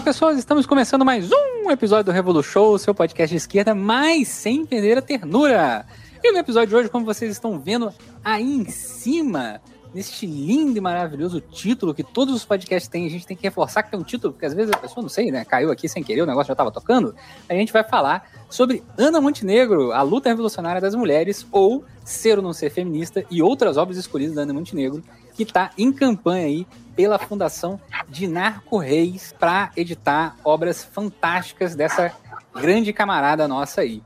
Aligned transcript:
Olá 0.00 0.04
pessoas, 0.06 0.38
estamos 0.38 0.64
começando 0.64 1.04
mais 1.04 1.30
um 1.30 1.70
episódio 1.70 2.06
do 2.06 2.10
Revolu 2.10 2.42
Show, 2.42 2.78
seu 2.78 2.94
podcast 2.94 3.34
de 3.34 3.36
esquerda, 3.36 3.74
mas 3.74 4.28
sem 4.28 4.64
perder 4.64 4.96
a 4.96 5.02
ternura. 5.02 5.84
E 6.24 6.32
no 6.32 6.38
episódio 6.38 6.70
de 6.70 6.74
hoje, 6.74 6.88
como 6.88 7.04
vocês 7.04 7.30
estão 7.30 7.60
vendo 7.60 7.92
aí 8.24 8.50
em 8.50 8.64
cima, 8.70 9.60
neste 9.94 10.26
lindo 10.26 10.78
e 10.78 10.80
maravilhoso 10.80 11.40
título 11.40 11.94
que 11.94 12.02
todos 12.02 12.34
os 12.34 12.44
podcasts 12.44 12.88
têm, 12.88 13.06
a 13.06 13.10
gente 13.10 13.26
tem 13.26 13.36
que 13.36 13.42
reforçar 13.42 13.82
que 13.82 13.90
tem 13.90 13.98
um 13.98 14.02
título, 14.02 14.32
porque 14.32 14.46
às 14.46 14.54
vezes 14.54 14.72
a 14.72 14.76
pessoa, 14.76 15.02
não 15.02 15.08
sei, 15.08 15.30
né, 15.30 15.44
caiu 15.44 15.70
aqui 15.70 15.88
sem 15.88 16.02
querer, 16.02 16.22
o 16.22 16.26
negócio 16.26 16.48
já 16.48 16.54
estava 16.54 16.70
tocando. 16.70 17.14
A 17.48 17.54
gente 17.54 17.72
vai 17.72 17.82
falar 17.82 18.30
sobre 18.48 18.82
Ana 18.96 19.20
Montenegro, 19.20 19.92
a 19.92 20.02
luta 20.02 20.28
revolucionária 20.28 20.80
das 20.80 20.94
mulheres, 20.94 21.46
ou 21.50 21.84
Ser 22.04 22.38
ou 22.38 22.42
Não 22.42 22.52
Ser 22.52 22.70
Feminista, 22.70 23.24
e 23.30 23.42
outras 23.42 23.76
obras 23.76 23.96
escolhidas 23.96 24.34
da 24.34 24.42
Ana 24.42 24.54
Montenegro, 24.54 25.02
que 25.34 25.42
está 25.42 25.70
em 25.76 25.92
campanha 25.92 26.46
aí 26.46 26.66
pela 26.94 27.18
Fundação 27.18 27.80
Dinarco 28.08 28.78
Reis 28.78 29.34
para 29.38 29.70
editar 29.76 30.36
obras 30.44 30.84
fantásticas 30.84 31.74
dessa 31.74 32.12
grande 32.54 32.92
camarada 32.92 33.46
nossa 33.48 33.80
aí. 33.80 34.02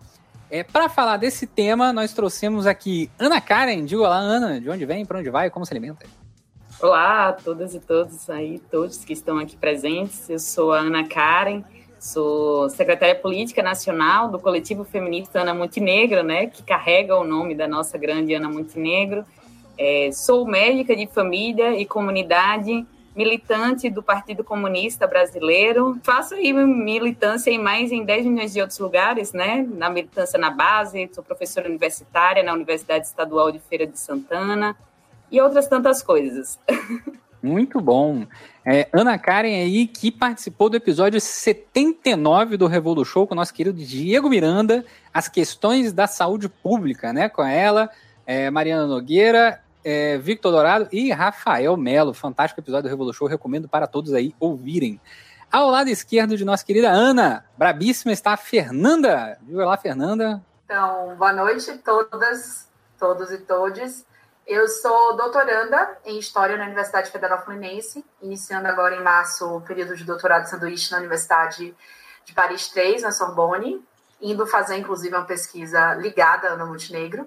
É, 0.55 0.63
para 0.63 0.89
falar 0.89 1.17
desse 1.17 1.49
tema, 1.49 1.93
nós 1.93 2.13
trouxemos 2.13 2.65
aqui 2.65 3.11
Ana 3.19 3.41
Karen. 3.41 3.85
Diga 3.85 4.03
olá, 4.03 4.19
Ana. 4.19 4.61
De 4.61 4.71
onde 4.71 4.87
vem, 4.87 5.05
para 5.05 5.19
onde 5.19 5.29
vai, 5.29 5.51
como 5.51 5.67
se 5.67 5.73
alimenta? 5.73 6.07
Olá 6.81 7.31
a 7.31 7.33
todas 7.33 7.75
e 7.75 7.81
todos 7.81 8.31
aí, 8.31 8.61
todos 8.71 9.05
que 9.05 9.13
estão 9.13 9.37
aqui 9.37 9.57
presentes. 9.57 10.31
Eu 10.31 10.39
sou 10.39 10.73
a 10.73 10.79
Ana 10.79 11.09
Karen, 11.09 11.65
sou 11.99 12.71
secretária 12.71 13.17
política 13.17 13.65
nacional 13.65 14.29
do 14.29 14.39
coletivo 14.39 14.85
feminista 14.85 15.41
Ana 15.41 15.53
Montenegro, 15.53 16.23
né, 16.23 16.47
que 16.47 16.63
carrega 16.63 17.17
o 17.17 17.25
nome 17.25 17.57
da 17.57 17.67
nossa 17.67 17.99
grande 17.99 18.33
Ana 18.33 18.49
Montenegro. 18.49 19.25
É, 19.77 20.11
sou 20.13 20.47
médica 20.47 20.95
de 20.95 21.09
família 21.09 21.77
e 21.77 21.85
comunidade, 21.85 22.87
militante 23.15 23.89
do 23.89 24.03
Partido 24.03 24.43
Comunista 24.43 25.07
Brasileiro. 25.07 25.99
Faço 26.03 26.35
aí 26.35 26.53
militância 26.53 27.51
em 27.51 27.59
mais 27.59 27.93
em 27.93 28.05
10 28.05 28.27
milhões 28.27 28.53
de 28.53 28.61
outros 28.61 28.79
lugares, 28.79 29.33
né? 29.33 29.67
Na 29.69 29.89
militância 29.89 30.39
na 30.39 30.51
base, 30.51 31.09
sou 31.13 31.23
professora 31.23 31.69
universitária 31.69 32.43
na 32.43 32.53
Universidade 32.53 33.07
Estadual 33.07 33.53
de 33.53 33.59
Feira 33.61 33.87
de 33.87 33.99
Santana 33.99 34.77
e 35.31 35.41
outras 35.41 35.69
tantas 35.69 36.03
coisas. 36.03 36.59
Muito 37.43 37.79
bom. 37.79 38.27
É, 38.65 38.89
Ana 38.91 39.19
Karen 39.19 39.55
aí, 39.55 39.87
que 39.87 40.11
participou 40.11 40.71
do 40.71 40.77
episódio 40.79 41.21
79 41.21 42.57
do 42.57 42.67
Revolu 42.67 43.05
Show 43.05 43.27
com 43.27 43.35
o 43.35 43.37
nosso 43.37 43.53
querido 43.53 43.77
Diego 43.77 44.31
Miranda, 44.31 44.83
as 45.13 45.29
questões 45.29 45.93
da 45.93 46.07
saúde 46.07 46.49
pública, 46.49 47.13
né? 47.13 47.29
Com 47.29 47.45
ela, 47.45 47.91
é, 48.27 48.51
Mariana 48.51 48.87
Nogueira 48.87 49.61
é, 49.85 50.17
Victor 50.19 50.51
Dourado 50.51 50.89
e 50.91 51.13
Rafael 51.13 51.77
Melo. 51.77 52.15
Fantástico 52.15 52.61
episódio 52.61 52.85
do 52.85 52.89
Revolution, 52.89 53.27
recomendo 53.27 53.69
para 53.69 53.87
todos 53.87 54.15
aí 54.15 54.35
ouvirem. 54.41 55.01
Ao 55.53 55.71
lado 55.71 55.89
esquerdo 55.89 56.37
de 56.37 56.45
nossa 56.45 56.65
querida 56.65 56.91
Ana, 56.91 57.45
brabíssima, 57.57 58.13
está 58.13 58.33
a 58.33 58.37
Fernanda. 58.37 59.39
Viu 59.43 59.59
lá, 59.59 59.77
Fernanda? 59.77 60.43
Então, 60.65 61.15
boa 61.17 61.33
noite 61.33 61.79
todas, 61.79 62.69
todos 62.99 63.31
e 63.31 63.39
todes. 63.39 64.05
Eu 64.47 64.67
sou 64.69 65.17
doutoranda 65.17 65.97
em 66.05 66.19
História 66.19 66.57
na 66.57 66.65
Universidade 66.65 67.11
Federal 67.11 67.43
Fluminense, 67.45 68.05
iniciando 68.21 68.69
agora 68.69 68.97
em 68.97 69.03
março 69.03 69.47
o 69.57 69.61
período 69.61 69.97
de 69.97 70.05
doutorado 70.05 70.43
de 70.43 70.51
sanduíche 70.51 70.91
na 70.91 70.99
Universidade 70.99 71.75
de 72.25 72.33
Paris 72.35 72.69
3, 72.69 73.03
na 73.03 73.13
Sorbonne, 73.13 73.83
indo 74.21 74.47
fazer, 74.47 74.77
inclusive, 74.77 75.15
uma 75.15 75.25
pesquisa 75.25 75.95
ligada 75.95 76.49
a 76.49 76.53
Ana 76.53 76.67
Montenegro. 76.67 77.27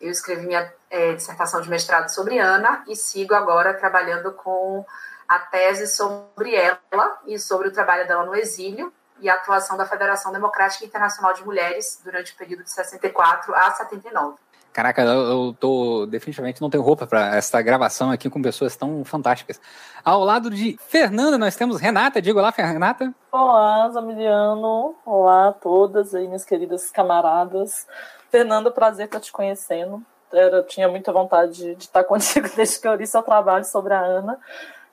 Eu 0.00 0.10
escrevi 0.10 0.46
minha 0.46 0.70
é, 0.92 1.14
dissertação 1.14 1.62
de 1.62 1.70
mestrado 1.70 2.10
sobre 2.10 2.38
Ana 2.38 2.84
e 2.86 2.94
sigo 2.94 3.34
agora 3.34 3.72
trabalhando 3.72 4.30
com 4.32 4.84
a 5.26 5.38
tese 5.38 5.86
sobre 5.86 6.54
ela 6.54 7.18
e 7.26 7.38
sobre 7.38 7.68
o 7.68 7.72
trabalho 7.72 8.06
dela 8.06 8.26
no 8.26 8.36
exílio 8.36 8.92
e 9.18 9.30
a 9.30 9.34
atuação 9.34 9.78
da 9.78 9.86
Federação 9.86 10.30
Democrática 10.32 10.84
Internacional 10.84 11.32
de 11.32 11.42
Mulheres 11.44 11.98
durante 12.04 12.34
o 12.34 12.36
período 12.36 12.62
de 12.64 12.70
64 12.70 13.54
a 13.54 13.70
79. 13.70 14.36
Caraca, 14.70 15.02
eu 15.02 15.56
tô 15.58 16.06
definitivamente 16.06 16.60
não 16.60 16.70
tenho 16.70 16.82
roupa 16.82 17.06
para 17.06 17.36
essa 17.36 17.60
gravação 17.62 18.10
aqui 18.10 18.28
com 18.28 18.42
pessoas 18.42 18.76
tão 18.76 19.02
fantásticas. 19.04 19.60
Ao 20.04 20.24
lado 20.24 20.50
de 20.50 20.78
Fernanda, 20.88 21.38
nós 21.38 21.56
temos 21.56 21.80
Renata. 21.80 22.20
Diga 22.20 22.38
olá, 22.38 22.50
Renata. 22.50 23.14
Olá, 23.30 23.88
Zamiliano. 23.90 24.94
Olá 25.06 25.48
a 25.48 25.52
todas 25.52 26.14
aí, 26.14 26.26
minhas 26.26 26.44
queridas 26.44 26.90
camaradas. 26.90 27.86
Fernando, 28.30 28.72
prazer 28.72 29.06
estar 29.06 29.20
te 29.20 29.30
conhecendo. 29.30 30.02
Era, 30.32 30.62
tinha 30.62 30.88
muita 30.88 31.12
vontade 31.12 31.74
de, 31.74 31.84
estar 31.84 32.04
contigo 32.04 32.48
desde 32.56 32.80
que 32.80 32.88
eu 32.88 32.94
li 32.94 33.06
seu 33.06 33.22
trabalho 33.22 33.64
sobre 33.64 33.94
a 33.94 34.00
Ana. 34.00 34.38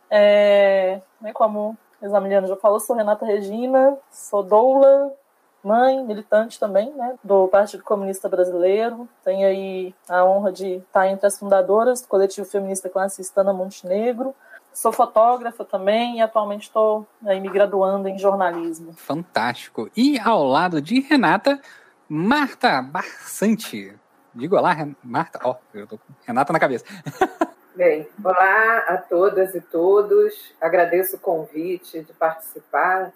É, 0.10 1.02
né, 1.22 1.32
como 1.34 1.78
a 2.02 2.06
Examiliano 2.06 2.48
já 2.48 2.56
falou, 2.56 2.80
sou 2.80 2.96
Renata 2.96 3.26
Regina, 3.26 3.98
sou 4.12 4.42
doula, 4.42 5.12
mãe, 5.64 6.04
militante 6.04 6.60
também, 6.60 6.92
né, 6.94 7.16
do 7.24 7.48
Partido 7.48 7.84
Comunista 7.84 8.28
Brasileiro. 8.28 9.08
Tenho 9.24 9.48
aí 9.48 9.94
a 10.08 10.26
honra 10.26 10.52
de 10.52 10.76
estar 10.76 11.08
entre 11.08 11.28
as 11.28 11.38
fundadoras 11.38 12.02
do 12.02 12.08
coletivo 12.08 12.48
feminista 12.48 12.90
classista 12.90 13.42
Ana 13.42 13.54
Montenegro. 13.54 14.34
Sou 14.74 14.92
fotógrafa 14.92 15.66
também 15.66 16.18
e 16.18 16.22
atualmente 16.22 16.64
estou 16.64 17.06
me 17.22 17.50
graduando 17.50 18.08
em 18.08 18.18
jornalismo. 18.18 18.94
Fantástico. 18.94 19.90
E 19.96 20.18
ao 20.20 20.44
lado 20.44 20.82
de 20.82 21.02
Renata, 21.02 21.60
Marta 22.08 22.82
Barçante. 22.82 23.99
Digo 24.34 24.56
olá, 24.56 24.76
Marta. 25.04 25.40
Ó, 25.44 25.56
oh, 25.56 25.78
eu 25.78 25.88
tô 25.88 25.98
com 25.98 26.14
Renata 26.26 26.54
na 26.54 26.60
cabeça. 26.60 26.86
Bem, 27.76 28.08
olá 28.24 28.78
a 28.88 28.98
todas 28.98 29.56
e 29.56 29.62
todos. 29.62 30.54
Agradeço 30.62 31.16
o 31.16 31.20
convite 31.20 32.02
de 32.02 32.14
participar 32.14 33.12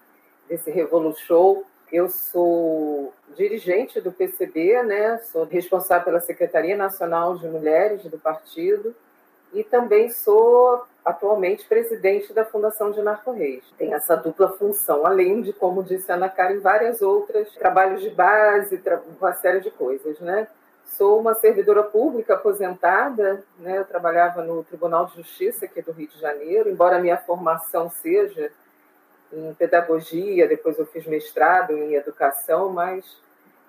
desse 0.47 0.71
Revolu 0.71 1.15
Show. 1.15 1.65
Eu 1.91 2.09
sou 2.09 3.13
dirigente 3.35 4.01
do 4.01 4.11
PCB, 4.11 4.81
né? 4.83 5.19
Sou 5.19 5.43
responsável 5.43 6.05
pela 6.05 6.19
Secretaria 6.19 6.75
Nacional 6.75 7.37
de 7.37 7.47
Mulheres 7.47 8.03
do 8.05 8.17
partido 8.17 8.95
e 9.53 9.63
também 9.63 10.09
sou 10.09 10.83
atualmente 11.05 11.67
presidente 11.67 12.33
da 12.33 12.43
Fundação 12.43 12.89
de 12.89 13.01
Narco 13.03 13.31
Reis. 13.31 13.63
Tem 13.77 13.93
essa 13.93 14.15
dupla 14.15 14.49
função, 14.49 15.05
além 15.05 15.41
de, 15.43 15.53
como 15.53 15.83
disse 15.83 16.11
a 16.11 16.15
Ana 16.15 16.29
Karen, 16.29 16.59
várias 16.59 17.03
outras, 17.03 17.53
trabalhos 17.53 18.01
de 18.01 18.09
base, 18.09 18.81
uma 19.19 19.33
série 19.33 19.59
de 19.59 19.69
coisas, 19.69 20.19
né? 20.19 20.47
Sou 20.97 21.19
uma 21.19 21.33
servidora 21.33 21.83
pública 21.83 22.35
aposentada, 22.35 23.43
né? 23.59 23.79
Eu 23.79 23.85
trabalhava 23.85 24.43
no 24.43 24.63
Tribunal 24.63 25.07
de 25.07 25.15
Justiça 25.15 25.65
aqui 25.65 25.81
do 25.81 25.91
Rio 25.91 26.07
de 26.07 26.19
Janeiro, 26.19 26.69
embora 26.69 26.97
a 26.97 27.01
minha 27.01 27.17
formação 27.17 27.89
seja 27.89 28.51
em 29.31 29.53
pedagogia, 29.55 30.47
depois 30.47 30.77
eu 30.77 30.85
fiz 30.85 31.07
mestrado 31.07 31.71
em 31.71 31.95
educação, 31.95 32.69
mas 32.69 33.03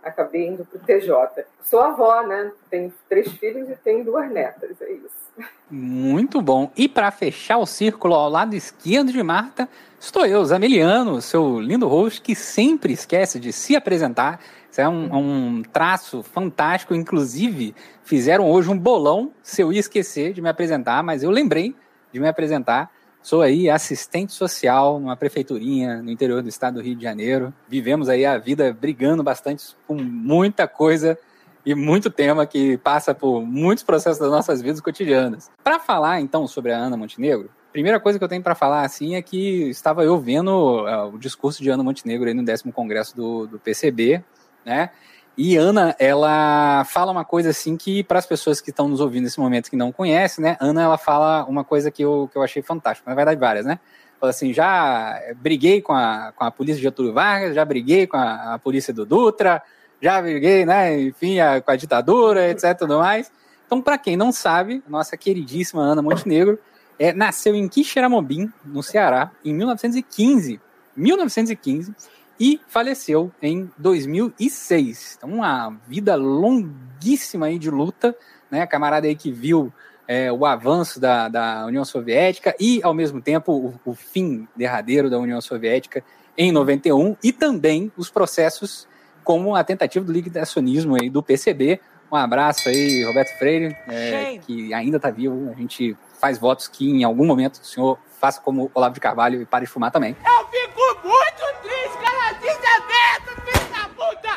acabei 0.02 0.46
indo 0.46 0.64
para 0.66 0.76
o 0.76 0.80
TJ. 0.80 1.46
Sou 1.62 1.80
avó, 1.80 2.22
né? 2.22 2.52
Tenho 2.68 2.92
três 3.08 3.32
filhos 3.32 3.70
e 3.70 3.76
tenho 3.76 4.04
duas 4.04 4.30
netas, 4.30 4.80
é 4.82 4.92
isso. 4.92 5.24
Muito 5.70 6.42
bom. 6.42 6.70
E 6.76 6.88
para 6.88 7.10
fechar 7.10 7.56
o 7.56 7.66
círculo 7.66 8.14
ao 8.14 8.28
lado 8.28 8.54
esquerdo 8.54 9.10
de 9.10 9.22
Marta, 9.22 9.68
estou 9.98 10.26
eu, 10.26 10.44
Zameliano, 10.44 11.22
seu 11.22 11.58
lindo 11.58 11.88
host, 11.88 12.20
que 12.20 12.34
sempre 12.34 12.92
esquece 12.92 13.40
de 13.40 13.52
se 13.52 13.74
apresentar. 13.74 14.40
Isso 14.74 14.80
é 14.80 14.88
um, 14.88 15.16
um, 15.58 15.62
traço 15.62 16.20
fantástico. 16.24 16.96
Inclusive, 16.96 17.76
fizeram 18.02 18.50
hoje 18.50 18.68
um 18.68 18.76
bolão 18.76 19.30
se 19.40 19.62
eu 19.62 19.72
ia 19.72 19.78
esquecer 19.78 20.32
de 20.32 20.42
me 20.42 20.48
apresentar, 20.48 21.00
mas 21.00 21.22
eu 21.22 21.30
lembrei 21.30 21.76
de 22.12 22.18
me 22.18 22.26
apresentar. 22.26 22.90
Sou 23.22 23.40
aí 23.40 23.70
assistente 23.70 24.32
social 24.32 24.98
numa 24.98 25.16
prefeiturinha 25.16 26.02
no 26.02 26.10
interior 26.10 26.42
do 26.42 26.48
estado 26.48 26.74
do 26.74 26.80
Rio 26.80 26.96
de 26.96 27.04
Janeiro. 27.04 27.54
Vivemos 27.68 28.08
aí 28.08 28.26
a 28.26 28.36
vida 28.36 28.72
brigando 28.72 29.22
bastante 29.22 29.76
com 29.86 29.94
muita 29.94 30.66
coisa 30.66 31.16
e 31.64 31.72
muito 31.72 32.10
tema 32.10 32.44
que 32.44 32.76
passa 32.78 33.14
por 33.14 33.42
muitos 33.42 33.84
processos 33.84 34.18
das 34.18 34.30
nossas 34.32 34.60
vidas 34.60 34.80
cotidianas. 34.80 35.52
Para 35.62 35.78
falar 35.78 36.20
então 36.20 36.48
sobre 36.48 36.72
a 36.72 36.78
Ana 36.78 36.96
Montenegro, 36.96 37.48
primeira 37.72 38.00
coisa 38.00 38.18
que 38.18 38.24
eu 38.24 38.28
tenho 38.28 38.42
para 38.42 38.56
falar 38.56 38.82
assim 38.82 39.14
é 39.14 39.22
que 39.22 39.70
estava 39.70 40.02
eu 40.02 40.18
vendo 40.18 40.48
uh, 40.84 41.14
o 41.14 41.16
discurso 41.16 41.62
de 41.62 41.70
Ana 41.70 41.84
Montenegro 41.84 42.26
aí 42.26 42.34
no 42.34 42.44
décimo 42.44 42.72
congresso 42.72 43.14
do, 43.14 43.46
do 43.46 43.58
PCB, 43.60 44.20
né? 44.64 44.90
E 45.36 45.56
Ana, 45.56 45.96
ela 45.98 46.84
fala 46.84 47.10
uma 47.10 47.24
coisa 47.24 47.50
assim 47.50 47.76
que, 47.76 48.04
para 48.04 48.20
as 48.20 48.26
pessoas 48.26 48.60
que 48.60 48.70
estão 48.70 48.88
nos 48.88 49.00
ouvindo 49.00 49.24
nesse 49.24 49.40
momento 49.40 49.68
que 49.68 49.76
não 49.76 49.90
conhecem, 49.90 50.44
né? 50.44 50.56
Ana, 50.60 50.82
ela 50.82 50.96
fala 50.96 51.44
uma 51.46 51.64
coisa 51.64 51.90
que 51.90 52.04
eu, 52.04 52.28
que 52.30 52.38
eu 52.38 52.42
achei 52.42 52.62
fantástica, 52.62 53.10
na 53.10 53.16
verdade, 53.16 53.40
várias, 53.40 53.66
né? 53.66 53.80
Fala 54.20 54.30
assim: 54.30 54.52
já 54.52 55.20
briguei 55.36 55.82
com 55.82 55.92
a, 55.92 56.32
com 56.36 56.44
a 56.44 56.50
polícia 56.52 56.76
de 56.76 56.82
Getúlio 56.82 57.12
Vargas, 57.12 57.54
já 57.54 57.64
briguei 57.64 58.06
com 58.06 58.16
a, 58.16 58.54
a 58.54 58.58
polícia 58.60 58.94
do 58.94 59.04
Dutra, 59.04 59.60
já 60.00 60.22
briguei, 60.22 60.64
né? 60.64 61.00
Enfim, 61.00 61.40
a, 61.40 61.60
com 61.60 61.70
a 61.70 61.76
ditadura, 61.76 62.48
etc. 62.48 62.78
tudo 62.78 62.98
mais. 62.98 63.32
Então, 63.66 63.82
para 63.82 63.98
quem 63.98 64.16
não 64.16 64.30
sabe, 64.30 64.84
nossa 64.88 65.16
queridíssima 65.16 65.82
Ana 65.82 66.00
Montenegro 66.00 66.60
é, 66.96 67.12
nasceu 67.12 67.56
em 67.56 67.68
Quixeramobim, 67.68 68.52
no 68.64 68.84
Ceará, 68.84 69.32
em 69.44 69.52
1915. 69.52 70.60
1915 70.96 71.92
e 72.38 72.60
faleceu 72.66 73.30
em 73.40 73.70
2006. 73.78 75.16
Então, 75.16 75.30
uma 75.30 75.76
vida 75.86 76.14
longuíssima 76.16 77.46
aí 77.46 77.58
de 77.58 77.70
luta, 77.70 78.16
né? 78.50 78.62
A 78.62 78.66
camarada 78.66 79.06
aí 79.06 79.14
que 79.14 79.30
viu 79.30 79.72
é, 80.06 80.30
o 80.32 80.44
avanço 80.44 81.00
da, 81.00 81.28
da 81.28 81.66
União 81.66 81.84
Soviética 81.84 82.54
e, 82.58 82.80
ao 82.82 82.94
mesmo 82.94 83.20
tempo, 83.20 83.52
o, 83.52 83.90
o 83.90 83.94
fim 83.94 84.46
derradeiro 84.56 85.08
da 85.08 85.18
União 85.18 85.40
Soviética 85.40 86.04
em 86.36 86.52
91 86.52 87.16
e 87.22 87.32
também 87.32 87.92
os 87.96 88.10
processos 88.10 88.86
como 89.22 89.54
a 89.54 89.64
tentativa 89.64 90.04
do 90.04 90.12
liquidacionismo 90.12 90.96
aí 91.00 91.08
do 91.08 91.22
PCB. 91.22 91.80
Um 92.12 92.16
abraço 92.16 92.68
aí, 92.68 93.02
Roberto 93.04 93.38
Freire, 93.38 93.76
é, 93.88 94.38
que 94.38 94.72
ainda 94.74 94.98
está 94.98 95.10
vivo. 95.10 95.50
A 95.50 95.54
gente 95.54 95.96
faz 96.20 96.38
votos 96.38 96.68
que 96.68 96.88
em 96.88 97.02
algum 97.02 97.24
momento 97.24 97.54
o 97.56 97.64
senhor 97.64 97.98
faça 98.20 98.40
como 98.40 98.70
Olavo 98.74 98.94
de 98.94 99.00
Carvalho 99.00 99.40
e 99.40 99.46
pare 99.46 99.64
de 99.64 99.70
fumar 99.70 99.90
também. 99.90 100.14
Eu 100.24 100.46
fico 100.46 100.80
muito 101.02 101.62
triste, 101.62 101.98
canadinho 101.98 102.52
aberto, 102.76 103.30
filho 103.42 103.66
da 103.72 103.88
puta! 103.88 104.30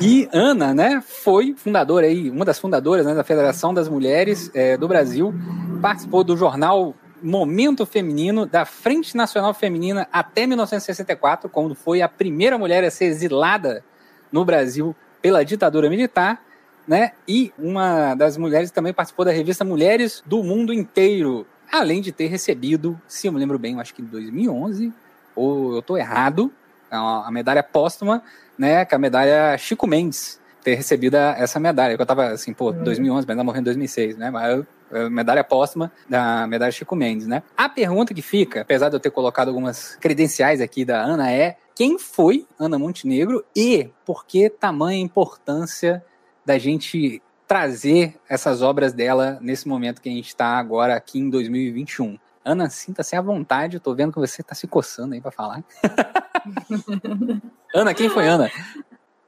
E 0.00 0.26
Ana, 0.32 0.72
né, 0.72 1.02
foi 1.06 1.54
fundadora 1.54 2.06
aí, 2.06 2.30
uma 2.30 2.42
das 2.42 2.58
fundadoras 2.58 3.04
né, 3.04 3.14
da 3.14 3.22
Federação 3.22 3.74
das 3.74 3.86
Mulheres 3.86 4.50
é, 4.54 4.74
do 4.74 4.88
Brasil, 4.88 5.34
participou 5.82 6.24
do 6.24 6.34
jornal 6.38 6.94
Momento 7.22 7.84
Feminino 7.84 8.46
da 8.46 8.64
Frente 8.64 9.14
Nacional 9.14 9.52
Feminina 9.52 10.08
até 10.10 10.46
1964, 10.46 11.50
quando 11.50 11.74
foi 11.74 12.00
a 12.00 12.08
primeira 12.08 12.56
mulher 12.56 12.82
a 12.82 12.90
ser 12.90 13.04
exilada 13.06 13.84
no 14.32 14.42
Brasil 14.42 14.96
pela 15.20 15.44
ditadura 15.44 15.90
militar, 15.90 16.42
né? 16.88 17.12
E 17.28 17.52
uma 17.58 18.14
das 18.14 18.38
mulheres 18.38 18.70
também 18.70 18.94
participou 18.94 19.26
da 19.26 19.32
revista 19.32 19.66
Mulheres 19.66 20.22
do 20.24 20.42
Mundo 20.42 20.72
Inteiro, 20.72 21.46
além 21.70 22.00
de 22.00 22.10
ter 22.10 22.28
recebido, 22.28 22.98
se 23.06 23.26
eu 23.26 23.32
me 23.32 23.38
lembro 23.38 23.58
bem, 23.58 23.78
acho 23.78 23.94
que 23.94 24.00
em 24.00 24.06
2011, 24.06 24.90
ou 25.36 25.74
eu 25.74 25.80
estou 25.80 25.98
errado, 25.98 26.50
a 26.90 27.30
medalha 27.30 27.62
póstuma, 27.62 28.22
né? 28.60 28.84
Que 28.84 28.94
é 28.94 28.96
a 28.96 28.98
medalha 28.98 29.56
Chico 29.56 29.86
Mendes 29.86 30.38
ter 30.62 30.74
recebido 30.74 31.16
essa 31.16 31.58
medalha. 31.58 31.96
Eu 31.98 32.06
tava 32.06 32.26
assim, 32.26 32.52
pô, 32.52 32.70
2011, 32.70 33.26
mas 33.26 33.34
ela 33.34 33.42
morreu 33.42 33.60
em 33.60 33.64
2006, 33.64 34.18
né? 34.18 34.30
Mas 34.30 34.58
eu 34.90 35.10
medalha 35.10 35.42
póstuma 35.42 35.90
da 36.08 36.46
medalha 36.46 36.70
Chico 36.70 36.94
Mendes, 36.94 37.26
né? 37.26 37.42
A 37.56 37.68
pergunta 37.68 38.12
que 38.12 38.20
fica, 38.20 38.60
apesar 38.60 38.90
de 38.90 38.96
eu 38.96 39.00
ter 39.00 39.10
colocado 39.10 39.48
algumas 39.48 39.96
credenciais 39.96 40.60
aqui 40.60 40.84
da 40.84 41.00
Ana, 41.00 41.32
é 41.32 41.56
quem 41.74 41.98
foi 41.98 42.46
Ana 42.58 42.78
Montenegro 42.78 43.42
e 43.56 43.88
por 44.04 44.26
que 44.26 44.50
tamanha 44.50 45.00
importância 45.00 46.04
da 46.44 46.58
gente 46.58 47.22
trazer 47.48 48.14
essas 48.28 48.62
obras 48.62 48.92
dela 48.92 49.38
nesse 49.40 49.66
momento 49.66 50.02
que 50.02 50.08
a 50.08 50.12
gente 50.12 50.28
está 50.28 50.58
agora 50.58 50.94
aqui 50.94 51.18
em 51.18 51.30
2021. 51.30 52.18
Ana, 52.44 52.70
sinta-se 52.70 53.14
à 53.14 53.20
vontade, 53.20 53.76
eu 53.76 53.80
tô 53.80 53.94
vendo 53.94 54.12
que 54.12 54.18
você 54.18 54.40
está 54.40 54.54
se 54.54 54.66
coçando 54.66 55.14
aí 55.14 55.20
para 55.20 55.30
falar. 55.30 55.62
Ana, 57.74 57.94
quem 57.94 58.08
foi 58.08 58.26
Ana? 58.26 58.50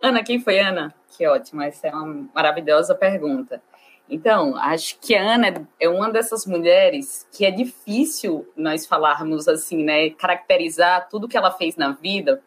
Ana, 0.00 0.22
quem 0.22 0.40
foi 0.40 0.58
Ana? 0.58 0.94
Que 1.08 1.26
ótimo, 1.26 1.62
essa 1.62 1.88
é 1.88 1.94
uma 1.94 2.28
maravilhosa 2.34 2.94
pergunta. 2.94 3.62
Então, 4.08 4.56
acho 4.56 4.98
que 4.98 5.14
a 5.14 5.34
Ana 5.34 5.66
é 5.78 5.88
uma 5.88 6.10
dessas 6.10 6.46
mulheres 6.46 7.26
que 7.32 7.44
é 7.44 7.50
difícil 7.50 8.50
nós 8.56 8.86
falarmos 8.86 9.46
assim, 9.46 9.84
né, 9.84 10.10
caracterizar 10.10 11.08
tudo 11.08 11.28
que 11.28 11.36
ela 11.36 11.50
fez 11.50 11.76
na 11.76 11.92
vida, 11.92 12.42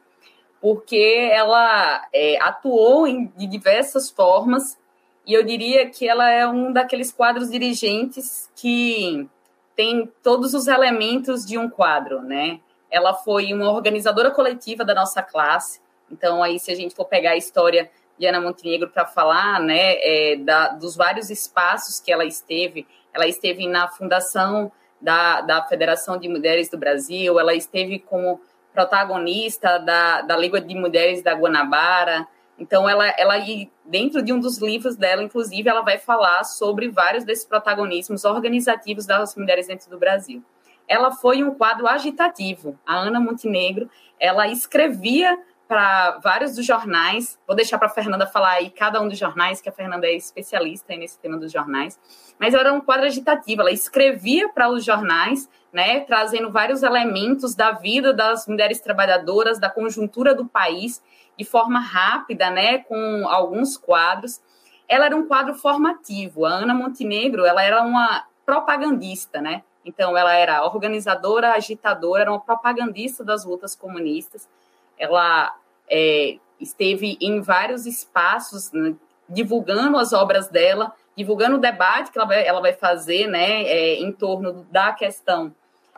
porque 0.60 1.30
ela 1.32 2.08
é, 2.14 2.42
atuou 2.42 3.08
em, 3.08 3.28
de 3.38 3.48
diversas 3.48 4.10
formas 4.10 4.78
e 5.26 5.34
eu 5.34 5.44
diria 5.44 5.90
que 5.90 6.08
ela 6.08 6.30
é 6.30 6.48
um 6.48 6.72
daqueles 6.72 7.12
quadros 7.12 7.50
dirigentes 7.50 8.50
que 8.56 9.28
tem 9.76 10.12
todos 10.24 10.54
os 10.54 10.68
elementos 10.68 11.46
de 11.46 11.58
um 11.58 11.70
quadro, 11.70 12.22
né? 12.22 12.60
Ela 12.90 13.14
foi 13.14 13.54
uma 13.54 13.72
organizadora 13.72 14.32
coletiva 14.32 14.86
da 14.86 14.94
nossa 14.94 15.22
classe. 15.22 15.82
Então, 16.10 16.42
aí, 16.42 16.60
se 16.60 16.72
a 16.72 16.76
gente 16.76 16.96
for 16.96 17.06
pegar 17.06 17.32
a 17.32 17.38
história 17.38 17.90
Diana 18.18 18.40
Montenegro 18.40 18.90
para 18.90 19.06
falar 19.06 19.60
né, 19.60 19.96
é, 20.00 20.36
da, 20.38 20.70
dos 20.70 20.96
vários 20.96 21.30
espaços 21.30 22.00
que 22.00 22.12
ela 22.12 22.26
esteve. 22.26 22.88
Ela 23.14 23.28
esteve 23.28 23.68
na 23.68 23.88
fundação 23.88 24.72
da, 25.00 25.42
da 25.42 25.64
Federação 25.64 26.18
de 26.18 26.28
Mulheres 26.28 26.70
do 26.70 26.78
Brasil, 26.78 27.40
ela 27.40 27.54
esteve 27.54 28.00
como 28.00 28.42
protagonista 28.74 29.78
da, 29.78 30.22
da 30.22 30.36
Liga 30.36 30.60
de 30.60 30.76
Mulheres 30.76 31.22
da 31.22 31.34
Guanabara. 31.34 32.28
Então, 32.58 32.88
ela, 32.88 33.08
ela, 33.18 33.36
dentro 33.84 34.22
de 34.22 34.32
um 34.32 34.40
dos 34.40 34.60
livros 34.60 34.96
dela, 34.96 35.22
inclusive, 35.22 35.70
ela 35.70 35.82
vai 35.82 35.98
falar 35.98 36.44
sobre 36.46 36.90
vários 36.90 37.26
desses 37.26 37.46
protagonismos 37.46 38.24
organizativos 38.24 39.06
das 39.06 39.36
mulheres 39.36 39.68
dentro 39.68 39.90
do 39.90 39.98
Brasil. 39.98 40.44
Ela 40.88 41.12
foi 41.12 41.44
um 41.44 41.54
quadro 41.54 41.88
agitativo. 41.88 42.80
A 42.86 42.96
Ana 42.96 43.20
Montenegro, 43.20 43.90
ela 44.20 44.48
escrevia 44.48 45.38
para 45.68 46.20
vários 46.20 46.56
dos 46.56 46.66
jornais. 46.66 47.40
Vou 47.48 47.56
deixar 47.56 47.78
para 47.78 47.88
a 47.88 47.92
Fernanda 47.92 48.26
falar 48.26 48.52
aí 48.52 48.70
cada 48.70 49.02
um 49.02 49.08
dos 49.08 49.18
jornais, 49.18 49.62
que 49.62 49.70
a 49.70 49.72
Fernanda 49.72 50.08
é 50.08 50.16
especialista 50.16 50.96
nesse 50.96 51.20
tema 51.20 51.38
dos 51.38 51.52
jornais. 51.52 52.00
Mas 52.40 52.54
ela 52.54 52.64
era 52.64 52.74
um 52.74 52.82
quadro 52.82 53.06
agitativo, 53.06 53.62
ela 53.62 53.72
escrevia 53.72 54.50
para 54.50 54.70
os 54.70 54.84
jornais, 54.84 55.50
né, 55.74 56.02
trazendo 56.02 56.52
vários 56.52 56.84
elementos 56.84 57.56
da 57.56 57.72
vida 57.72 58.14
das 58.14 58.48
mulheres 58.48 58.80
trabalhadoras, 58.80 59.60
da 59.60 59.70
conjuntura 59.70 60.34
do 60.34 60.46
país, 60.46 61.02
de 61.38 61.44
forma 61.44 61.80
rápida, 61.80 62.50
né, 62.50 62.80
com 62.80 63.28
alguns 63.28 63.78
quadros. 63.78 64.42
Ela 64.88 65.08
era 65.08 65.16
um 65.16 65.28
quadro 65.28 65.56
formativo. 65.56 66.46
A 66.46 66.50
Ana 66.50 66.74
Montenegro, 66.74 67.46
ela 67.46 67.64
era 67.64 67.82
uma 67.82 68.26
propagandista, 68.46 69.42
né? 69.42 69.64
Então, 69.84 70.18
ela 70.18 70.34
era 70.34 70.64
organizadora, 70.64 71.54
agitadora, 71.54 72.22
era 72.22 72.32
uma 72.32 72.40
propagandista 72.40 73.24
das 73.24 73.44
lutas 73.44 73.76
comunistas 73.76 74.48
ela 74.98 75.56
é, 75.90 76.38
esteve 76.60 77.18
em 77.22 77.42
vários 77.42 77.86
espaços 77.86 78.72
né, 78.72 78.96
divulgando 79.28 79.98
as 79.98 80.14
obras 80.14 80.48
dela, 80.48 80.94
divulgando 81.16 81.56
o 81.56 81.60
debate 81.60 82.12
que 82.12 82.18
ela 82.18 82.28
vai, 82.28 82.46
ela 82.46 82.62
vai 82.62 82.74
fazer 82.74 83.28
né, 83.28 83.64
é, 83.64 83.96
em 83.96 84.12
torno 84.12 84.66
da 84.72 84.94
questão 84.94 85.54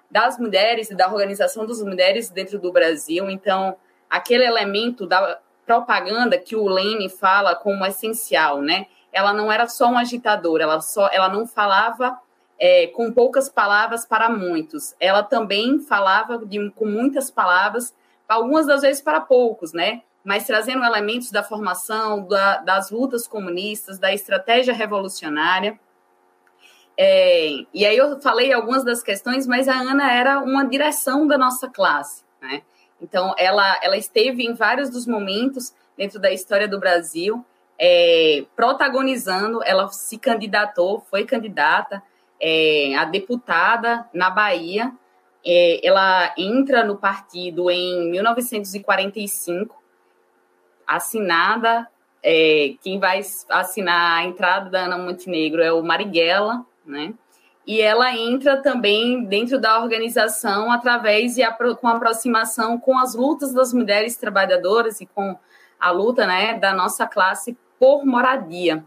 das 0.09 0.37
mulheres 0.37 0.89
e 0.89 0.95
da 0.95 1.07
organização 1.07 1.65
das 1.65 1.81
mulheres 1.81 2.29
dentro 2.29 2.59
do 2.59 2.71
Brasil. 2.71 3.29
Então, 3.29 3.75
aquele 4.09 4.45
elemento 4.45 5.05
da 5.05 5.39
propaganda 5.65 6.37
que 6.37 6.55
o 6.55 6.65
Lene 6.65 7.09
fala 7.09 7.53
como 7.55 7.85
essencial, 7.85 8.61
né? 8.61 8.87
Ela 9.11 9.33
não 9.33 9.51
era 9.51 9.67
só 9.67 9.89
uma 9.89 10.01
agitadora, 10.01 10.63
ela 10.63 10.79
só, 10.79 11.09
ela 11.11 11.27
não 11.27 11.45
falava 11.45 12.17
é, 12.57 12.87
com 12.87 13.11
poucas 13.11 13.49
palavras 13.49 14.05
para 14.05 14.29
muitos. 14.29 14.95
Ela 14.99 15.23
também 15.23 15.79
falava 15.79 16.37
de, 16.45 16.69
com 16.71 16.85
muitas 16.85 17.29
palavras 17.29 17.93
algumas 18.27 18.65
das 18.65 18.81
vezes 18.81 19.01
para 19.01 19.21
poucos, 19.21 19.73
né? 19.73 20.01
Mas 20.23 20.45
trazendo 20.45 20.83
elementos 20.83 21.31
da 21.31 21.43
formação, 21.43 22.27
da, 22.27 22.57
das 22.57 22.91
lutas 22.91 23.27
comunistas, 23.27 23.97
da 23.97 24.13
estratégia 24.13 24.73
revolucionária. 24.73 25.79
É, 26.97 27.49
e 27.73 27.85
aí 27.85 27.95
eu 27.95 28.19
falei 28.19 28.51
algumas 28.51 28.83
das 28.83 29.01
questões, 29.01 29.47
mas 29.47 29.67
a 29.67 29.75
Ana 29.75 30.11
era 30.11 30.39
uma 30.39 30.65
direção 30.65 31.27
da 31.27 31.37
nossa 31.37 31.69
classe, 31.69 32.23
né? 32.41 32.61
Então, 32.99 33.35
ela, 33.37 33.79
ela 33.83 33.95
esteve 33.95 34.43
em 34.43 34.53
vários 34.53 34.89
dos 34.89 35.05
momentos 35.05 35.73
dentro 35.95 36.19
da 36.19 36.31
história 36.31 36.67
do 36.67 36.79
Brasil, 36.79 37.45
é, 37.79 38.43
protagonizando, 38.55 39.61
ela 39.63 39.87
se 39.89 40.17
candidatou, 40.17 40.99
foi 41.01 41.25
candidata 41.25 42.01
é, 42.41 42.95
a 42.95 43.05
deputada 43.05 44.07
na 44.13 44.29
Bahia, 44.29 44.91
é, 45.49 45.79
ela 45.87 46.33
entra 46.37 46.83
no 46.83 46.97
partido 46.97 47.71
em 47.71 48.11
1945, 48.11 49.81
assinada. 50.85 51.87
É, 52.21 52.73
quem 52.81 52.99
vai 52.99 53.21
assinar 53.49 54.17
a 54.17 54.25
entrada 54.25 54.69
da 54.69 54.81
Ana 54.81 54.97
Montenegro 54.97 55.63
é 55.63 55.71
o 55.71 55.81
Marighella, 55.81 56.65
né? 56.85 57.13
E 57.65 57.79
ela 57.81 58.13
entra 58.13 58.61
também 58.61 59.23
dentro 59.23 59.59
da 59.59 59.81
organização 59.81 60.69
através 60.69 61.37
e 61.37 61.45
com 61.79 61.87
aproximação 61.87 62.77
com 62.77 62.97
as 62.97 63.15
lutas 63.15 63.53
das 63.53 63.71
mulheres 63.73 64.17
trabalhadoras 64.17 64.99
e 64.99 65.05
com 65.05 65.37
a 65.79 65.91
luta 65.91 66.25
né, 66.25 66.57
da 66.57 66.73
nossa 66.73 67.05
classe 67.05 67.57
por 67.79 68.05
moradia. 68.05 68.83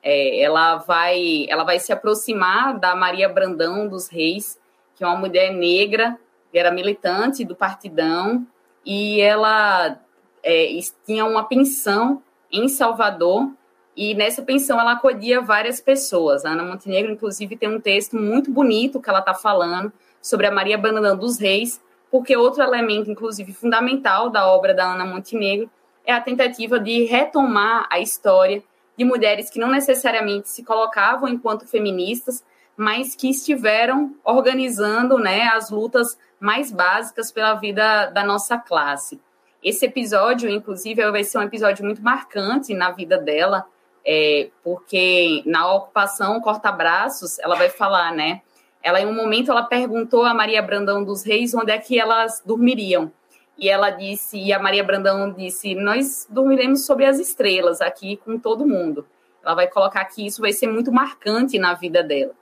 É, 0.00 0.40
ela, 0.42 0.76
vai, 0.76 1.46
ela 1.48 1.64
vai 1.64 1.80
se 1.80 1.92
aproximar 1.92 2.78
da 2.78 2.94
Maria 2.94 3.28
Brandão 3.28 3.88
dos 3.88 4.08
Reis, 4.08 4.58
que 4.94 5.04
é 5.04 5.06
uma 5.06 5.16
mulher 5.16 5.52
negra, 5.52 6.18
que 6.50 6.58
era 6.58 6.70
militante 6.70 7.44
do 7.44 7.54
Partidão, 7.54 8.46
e 8.84 9.20
ela 9.20 9.98
é, 10.42 10.78
tinha 11.06 11.24
uma 11.24 11.44
pensão 11.44 12.22
em 12.50 12.68
Salvador, 12.68 13.50
e 13.96 14.14
nessa 14.14 14.42
pensão 14.42 14.80
ela 14.80 14.92
acolhia 14.92 15.40
várias 15.40 15.80
pessoas. 15.80 16.44
A 16.44 16.50
Ana 16.50 16.64
Montenegro, 16.64 17.12
inclusive, 17.12 17.56
tem 17.56 17.68
um 17.68 17.80
texto 17.80 18.16
muito 18.16 18.50
bonito 18.50 19.00
que 19.00 19.08
ela 19.08 19.20
está 19.20 19.34
falando 19.34 19.92
sobre 20.20 20.46
a 20.46 20.50
Maria 20.50 20.76
Brandão 20.76 21.16
dos 21.16 21.38
Reis, 21.38 21.80
porque 22.10 22.36
outro 22.36 22.62
elemento, 22.62 23.10
inclusive, 23.10 23.52
fundamental 23.52 24.30
da 24.30 24.46
obra 24.46 24.74
da 24.74 24.92
Ana 24.92 25.04
Montenegro 25.04 25.70
é 26.04 26.12
a 26.12 26.20
tentativa 26.20 26.78
de 26.78 27.04
retomar 27.04 27.86
a 27.90 27.98
história 27.98 28.62
de 28.96 29.04
mulheres 29.04 29.50
que 29.50 29.58
não 29.58 29.68
necessariamente 29.70 30.48
se 30.48 30.62
colocavam 30.62 31.28
enquanto 31.28 31.66
feministas, 31.66 32.44
mas 32.76 33.14
que 33.14 33.30
estiveram 33.30 34.14
organizando 34.24 35.18
né, 35.18 35.44
as 35.48 35.70
lutas 35.70 36.18
mais 36.40 36.70
básicas 36.72 37.30
pela 37.30 37.54
vida 37.54 38.06
da 38.06 38.24
nossa 38.24 38.58
classe. 38.58 39.20
Esse 39.62 39.86
episódio, 39.86 40.50
inclusive, 40.50 41.10
vai 41.10 41.24
ser 41.24 41.38
um 41.38 41.42
episódio 41.42 41.84
muito 41.84 42.02
marcante 42.02 42.74
na 42.74 42.90
vida 42.90 43.16
dela, 43.16 43.64
é, 44.04 44.50
porque 44.62 45.42
na 45.46 45.72
ocupação 45.72 46.40
corta-braços, 46.40 47.38
ela 47.38 47.54
vai 47.54 47.70
falar, 47.70 48.12
né? 48.12 48.42
Ela, 48.82 49.00
em 49.00 49.06
um 49.06 49.14
momento, 49.14 49.50
ela 49.50 49.62
perguntou 49.62 50.24
a 50.24 50.34
Maria 50.34 50.60
Brandão 50.60 51.02
dos 51.02 51.24
Reis 51.24 51.54
onde 51.54 51.70
é 51.70 51.78
que 51.78 51.98
elas 51.98 52.42
dormiriam. 52.44 53.10
E 53.56 53.70
ela 53.70 53.88
disse, 53.88 54.38
e 54.38 54.52
a 54.52 54.58
Maria 54.58 54.84
Brandão 54.84 55.32
disse, 55.32 55.74
nós 55.74 56.26
dormiremos 56.28 56.84
sobre 56.84 57.06
as 57.06 57.18
estrelas 57.18 57.80
aqui 57.80 58.18
com 58.18 58.38
todo 58.38 58.66
mundo. 58.66 59.06
Ela 59.42 59.54
vai 59.54 59.68
colocar 59.68 60.04
que 60.04 60.26
isso 60.26 60.42
vai 60.42 60.52
ser 60.52 60.66
muito 60.66 60.92
marcante 60.92 61.58
na 61.58 61.72
vida 61.72 62.02
dela. 62.02 62.32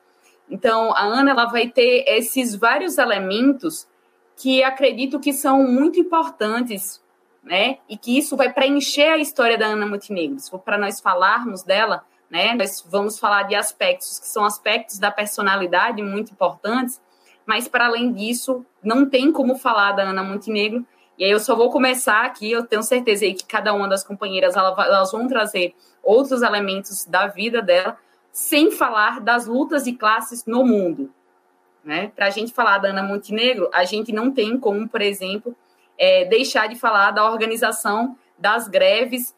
Então, 0.52 0.94
a 0.94 1.02
Ana 1.02 1.30
ela 1.30 1.46
vai 1.46 1.68
ter 1.68 2.04
esses 2.06 2.54
vários 2.54 2.98
elementos 2.98 3.88
que 4.36 4.62
acredito 4.62 5.18
que 5.18 5.32
são 5.32 5.62
muito 5.64 5.98
importantes 5.98 7.02
né? 7.42 7.78
E 7.88 7.96
que 7.96 8.16
isso 8.16 8.36
vai 8.36 8.52
preencher 8.52 9.08
a 9.08 9.18
história 9.18 9.58
da 9.58 9.66
Ana 9.66 9.86
Montenegro. 9.86 10.36
Para 10.64 10.78
nós 10.78 11.00
falarmos 11.00 11.62
dela, 11.62 12.04
né? 12.30 12.54
Nós 12.54 12.84
vamos 12.88 13.18
falar 13.18 13.44
de 13.44 13.54
aspectos 13.54 14.18
que 14.18 14.28
são 14.28 14.44
aspectos 14.44 14.98
da 14.98 15.10
personalidade 15.10 16.00
muito 16.02 16.32
importantes, 16.32 17.00
mas 17.44 17.66
para 17.66 17.86
além 17.86 18.12
disso, 18.12 18.64
não 18.82 19.08
tem 19.08 19.32
como 19.32 19.56
falar 19.56 19.92
da 19.92 20.04
Ana 20.04 20.22
Montenegro. 20.22 20.86
E 21.18 21.24
aí 21.24 21.30
eu 21.30 21.40
só 21.40 21.54
vou 21.54 21.70
começar 21.70 22.24
aqui, 22.24 22.50
eu 22.50 22.64
tenho 22.64 22.82
certeza 22.82 23.24
aí 23.24 23.34
que 23.34 23.44
cada 23.44 23.74
uma 23.74 23.88
das 23.88 24.04
companheiras 24.04 24.56
elas 24.56 25.10
vão 25.10 25.26
trazer 25.26 25.74
outros 26.02 26.42
elementos 26.42 27.04
da 27.04 27.26
vida 27.26 27.60
dela, 27.60 27.96
sem 28.32 28.70
falar 28.70 29.20
das 29.20 29.46
lutas 29.46 29.84
de 29.84 29.92
classes 29.92 30.44
no 30.46 30.64
mundo. 30.64 31.12
Né? 31.84 32.10
Para 32.16 32.26
a 32.26 32.30
gente 32.30 32.52
falar 32.52 32.78
da 32.78 32.88
Ana 32.88 33.02
Montenegro, 33.02 33.68
a 33.72 33.84
gente 33.84 34.12
não 34.12 34.32
tem 34.32 34.58
como, 34.58 34.88
por 34.88 35.02
exemplo, 35.02 35.54
é, 35.98 36.24
deixar 36.24 36.68
de 36.68 36.76
falar 36.76 37.10
da 37.10 37.30
organização 37.30 38.16
das 38.38 38.66
greves 38.66 39.34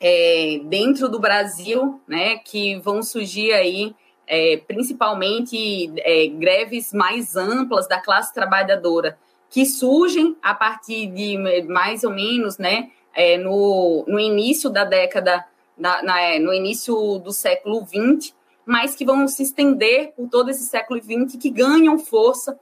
é, 0.00 0.60
dentro 0.64 1.08
do 1.08 1.18
Brasil, 1.18 2.00
né, 2.06 2.36
que 2.38 2.78
vão 2.78 3.02
surgir 3.02 3.52
aí 3.52 3.94
é, 4.26 4.58
principalmente 4.58 5.92
é, 5.98 6.28
greves 6.28 6.92
mais 6.92 7.34
amplas 7.34 7.88
da 7.88 8.00
classe 8.00 8.32
trabalhadora, 8.32 9.18
que 9.50 9.66
surgem 9.66 10.36
a 10.40 10.54
partir 10.54 11.08
de 11.08 11.36
mais 11.68 12.04
ou 12.04 12.12
menos, 12.12 12.56
né, 12.56 12.90
é, 13.12 13.36
no, 13.36 14.04
no 14.06 14.20
início 14.20 14.70
da 14.70 14.84
década, 14.84 15.44
na, 15.80 16.20
é, 16.20 16.38
no 16.38 16.52
início 16.52 17.18
do 17.18 17.32
século 17.32 17.84
XX, 17.84 18.34
mas 18.64 18.94
que 18.94 19.04
vão 19.04 19.26
se 19.26 19.42
estender 19.42 20.12
por 20.12 20.28
todo 20.28 20.50
esse 20.50 20.64
século 20.66 21.00
XX, 21.00 21.40
que 21.40 21.50
ganham 21.50 21.98
força 21.98 22.58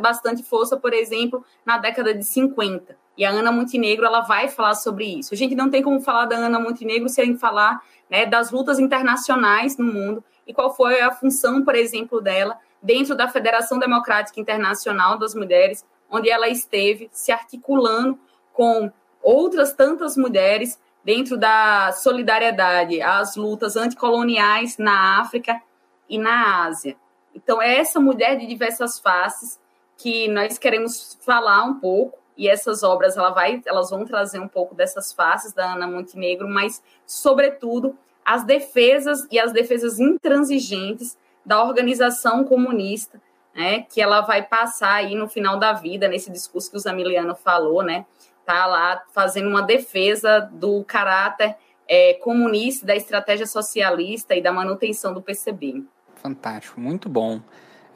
bastante 0.00 0.42
força, 0.42 0.76
por 0.76 0.92
exemplo, 0.92 1.44
na 1.64 1.78
década 1.78 2.14
de 2.14 2.24
50. 2.24 2.96
E 3.16 3.24
a 3.24 3.30
Ana 3.30 3.50
Montenegro 3.50 4.04
ela 4.04 4.20
vai 4.20 4.48
falar 4.48 4.74
sobre 4.74 5.04
isso. 5.18 5.34
A 5.34 5.36
gente 5.36 5.54
não 5.54 5.70
tem 5.70 5.82
como 5.82 6.00
falar 6.00 6.26
da 6.26 6.36
Ana 6.36 6.60
Montenegro 6.60 7.08
sem 7.08 7.36
falar 7.36 7.82
né, 8.08 8.26
das 8.26 8.50
lutas 8.50 8.78
internacionais 8.78 9.76
no 9.76 9.84
mundo 9.84 10.24
e 10.46 10.52
qual 10.52 10.74
foi 10.74 11.00
a 11.00 11.10
função, 11.10 11.64
por 11.64 11.74
exemplo, 11.74 12.20
dela 12.20 12.58
dentro 12.82 13.14
da 13.14 13.28
Federação 13.28 13.78
Democrática 13.78 14.40
Internacional 14.40 15.18
das 15.18 15.34
Mulheres, 15.34 15.84
onde 16.10 16.30
ela 16.30 16.48
esteve 16.48 17.08
se 17.12 17.30
articulando 17.30 18.18
com 18.52 18.90
outras 19.22 19.72
tantas 19.72 20.16
mulheres 20.16 20.78
dentro 21.04 21.36
da 21.36 21.92
solidariedade 21.92 23.00
às 23.00 23.36
lutas 23.36 23.76
anticoloniais 23.76 24.76
na 24.78 25.20
África 25.20 25.60
e 26.08 26.18
na 26.18 26.64
Ásia. 26.64 26.96
Então, 27.34 27.60
é 27.62 27.78
essa 27.78 28.00
mulher 28.00 28.36
de 28.36 28.46
diversas 28.46 28.98
faces 28.98 29.58
que 29.96 30.28
nós 30.28 30.58
queremos 30.58 31.18
falar 31.24 31.62
um 31.64 31.78
pouco, 31.78 32.18
e 32.36 32.48
essas 32.48 32.82
obras 32.82 33.16
ela 33.16 33.30
vai, 33.30 33.60
elas 33.66 33.90
vão 33.90 34.04
trazer 34.04 34.38
um 34.38 34.48
pouco 34.48 34.74
dessas 34.74 35.12
faces 35.12 35.52
da 35.52 35.74
Ana 35.74 35.86
Montenegro, 35.86 36.48
mas, 36.48 36.82
sobretudo, 37.06 37.96
as 38.24 38.44
defesas 38.44 39.26
e 39.30 39.38
as 39.38 39.52
defesas 39.52 39.98
intransigentes 39.98 41.18
da 41.44 41.62
organização 41.62 42.44
comunista, 42.44 43.20
né, 43.54 43.82
que 43.82 44.00
ela 44.00 44.20
vai 44.20 44.42
passar 44.42 44.94
aí 44.94 45.14
no 45.14 45.28
final 45.28 45.58
da 45.58 45.72
vida, 45.72 46.08
nesse 46.08 46.30
discurso 46.30 46.70
que 46.70 46.76
o 46.76 46.80
Zamiliano 46.80 47.34
falou, 47.34 47.82
né, 47.82 48.06
tá 48.50 48.66
lá 48.66 49.02
fazendo 49.12 49.48
uma 49.48 49.62
defesa 49.62 50.40
do 50.40 50.82
caráter 50.84 51.56
é, 51.88 52.14
comunista, 52.14 52.84
da 52.84 52.96
estratégia 52.96 53.46
socialista 53.46 54.34
e 54.34 54.42
da 54.42 54.52
manutenção 54.52 55.14
do 55.14 55.22
PCB. 55.22 55.84
Fantástico, 56.16 56.80
muito 56.80 57.08
bom. 57.08 57.40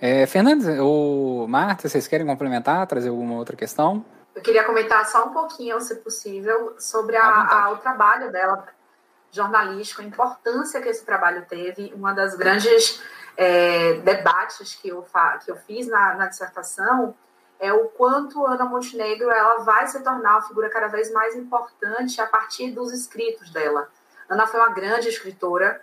É, 0.00 0.26
Fernandes 0.26 0.66
ou 0.78 1.48
Marta, 1.48 1.88
vocês 1.88 2.06
querem 2.06 2.26
complementar, 2.26 2.86
trazer 2.86 3.08
alguma 3.08 3.34
outra 3.34 3.56
questão? 3.56 4.04
Eu 4.34 4.42
queria 4.42 4.64
comentar 4.64 5.04
só 5.06 5.26
um 5.26 5.32
pouquinho, 5.32 5.80
se 5.80 5.96
possível, 5.96 6.74
sobre 6.78 7.16
a, 7.16 7.26
a, 7.26 7.70
o 7.72 7.76
trabalho 7.78 8.30
dela 8.30 8.66
jornalístico, 9.30 10.02
a 10.02 10.04
importância 10.04 10.80
que 10.80 10.88
esse 10.88 11.04
trabalho 11.04 11.44
teve. 11.48 11.92
Uma 11.94 12.12
das 12.12 12.36
grandes 12.36 13.02
é, 13.36 13.94
debates 13.94 14.74
que 14.74 14.88
eu, 14.88 15.04
que 15.44 15.50
eu 15.50 15.56
fiz 15.56 15.88
na, 15.88 16.14
na 16.14 16.26
dissertação 16.26 17.14
é 17.64 17.72
o 17.72 17.88
quanto 17.88 18.46
Ana 18.46 18.66
Montenegro 18.66 19.30
ela 19.30 19.64
vai 19.64 19.86
se 19.86 20.02
tornar 20.02 20.32
uma 20.32 20.42
figura 20.42 20.68
cada 20.68 20.86
vez 20.86 21.10
mais 21.10 21.34
importante 21.34 22.20
a 22.20 22.26
partir 22.26 22.70
dos 22.70 22.92
escritos 22.92 23.50
dela. 23.50 23.88
Ana 24.28 24.46
foi 24.46 24.60
uma 24.60 24.68
grande 24.68 25.08
escritora, 25.08 25.80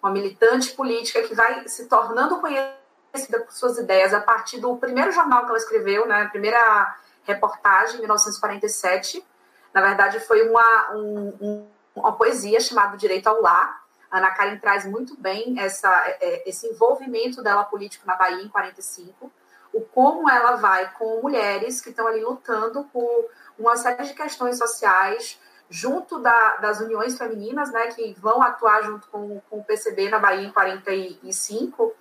uma 0.00 0.12
militante 0.12 0.72
política 0.72 1.22
que 1.24 1.34
vai 1.34 1.66
se 1.68 1.86
tornando 1.86 2.40
conhecida 2.40 3.40
por 3.40 3.52
suas 3.52 3.78
ideias 3.78 4.14
a 4.14 4.20
partir 4.20 4.60
do 4.60 4.76
primeiro 4.76 5.10
jornal 5.10 5.42
que 5.42 5.48
ela 5.48 5.58
escreveu, 5.58 6.06
né, 6.06 6.22
a 6.22 6.28
primeira 6.28 6.96
reportagem, 7.24 7.96
em 7.96 7.98
1947. 7.98 9.24
Na 9.72 9.80
verdade, 9.80 10.20
foi 10.20 10.48
uma, 10.48 10.92
um, 10.94 11.66
uma 11.96 12.12
poesia 12.12 12.60
chamada 12.60 12.96
Direito 12.96 13.26
ao 13.26 13.42
Lar. 13.42 13.82
Ana 14.08 14.30
Karen 14.30 14.56
traz 14.58 14.86
muito 14.86 15.16
bem 15.20 15.58
essa, 15.58 15.90
é, 16.20 16.48
esse 16.48 16.68
envolvimento 16.68 17.42
dela 17.42 17.64
político 17.64 18.06
na 18.06 18.14
Bahia 18.14 18.44
em 18.44 18.48
45, 18.48 19.32
o 19.74 19.80
como 19.80 20.30
ela 20.30 20.54
vai 20.54 20.92
com 20.92 21.20
mulheres 21.20 21.80
que 21.80 21.90
estão 21.90 22.06
ali 22.06 22.22
lutando 22.22 22.84
por 22.92 23.28
uma 23.58 23.76
série 23.76 24.04
de 24.04 24.14
questões 24.14 24.56
sociais, 24.56 25.38
junto 25.68 26.20
da, 26.20 26.56
das 26.56 26.80
uniões 26.80 27.18
femininas, 27.18 27.72
né, 27.72 27.88
que 27.88 28.14
vão 28.18 28.40
atuar 28.40 28.84
junto 28.84 29.08
com, 29.08 29.40
com 29.50 29.58
o 29.58 29.64
PCB 29.64 30.08
na 30.08 30.20
Bahia 30.20 30.46
em 30.46 30.52
45, 30.52 31.92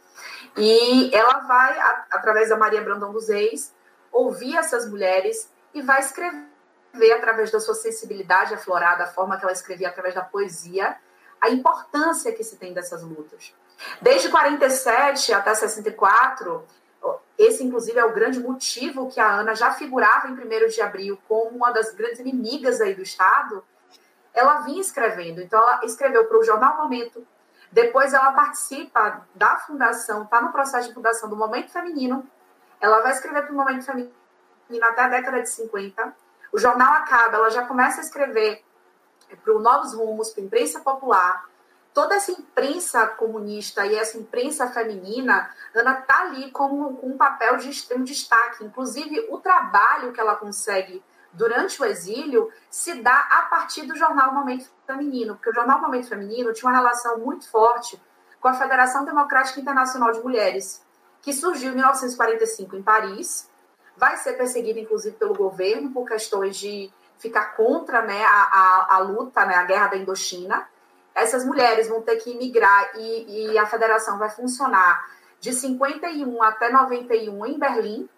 e 0.55 1.09
ela 1.13 1.39
vai, 1.39 1.79
a, 1.79 2.05
através 2.11 2.49
da 2.49 2.57
Maria 2.57 2.81
Brandão 2.81 3.11
dos 3.11 3.29
Reis, 3.29 3.73
ouvir 4.11 4.55
essas 4.55 4.87
mulheres 4.87 5.51
e 5.73 5.81
vai 5.81 5.99
escrever 5.99 6.45
através 7.15 7.49
da 7.49 7.59
sua 7.59 7.73
sensibilidade 7.73 8.53
aflorada, 8.53 9.05
a 9.05 9.07
forma 9.07 9.37
que 9.37 9.43
ela 9.43 9.51
escrevia 9.51 9.89
através 9.89 10.13
da 10.13 10.21
poesia, 10.21 10.95
a 11.41 11.49
importância 11.49 12.31
que 12.31 12.43
se 12.43 12.57
tem 12.57 12.71
dessas 12.71 13.01
lutas. 13.01 13.53
Desde 13.99 14.29
47 14.29 15.33
até 15.33 15.55
64, 15.55 16.63
esse, 17.37 17.63
inclusive, 17.63 17.97
é 17.97 18.05
o 18.05 18.13
grande 18.13 18.39
motivo 18.39 19.09
que 19.09 19.19
a 19.19 19.39
Ana 19.39 19.55
já 19.55 19.71
figurava 19.71 20.27
em 20.27 20.33
1 20.33 20.67
de 20.67 20.81
abril 20.81 21.19
como 21.27 21.57
uma 21.57 21.71
das 21.71 21.91
grandes 21.93 22.19
inimigas 22.19 22.79
aí 22.79 22.93
do 22.93 23.01
Estado. 23.01 23.63
Ela 24.33 24.61
vinha 24.61 24.81
escrevendo. 24.81 25.41
Então, 25.41 25.59
ela 25.59 25.81
escreveu 25.83 26.25
para 26.25 26.37
o 26.37 26.43
Jornal 26.43 26.77
Momento. 26.77 27.25
Depois, 27.71 28.13
ela 28.13 28.31
participa 28.31 29.25
da 29.33 29.57
fundação, 29.57 30.23
está 30.23 30.41
no 30.41 30.51
processo 30.51 30.89
de 30.89 30.93
fundação 30.93 31.27
do 31.29 31.35
Momento 31.35 31.71
Feminino. 31.71 32.27
Ela 32.79 33.01
vai 33.01 33.11
escrever 33.11 33.43
para 33.43 33.51
o 33.51 33.55
Momento 33.55 33.85
Feminino 33.85 34.13
até 34.83 35.01
a 35.01 35.09
década 35.09 35.41
de 35.41 35.49
50. 35.49 36.15
O 36.51 36.59
jornal 36.59 36.93
acaba, 36.93 37.37
ela 37.37 37.49
já 37.49 37.65
começa 37.65 37.99
a 37.99 38.03
escrever 38.03 38.63
para 39.43 39.55
o 39.55 39.59
Novos 39.59 39.93
Rumos, 39.95 40.29
para 40.29 40.43
a 40.43 40.45
imprensa 40.45 40.79
popular 40.81 41.45
toda 41.93 42.15
essa 42.15 42.31
imprensa 42.31 43.05
comunista 43.07 43.85
e 43.85 43.95
essa 43.95 44.17
imprensa 44.17 44.67
feminina, 44.67 45.49
Ana 45.73 45.99
está 45.99 46.21
ali 46.21 46.51
com 46.51 46.97
um 47.03 47.15
papel 47.17 47.57
de 47.57 47.69
extremo 47.69 48.03
destaque. 48.03 48.63
Inclusive, 48.63 49.27
o 49.29 49.37
trabalho 49.37 50.11
que 50.11 50.19
ela 50.19 50.35
consegue 50.35 51.03
durante 51.31 51.81
o 51.81 51.85
exílio 51.85 52.51
se 52.69 53.01
dá 53.01 53.27
a 53.31 53.43
partir 53.43 53.83
do 53.83 53.95
jornal 53.95 54.33
Momento 54.33 54.69
Feminino, 54.85 55.35
porque 55.35 55.49
o 55.49 55.53
jornal 55.53 55.81
Momento 55.81 56.07
Feminino 56.07 56.53
tinha 56.53 56.69
uma 56.69 56.77
relação 56.77 57.17
muito 57.19 57.49
forte 57.49 58.01
com 58.39 58.47
a 58.47 58.53
Federação 58.53 59.05
Democrática 59.05 59.59
Internacional 59.59 60.11
de 60.11 60.21
Mulheres, 60.21 60.85
que 61.21 61.31
surgiu 61.31 61.71
em 61.71 61.75
1945 61.75 62.75
em 62.75 62.83
Paris, 62.83 63.49
vai 63.95 64.17
ser 64.17 64.33
perseguida 64.33 64.79
inclusive 64.79 65.15
pelo 65.15 65.33
governo 65.33 65.91
por 65.91 66.07
questões 66.07 66.57
de 66.57 66.91
ficar 67.17 67.55
contra 67.55 68.01
né, 68.01 68.23
a, 68.25 68.29
a, 68.29 68.95
a 68.95 68.97
luta, 68.99 69.45
né, 69.45 69.55
a 69.55 69.63
guerra 69.63 69.87
da 69.87 69.97
Indochina, 69.97 70.67
essas 71.15 71.45
mulheres 71.45 71.87
vão 71.87 72.01
ter 72.01 72.17
que 72.17 72.35
migrar 72.35 72.91
e, 72.95 73.51
e 73.51 73.57
a 73.57 73.65
federação 73.65 74.17
vai 74.17 74.29
funcionar 74.29 75.05
de 75.39 75.51
51 75.53 76.41
até 76.41 76.69
91 76.69 77.45
em 77.45 77.59
Berlim. 77.59 78.09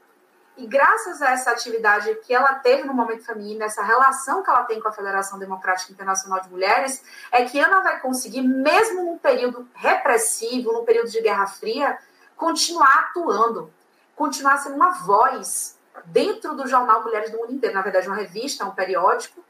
E 0.58 0.66
graças 0.66 1.22
a 1.22 1.32
essa 1.32 1.52
atividade 1.52 2.16
que 2.24 2.34
ela 2.34 2.54
teve 2.56 2.84
no 2.84 2.94
Momento 2.94 3.26
Feminino, 3.26 3.64
essa 3.64 3.84
relação 3.84 4.42
que 4.42 4.50
ela 4.50 4.64
tem 4.64 4.80
com 4.80 4.88
a 4.88 4.92
Federação 4.92 5.38
Democrática 5.38 5.92
Internacional 5.92 6.40
de 6.40 6.50
Mulheres, 6.50 7.04
é 7.30 7.44
que 7.44 7.60
Ana 7.60 7.82
vai 7.82 8.00
conseguir, 8.00 8.42
mesmo 8.42 9.04
num 9.04 9.18
período 9.18 9.68
repressivo, 9.74 10.72
num 10.72 10.86
período 10.86 11.10
de 11.10 11.20
Guerra 11.20 11.48
Fria, 11.48 11.98
continuar 12.38 13.10
atuando, 13.10 13.74
continuar 14.16 14.58
sendo 14.58 14.76
uma 14.76 14.92
voz 14.92 15.78
dentro 16.06 16.56
do 16.56 16.68
jornal 16.68 17.04
Mulheres 17.04 17.32
do 17.32 17.38
Mundo 17.38 17.54
Inteiro, 17.54 17.76
na 17.76 17.82
verdade, 17.82 18.08
uma 18.08 18.16
revista, 18.16 18.66
um 18.66 18.72
periódico, 18.72 19.44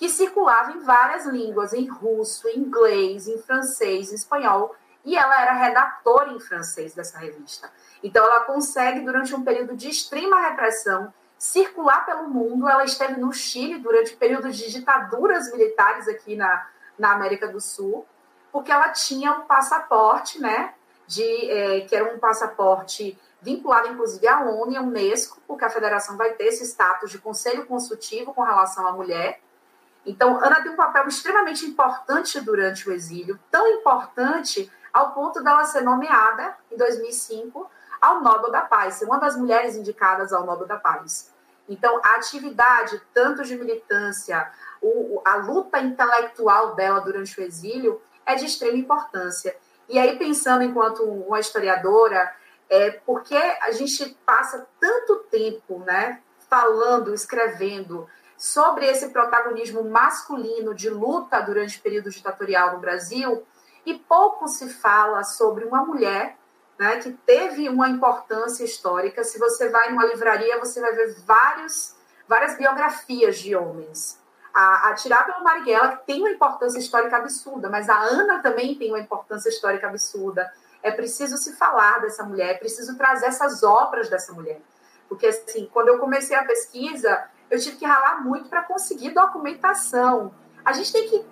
que 0.00 0.08
circulava 0.08 0.72
em 0.72 0.78
várias 0.78 1.26
línguas, 1.26 1.74
em 1.74 1.86
russo, 1.86 2.48
em 2.48 2.60
inglês, 2.60 3.28
em 3.28 3.36
francês, 3.36 4.10
em 4.10 4.14
espanhol, 4.14 4.74
e 5.04 5.14
ela 5.14 5.42
era 5.42 5.52
redatora 5.52 6.32
em 6.32 6.40
francês 6.40 6.94
dessa 6.94 7.18
revista. 7.18 7.70
Então, 8.02 8.24
ela 8.24 8.40
consegue, 8.40 9.00
durante 9.00 9.34
um 9.34 9.44
período 9.44 9.76
de 9.76 9.90
extrema 9.90 10.40
repressão, 10.40 11.12
circular 11.36 12.06
pelo 12.06 12.30
mundo. 12.30 12.66
Ela 12.66 12.82
esteve 12.82 13.20
no 13.20 13.30
Chile 13.30 13.78
durante 13.78 14.14
o 14.14 14.16
período 14.16 14.50
de 14.50 14.70
ditaduras 14.70 15.52
militares 15.52 16.08
aqui 16.08 16.34
na, 16.34 16.66
na 16.98 17.12
América 17.12 17.46
do 17.46 17.60
Sul, 17.60 18.06
porque 18.50 18.72
ela 18.72 18.88
tinha 18.88 19.32
um 19.32 19.42
passaporte, 19.42 20.40
né, 20.40 20.72
de, 21.06 21.50
é, 21.50 21.82
que 21.82 21.94
era 21.94 22.14
um 22.14 22.18
passaporte 22.18 23.20
vinculado, 23.42 23.88
inclusive, 23.88 24.26
à 24.26 24.40
ONU 24.40 24.72
e 24.72 24.76
à 24.78 24.80
Unesco, 24.80 25.42
porque 25.46 25.64
a 25.66 25.70
federação 25.70 26.16
vai 26.16 26.32
ter 26.32 26.44
esse 26.44 26.64
status 26.64 27.10
de 27.10 27.18
conselho 27.18 27.66
consultivo 27.66 28.32
com 28.32 28.42
relação 28.42 28.86
à 28.86 28.92
mulher. 28.92 29.42
Então, 30.04 30.42
Ana 30.42 30.62
tem 30.62 30.72
um 30.72 30.76
papel 30.76 31.06
extremamente 31.08 31.64
importante 31.66 32.40
durante 32.40 32.88
o 32.88 32.92
exílio, 32.92 33.38
tão 33.50 33.66
importante 33.68 34.70
ao 34.92 35.12
ponto 35.12 35.42
dela 35.42 35.64
ser 35.64 35.82
nomeada, 35.82 36.56
em 36.70 36.76
2005, 36.76 37.70
ao 38.00 38.22
Nobel 38.22 38.50
da 38.50 38.62
Paz, 38.62 38.94
ser 38.94 39.04
uma 39.04 39.18
das 39.18 39.36
mulheres 39.36 39.76
indicadas 39.76 40.32
ao 40.32 40.44
Nobel 40.44 40.66
da 40.66 40.78
Paz. 40.78 41.30
Então, 41.68 42.00
a 42.02 42.16
atividade, 42.16 43.00
tanto 43.14 43.44
de 43.44 43.54
militância, 43.56 44.50
o, 44.82 45.20
a 45.24 45.36
luta 45.36 45.78
intelectual 45.78 46.74
dela 46.74 47.00
durante 47.00 47.38
o 47.38 47.44
exílio, 47.44 48.00
é 48.26 48.34
de 48.34 48.46
extrema 48.46 48.76
importância. 48.76 49.54
E 49.88 49.98
aí, 49.98 50.18
pensando 50.18 50.64
enquanto 50.64 51.04
uma 51.04 51.38
historiadora, 51.38 52.34
é 52.68 52.90
porque 52.90 53.36
a 53.36 53.70
gente 53.72 54.16
passa 54.24 54.66
tanto 54.80 55.16
tempo 55.30 55.80
né, 55.80 56.20
falando, 56.48 57.12
escrevendo 57.12 58.08
sobre 58.40 58.86
esse 58.86 59.10
protagonismo 59.10 59.84
masculino 59.84 60.74
de 60.74 60.88
luta 60.88 61.42
durante 61.42 61.78
o 61.78 61.82
período 61.82 62.08
ditatorial 62.08 62.72
no 62.72 62.78
Brasil, 62.78 63.46
e 63.84 63.98
pouco 63.98 64.48
se 64.48 64.66
fala 64.70 65.22
sobre 65.22 65.66
uma 65.66 65.84
mulher 65.84 66.38
né, 66.78 66.96
que 67.00 67.12
teve 67.12 67.68
uma 67.68 67.90
importância 67.90 68.64
histórica. 68.64 69.22
Se 69.22 69.38
você 69.38 69.68
vai 69.68 69.90
numa 69.90 70.06
livraria, 70.06 70.58
você 70.58 70.80
vai 70.80 70.90
ver 70.94 71.20
vários, 71.26 71.94
várias 72.26 72.56
biografias 72.56 73.38
de 73.38 73.54
homens. 73.54 74.18
A, 74.54 74.88
a 74.88 74.94
tirar 74.94 75.26
pelo 75.26 75.44
Marighella, 75.44 75.98
que 75.98 76.06
tem 76.06 76.20
uma 76.20 76.30
importância 76.30 76.78
histórica 76.78 77.18
absurda, 77.18 77.68
mas 77.68 77.90
a 77.90 77.98
Ana 77.98 78.40
também 78.40 78.74
tem 78.74 78.90
uma 78.90 79.00
importância 79.00 79.50
histórica 79.50 79.86
absurda. 79.86 80.50
É 80.82 80.90
preciso 80.90 81.36
se 81.36 81.52
falar 81.56 82.00
dessa 82.00 82.24
mulher, 82.24 82.52
é 82.54 82.58
preciso 82.58 82.96
trazer 82.96 83.26
essas 83.26 83.62
obras 83.62 84.08
dessa 84.08 84.32
mulher. 84.32 84.62
Porque, 85.10 85.26
assim, 85.26 85.68
quando 85.70 85.88
eu 85.88 85.98
comecei 85.98 86.34
a 86.34 86.44
pesquisa, 86.44 87.28
eu 87.50 87.58
tive 87.58 87.76
que 87.76 87.84
ralar 87.84 88.22
muito 88.22 88.48
para 88.48 88.62
conseguir 88.62 89.10
documentação. 89.10 90.32
A 90.64 90.72
gente 90.72 90.92
tem 90.92 91.08
que 91.08 91.24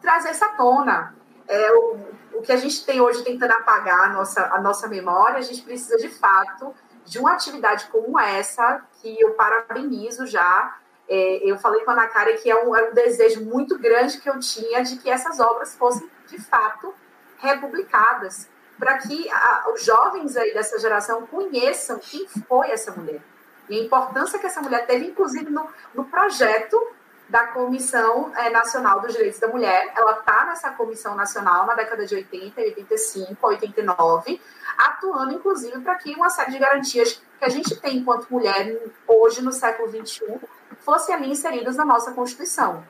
trazer 0.00 0.28
essa 0.28 0.48
tona 0.50 1.14
é, 1.48 1.72
o, 1.72 1.98
o 2.34 2.42
que 2.42 2.52
a 2.52 2.56
gente 2.56 2.84
tem 2.84 3.00
hoje 3.00 3.22
tentando 3.22 3.52
apagar 3.52 4.08
a 4.08 4.12
nossa, 4.12 4.46
a 4.52 4.60
nossa 4.60 4.88
memória, 4.88 5.38
a 5.38 5.42
gente 5.42 5.62
precisa 5.62 5.96
de 5.96 6.08
fato 6.08 6.74
de 7.04 7.18
uma 7.18 7.32
atividade 7.32 7.86
como 7.88 8.18
essa, 8.18 8.82
que 9.00 9.20
eu 9.20 9.34
parabenizo 9.34 10.26
já. 10.26 10.76
É, 11.06 11.40
eu 11.42 11.58
falei 11.58 11.84
com 11.84 11.90
a 11.90 11.94
Ana 11.94 12.08
Cara 12.08 12.34
que 12.34 12.50
é 12.50 12.64
um, 12.64 12.74
é 12.74 12.90
um 12.90 12.94
desejo 12.94 13.44
muito 13.44 13.78
grande 13.78 14.18
que 14.18 14.28
eu 14.28 14.38
tinha 14.40 14.82
de 14.82 14.96
que 14.96 15.10
essas 15.10 15.38
obras 15.38 15.74
fossem, 15.74 16.08
de 16.28 16.40
fato, 16.40 16.94
republicadas, 17.38 18.48
para 18.78 18.96
que 18.98 19.30
a, 19.30 19.66
os 19.72 19.84
jovens 19.84 20.34
aí 20.36 20.54
dessa 20.54 20.78
geração 20.78 21.26
conheçam 21.26 21.98
quem 21.98 22.26
foi 22.26 22.70
essa 22.70 22.90
mulher. 22.92 23.20
E 23.68 23.78
a 23.78 23.82
importância 23.82 24.38
que 24.38 24.46
essa 24.46 24.60
mulher 24.60 24.86
teve, 24.86 25.06
inclusive, 25.06 25.50
no, 25.50 25.68
no 25.94 26.04
projeto 26.04 26.80
da 27.28 27.46
Comissão 27.48 28.32
é, 28.36 28.50
Nacional 28.50 29.00
dos 29.00 29.12
Direitos 29.12 29.40
da 29.40 29.48
Mulher. 29.48 29.92
Ela 29.96 30.18
está 30.18 30.44
nessa 30.46 30.70
Comissão 30.70 31.14
Nacional 31.14 31.66
na 31.66 31.74
década 31.74 32.04
de 32.06 32.14
80, 32.14 32.60
85, 32.60 33.46
89, 33.46 34.40
atuando, 34.78 35.32
inclusive, 35.32 35.80
para 35.80 35.94
que 35.96 36.14
uma 36.14 36.28
série 36.30 36.52
de 36.52 36.58
garantias 36.58 37.22
que 37.38 37.44
a 37.44 37.48
gente 37.48 37.74
tem 37.80 37.98
enquanto 37.98 38.30
mulher 38.30 38.78
hoje, 39.08 39.42
no 39.42 39.52
século 39.52 39.88
XXI, 39.88 40.38
fossem 40.80 41.14
ali 41.14 41.30
inseridas 41.30 41.76
na 41.76 41.84
nossa 41.84 42.12
Constituição. 42.12 42.84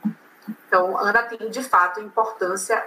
Então, 0.67 0.99
Ana 0.99 1.23
tem, 1.23 1.49
de 1.49 1.63
fato, 1.63 2.01
importância 2.01 2.85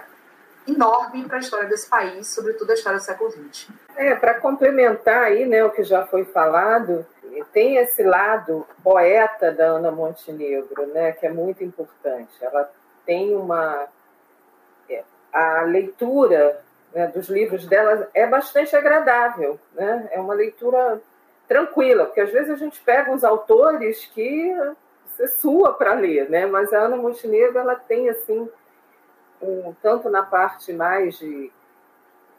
enorme 0.68 1.24
para 1.24 1.36
a 1.36 1.40
história 1.40 1.68
desse 1.68 1.88
país, 1.88 2.28
sobretudo 2.28 2.70
a 2.70 2.74
história 2.74 2.98
do 2.98 3.04
século 3.04 3.30
XX. 3.30 3.68
É, 3.96 4.14
para 4.14 4.40
complementar 4.40 5.24
aí, 5.24 5.44
né, 5.46 5.64
o 5.64 5.70
que 5.70 5.82
já 5.82 6.06
foi 6.06 6.24
falado, 6.24 7.06
tem 7.52 7.76
esse 7.76 8.02
lado 8.02 8.66
poeta 8.82 9.52
da 9.52 9.66
Ana 9.66 9.90
Montenegro, 9.90 10.86
né, 10.88 11.12
que 11.12 11.26
é 11.26 11.30
muito 11.30 11.62
importante. 11.62 12.32
Ela 12.40 12.70
tem 13.06 13.34
uma 13.34 13.86
é, 14.88 15.02
a 15.32 15.62
leitura 15.62 16.60
né, 16.92 17.06
dos 17.06 17.28
livros 17.28 17.66
dela 17.66 18.08
é 18.14 18.26
bastante 18.26 18.74
agradável, 18.74 19.58
né? 19.74 20.08
É 20.12 20.20
uma 20.20 20.34
leitura 20.34 21.00
tranquila, 21.46 22.06
porque 22.06 22.20
às 22.20 22.30
vezes 22.30 22.50
a 22.50 22.56
gente 22.56 22.80
pega 22.80 23.10
uns 23.10 23.24
autores 23.24 24.06
que 24.06 24.54
você 25.06 25.26
sua 25.28 25.72
para 25.72 25.94
ler, 25.94 26.28
né? 26.28 26.46
Mas 26.46 26.72
a 26.72 26.80
Ana 26.80 26.96
Montenegro 26.96 27.58
ela 27.58 27.74
tem 27.74 28.08
assim 28.08 28.48
um, 29.40 29.72
tanto 29.82 30.08
na 30.08 30.22
parte 30.22 30.72
mais 30.72 31.18
de 31.18 31.52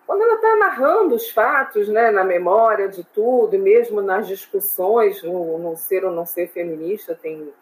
quando 0.09 0.23
ela 0.23 0.35
está 0.35 0.55
narrando 0.55 1.13
os 1.13 1.29
fatos, 1.29 1.88
né, 1.88 2.09
na 2.09 2.23
memória 2.23 2.89
de 2.89 3.03
tudo, 3.03 3.59
mesmo 3.59 4.01
nas 4.01 4.27
discussões 4.27 5.21
no, 5.21 5.59
no 5.59 5.77
ser 5.77 6.03
ou 6.03 6.09
não 6.09 6.25
ser 6.25 6.47
feminista, 6.47 7.13
tem, 7.13 7.53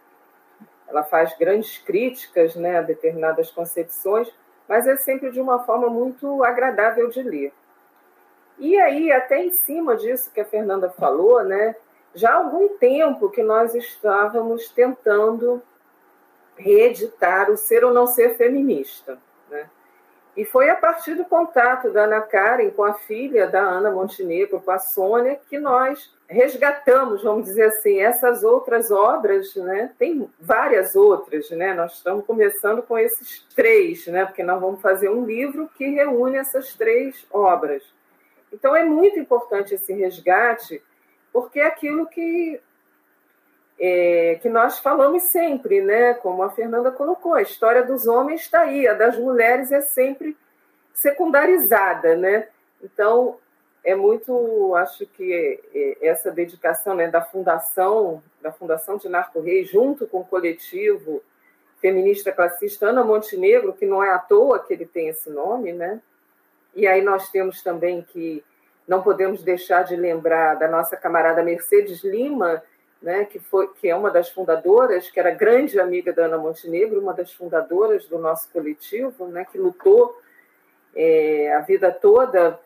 ela 0.88 1.04
faz 1.04 1.38
grandes 1.38 1.78
críticas 1.78 2.56
né, 2.56 2.78
a 2.78 2.82
determinadas 2.82 3.52
concepções, 3.52 4.34
mas 4.66 4.88
é 4.88 4.96
sempre 4.96 5.30
de 5.30 5.42
uma 5.42 5.66
forma 5.66 5.90
muito 5.90 6.42
agradável 6.42 7.10
de 7.10 7.22
ler. 7.22 7.52
E 8.58 8.80
aí, 8.80 9.12
até 9.12 9.44
em 9.44 9.52
cima 9.52 9.98
disso 9.98 10.32
que 10.32 10.40
a 10.40 10.46
Fernanda 10.46 10.90
falou, 10.90 11.44
né, 11.44 11.76
já 12.16 12.32
há 12.32 12.36
algum 12.36 12.78
tempo 12.78 13.30
que 13.30 13.44
nós 13.44 13.76
estávamos 13.76 14.70
tentando 14.70 15.62
reeditar 16.56 17.52
o 17.52 17.58
ser 17.58 17.84
ou 17.84 17.94
não 17.94 18.08
ser 18.08 18.38
feminista. 18.38 19.20
E 20.38 20.46
foi 20.46 20.70
a 20.70 20.76
partir 20.76 21.16
do 21.16 21.26
contato 21.26 21.92
da 21.92 22.04
Ana 22.04 22.22
Karen 22.22 22.70
com 22.70 22.84
a 22.84 22.94
filha 22.94 23.48
da 23.48 23.60
Ana 23.60 23.90
Montenegro, 23.90 24.62
com 24.62 24.70
a 24.70 24.78
Sônia, 24.78 25.40
que 25.50 25.58
nós 25.58 26.16
resgatamos, 26.30 27.24
vamos 27.24 27.46
dizer 27.46 27.64
assim, 27.64 28.00
essas 28.00 28.44
outras 28.44 28.92
obras, 28.92 29.56
né? 29.56 29.92
Tem 29.98 30.30
várias 30.40 30.96
outras, 30.96 31.50
né? 31.50 31.74
Nós 31.74 31.94
estamos 31.94 32.24
começando 32.24 32.84
com 32.84 33.00
esses 33.00 33.48
três, 33.56 34.06
né? 34.06 34.26
Porque 34.26 34.44
nós 34.44 34.62
vamos 34.62 34.80
fazer 34.80 35.10
um 35.10 35.26
livro 35.26 35.68
que 35.76 35.88
reúne 35.88 36.38
essas 36.38 36.72
três 36.76 37.26
obras. 37.32 37.82
Então 38.54 38.76
é 38.76 38.86
muito 38.86 39.20
importante 39.20 39.74
esse 39.74 39.92
resgate, 39.92 40.84
porque 41.34 41.60
é 41.60 41.66
aquilo 41.66 42.06
que 42.06 42.62
é, 43.80 44.40
que 44.42 44.50
nós 44.50 44.80
falamos 44.80 45.24
sempre, 45.24 45.82
né? 45.82 46.14
Como 46.16 46.42
a 46.42 46.50
Fernanda 46.50 46.92
colocou, 46.92 47.34
a 47.34 47.42
história 47.42 47.84
dos 47.84 48.08
homens 48.08 48.42
está 48.42 48.62
aí, 48.62 48.88
a 48.88 48.94
das 48.94 49.18
mulheres 49.18 49.72
é 49.72 49.82
sempre 49.82 50.36
secundarizada, 50.94 52.16
né? 52.16 52.48
Então 52.82 53.38
é 53.84 53.96
muito, 53.96 54.76
acho 54.76 55.06
que 55.06 55.34
é, 55.34 55.60
é, 55.74 56.08
essa 56.10 56.30
dedicação 56.30 56.94
né, 56.94 57.08
da 57.08 57.22
fundação, 57.22 58.22
da 58.42 58.52
fundação 58.52 58.98
de 58.98 59.08
Narco 59.08 59.40
Rei, 59.40 59.64
junto 59.64 60.06
com 60.06 60.20
o 60.20 60.26
coletivo 60.26 61.22
feminista 61.80 62.32
classista 62.32 62.88
Ana 62.88 63.04
Montenegro, 63.04 63.74
que 63.74 63.86
não 63.86 64.04
é 64.04 64.10
à 64.10 64.20
toa 64.20 64.60
que 64.60 64.74
ele 64.74 64.86
tem 64.86 65.08
esse 65.08 65.30
nome, 65.30 65.72
né? 65.72 66.02
E 66.76 66.86
aí 66.86 67.02
nós 67.02 67.30
temos 67.30 67.62
também 67.62 68.02
que 68.02 68.44
não 68.88 69.02
podemos 69.02 69.44
deixar 69.44 69.84
de 69.84 69.96
lembrar 69.96 70.56
da 70.56 70.68
nossa 70.68 70.98
camarada 70.98 71.44
Mercedes 71.44 72.04
Lima, 72.04 72.64
né, 73.02 73.26
que, 73.26 73.40
foi, 73.40 73.68
que 73.74 73.88
é 73.88 73.96
uma 73.96 74.10
das 74.10 74.30
fundadoras, 74.30 75.10
que 75.10 75.20
era 75.20 75.32
grande 75.32 75.80
amiga 75.80 76.12
da 76.12 76.26
Ana 76.26 76.38
Montenegro, 76.38 77.00
uma 77.00 77.14
das 77.14 77.32
fundadoras 77.32 78.06
do 78.08 78.18
nosso 78.18 78.52
coletivo, 78.52 79.28
né, 79.28 79.46
que 79.46 79.58
lutou 79.58 80.20
é, 80.96 81.54
a 81.54 81.60
vida 81.60 81.92
toda 81.92 82.60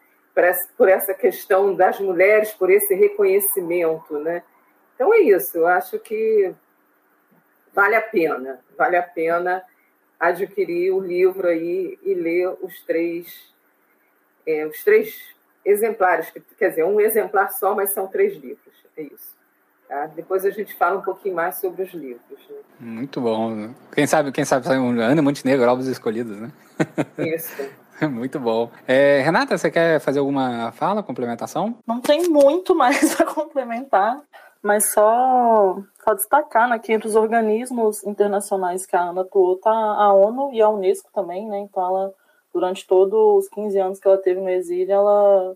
por 0.78 0.88
essa, 0.88 1.14
questão 1.14 1.76
das 1.76 2.00
mulheres, 2.00 2.52
por 2.54 2.70
esse 2.70 2.96
reconhecimento. 2.96 4.18
Né? 4.20 4.44
Então 4.96 5.14
é 5.14 5.20
isso, 5.20 5.58
eu 5.58 5.68
acho 5.68 6.00
que 6.00 6.54
vale 7.74 7.96
a 7.96 8.02
pena, 8.02 8.64
vale 8.78 8.96
a 8.96 9.04
pena 9.04 9.64
adquirir 10.20 10.92
o 10.92 11.00
livro 11.00 11.48
aí 11.48 12.00
e 12.04 12.14
ler 12.14 12.56
os 12.62 12.82
três, 12.84 13.54
é, 14.46 14.66
os 14.66 14.84
três 14.84 15.36
exemplares, 15.66 16.32
quer 16.58 16.70
dizer, 16.70 16.86
um 16.86 17.02
exemplar 17.02 17.52
só, 17.52 17.76
mas 17.76 17.94
são 17.94 18.08
três 18.08 18.36
livros, 18.36 18.86
é 18.96 19.02
isso. 19.04 19.41
Tá? 19.92 20.06
Depois 20.16 20.46
a 20.46 20.50
gente 20.50 20.74
fala 20.76 21.00
um 21.00 21.02
pouquinho 21.02 21.36
mais 21.36 21.56
sobre 21.56 21.84
os 21.84 21.94
livros. 21.94 22.40
Né? 22.50 22.56
Muito 22.80 23.20
bom. 23.20 23.72
Quem 23.94 24.08
sabe, 24.08 24.32
quem 24.32 24.46
sabe 24.46 24.70
um 24.70 24.98
Ana 25.02 25.22
Montenegro, 25.22 25.70
Alvos 25.70 25.88
Escolhidos, 25.88 26.40
né? 26.40 26.50
Isso. 27.18 27.62
Muito 28.10 28.40
bom. 28.40 28.72
É, 28.88 29.20
Renata, 29.20 29.58
você 29.58 29.70
quer 29.70 30.00
fazer 30.00 30.20
alguma 30.20 30.72
fala, 30.72 31.04
complementação? 31.04 31.76
Não 31.86 32.00
tem 32.00 32.30
muito 32.30 32.74
mais 32.74 33.20
a 33.20 33.26
complementar. 33.26 34.20
Mas 34.64 34.92
só, 34.92 35.78
só 36.04 36.14
destacar 36.14 36.70
né, 36.70 36.80
que 36.80 36.94
entre 36.94 37.08
os 37.08 37.16
organismos 37.16 38.04
internacionais 38.06 38.86
que 38.86 38.96
a 38.96 39.02
Ana 39.02 39.22
atuou 39.22 39.58
tá 39.58 39.70
a 39.70 40.14
ONU 40.14 40.54
e 40.54 40.62
a 40.62 40.70
Unesco 40.70 41.12
também, 41.14 41.48
né? 41.48 41.60
Então 41.60 41.84
ela, 41.86 42.14
durante 42.54 42.88
todos 42.88 43.44
os 43.44 43.50
15 43.50 43.78
anos 43.78 44.00
que 44.00 44.08
ela 44.08 44.18
teve 44.18 44.40
no 44.40 44.50
exílio, 44.50 44.94
ela 44.94 45.56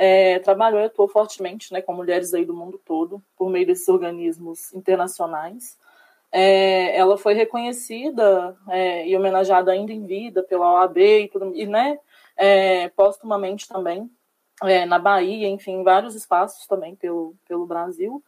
é, 0.00 0.38
trabalhou 0.38 0.80
e 0.80 0.84
atuou 0.84 1.08
fortemente 1.08 1.72
né, 1.72 1.82
com 1.82 1.92
mulheres 1.92 2.32
aí 2.32 2.44
do 2.44 2.54
mundo 2.54 2.80
todo, 2.84 3.20
por 3.36 3.50
meio 3.50 3.66
desses 3.66 3.88
organismos 3.88 4.72
internacionais. 4.72 5.76
É, 6.30 6.96
ela 6.96 7.18
foi 7.18 7.34
reconhecida 7.34 8.56
é, 8.68 9.08
e 9.08 9.16
homenageada 9.16 9.72
ainda 9.72 9.92
em 9.92 10.06
vida 10.06 10.42
pela 10.42 10.72
OAB 10.74 10.98
e, 10.98 11.28
tudo, 11.28 11.52
e 11.54 11.66
né, 11.66 11.98
é, 12.36 12.88
postumamente 12.90 13.66
também 13.66 14.08
é, 14.62 14.86
na 14.86 14.98
Bahia, 14.98 15.48
enfim, 15.48 15.72
em 15.72 15.82
vários 15.82 16.14
espaços 16.14 16.66
também 16.66 16.94
pelo, 16.94 17.34
pelo 17.46 17.66
Brasil 17.66 18.22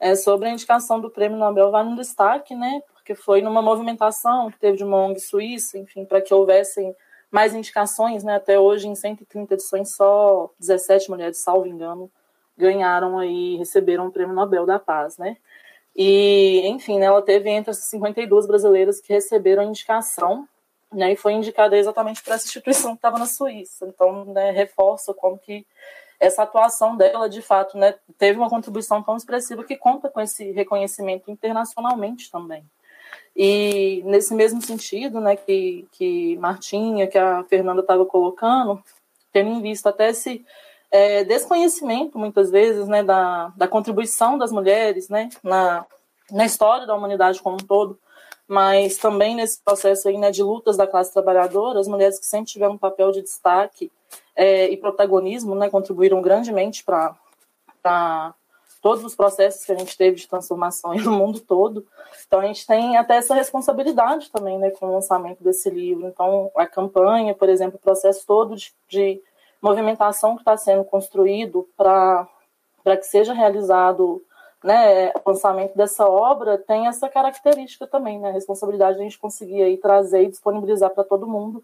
é, 0.00 0.16
sobre 0.16 0.48
a 0.48 0.52
indicação 0.52 0.98
do 0.98 1.10
Prêmio 1.10 1.38
Nobel 1.38 1.70
vai 1.70 1.84
no 1.84 1.94
destaque, 1.94 2.54
né? 2.54 2.82
Porque 2.94 3.14
foi 3.14 3.42
numa 3.42 3.60
movimentação 3.60 4.50
que 4.50 4.58
teve 4.58 4.78
de 4.78 4.84
uma 4.84 4.96
ONG 4.96 5.20
suíça, 5.20 5.76
enfim, 5.76 6.06
para 6.06 6.22
que 6.22 6.32
houvessem 6.32 6.96
mais 7.30 7.54
indicações, 7.54 8.24
né? 8.24 8.36
Até 8.36 8.58
hoje, 8.58 8.88
em 8.88 8.94
130 8.94 9.54
edições, 9.54 9.94
só 9.94 10.50
17 10.58 11.10
mulheres, 11.10 11.38
salvo 11.38 11.66
engano, 11.66 12.10
ganharam 12.56 13.18
aí, 13.18 13.56
receberam 13.56 14.06
o 14.06 14.12
Prêmio 14.12 14.34
Nobel 14.34 14.66
da 14.66 14.78
Paz, 14.78 15.16
né? 15.16 15.36
E, 15.94 16.66
enfim, 16.66 16.98
né, 16.98 17.06
ela 17.06 17.22
teve 17.22 17.50
entre 17.50 17.70
as 17.70 17.78
52 17.78 18.46
brasileiras 18.46 19.00
que 19.00 19.12
receberam 19.12 19.62
a 19.62 19.66
indicação, 19.66 20.48
né? 20.92 21.12
E 21.12 21.16
foi 21.16 21.32
indicada 21.32 21.76
exatamente 21.76 22.22
para 22.22 22.34
essa 22.34 22.46
instituição 22.46 22.92
que 22.92 22.98
estava 22.98 23.18
na 23.18 23.26
Suíça. 23.26 23.86
Então, 23.86 24.24
né, 24.26 24.50
reforça 24.50 25.14
como 25.14 25.38
que 25.38 25.66
essa 26.18 26.42
atuação 26.42 26.96
dela, 26.96 27.28
de 27.28 27.40
fato, 27.40 27.78
né, 27.78 27.94
teve 28.18 28.38
uma 28.38 28.50
contribuição 28.50 29.02
tão 29.02 29.16
expressiva 29.16 29.64
que 29.64 29.76
conta 29.76 30.10
com 30.10 30.20
esse 30.20 30.52
reconhecimento 30.52 31.30
internacionalmente 31.30 32.30
também. 32.30 32.62
E 33.36 34.02
nesse 34.04 34.34
mesmo 34.34 34.60
sentido, 34.60 35.20
né, 35.20 35.36
que, 35.36 35.86
que 35.92 36.36
Martinha, 36.38 37.06
que 37.06 37.16
a 37.16 37.44
Fernanda 37.44 37.80
estava 37.80 38.04
colocando, 38.04 38.82
tendo 39.32 39.50
em 39.50 39.62
vista 39.62 39.90
até 39.90 40.10
esse 40.10 40.44
é, 40.90 41.24
desconhecimento, 41.24 42.18
muitas 42.18 42.50
vezes, 42.50 42.88
né, 42.88 43.02
da, 43.02 43.52
da 43.56 43.68
contribuição 43.68 44.36
das 44.36 44.50
mulheres, 44.50 45.08
né, 45.08 45.28
na, 45.42 45.86
na 46.30 46.44
história 46.44 46.86
da 46.86 46.94
humanidade 46.94 47.40
como 47.40 47.56
um 47.56 47.66
todo, 47.66 47.98
mas 48.48 48.96
também 48.96 49.36
nesse 49.36 49.62
processo 49.62 50.08
aí, 50.08 50.18
né, 50.18 50.32
de 50.32 50.42
lutas 50.42 50.76
da 50.76 50.86
classe 50.86 51.12
trabalhadora, 51.12 51.78
as 51.78 51.86
mulheres 51.86 52.18
que 52.18 52.26
sempre 52.26 52.50
tiveram 52.50 52.74
um 52.74 52.78
papel 52.78 53.12
de 53.12 53.22
destaque 53.22 53.92
é, 54.34 54.68
e 54.68 54.76
protagonismo, 54.76 55.54
né, 55.54 55.70
contribuíram 55.70 56.20
grandemente 56.20 56.82
para 56.84 58.34
todos 58.80 59.04
os 59.04 59.14
processos 59.14 59.64
que 59.64 59.72
a 59.72 59.76
gente 59.76 59.96
teve 59.96 60.16
de 60.16 60.28
transformação 60.28 60.94
no 60.98 61.12
mundo 61.12 61.40
todo. 61.40 61.86
Então 62.26 62.40
a 62.40 62.46
gente 62.46 62.66
tem 62.66 62.96
até 62.96 63.16
essa 63.16 63.34
responsabilidade 63.34 64.30
também, 64.30 64.58
né, 64.58 64.70
com 64.70 64.86
o 64.86 64.94
lançamento 64.94 65.42
desse 65.42 65.68
livro. 65.70 66.06
Então 66.08 66.50
a 66.56 66.66
campanha, 66.66 67.34
por 67.34 67.48
exemplo, 67.48 67.76
o 67.76 67.82
processo 67.82 68.26
todo 68.26 68.56
de, 68.56 68.72
de 68.88 69.22
movimentação 69.60 70.34
que 70.34 70.42
está 70.42 70.56
sendo 70.56 70.84
construído 70.84 71.68
para 71.76 72.26
para 72.82 72.96
que 72.96 73.04
seja 73.04 73.34
realizado 73.34 74.24
né, 74.64 75.10
o 75.10 75.20
lançamento 75.26 75.76
dessa 75.76 76.08
obra 76.08 76.56
tem 76.56 76.86
essa 76.86 77.10
característica 77.10 77.86
também, 77.86 78.18
né, 78.18 78.30
a 78.30 78.32
responsabilidade 78.32 78.96
de 78.96 79.00
a 79.00 79.04
gente 79.04 79.18
conseguir 79.18 79.62
aí 79.62 79.76
trazer 79.76 80.22
e 80.22 80.30
disponibilizar 80.30 80.88
para 80.88 81.04
todo 81.04 81.28
mundo 81.28 81.62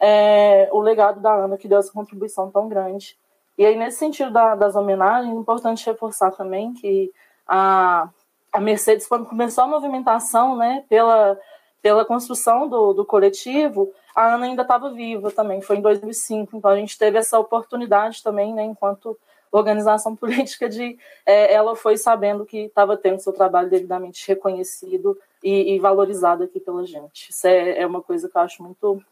é, 0.00 0.68
o 0.72 0.80
legado 0.80 1.20
da 1.20 1.34
Ana, 1.34 1.56
que 1.56 1.68
deu 1.68 1.78
essa 1.78 1.92
contribuição 1.92 2.50
tão 2.50 2.68
grande. 2.68 3.16
E 3.58 3.66
aí, 3.66 3.76
nesse 3.76 3.98
sentido 3.98 4.30
da, 4.30 4.54
das 4.54 4.76
homenagens, 4.76 5.34
é 5.34 5.36
importante 5.36 5.84
reforçar 5.84 6.30
também 6.30 6.72
que 6.72 7.12
a, 7.46 8.08
a 8.52 8.60
Mercedes, 8.60 9.08
quando 9.08 9.26
começou 9.26 9.64
a 9.64 9.66
movimentação 9.66 10.56
né, 10.56 10.84
pela, 10.88 11.36
pela 11.82 12.04
construção 12.04 12.68
do, 12.68 12.92
do 12.92 13.04
coletivo, 13.04 13.92
a 14.14 14.34
Ana 14.34 14.46
ainda 14.46 14.62
estava 14.62 14.90
viva 14.90 15.32
também, 15.32 15.60
foi 15.60 15.76
em 15.76 15.80
2005, 15.80 16.56
então 16.56 16.70
a 16.70 16.76
gente 16.76 16.96
teve 16.96 17.18
essa 17.18 17.38
oportunidade 17.38 18.22
também, 18.22 18.54
né, 18.54 18.62
enquanto 18.62 19.18
organização 19.50 20.14
política, 20.16 20.68
de 20.68 20.96
é, 21.26 21.52
ela 21.52 21.74
foi 21.74 21.96
sabendo 21.96 22.46
que 22.46 22.58
estava 22.58 22.96
tendo 22.96 23.20
seu 23.20 23.32
trabalho 23.32 23.68
devidamente 23.68 24.26
reconhecido 24.28 25.18
e, 25.42 25.74
e, 25.74 25.78
valorizado 25.80 26.44
aqui 26.44 26.60
pela 26.60 26.84
gente. 26.86 27.30
Isso 27.30 27.46
é, 27.46 27.80
é 27.80 27.86
uma 27.86 28.02
coisa 28.02 28.28
que 28.28 28.36
eu 28.36 28.42
acho 28.42 28.62
muito 28.62 29.02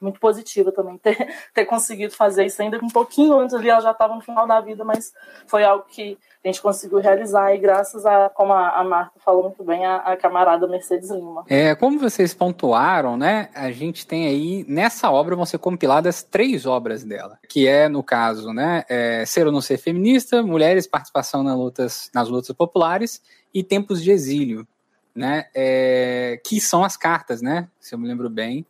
muito 0.00 0.20
positiva 0.20 0.72
também 0.72 0.98
ter, 0.98 1.16
ter 1.54 1.64
conseguido 1.64 2.14
fazer 2.14 2.44
isso 2.46 2.60
ainda 2.60 2.78
um 2.82 2.88
pouquinho 2.88 3.38
antes 3.38 3.54
ali, 3.54 3.68
ela 3.68 3.80
já 3.80 3.90
estava 3.90 4.14
no 4.14 4.20
final 4.20 4.46
da 4.46 4.60
vida, 4.60 4.84
mas 4.84 5.12
foi 5.46 5.64
algo 5.64 5.84
que 5.88 6.18
a 6.44 6.48
gente 6.48 6.60
conseguiu 6.60 6.98
realizar 6.98 7.54
e 7.54 7.58
graças 7.58 8.04
a, 8.04 8.28
como 8.28 8.52
a, 8.52 8.78
a 8.78 8.84
Marta 8.84 9.18
falou 9.24 9.44
muito 9.44 9.64
bem, 9.64 9.84
a, 9.86 9.96
a, 9.96 10.16
camarada 10.16 10.68
Mercedes 10.68 11.10
Lima. 11.10 11.44
É, 11.48 11.74
como 11.74 11.98
vocês 11.98 12.34
pontuaram, 12.34 13.16
né, 13.16 13.48
a 13.54 13.70
gente 13.70 14.06
tem 14.06 14.26
aí, 14.26 14.64
nessa 14.68 15.10
obra 15.10 15.34
vão 15.34 15.46
ser 15.46 15.58
compiladas 15.58 16.22
três 16.22 16.66
obras 16.66 17.02
dela, 17.02 17.38
que 17.48 17.66
é, 17.66 17.88
no 17.88 18.02
caso, 18.02 18.52
né, 18.52 18.84
é, 18.88 19.24
Ser 19.24 19.46
ou 19.46 19.52
Não 19.52 19.62
Ser 19.62 19.78
Feminista, 19.78 20.42
Mulheres, 20.42 20.86
Participação 20.86 21.42
nas 21.42 21.56
Lutas, 21.56 22.10
nas 22.14 22.28
lutas 22.28 22.54
Populares 22.54 23.22
e 23.52 23.64
Tempos 23.64 24.02
de 24.02 24.10
Exílio, 24.10 24.66
né, 25.14 25.46
é, 25.54 26.38
que 26.44 26.60
são 26.60 26.84
as 26.84 26.96
cartas, 26.96 27.40
né, 27.40 27.68
se 27.80 27.94
eu 27.94 27.98
me 27.98 28.06
lembro 28.06 28.28
bem, 28.28 28.66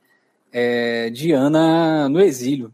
é, 0.55 1.11
de 1.11 1.33
Ana 1.33 2.09
no 2.09 2.21
exílio. 2.21 2.73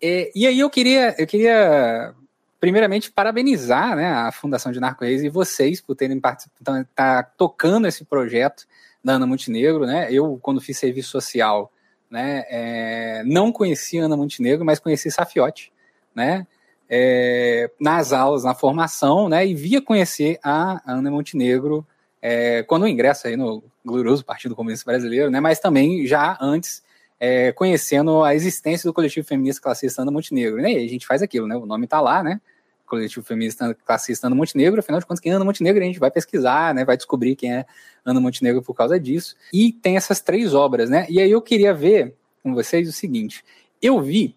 É, 0.00 0.32
e 0.34 0.46
aí 0.46 0.58
eu 0.58 0.70
queria, 0.70 1.14
eu 1.18 1.26
queria 1.26 2.14
primeiramente 2.58 3.12
parabenizar 3.12 3.94
né, 3.94 4.10
a 4.10 4.32
Fundação 4.32 4.72
de 4.72 4.80
Narco 4.80 5.04
Reis 5.04 5.22
e 5.22 5.28
vocês 5.28 5.78
por 5.78 5.94
terem 5.94 6.18
participado, 6.18 6.88
tá 6.94 7.22
tocando 7.22 7.86
esse 7.86 8.02
projeto 8.02 8.66
da 9.04 9.12
Ana 9.12 9.26
Montenegro, 9.26 9.84
né? 9.86 10.08
Eu 10.10 10.38
quando 10.42 10.60
fiz 10.60 10.78
serviço 10.78 11.10
social, 11.10 11.70
né, 12.10 12.44
é, 12.48 13.22
não 13.24 13.52
conheci 13.52 13.98
Ana 13.98 14.16
Montenegro, 14.16 14.64
mas 14.64 14.80
conheci 14.80 15.10
Safiotti, 15.10 15.70
né? 16.14 16.46
É, 16.88 17.70
nas 17.80 18.12
aulas, 18.12 18.44
na 18.44 18.54
formação, 18.54 19.28
né? 19.28 19.46
E 19.46 19.54
via 19.54 19.82
conhecer 19.82 20.38
a 20.42 20.80
Ana 20.86 21.10
Montenegro 21.10 21.86
é, 22.22 22.62
quando 22.62 22.88
ingressa 22.88 23.28
aí 23.28 23.36
no 23.36 23.62
glorioso 23.84 24.24
Partido 24.24 24.56
Comunista 24.56 24.90
Brasileiro, 24.90 25.30
né? 25.30 25.40
Mas 25.40 25.60
também 25.60 26.06
já 26.06 26.38
antes 26.40 26.85
é, 27.18 27.52
conhecendo 27.52 28.22
a 28.22 28.34
existência 28.34 28.88
do 28.88 28.92
coletivo 28.94 29.26
feminista 29.26 29.60
classista 29.60 30.02
Ana 30.02 30.10
Montenegro. 30.10 30.60
E 30.60 30.76
a 30.76 30.88
gente 30.88 31.06
faz 31.06 31.22
aquilo, 31.22 31.46
né? 31.46 31.56
O 31.56 31.66
nome 31.66 31.84
está 31.84 32.00
lá, 32.00 32.22
né? 32.22 32.40
Coletivo 32.86 33.26
Feminista 33.26 33.76
Classista 33.84 34.28
Ana 34.28 34.36
Montenegro, 34.36 34.78
afinal 34.78 35.00
de 35.00 35.06
contas, 35.06 35.20
quem 35.20 35.32
é 35.32 35.34
Ana 35.34 35.44
Montenegro, 35.44 35.82
a 35.82 35.86
gente 35.86 35.98
vai 35.98 36.10
pesquisar, 36.10 36.72
né? 36.72 36.84
Vai 36.84 36.96
descobrir 36.96 37.34
quem 37.34 37.52
é 37.52 37.66
Ana 38.04 38.20
Montenegro 38.20 38.62
por 38.62 38.74
causa 38.74 38.98
disso. 38.98 39.34
E 39.52 39.72
tem 39.72 39.96
essas 39.96 40.20
três 40.20 40.54
obras, 40.54 40.88
né? 40.88 41.04
E 41.08 41.20
aí 41.20 41.30
eu 41.30 41.42
queria 41.42 41.74
ver 41.74 42.14
com 42.42 42.54
vocês 42.54 42.88
o 42.88 42.92
seguinte: 42.92 43.44
eu 43.82 44.00
vi 44.00 44.36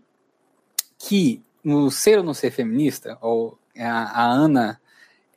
que 0.97 1.41
no 1.63 1.91
Ser 1.91 2.17
ou 2.17 2.23
Não 2.23 2.33
Ser 2.33 2.51
Feminista, 2.51 3.17
ou 3.21 3.57
a, 3.77 4.23
a 4.23 4.25
Ana 4.25 4.79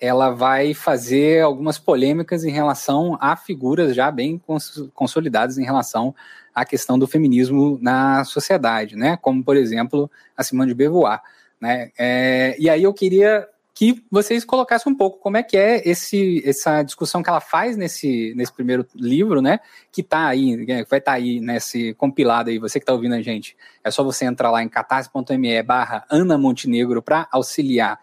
ela 0.00 0.31
vai 0.31 0.74
fazer 0.74 1.42
algumas 1.42 1.78
polêmicas 1.78 2.44
em 2.44 2.50
relação 2.50 3.16
a 3.20 3.37
figuras 3.37 3.94
já 3.94 4.11
bem 4.11 4.37
cons 4.37 4.90
consolidadas 4.94 5.59
em 5.59 5.64
relação 5.64 6.12
à 6.55 6.65
questão 6.65 6.99
do 6.99 7.07
feminismo 7.07 7.79
na 7.81 8.25
sociedade, 8.25 8.97
né? 8.97 9.19
Como, 9.21 9.43
por 9.43 9.57
exemplo, 9.57 10.11
a 10.37 10.43
Simone 10.43 10.71
de 10.71 10.75
Beauvoir, 10.75 11.21
né? 11.61 11.91
É, 11.99 12.57
e 12.59 12.69
aí 12.69 12.83
eu 12.83 12.93
queria 12.93 13.49
que 13.75 14.05
vocês 14.11 14.45
colocassem 14.45 14.93
um 14.93 14.97
pouco 14.97 15.19
como 15.19 15.37
é 15.37 15.43
que 15.43 15.57
é 15.57 15.83
esse, 15.88 16.43
essa 16.47 16.83
discussão 16.83 17.23
que 17.23 17.31
ela 17.31 17.41
faz 17.41 17.77
nesse, 17.77 18.35
nesse 18.37 18.53
primeiro 18.53 18.87
livro, 18.95 19.41
né? 19.41 19.61
Que 19.91 20.03
está 20.03 20.27
aí, 20.27 20.65
vai 20.67 20.83
estar 20.83 21.01
tá 21.01 21.12
aí 21.12 21.41
nesse 21.41 21.95
compilado 21.95 22.51
aí, 22.51 22.59
você 22.59 22.79
que 22.79 22.83
está 22.83 22.93
ouvindo 22.93 23.15
a 23.15 23.23
gente, 23.23 23.57
é 23.83 23.91
só 23.91 24.05
você 24.05 24.25
entrar 24.25 24.51
lá 24.51 24.62
em 24.62 24.69
catarse.me 24.69 25.62
barra 25.62 26.05
Ana 26.11 26.37
Montenegro 26.37 27.03
para 27.03 27.27
auxiliar 27.33 27.99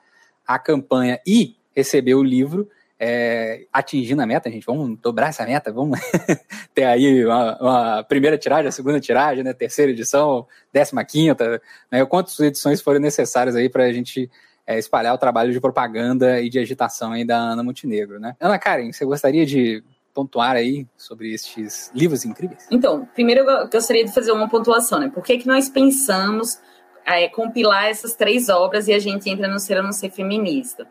a 0.46 0.58
campanha 0.58 1.20
e 1.26 1.56
receber 1.76 2.16
o 2.16 2.24
livro 2.24 2.68
é, 3.00 3.66
atingindo 3.72 4.22
a 4.22 4.26
meta, 4.26 4.52
gente. 4.52 4.66
Vamos 4.66 5.00
dobrar 5.00 5.30
essa 5.30 5.46
meta, 5.46 5.72
vamos 5.72 6.00
ter 6.76 6.84
aí 6.84 7.26
uma, 7.26 7.58
uma, 7.62 8.04
primeira 8.04 8.38
tiragem, 8.38 8.68
a 8.68 8.72
segunda 8.72 9.00
tiragem, 9.00 9.44
né, 9.44 9.54
terceira 9.54 9.92
edição, 9.92 10.46
décima 10.74 11.06
quinta, 11.06 11.62
né, 11.90 12.06
quantas 12.06 12.38
edições 12.40 12.82
foram 12.82 13.00
necessárias 13.00 13.56
aí 13.56 13.70
para 13.70 13.86
a 13.86 13.94
gente 13.94 14.30
é, 14.68 14.78
espalhar 14.78 15.16
o 15.16 15.18
trabalho 15.18 15.54
de 15.54 15.62
propaganda 15.62 16.42
e 16.42 16.50
de 16.50 16.60
agitação 16.60 17.14
aí 17.14 17.24
da 17.24 17.38
Ana 17.38 17.64
Montenegro, 17.64 18.20
né? 18.20 18.36
Ana 18.40 18.60
Karen, 18.60 18.92
você 18.92 19.06
gostaria 19.06 19.46
de 19.46 19.82
pontuar 20.14 20.56
aí 20.56 20.86
sobre 20.98 21.34
estes 21.34 21.90
livros 21.96 22.26
incríveis? 22.26 22.68
Então, 22.70 23.08
primeiro 23.14 23.50
eu 23.50 23.70
gostaria 23.70 24.04
de 24.04 24.14
fazer 24.14 24.32
uma 24.32 24.50
pontuação, 24.50 25.00
né? 25.00 25.10
Por 25.10 25.24
que, 25.24 25.38
que 25.38 25.48
nós 25.48 25.70
pensamos 25.70 26.60
é, 27.06 27.28
compilar 27.30 27.86
essas 27.86 28.14
três 28.14 28.50
obras 28.50 28.88
e 28.88 28.94
a 28.94 29.00
gente 29.00 29.30
entra 29.30 29.48
no 29.48 29.58
ser 29.58 29.78
ou 29.78 29.84
não 29.84 29.92
ser 29.92 30.12
feminista? 30.12 30.86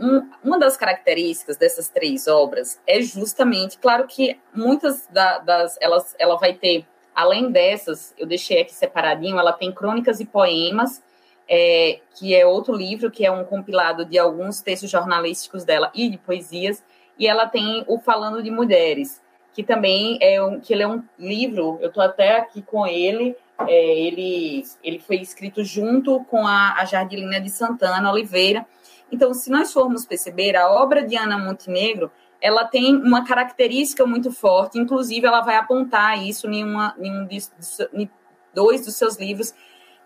Um, 0.00 0.28
uma 0.42 0.58
das 0.58 0.76
características 0.76 1.56
dessas 1.56 1.88
três 1.88 2.26
obras 2.26 2.80
é 2.86 3.00
justamente, 3.02 3.78
claro 3.78 4.06
que 4.06 4.38
muitas 4.54 5.06
da, 5.08 5.38
das, 5.38 5.76
elas, 5.80 6.14
ela 6.18 6.36
vai 6.36 6.54
ter, 6.54 6.86
além 7.14 7.50
dessas, 7.50 8.14
eu 8.16 8.26
deixei 8.26 8.60
aqui 8.60 8.74
separadinho, 8.74 9.38
ela 9.38 9.52
tem 9.52 9.72
crônicas 9.72 10.20
e 10.20 10.24
poemas 10.24 11.02
é, 11.48 12.00
que 12.14 12.34
é 12.34 12.44
outro 12.46 12.74
livro, 12.74 13.10
que 13.10 13.24
é 13.24 13.30
um 13.30 13.44
compilado 13.44 14.04
de 14.04 14.18
alguns 14.18 14.60
textos 14.60 14.90
jornalísticos 14.90 15.64
dela 15.64 15.90
e 15.94 16.08
de 16.08 16.18
poesias, 16.18 16.84
e 17.18 17.26
ela 17.26 17.46
tem 17.46 17.84
o 17.88 17.98
Falando 17.98 18.42
de 18.42 18.50
Mulheres, 18.50 19.20
que 19.54 19.62
também 19.62 20.18
é 20.20 20.40
um, 20.42 20.60
que 20.60 20.72
ele 20.72 20.82
é 20.82 20.88
um 20.88 21.02
livro, 21.18 21.78
eu 21.80 21.88
estou 21.88 22.02
até 22.02 22.36
aqui 22.36 22.62
com 22.62 22.86
ele, 22.86 23.34
é, 23.66 23.98
ele, 23.98 24.62
ele 24.84 24.98
foi 25.00 25.16
escrito 25.16 25.64
junto 25.64 26.22
com 26.26 26.46
a, 26.46 26.74
a 26.78 26.84
Jardilina 26.84 27.40
de 27.40 27.50
Santana 27.50 28.12
Oliveira. 28.12 28.64
Então, 29.10 29.32
se 29.32 29.50
nós 29.50 29.72
formos 29.72 30.04
perceber, 30.04 30.56
a 30.56 30.70
obra 30.70 31.02
de 31.02 31.16
Ana 31.16 31.38
Montenegro, 31.38 32.10
ela 32.40 32.64
tem 32.64 32.94
uma 32.96 33.24
característica 33.24 34.06
muito 34.06 34.30
forte, 34.30 34.78
inclusive 34.78 35.26
ela 35.26 35.40
vai 35.40 35.56
apontar 35.56 36.22
isso 36.22 36.48
em, 36.48 36.62
uma, 36.64 36.94
em 36.98 37.10
um 37.10 37.26
de, 37.26 38.10
dois 38.54 38.84
dos 38.84 38.94
seus 38.96 39.16
livros, 39.16 39.52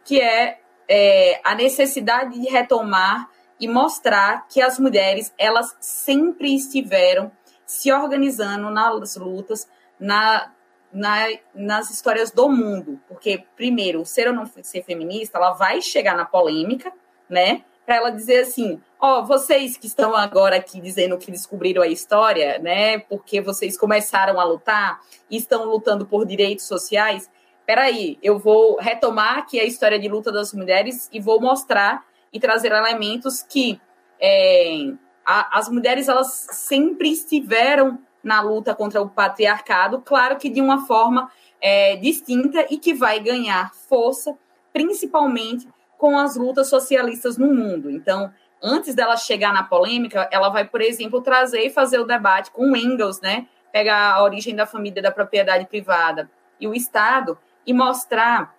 que 0.05 0.21
é, 0.21 0.61
é 0.89 1.41
a 1.45 1.55
necessidade 1.55 2.39
de 2.39 2.49
retomar 2.49 3.29
e 3.61 3.69
mostrar 3.69 4.47
que 4.49 4.61
as 4.61 4.79
mulheres 4.79 5.33
elas 5.39 5.77
sempre 5.81 6.55
estiveram 6.55 7.31
se 7.67 7.93
organizando 7.93 8.71
nas 8.71 9.17
lutas, 9.17 9.69
na, 9.99 10.53
na, 10.93 11.27
nas 11.55 11.91
histórias 11.91 12.31
do 12.31 12.49
mundo, 12.49 13.01
porque 13.09 13.45
primeiro, 13.57 14.05
ser 14.05 14.29
ou 14.29 14.35
não 14.35 14.47
ser 14.47 14.83
feminista, 14.83 15.39
ela 15.39 15.53
vai 15.53 15.81
chegar 15.81 16.17
na 16.17 16.25
polêmica, 16.25 16.93
né? 17.29 17.65
Para 17.85 17.97
ela 17.97 18.11
dizer 18.11 18.43
assim, 18.43 18.81
ó, 19.01 19.21
oh, 19.21 19.25
vocês 19.25 19.77
que 19.77 19.87
estão 19.87 20.15
agora 20.15 20.57
aqui 20.57 20.81
dizendo 20.81 21.19
que 21.19 21.31
descobriram 21.31 21.83
a 21.83 21.89
história, 21.89 22.59
né? 22.59 22.99
Porque 22.99 23.41
vocês 23.41 23.77
começaram 23.77 24.41
a 24.41 24.45
lutar 24.45 25.01
e 25.31 25.37
estão 25.37 25.65
lutando 25.65 26.07
por 26.07 26.25
direitos 26.25 26.67
sociais. 26.67 27.29
Peraí, 27.67 28.19
eu 28.23 28.39
vou 28.39 28.77
retomar 28.79 29.39
aqui 29.39 29.59
a 29.59 29.65
história 29.65 29.99
de 29.99 30.09
luta 30.09 30.31
das 30.31 30.53
mulheres 30.53 31.09
e 31.13 31.21
vou 31.21 31.41
mostrar 31.41 32.05
e 32.33 32.39
trazer 32.41 32.73
elementos 32.73 33.43
que 33.43 33.81
é, 34.21 34.93
a, 35.25 35.59
as 35.59 35.69
mulheres 35.69 36.09
elas 36.09 36.47
sempre 36.51 37.11
estiveram 37.11 37.99
na 38.23 38.41
luta 38.41 38.75
contra 38.75 39.03
o 39.03 39.11
patriarcado, 39.11 40.01
claro 40.01 40.37
que 40.37 40.49
de 40.49 40.61
uma 40.61 40.87
forma 40.87 41.31
é, 41.61 41.97
distinta 41.97 42.67
e 42.71 42.79
que 42.79 42.95
vai 42.95 43.19
ganhar 43.19 43.75
força, 43.75 44.37
principalmente 44.73 45.69
com 46.03 46.19
as 46.19 46.35
lutas 46.35 46.69
socialistas 46.69 47.39
no 47.39 47.55
mundo. 47.55 47.89
Então, 47.89 48.35
antes 48.61 48.93
dela 48.93 49.17
chegar 49.17 49.53
na 49.53 49.63
polêmica, 49.63 50.29
ela 50.33 50.49
vai, 50.49 50.65
por 50.65 50.81
exemplo, 50.81 51.21
trazer 51.21 51.61
e 51.61 51.71
fazer 51.71 52.01
o 52.01 52.05
debate 52.05 52.51
com 52.51 52.77
Engels, 52.77 53.21
né? 53.21 53.47
Pegar 53.71 54.15
a 54.15 54.25
origem 54.25 54.53
da 54.53 54.67
família 54.67 55.01
da 55.01 55.13
propriedade 55.13 55.65
privada 55.65 56.29
e 56.59 56.67
o 56.67 56.75
Estado 56.75 57.39
e 57.65 57.73
mostrar 57.73 58.53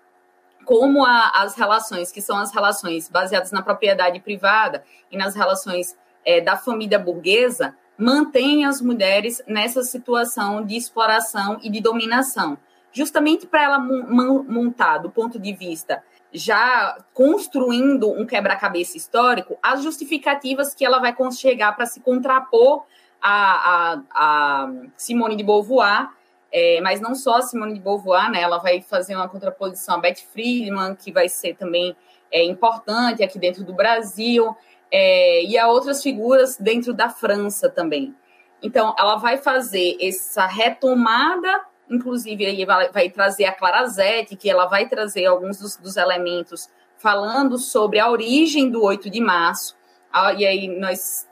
como 0.64 1.04
a, 1.04 1.32
as 1.36 1.56
relações, 1.56 2.14
que 2.14 2.22
são 2.22 2.38
as 2.38 2.54
relações 2.54 3.10
baseadas 3.10 3.52
na 3.52 3.62
propriedade 3.62 4.22
privada 4.22 4.82
e 5.12 5.18
nas 5.18 5.36
relações 5.36 5.98
é, 6.26 6.40
da 6.40 6.56
família 6.56 6.98
burguesa, 6.98 7.76
mantém 7.98 8.64
as 8.64 8.80
mulheres 8.80 9.44
nessa 9.46 9.84
situação 9.84 10.66
de 10.66 10.78
exploração 10.78 11.60
e 11.62 11.70
de 11.70 11.82
dominação. 11.82 12.58
Justamente 12.94 13.46
para 13.46 13.64
ela 13.64 13.80
montar, 13.80 15.00
do 15.00 15.10
ponto 15.10 15.38
de 15.38 15.52
vista 15.52 16.02
já 16.34 16.98
construindo 17.14 18.12
um 18.12 18.26
quebra-cabeça 18.26 18.98
histórico, 18.98 19.58
as 19.62 19.84
justificativas 19.84 20.74
que 20.74 20.84
ela 20.84 21.00
vai 21.00 21.16
chegar 21.32 21.76
para 21.76 21.86
se 21.86 22.00
contrapor 22.00 22.84
a, 23.22 23.94
a, 23.94 24.02
a 24.14 24.72
Simone 24.98 25.36
de 25.36 25.44
Beauvoir, 25.44 26.10
é, 26.52 26.82
mas 26.82 27.00
não 27.00 27.16
só 27.16 27.38
a 27.38 27.42
Simone 27.42 27.74
de 27.74 27.80
Beauvoir, 27.80 28.30
né? 28.30 28.42
Ela 28.42 28.58
vai 28.58 28.82
fazer 28.82 29.16
uma 29.16 29.30
contraposição 29.30 29.96
a 29.96 29.98
Beth 29.98 30.22
Friedman, 30.32 30.96
que 30.96 31.12
vai 31.12 31.30
ser 31.30 31.56
também 31.56 31.96
é, 32.32 32.44
importante 32.44 33.24
aqui 33.24 33.40
dentro 33.40 33.64
do 33.64 33.74
Brasil, 33.74 34.56
é, 34.92 35.44
e 35.44 35.58
a 35.58 35.68
outras 35.68 36.04
figuras 36.04 36.58
dentro 36.58 36.94
da 36.94 37.10
França 37.10 37.70
também. 37.70 38.14
Então, 38.62 38.96
ela 38.98 39.16
vai 39.16 39.38
fazer 39.38 39.98
essa 40.00 40.46
retomada, 40.46 41.62
inclusive 41.90 42.46
aí 42.46 42.66
vai, 42.66 42.92
vai 42.92 43.10
trazer 43.10 43.46
a 43.46 43.52
Clara 43.52 43.86
Zete, 43.86 44.36
que 44.36 44.50
ela 44.50 44.66
vai 44.66 44.88
trazer 44.88 45.26
alguns 45.26 45.58
dos, 45.60 45.76
dos 45.78 45.98
elementos 45.98 46.70
falando 46.98 47.58
sobre 47.58 48.00
a 48.00 48.10
origem 48.10 48.70
do 48.70 48.82
8 48.84 49.10
de 49.10 49.20
março. 49.20 49.76
Ah, 50.12 50.34
e 50.34 50.46
aí 50.46 50.68
nós, 50.68 51.28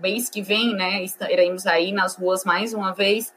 mês 0.00 0.28
que 0.28 0.40
vem, 0.40 0.74
né, 0.74 1.02
estaremos 1.02 1.66
aí 1.66 1.92
nas 1.92 2.16
ruas 2.16 2.44
mais 2.44 2.72
uma 2.72 2.92
vez, 2.92 3.34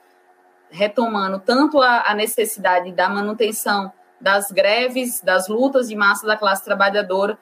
retomando 0.69 1.39
tanto 1.39 1.81
a, 1.81 2.03
a 2.11 2.13
necessidade 2.13 2.91
da 2.91 3.09
manutenção 3.09 3.91
das 4.19 4.51
greves, 4.51 5.21
das 5.21 5.47
lutas 5.47 5.89
de 5.89 5.95
massa 5.95 6.27
da 6.27 6.37
classe 6.37 6.63
trabalhadora, 6.63 7.37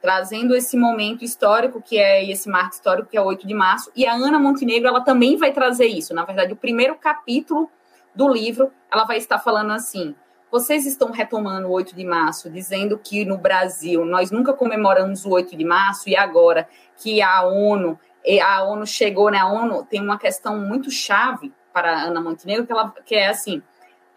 trazendo 0.00 0.56
esse 0.56 0.76
momento 0.76 1.24
histórico 1.24 1.80
que 1.80 1.98
é 1.98 2.28
esse 2.28 2.48
marco 2.48 2.74
histórico 2.74 3.08
que 3.08 3.16
é 3.16 3.20
o 3.20 3.24
8 3.24 3.46
de 3.46 3.54
março, 3.54 3.92
e 3.94 4.06
a 4.06 4.14
Ana 4.14 4.38
Montenegro 4.38 4.88
ela 4.88 5.02
também 5.02 5.36
vai 5.36 5.52
trazer 5.52 5.86
isso. 5.86 6.14
Na 6.14 6.24
verdade, 6.24 6.52
o 6.52 6.56
primeiro 6.56 6.96
capítulo 6.96 7.70
do 8.14 8.28
livro, 8.28 8.72
ela 8.90 9.04
vai 9.04 9.18
estar 9.18 9.38
falando 9.38 9.72
assim: 9.72 10.14
vocês 10.50 10.86
estão 10.86 11.10
retomando 11.10 11.68
o 11.68 11.72
8 11.72 11.96
de 11.96 12.04
março, 12.04 12.50
dizendo 12.50 12.98
que 12.98 13.24
no 13.24 13.38
Brasil 13.38 14.04
nós 14.04 14.30
nunca 14.30 14.52
comemoramos 14.52 15.24
o 15.24 15.30
8 15.30 15.56
de 15.56 15.64
março 15.64 16.08
e 16.08 16.16
agora 16.16 16.68
que 16.96 17.22
a 17.22 17.42
ONU, 17.42 17.98
a 18.44 18.62
ONU 18.64 18.86
chegou, 18.86 19.30
né? 19.30 19.38
A 19.38 19.48
ONU 19.48 19.84
tem 19.84 20.00
uma 20.00 20.18
questão 20.18 20.58
muito 20.58 20.90
chave 20.90 21.52
para 21.72 21.96
a 21.96 22.02
Ana 22.02 22.20
Montenegro 22.20 22.66
que 22.66 22.72
ela 22.72 22.92
que 23.04 23.14
é 23.14 23.28
assim, 23.28 23.62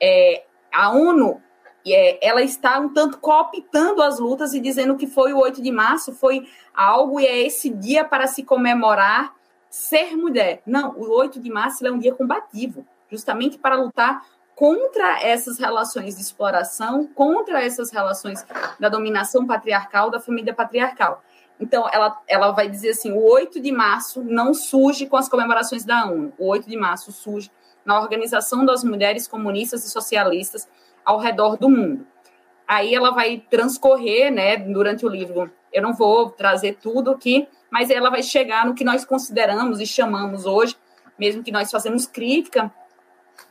é, 0.02 0.44
a 0.74 0.92
ONU 0.92 1.42
é, 1.88 2.28
ela 2.28 2.42
está 2.42 2.80
um 2.80 2.94
tanto 2.94 3.20
cooptando 3.20 4.02
as 4.02 4.20
lutas 4.20 4.54
e 4.54 4.60
dizendo 4.60 4.98
que 4.98 5.08
foi 5.08 5.34
o 5.34 5.40
8 5.40 5.62
de 5.62 5.72
março, 5.72 6.14
foi 6.14 6.48
algo 6.74 7.20
e 7.20 7.26
é 7.26 7.44
esse 7.44 7.70
dia 7.70 8.04
para 8.04 8.28
se 8.28 8.44
comemorar 8.44 9.34
ser 9.70 10.16
mulher. 10.18 10.62
Não, 10.66 10.92
o 10.98 11.12
8 11.12 11.40
de 11.40 11.50
março 11.50 11.86
é 11.86 11.92
um 11.92 12.00
dia 12.00 12.14
combativo, 12.14 12.86
justamente 13.10 13.58
para 13.58 13.76
lutar 13.76 14.22
contra 14.56 15.22
essas 15.22 15.60
relações 15.60 16.16
de 16.16 16.22
exploração, 16.22 17.06
contra 17.08 17.62
essas 17.62 17.92
relações 17.92 18.46
da 18.80 18.88
dominação 18.88 19.46
patriarcal, 19.46 20.10
da 20.10 20.20
família 20.20 20.54
patriarcal. 20.54 21.22
Então, 21.60 21.88
ela, 21.92 22.18
ela 22.28 22.52
vai 22.52 22.70
dizer 22.70 22.92
assim: 22.92 23.12
o 23.12 23.22
8 23.22 23.60
de 23.60 23.72
março 23.72 24.24
não 24.24 24.54
surge 24.54 25.06
com 25.06 25.18
as 25.18 25.30
comemorações 25.30 25.84
da 25.86 26.06
ONU, 26.06 26.34
o 26.38 26.48
8 26.48 26.70
de 26.70 26.78
março 26.78 27.12
surge 27.12 27.52
na 27.84 28.00
organização 28.00 28.66
das 28.66 28.84
mulheres 28.84 29.28
comunistas 29.28 29.86
e 29.86 29.90
socialistas 29.90 30.68
ao 31.04 31.20
redor 31.20 31.56
do 31.58 31.70
mundo. 31.70 32.08
Aí 32.68 32.96
ela 32.96 33.12
vai 33.12 33.44
transcorrer, 33.50 34.34
né, 34.34 34.58
durante 34.58 35.06
o 35.06 35.10
livro. 35.10 35.52
Eu 35.72 35.84
não 35.84 35.94
vou 35.94 36.32
trazer 36.32 36.78
tudo 36.82 37.12
aqui, 37.12 37.48
mas 37.70 37.92
ela 37.92 38.10
vai 38.10 38.24
chegar 38.24 38.66
no 38.66 38.74
que 38.74 38.84
nós 38.84 39.06
consideramos 39.06 39.80
e 39.80 39.86
chamamos 39.86 40.46
hoje, 40.46 40.76
mesmo 41.18 41.44
que 41.44 41.52
nós 41.52 41.70
fazemos 41.70 42.08
crítica 42.08 42.74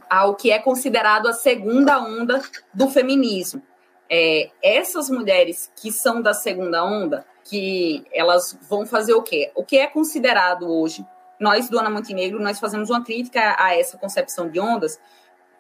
ao 0.09 0.35
que 0.35 0.51
é 0.51 0.59
considerado 0.59 1.27
a 1.27 1.33
segunda 1.33 1.99
onda 1.99 2.42
do 2.73 2.88
feminismo. 2.88 3.62
É, 4.09 4.51
essas 4.62 5.09
mulheres 5.09 5.73
que 5.77 5.90
são 5.90 6.20
da 6.20 6.35
segunda 6.35 6.85
onda, 6.85 7.25
que 7.44 8.05
elas 8.12 8.59
vão 8.68 8.87
fazer 8.87 9.14
o 9.14 9.23
quê? 9.23 9.51
O 9.55 9.64
que 9.64 9.79
é 9.79 9.87
considerado 9.87 10.70
hoje, 10.70 11.05
nós 11.38 11.68
do 11.68 11.79
Ana 11.79 11.90
Montenegro, 11.90 12.40
nós 12.40 12.61
fazemos 12.61 12.90
uma 12.90 13.03
crítica 13.03 13.57
a 13.59 13.77
essa 13.77 13.99
concepção 13.99 14.49
de 14.49 14.61
ondas, 14.61 15.01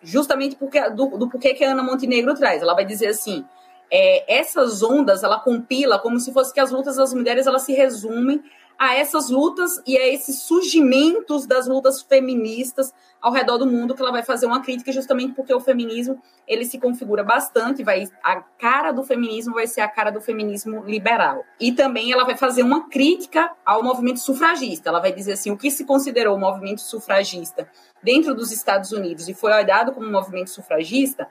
justamente 0.02 0.56
porque, 0.56 0.80
do, 0.90 1.06
do 1.18 1.28
porquê 1.28 1.54
que 1.54 1.64
a 1.64 1.72
Ana 1.72 1.82
Montenegro 1.82 2.34
traz. 2.34 2.62
Ela 2.62 2.74
vai 2.74 2.84
dizer 2.84 3.08
assim, 3.08 3.44
é, 3.90 4.40
essas 4.40 4.82
ondas, 4.82 5.22
ela 5.22 5.38
compila 5.40 5.98
como 5.98 6.18
se 6.18 6.32
fosse 6.32 6.52
que 6.52 6.60
as 6.60 6.70
lutas 6.70 6.96
das 6.96 7.12
mulheres, 7.12 7.46
elas 7.46 7.62
se 7.62 7.72
resumem 7.72 8.42
a 8.78 8.94
essas 8.94 9.30
lutas 9.30 9.80
e 9.86 9.96
a 9.96 10.06
esses 10.06 10.42
surgimentos 10.42 11.46
das 11.46 11.66
lutas 11.66 12.02
feministas 12.02 12.92
ao 13.20 13.32
redor 13.32 13.56
do 13.56 13.66
mundo 13.66 13.94
que 13.94 14.02
ela 14.02 14.10
vai 14.10 14.22
fazer 14.22 14.46
uma 14.46 14.60
crítica 14.60 14.92
justamente 14.92 15.32
porque 15.34 15.54
o 15.54 15.60
feminismo 15.60 16.20
ele 16.46 16.64
se 16.64 16.78
configura 16.78 17.24
bastante 17.24 17.82
vai 17.82 18.04
a 18.22 18.40
cara 18.40 18.92
do 18.92 19.02
feminismo 19.02 19.54
vai 19.54 19.66
ser 19.66 19.80
a 19.80 19.88
cara 19.88 20.10
do 20.10 20.20
feminismo 20.20 20.84
liberal. 20.84 21.42
E 21.58 21.72
também 21.72 22.12
ela 22.12 22.24
vai 22.24 22.36
fazer 22.36 22.62
uma 22.62 22.88
crítica 22.88 23.50
ao 23.64 23.82
movimento 23.82 24.20
sufragista. 24.20 24.90
Ela 24.90 25.00
vai 25.00 25.12
dizer 25.12 25.32
assim 25.32 25.50
o 25.50 25.56
que 25.56 25.70
se 25.70 25.84
considerou 25.84 26.36
o 26.36 26.40
movimento 26.40 26.80
sufragista 26.80 27.68
dentro 28.02 28.34
dos 28.34 28.52
Estados 28.52 28.92
Unidos 28.92 29.28
e 29.28 29.34
foi 29.34 29.52
olhado 29.52 29.92
como 29.92 30.06
um 30.06 30.12
movimento 30.12 30.50
sufragista 30.50 31.28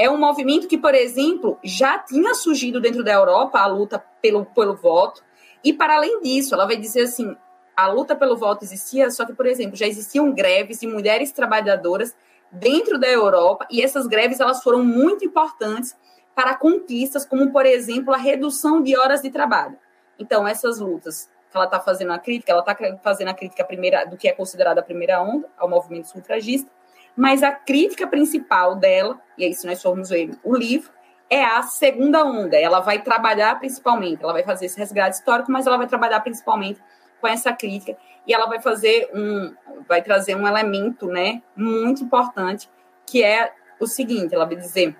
é 0.00 0.08
um 0.08 0.16
movimento 0.16 0.66
que, 0.66 0.78
por 0.78 0.94
exemplo, 0.94 1.58
já 1.62 1.98
tinha 1.98 2.34
surgido 2.34 2.80
dentro 2.80 3.04
da 3.04 3.12
Europa 3.12 3.58
a 3.60 3.66
luta 3.66 4.02
pelo, 4.22 4.46
pelo 4.46 4.74
voto, 4.74 5.22
e 5.62 5.72
para 5.72 5.96
além 5.96 6.20
disso, 6.20 6.54
ela 6.54 6.66
vai 6.66 6.76
dizer 6.76 7.02
assim: 7.02 7.36
a 7.76 7.86
luta 7.86 8.14
pelo 8.16 8.36
voto 8.36 8.64
existia, 8.64 9.10
só 9.10 9.24
que, 9.24 9.32
por 9.32 9.46
exemplo, 9.46 9.76
já 9.76 9.86
existiam 9.86 10.32
greves 10.32 10.80
de 10.80 10.86
mulheres 10.86 11.32
trabalhadoras 11.32 12.14
dentro 12.50 12.98
da 12.98 13.08
Europa, 13.08 13.66
e 13.70 13.82
essas 13.82 14.06
greves 14.06 14.40
elas 14.40 14.62
foram 14.62 14.84
muito 14.84 15.24
importantes 15.24 15.96
para 16.34 16.54
conquistas, 16.54 17.24
como, 17.24 17.52
por 17.52 17.66
exemplo, 17.66 18.12
a 18.14 18.16
redução 18.16 18.82
de 18.82 18.96
horas 18.96 19.22
de 19.22 19.30
trabalho. 19.30 19.76
Então, 20.18 20.46
essas 20.46 20.78
lutas 20.78 21.28
que 21.50 21.56
ela 21.56 21.64
está 21.64 21.80
fazendo 21.80 22.12
a 22.12 22.18
crítica, 22.18 22.52
ela 22.52 22.60
está 22.60 22.76
fazendo 23.02 23.28
a 23.28 23.34
crítica 23.34 23.64
primeira 23.64 24.04
do 24.04 24.16
que 24.16 24.28
é 24.28 24.32
considerada 24.32 24.80
a 24.80 24.84
primeira 24.84 25.20
onda 25.20 25.48
ao 25.58 25.68
movimento 25.68 26.08
sufragista, 26.08 26.70
mas 27.16 27.42
a 27.42 27.50
crítica 27.50 28.06
principal 28.06 28.76
dela, 28.76 29.20
e 29.36 29.44
aí 29.44 29.52
se 29.52 29.66
nós 29.66 29.82
formos 29.82 30.10
ver 30.10 30.30
o 30.44 30.56
livro, 30.56 30.90
é 31.30 31.44
a 31.44 31.62
segunda 31.62 32.24
onda. 32.24 32.56
Ela 32.56 32.80
vai 32.80 33.00
trabalhar 33.00 33.58
principalmente, 33.60 34.22
ela 34.22 34.32
vai 34.32 34.42
fazer 34.42 34.66
esse 34.66 34.76
resgate 34.76 35.16
histórico, 35.16 35.50
mas 35.50 35.66
ela 35.66 35.78
vai 35.78 35.86
trabalhar 35.86 36.20
principalmente 36.20 36.82
com 37.20 37.28
essa 37.28 37.52
crítica 37.52 37.96
e 38.26 38.34
ela 38.34 38.46
vai 38.46 38.60
fazer 38.60 39.08
um, 39.14 39.54
vai 39.88 40.02
trazer 40.02 40.34
um 40.34 40.46
elemento, 40.46 41.06
né, 41.06 41.42
muito 41.54 42.02
importante, 42.02 42.68
que 43.06 43.22
é 43.22 43.52
o 43.78 43.86
seguinte, 43.86 44.34
ela 44.34 44.44
vai 44.44 44.56
dizer, 44.56 44.96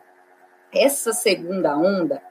essa 0.73 1.13
segunda 1.13 1.77
onda, 1.77 2.23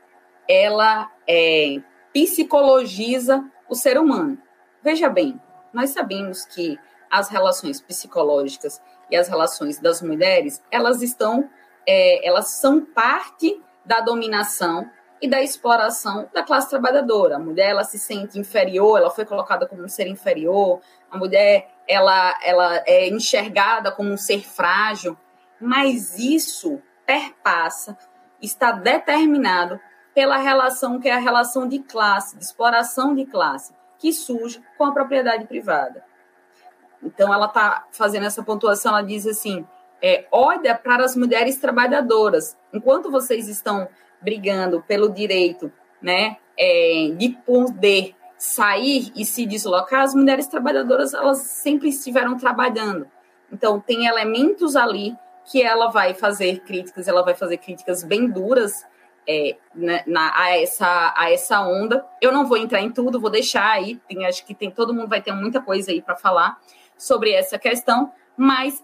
ela 0.48 1.12
é, 1.28 1.78
psicologiza 2.14 3.44
o 3.68 3.76
ser 3.76 3.98
humano. 4.00 4.38
Veja 4.82 5.10
bem, 5.10 5.40
nós 5.74 5.92
sabemos 5.92 6.46
que 6.46 6.80
as 7.12 7.30
relações 7.30 7.82
psicológicas 7.82 8.82
e 9.12 9.16
as 9.16 9.28
relações 9.28 9.80
das 9.80 10.02
mulheres, 10.02 10.64
elas 10.72 11.02
estão, 11.02 11.50
é, 11.86 12.26
elas 12.28 12.52
são 12.52 12.82
parte 12.82 13.62
da 13.89 14.02
dominação 14.02 14.88
e 15.19 15.28
da 15.28 15.41
exploração 15.41 16.30
da 16.32 16.43
classe 16.43 16.69
trabalhadora. 16.69 17.38
A 17.38 17.39
mulher 17.39 17.71
ela 17.71 17.84
se 17.84 17.97
sente 17.97 18.38
inferior, 18.38 18.99
ela 18.99 19.10
foi 19.10 19.25
colocada 19.25 19.67
como 19.67 19.84
um 19.84 19.89
ser 19.89 20.06
inferior. 20.06 20.80
A 21.10 21.17
mulher 21.17 21.71
ela 21.88 22.38
ela 22.43 22.84
é 22.86 23.10
enxergada 23.10 23.91
como 23.91 24.12
um 24.12 24.17
ser 24.17 24.47
frágil, 24.47 25.17
mas 25.60 26.19
isso 26.19 26.80
perpassa, 27.04 27.97
está 28.39 28.71
determinado 28.71 29.80
pela 30.13 30.38
relação 30.38 30.99
que 30.99 31.10
é 31.10 31.13
a 31.13 31.17
relação 31.17 31.67
de 31.67 31.80
classe, 31.80 32.38
de 32.38 32.43
exploração 32.43 33.15
de 33.15 33.25
classe, 33.25 33.73
que 33.97 34.13
surge 34.13 34.62
com 34.78 34.86
a 34.86 34.91
propriedade 34.91 35.47
privada. 35.47 36.06
Então 37.02 37.34
ela 37.34 37.47
está 37.47 37.88
fazendo 37.91 38.28
essa 38.28 38.43
pontuação, 38.43 38.91
ela 38.91 39.02
diz 39.02 39.25
assim: 39.25 39.65
é, 40.02 40.26
olha 40.32 40.76
para 40.76 41.04
as 41.04 41.16
mulheres 41.16 41.58
trabalhadoras. 41.58 42.58
Enquanto 42.74 43.12
vocês 43.12 43.48
estão 43.48 43.88
brigando 44.22 44.84
pelo 44.88 45.10
direito 45.10 45.72
né, 46.02 46.38
é, 46.58 47.12
de 47.18 47.30
poder 47.46 48.16
sair 48.38 49.12
e 49.16 49.26
se 49.26 49.46
deslocar, 49.46 50.02
as 50.02 50.16
mulheres 50.16 50.48
trabalhadoras 50.48 51.14
elas 51.14 51.40
sempre 51.40 51.90
estiveram 51.90 52.38
trabalhando. 52.38 53.08
Então, 53.52 53.80
tem 53.80 54.06
elementos 54.06 54.76
ali 54.76 55.16
que 55.46 55.62
ela 55.62 55.90
vai 55.90 56.14
fazer 56.14 56.60
críticas, 56.60 57.08
ela 57.08 57.24
vai 57.24 57.34
fazer 57.34 57.58
críticas 57.58 58.04
bem 58.04 58.30
duras 58.30 58.86
é, 59.28 59.58
né, 59.76 60.04
na, 60.06 60.32
a, 60.36 60.58
essa, 60.58 61.14
a 61.18 61.32
essa 61.32 61.62
onda. 61.62 62.06
Eu 62.22 62.32
não 62.32 62.46
vou 62.46 62.58
entrar 62.58 62.82
em 62.82 62.92
tudo, 62.92 63.20
vou 63.20 63.30
deixar 63.30 63.72
aí, 63.72 64.00
tem, 64.08 64.26
acho 64.26 64.46
que 64.46 64.54
tem, 64.54 64.72
todo 64.72 64.94
mundo 64.94 65.08
vai 65.08 65.22
ter 65.22 65.34
muita 65.34 65.60
coisa 65.62 65.92
aí 65.92 66.02
para 66.02 66.16
falar 66.16 66.58
sobre 66.98 67.32
essa 67.32 67.58
questão, 67.58 68.12
mas 68.38 68.82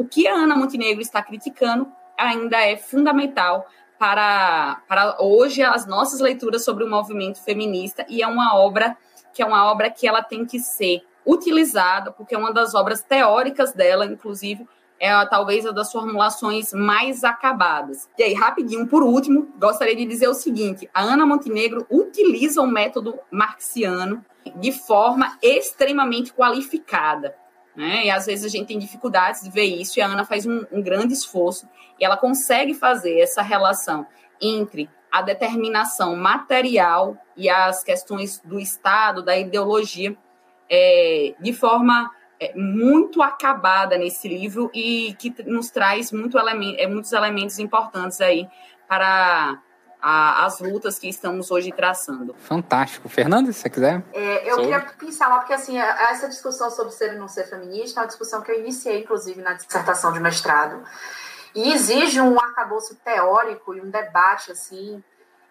o 0.00 0.06
que 0.06 0.26
a 0.26 0.34
Ana 0.34 0.56
Montenegro 0.56 1.02
está 1.02 1.22
criticando 1.22 1.86
ainda 2.16 2.56
é 2.56 2.74
fundamental 2.74 3.66
para, 3.98 4.80
para 4.88 5.20
hoje 5.20 5.62
as 5.62 5.86
nossas 5.86 6.20
leituras 6.20 6.64
sobre 6.64 6.84
o 6.84 6.88
movimento 6.88 7.44
feminista 7.44 8.06
e 8.08 8.22
é 8.22 8.26
uma 8.26 8.56
obra 8.56 8.96
que 9.34 9.42
é 9.42 9.46
uma 9.46 9.70
obra 9.70 9.90
que 9.90 10.08
ela 10.08 10.22
tem 10.22 10.46
que 10.46 10.58
ser 10.58 11.02
utilizada, 11.24 12.10
porque 12.10 12.34
é 12.34 12.38
uma 12.38 12.50
das 12.50 12.74
obras 12.74 13.02
teóricas 13.02 13.74
dela, 13.74 14.06
inclusive, 14.06 14.66
é 14.98 15.12
talvez 15.26 15.66
a 15.66 15.70
das 15.70 15.92
formulações 15.92 16.72
mais 16.72 17.22
acabadas. 17.22 18.08
E 18.18 18.22
aí, 18.22 18.32
rapidinho, 18.32 18.88
por 18.88 19.02
último, 19.02 19.52
gostaria 19.58 19.94
de 19.94 20.06
dizer 20.06 20.28
o 20.28 20.34
seguinte: 20.34 20.88
a 20.94 21.02
Ana 21.02 21.26
Montenegro 21.26 21.86
utiliza 21.90 22.60
o 22.62 22.66
método 22.66 23.18
marxiano 23.30 24.24
de 24.56 24.72
forma 24.72 25.38
extremamente 25.42 26.32
qualificada. 26.32 27.36
Né? 27.74 28.06
E 28.06 28.10
às 28.10 28.26
vezes 28.26 28.44
a 28.44 28.48
gente 28.48 28.66
tem 28.66 28.78
dificuldades 28.78 29.42
de 29.42 29.50
ver 29.50 29.64
isso, 29.64 29.98
e 29.98 30.02
a 30.02 30.06
Ana 30.06 30.24
faz 30.24 30.46
um, 30.46 30.64
um 30.72 30.82
grande 30.82 31.12
esforço, 31.12 31.68
e 31.98 32.04
ela 32.04 32.16
consegue 32.16 32.74
fazer 32.74 33.20
essa 33.20 33.42
relação 33.42 34.06
entre 34.40 34.88
a 35.10 35.22
determinação 35.22 36.16
material 36.16 37.16
e 37.36 37.48
as 37.48 37.82
questões 37.82 38.40
do 38.44 38.58
Estado, 38.60 39.22
da 39.22 39.36
ideologia, 39.36 40.16
é, 40.68 41.34
de 41.40 41.52
forma 41.52 42.10
é, 42.38 42.54
muito 42.54 43.22
acabada 43.22 43.98
nesse 43.98 44.28
livro 44.28 44.70
e 44.72 45.14
que 45.18 45.34
nos 45.44 45.70
traz 45.70 46.12
muito 46.12 46.38
element, 46.38 46.76
é, 46.78 46.86
muitos 46.86 47.12
elementos 47.12 47.58
importantes 47.58 48.20
aí 48.20 48.48
para 48.88 49.60
a, 50.00 50.44
as 50.46 50.60
lutas 50.60 50.98
que 50.98 51.08
estamos 51.08 51.50
hoje 51.50 51.72
traçando. 51.72 52.34
Fantástico. 52.34 53.08
Fernanda, 53.08 53.52
se 53.52 53.60
você 53.60 53.70
quiser. 53.70 54.02
É, 54.12 54.50
eu 54.50 54.54
Sou. 54.54 54.64
queria 54.64 54.80
pincelar, 54.80 55.40
porque 55.40 55.52
assim, 55.52 55.78
essa 55.78 56.28
discussão 56.28 56.70
sobre 56.70 56.92
ser 56.92 57.14
e 57.14 57.18
não 57.18 57.28
ser 57.28 57.44
feminista 57.44 58.00
é 58.00 58.02
uma 58.02 58.06
discussão 58.06 58.40
que 58.40 58.50
eu 58.50 58.58
iniciei, 58.58 59.02
inclusive, 59.02 59.40
na 59.42 59.52
dissertação 59.54 60.12
de 60.12 60.20
mestrado. 60.20 60.82
E 61.54 61.72
exige 61.72 62.20
um 62.20 62.38
arcabouço 62.38 62.94
teórico 62.96 63.74
e 63.74 63.80
um 63.80 63.90
debate, 63.90 64.52
assim, 64.52 65.02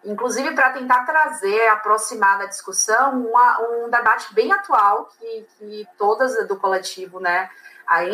inclusive 0.04 0.52
para 0.52 0.70
tentar 0.70 1.04
trazer, 1.04 1.68
aproximar 1.68 2.38
da 2.38 2.46
discussão, 2.46 3.26
uma, 3.26 3.60
um 3.60 3.90
debate 3.90 4.32
bem 4.34 4.50
atual, 4.50 5.10
que, 5.18 5.46
que 5.58 5.86
todas 5.98 6.48
do 6.48 6.56
coletivo 6.56 7.20
né, 7.20 7.50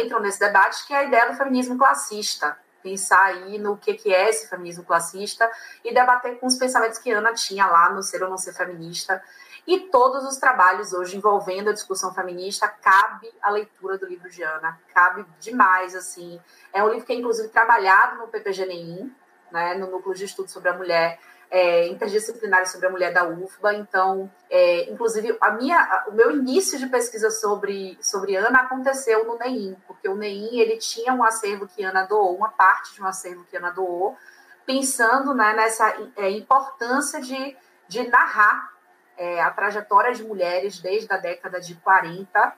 entram 0.02 0.20
nesse 0.20 0.40
debate, 0.40 0.84
que 0.86 0.92
é 0.92 0.98
a 0.98 1.04
ideia 1.04 1.30
do 1.30 1.36
feminismo 1.36 1.78
classista 1.78 2.56
pensar 2.86 3.24
aí 3.24 3.58
no 3.58 3.76
que, 3.76 3.94
que 3.94 4.14
é 4.14 4.30
esse 4.30 4.48
feminismo 4.48 4.84
classista 4.84 5.50
e 5.84 5.92
debater 5.92 6.38
com 6.38 6.46
os 6.46 6.54
pensamentos 6.54 6.98
que 7.00 7.10
Ana 7.10 7.34
tinha 7.34 7.66
lá 7.66 7.92
no 7.92 8.00
Ser 8.00 8.22
ou 8.22 8.30
Não 8.30 8.38
Ser 8.38 8.52
Feminista. 8.52 9.20
E 9.66 9.80
todos 9.80 10.24
os 10.24 10.36
trabalhos 10.36 10.92
hoje 10.92 11.16
envolvendo 11.16 11.70
a 11.70 11.72
discussão 11.72 12.14
feminista, 12.14 12.68
cabe 12.68 13.28
a 13.42 13.50
leitura 13.50 13.98
do 13.98 14.06
livro 14.06 14.30
de 14.30 14.40
Ana, 14.40 14.78
cabe 14.94 15.26
demais, 15.40 15.96
assim. 15.96 16.40
É 16.72 16.84
um 16.84 16.88
livro 16.88 17.04
que 17.04 17.12
é, 17.12 17.16
inclusive, 17.16 17.48
trabalhado 17.48 18.18
no 18.18 18.28
PPGNI, 18.28 19.12
né, 19.50 19.74
no 19.74 19.90
Núcleo 19.90 20.14
de 20.14 20.24
Estudo 20.24 20.48
sobre 20.48 20.68
a 20.68 20.74
Mulher, 20.74 21.18
é, 21.50 21.86
interdisciplinar 21.88 22.66
sobre 22.66 22.86
a 22.86 22.90
mulher 22.90 23.12
da 23.12 23.24
UFBA. 23.26 23.74
Então, 23.74 24.30
é, 24.50 24.90
inclusive, 24.90 25.36
a 25.40 25.52
minha, 25.52 26.04
o 26.08 26.12
meu 26.12 26.30
início 26.30 26.78
de 26.78 26.86
pesquisa 26.86 27.30
sobre, 27.30 27.98
sobre 28.00 28.36
Ana 28.36 28.60
aconteceu 28.60 29.24
no 29.24 29.38
NEIM, 29.38 29.76
porque 29.86 30.08
o 30.08 30.16
NEIM 30.16 30.58
ele 30.58 30.76
tinha 30.76 31.12
um 31.12 31.22
acervo 31.22 31.68
que 31.68 31.84
Ana 31.84 32.04
doou, 32.04 32.36
uma 32.36 32.48
parte 32.48 32.94
de 32.94 33.02
um 33.02 33.06
acervo 33.06 33.44
que 33.44 33.56
Ana 33.56 33.70
doou, 33.70 34.16
pensando 34.64 35.34
né, 35.34 35.54
nessa 35.54 35.96
é, 36.16 36.30
importância 36.30 37.20
de, 37.20 37.56
de 37.88 38.08
narrar 38.08 38.72
é, 39.16 39.40
a 39.40 39.50
trajetória 39.50 40.12
de 40.12 40.24
mulheres 40.24 40.80
desde 40.80 41.12
a 41.12 41.16
década 41.16 41.60
de 41.60 41.74
40, 41.76 42.54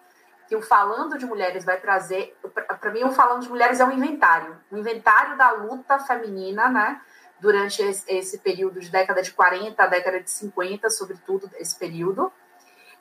que 0.49 0.57
o 0.57 0.63
Falando 0.63 1.19
de 1.19 1.27
Mulheres 1.27 1.63
vai 1.63 1.79
trazer. 1.79 2.35
Para 2.81 2.91
mim, 2.91 3.05
o 3.05 3.13
Falando 3.13 3.43
de 3.43 3.51
Mulheres 3.51 3.81
é 3.81 3.85
um 3.85 3.93
inventário 3.93 4.57
um 4.73 4.79
inventário 4.79 5.37
da 5.37 5.51
luta 5.51 5.99
feminina, 5.99 6.69
né? 6.69 7.01
Durante 7.41 7.83
esse 7.83 8.39
período 8.39 8.81
de 8.81 8.91
década 8.91 9.23
de 9.23 9.33
40 9.33 9.83
a 9.83 9.87
década 9.87 10.21
de 10.21 10.31
50, 10.31 10.91
sobretudo 10.91 11.51
esse 11.57 11.79
período. 11.79 12.33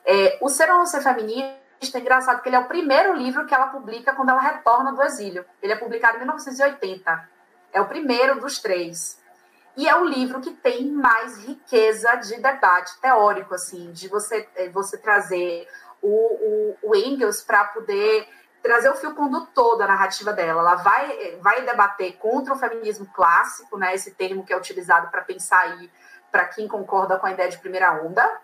É, 0.04 0.38
o 0.40 0.48
Ser 0.48 0.70
ou 0.70 0.78
Não 0.78 0.86
Ser 0.86 1.02
Feminista 1.02 1.58
é 1.94 1.98
engraçado 1.98 2.42
que 2.42 2.48
ele 2.48 2.56
é 2.56 2.60
o 2.60 2.68
primeiro 2.68 3.14
livro 3.14 3.46
que 3.46 3.54
ela 3.54 3.66
publica 3.68 4.14
quando 4.14 4.30
ela 4.30 4.40
retorna 4.40 4.92
do 4.92 5.02
exílio. 5.02 5.44
Ele 5.62 5.72
é 5.72 5.76
publicado 5.76 6.16
em 6.16 6.20
1980. 6.20 7.28
É 7.72 7.80
o 7.80 7.86
primeiro 7.86 8.40
dos 8.40 8.58
três. 8.58 9.20
E 9.76 9.88
é 9.88 9.94
o 9.94 10.04
livro 10.04 10.40
que 10.40 10.50
tem 10.50 10.90
mais 10.90 11.38
riqueza 11.44 12.16
de 12.16 12.40
debate 12.40 13.00
teórico, 13.00 13.54
assim, 13.54 13.92
de 13.92 14.08
você, 14.08 14.48
é, 14.56 14.68
você 14.68 14.98
trazer 14.98 15.68
o, 16.02 16.08
o, 16.08 16.76
o 16.82 16.96
Engels 16.96 17.42
para 17.42 17.64
poder 17.64 18.28
trazer 18.62 18.90
o 18.90 18.94
fio 18.94 19.14
condutor 19.14 19.76
da 19.76 19.86
narrativa 19.86 20.32
dela. 20.32 20.60
Ela 20.60 20.74
vai, 20.76 21.36
vai 21.40 21.64
debater 21.64 22.16
contra 22.16 22.54
o 22.54 22.58
feminismo 22.58 23.06
clássico, 23.12 23.78
né, 23.78 23.94
esse 23.94 24.12
termo 24.12 24.44
que 24.44 24.52
é 24.52 24.56
utilizado 24.56 25.10
para 25.10 25.22
pensar 25.22 25.60
aí, 25.60 25.90
para 26.30 26.44
quem 26.46 26.68
concorda 26.68 27.18
com 27.18 27.26
a 27.26 27.32
ideia 27.32 27.48
de 27.48 27.58
primeira 27.58 27.92
onda, 28.02 28.40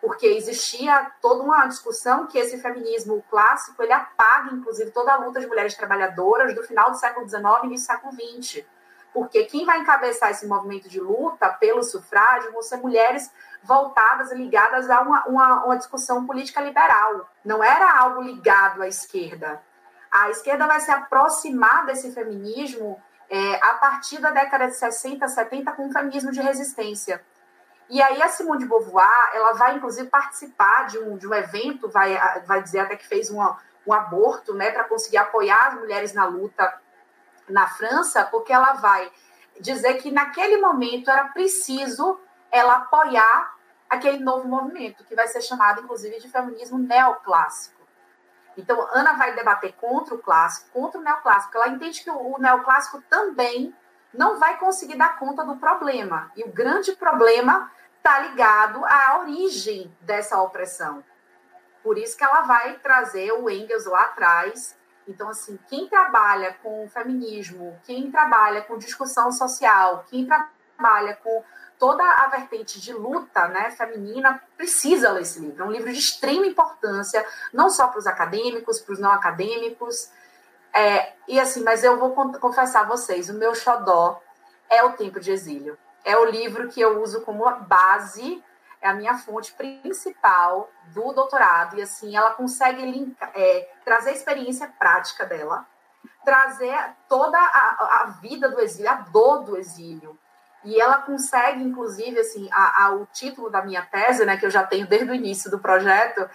porque 0.00 0.26
existia 0.26 1.10
toda 1.20 1.42
uma 1.42 1.66
discussão 1.66 2.26
que 2.26 2.38
esse 2.38 2.58
feminismo 2.58 3.24
clássico 3.28 3.82
ele 3.82 3.92
apaga, 3.92 4.54
inclusive, 4.54 4.90
toda 4.90 5.12
a 5.12 5.16
luta 5.16 5.40
de 5.40 5.46
mulheres 5.46 5.74
trabalhadoras 5.74 6.54
do 6.54 6.62
final 6.62 6.90
do 6.90 6.96
século 6.96 7.28
XIX 7.28 7.42
e 7.62 7.66
início 7.66 7.86
do 7.86 7.92
século 7.92 8.12
XX. 8.12 8.64
Porque 9.16 9.44
quem 9.44 9.64
vai 9.64 9.78
encabeçar 9.78 10.30
esse 10.30 10.46
movimento 10.46 10.90
de 10.90 11.00
luta 11.00 11.48
pelo 11.48 11.82
sufrágio 11.82 12.52
vão 12.52 12.60
ser 12.60 12.76
mulheres 12.76 13.32
voltadas 13.62 14.30
ligadas 14.30 14.90
a 14.90 15.00
uma, 15.00 15.24
uma, 15.24 15.64
uma 15.64 15.78
discussão 15.78 16.26
política 16.26 16.60
liberal. 16.60 17.26
Não 17.42 17.64
era 17.64 17.98
algo 17.98 18.20
ligado 18.20 18.82
à 18.82 18.86
esquerda. 18.86 19.62
A 20.10 20.28
esquerda 20.28 20.66
vai 20.66 20.80
se 20.80 20.90
aproximar 20.90 21.86
desse 21.86 22.12
feminismo 22.12 23.02
é, 23.30 23.54
a 23.64 23.72
partir 23.76 24.18
da 24.18 24.32
década 24.32 24.66
de 24.66 24.76
60, 24.76 25.26
70, 25.26 25.72
com 25.72 25.88
o 25.88 25.92
feminismo 25.94 26.30
de 26.30 26.42
resistência. 26.42 27.24
E 27.88 28.02
aí 28.02 28.20
a 28.20 28.28
Simone 28.28 28.64
de 28.64 28.66
Beauvoir, 28.66 29.30
ela 29.32 29.54
vai 29.54 29.76
inclusive 29.76 30.10
participar 30.10 30.88
de 30.88 30.98
um, 30.98 31.16
de 31.16 31.26
um 31.26 31.32
evento, 31.32 31.88
vai, 31.88 32.18
vai 32.44 32.62
dizer 32.62 32.80
até 32.80 32.94
que 32.96 33.08
fez 33.08 33.30
uma, 33.30 33.56
um 33.86 33.94
aborto, 33.94 34.52
né, 34.52 34.70
para 34.72 34.84
conseguir 34.84 35.16
apoiar 35.16 35.68
as 35.68 35.74
mulheres 35.74 36.12
na 36.12 36.26
luta 36.26 36.82
na 37.48 37.66
França, 37.68 38.24
porque 38.24 38.52
ela 38.52 38.74
vai 38.74 39.10
dizer 39.60 39.94
que 39.94 40.10
naquele 40.10 40.58
momento 40.58 41.10
era 41.10 41.28
preciso 41.28 42.20
ela 42.50 42.76
apoiar 42.76 43.54
aquele 43.88 44.18
novo 44.18 44.48
movimento, 44.48 45.04
que 45.04 45.14
vai 45.14 45.28
ser 45.28 45.40
chamado, 45.40 45.82
inclusive, 45.82 46.18
de 46.18 46.28
feminismo 46.28 46.78
neoclássico. 46.78 47.76
Então, 48.56 48.88
Ana 48.92 49.12
vai 49.12 49.34
debater 49.34 49.74
contra 49.74 50.14
o 50.14 50.18
clássico, 50.18 50.70
contra 50.70 50.98
o 50.98 51.04
neoclássico. 51.04 51.56
Ela 51.56 51.68
entende 51.68 52.02
que 52.02 52.10
o 52.10 52.38
neoclássico 52.38 53.02
também 53.02 53.74
não 54.12 54.38
vai 54.38 54.58
conseguir 54.58 54.96
dar 54.96 55.18
conta 55.18 55.44
do 55.44 55.56
problema. 55.56 56.32
E 56.34 56.42
o 56.42 56.50
grande 56.50 56.92
problema 56.96 57.70
está 57.98 58.18
ligado 58.20 58.84
à 58.86 59.18
origem 59.20 59.94
dessa 60.00 60.40
opressão. 60.40 61.04
Por 61.82 61.98
isso 61.98 62.16
que 62.16 62.24
ela 62.24 62.42
vai 62.42 62.78
trazer 62.78 63.32
o 63.32 63.50
Engels 63.50 63.84
lá 63.84 64.04
atrás. 64.04 64.76
Então, 65.08 65.28
assim, 65.28 65.58
quem 65.68 65.88
trabalha 65.88 66.56
com 66.62 66.88
feminismo, 66.88 67.78
quem 67.84 68.10
trabalha 68.10 68.62
com 68.62 68.76
discussão 68.76 69.30
social, 69.30 70.04
quem 70.08 70.26
trabalha 70.26 71.14
com 71.16 71.44
toda 71.78 72.02
a 72.02 72.26
vertente 72.28 72.80
de 72.80 72.92
luta 72.92 73.48
né, 73.48 73.70
feminina 73.70 74.42
precisa 74.56 75.12
ler 75.12 75.22
esse 75.22 75.38
livro. 75.40 75.62
É 75.62 75.66
um 75.66 75.70
livro 75.70 75.92
de 75.92 75.98
extrema 75.98 76.46
importância, 76.46 77.24
não 77.52 77.70
só 77.70 77.88
para 77.88 77.98
os 77.98 78.06
acadêmicos, 78.06 78.80
para 78.80 78.94
os 78.94 78.98
não 78.98 79.12
acadêmicos. 79.12 80.10
É, 80.72 81.12
e 81.28 81.38
assim, 81.38 81.62
mas 81.62 81.84
eu 81.84 81.98
vou 81.98 82.12
confessar 82.38 82.80
a 82.82 82.88
vocês, 82.88 83.28
o 83.28 83.34
meu 83.34 83.54
xodó 83.54 84.20
é 84.68 84.82
o 84.82 84.92
Tempo 84.92 85.20
de 85.20 85.30
Exílio. 85.30 85.78
É 86.04 86.16
o 86.16 86.24
livro 86.24 86.68
que 86.68 86.80
eu 86.80 87.02
uso 87.02 87.20
como 87.22 87.48
base, 87.60 88.42
é 88.80 88.88
a 88.88 88.94
minha 88.94 89.16
fonte 89.16 89.52
principal 89.54 90.70
do 90.94 91.12
doutorado. 91.12 91.78
E 91.78 91.82
assim, 91.82 92.16
ela 92.16 92.30
consegue 92.30 93.16
é, 93.34 93.68
trazer 93.84 94.10
a 94.10 94.14
experiência 94.14 94.68
prática 94.78 95.24
dela, 95.24 95.66
trazer 96.24 96.76
toda 97.08 97.38
a, 97.38 98.02
a 98.02 98.06
vida 98.20 98.48
do 98.48 98.60
exílio, 98.60 98.90
a 98.90 98.94
dor 98.94 99.44
do 99.44 99.56
exílio, 99.56 100.18
e 100.64 100.80
ela 100.80 100.98
consegue, 100.98 101.62
inclusive, 101.62 102.18
assim, 102.18 102.48
a, 102.52 102.86
a, 102.86 102.90
o 102.92 103.06
título 103.06 103.48
da 103.48 103.62
minha 103.62 103.82
tese, 103.82 104.24
né, 104.24 104.36
que 104.36 104.44
eu 104.44 104.50
já 104.50 104.64
tenho 104.64 104.86
desde 104.86 105.10
o 105.10 105.14
início 105.14 105.48
do 105.48 105.60
projeto, 105.60 106.28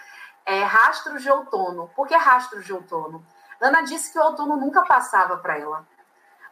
é 0.46 0.62
Rastros 0.62 1.22
de 1.22 1.30
Outono. 1.30 1.90
Por 1.94 2.08
que 2.08 2.16
Rastros 2.16 2.64
de 2.64 2.72
Outono? 2.72 3.24
Ana 3.60 3.82
disse 3.82 4.12
que 4.12 4.18
o 4.18 4.22
outono 4.22 4.56
nunca 4.56 4.82
passava 4.82 5.36
para 5.36 5.56
ela. 5.56 5.86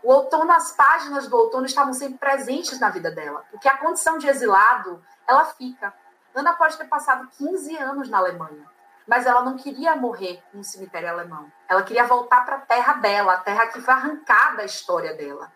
O 0.02 0.12
outono, 0.12 0.50
as 0.52 0.72
páginas 0.72 1.28
do 1.28 1.36
outono 1.36 1.66
estavam 1.66 1.92
sempre 1.92 2.18
presentes 2.18 2.80
na 2.80 2.88
vida 2.88 3.10
dela, 3.10 3.44
porque 3.50 3.68
a 3.68 3.76
condição 3.76 4.16
de 4.18 4.28
exilado, 4.28 5.02
ela 5.28 5.44
fica. 5.44 5.92
Ana 6.34 6.54
pode 6.54 6.78
ter 6.78 6.86
passado 6.86 7.28
15 7.36 7.76
anos 7.76 8.08
na 8.08 8.18
Alemanha, 8.18 8.64
mas 9.06 9.26
ela 9.26 9.42
não 9.42 9.56
queria 9.56 9.96
morrer 9.96 10.42
no 10.54 10.64
cemitério 10.64 11.10
alemão. 11.10 11.50
Ela 11.68 11.82
queria 11.82 12.06
voltar 12.06 12.44
para 12.44 12.56
a 12.56 12.60
terra 12.60 12.94
dela, 12.94 13.34
a 13.34 13.38
terra 13.38 13.66
que 13.66 13.80
foi 13.80 13.92
arrancada 13.92 14.58
da 14.58 14.64
história 14.64 15.14
dela. 15.14 15.52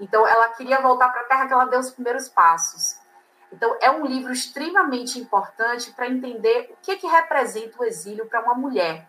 Então, 0.00 0.26
ela 0.26 0.48
queria 0.50 0.80
voltar 0.80 1.10
para 1.10 1.22
a 1.22 1.24
terra 1.24 1.46
que 1.46 1.52
ela 1.52 1.66
deu 1.66 1.80
os 1.80 1.90
primeiros 1.90 2.28
passos. 2.28 2.98
Então, 3.52 3.76
é 3.80 3.90
um 3.90 4.04
livro 4.04 4.32
extremamente 4.32 5.18
importante 5.18 5.92
para 5.92 6.08
entender 6.08 6.72
o 6.72 6.76
que, 6.82 6.96
que 6.96 7.06
representa 7.06 7.80
o 7.80 7.84
exílio 7.84 8.26
para 8.26 8.42
uma 8.42 8.54
mulher. 8.54 9.08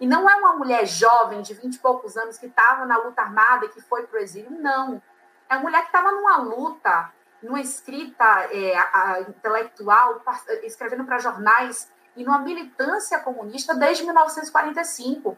E 0.00 0.06
não 0.06 0.28
é 0.28 0.34
uma 0.36 0.54
mulher 0.54 0.86
jovem, 0.86 1.40
de 1.40 1.54
20 1.54 1.74
e 1.74 1.78
poucos 1.78 2.16
anos, 2.16 2.36
que 2.36 2.46
estava 2.46 2.84
na 2.84 2.98
luta 2.98 3.22
armada 3.22 3.64
e 3.64 3.68
que 3.70 3.80
foi 3.80 4.06
para 4.06 4.18
o 4.18 4.22
exílio. 4.22 4.50
Não. 4.50 5.02
É 5.48 5.54
uma 5.54 5.62
mulher 5.62 5.80
que 5.82 5.86
estava 5.86 6.10
numa 6.12 6.36
luta, 6.38 7.10
numa 7.42 7.60
escrita 7.60 8.24
é, 8.50 8.76
a, 8.76 9.20
intelectual, 9.20 10.22
escrevendo 10.62 11.04
para 11.04 11.18
jornais 11.18 11.90
e 12.14 12.24
numa 12.24 12.38
militância 12.38 13.18
comunista 13.20 13.74
desde 13.74 14.04
1945. 14.04 15.36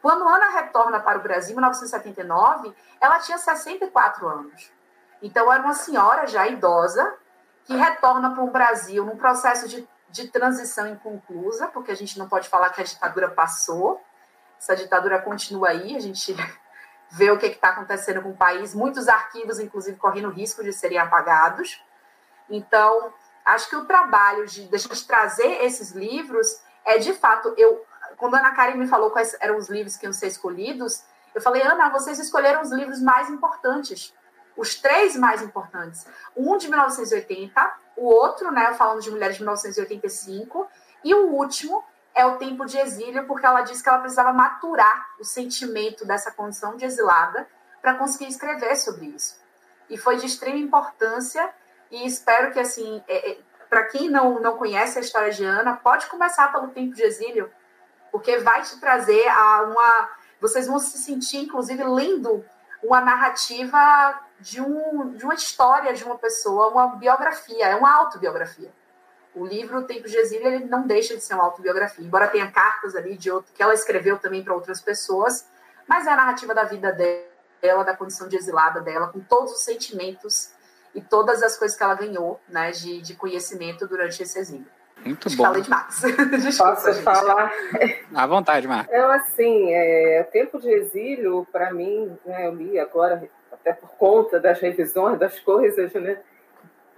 Quando 0.00 0.28
Ana 0.28 0.50
retorna 0.50 0.98
para 0.98 1.18
o 1.18 1.22
Brasil, 1.22 1.52
em 1.52 1.56
1979, 1.56 2.74
ela 3.00 3.20
tinha 3.20 3.38
64 3.38 4.26
anos. 4.26 4.72
Então, 5.22 5.52
era 5.52 5.62
uma 5.62 5.74
senhora 5.74 6.26
já 6.26 6.48
idosa 6.48 7.14
que 7.64 7.76
retorna 7.76 8.34
para 8.34 8.42
o 8.42 8.50
Brasil 8.50 9.04
num 9.04 9.16
processo 9.16 9.68
de, 9.68 9.88
de 10.12 10.28
transição 10.28 10.86
inconclusa, 10.86 11.66
porque 11.68 11.90
a 11.90 11.96
gente 11.96 12.18
não 12.18 12.28
pode 12.28 12.48
falar 12.48 12.70
que 12.70 12.80
a 12.80 12.84
ditadura 12.84 13.28
passou, 13.28 14.00
essa 14.58 14.76
ditadura 14.76 15.20
continua 15.20 15.70
aí, 15.70 15.96
a 15.96 16.00
gente 16.00 16.36
vê 17.10 17.30
o 17.30 17.38
que 17.38 17.46
está 17.46 17.70
acontecendo 17.70 18.22
com 18.22 18.30
o 18.30 18.36
país, 18.36 18.74
muitos 18.74 19.08
arquivos, 19.08 19.58
inclusive, 19.58 19.98
correndo 19.98 20.28
risco 20.28 20.62
de 20.62 20.72
serem 20.72 20.98
apagados. 20.98 21.82
Então, 22.48 23.12
acho 23.44 23.68
que 23.68 23.76
o 23.76 23.86
trabalho 23.86 24.46
de, 24.46 24.68
de 24.68 25.06
trazer 25.06 25.64
esses 25.64 25.90
livros 25.90 26.62
é, 26.84 26.98
de 26.98 27.12
fato, 27.14 27.54
eu 27.56 27.84
quando 28.16 28.34
a 28.34 28.38
Ana 28.38 28.52
Karen 28.52 28.76
me 28.76 28.86
falou 28.86 29.10
quais 29.10 29.36
eram 29.40 29.56
os 29.56 29.68
livros 29.68 29.96
que 29.96 30.06
iam 30.06 30.12
ser 30.12 30.28
escolhidos, 30.28 31.02
eu 31.34 31.40
falei, 31.40 31.62
Ana, 31.62 31.88
vocês 31.88 32.18
escolheram 32.18 32.60
os 32.60 32.70
livros 32.70 33.00
mais 33.00 33.30
importantes. 33.30 34.14
Os 34.56 34.74
três 34.74 35.16
mais 35.16 35.42
importantes. 35.42 36.06
Um 36.36 36.56
de 36.56 36.68
1980, 36.68 37.74
o 37.96 38.06
outro, 38.06 38.50
né, 38.50 38.72
falando 38.74 39.00
de 39.00 39.10
mulheres 39.10 39.36
de 39.36 39.42
1985, 39.42 40.68
e 41.04 41.14
o 41.14 41.28
último 41.28 41.84
é 42.14 42.24
o 42.26 42.36
tempo 42.36 42.64
de 42.66 42.78
exílio, 42.78 43.26
porque 43.26 43.46
ela 43.46 43.62
disse 43.62 43.82
que 43.82 43.88
ela 43.88 43.98
precisava 43.98 44.32
maturar 44.32 45.08
o 45.18 45.24
sentimento 45.24 46.06
dessa 46.06 46.30
condição 46.30 46.76
de 46.76 46.84
exilada 46.84 47.46
para 47.80 47.94
conseguir 47.94 48.28
escrever 48.28 48.76
sobre 48.76 49.06
isso. 49.06 49.40
E 49.88 49.96
foi 49.96 50.16
de 50.16 50.26
extrema 50.26 50.58
importância, 50.58 51.48
e 51.90 52.06
espero 52.06 52.52
que, 52.52 52.60
assim, 52.60 53.02
é, 53.08 53.32
é, 53.32 53.38
para 53.68 53.84
quem 53.84 54.08
não, 54.08 54.40
não 54.40 54.56
conhece 54.56 54.98
a 54.98 55.00
história 55.00 55.30
de 55.30 55.44
Ana, 55.44 55.76
pode 55.76 56.06
começar 56.06 56.52
pelo 56.52 56.68
tempo 56.68 56.94
de 56.94 57.02
exílio, 57.02 57.50
porque 58.10 58.38
vai 58.38 58.62
te 58.62 58.78
trazer 58.78 59.26
a 59.28 59.62
uma. 59.62 60.10
Vocês 60.40 60.66
vão 60.66 60.78
se 60.78 60.98
sentir, 60.98 61.38
inclusive, 61.38 61.82
lendo 61.84 62.44
uma 62.82 63.00
narrativa 63.00 64.20
de, 64.42 64.60
um, 64.60 65.14
de 65.14 65.24
uma 65.24 65.34
história 65.34 65.94
de 65.94 66.04
uma 66.04 66.18
pessoa, 66.18 66.68
uma 66.68 66.96
biografia, 66.96 67.66
é 67.66 67.76
uma 67.76 67.92
autobiografia. 67.94 68.70
O 69.34 69.46
livro 69.46 69.78
o 69.78 69.84
Tempo 69.84 70.08
de 70.08 70.16
Exílio 70.16 70.46
ele 70.46 70.64
não 70.64 70.86
deixa 70.86 71.16
de 71.16 71.22
ser 71.22 71.34
uma 71.34 71.44
autobiografia, 71.44 72.04
embora 72.04 72.28
tenha 72.28 72.50
cartas 72.50 72.94
ali 72.94 73.16
de 73.16 73.30
outro, 73.30 73.52
que 73.54 73.62
ela 73.62 73.72
escreveu 73.72 74.18
também 74.18 74.42
para 74.42 74.52
outras 74.52 74.80
pessoas, 74.80 75.46
mas 75.86 76.06
é 76.06 76.10
a 76.10 76.16
narrativa 76.16 76.54
da 76.54 76.64
vida 76.64 76.92
dela, 76.92 77.84
da 77.84 77.96
condição 77.96 78.28
de 78.28 78.36
exilada 78.36 78.80
dela, 78.80 79.08
com 79.08 79.20
todos 79.20 79.52
os 79.52 79.62
sentimentos 79.62 80.50
e 80.94 81.00
todas 81.00 81.42
as 81.42 81.56
coisas 81.56 81.76
que 81.76 81.82
ela 81.82 81.94
ganhou 81.94 82.38
né, 82.48 82.72
de, 82.72 83.00
de 83.00 83.14
conhecimento 83.14 83.86
durante 83.86 84.22
esse 84.22 84.38
exílio. 84.38 84.66
Muito 85.04 85.34
bom. 85.36 85.44
Falei 85.44 85.62
demais. 85.62 86.00
Desculpa, 86.42 86.74
Posso 86.74 86.92
gente. 86.92 87.02
falar? 87.02 87.52
À 88.14 88.26
vontade, 88.26 88.68
Marcos. 88.68 88.94
Eu, 88.94 89.10
assim, 89.10 89.72
é, 89.72 90.22
Tempo 90.30 90.60
de 90.60 90.70
Exílio, 90.70 91.46
para 91.50 91.72
mim, 91.72 92.16
né, 92.24 92.46
eu 92.46 92.54
li 92.54 92.78
agora, 92.78 93.28
até 93.62 93.72
por 93.72 93.90
conta 93.92 94.40
das 94.40 94.60
revisões 94.60 95.18
das 95.18 95.38
coisas, 95.38 95.92
né? 95.94 96.20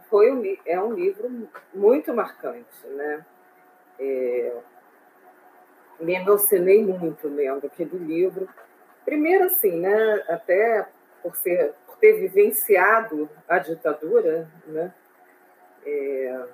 Foi 0.08 0.32
um, 0.32 0.42
é 0.64 0.80
um 0.80 0.94
livro 0.94 1.48
muito 1.72 2.12
marcante, 2.14 2.86
né? 2.86 3.24
É, 4.00 4.52
me 6.00 6.14
emocionei 6.14 6.84
muito 6.84 7.28
lendo 7.28 7.66
aquele 7.66 7.98
livro. 7.98 8.48
Primeiro, 9.04 9.44
assim, 9.44 9.78
né? 9.78 10.24
Até 10.28 10.86
por, 11.22 11.36
ser, 11.36 11.74
por 11.86 11.96
ter 11.98 12.14
vivenciado 12.14 13.28
a 13.46 13.58
ditadura, 13.58 14.48
né? 14.66 14.92
É, 15.86 16.44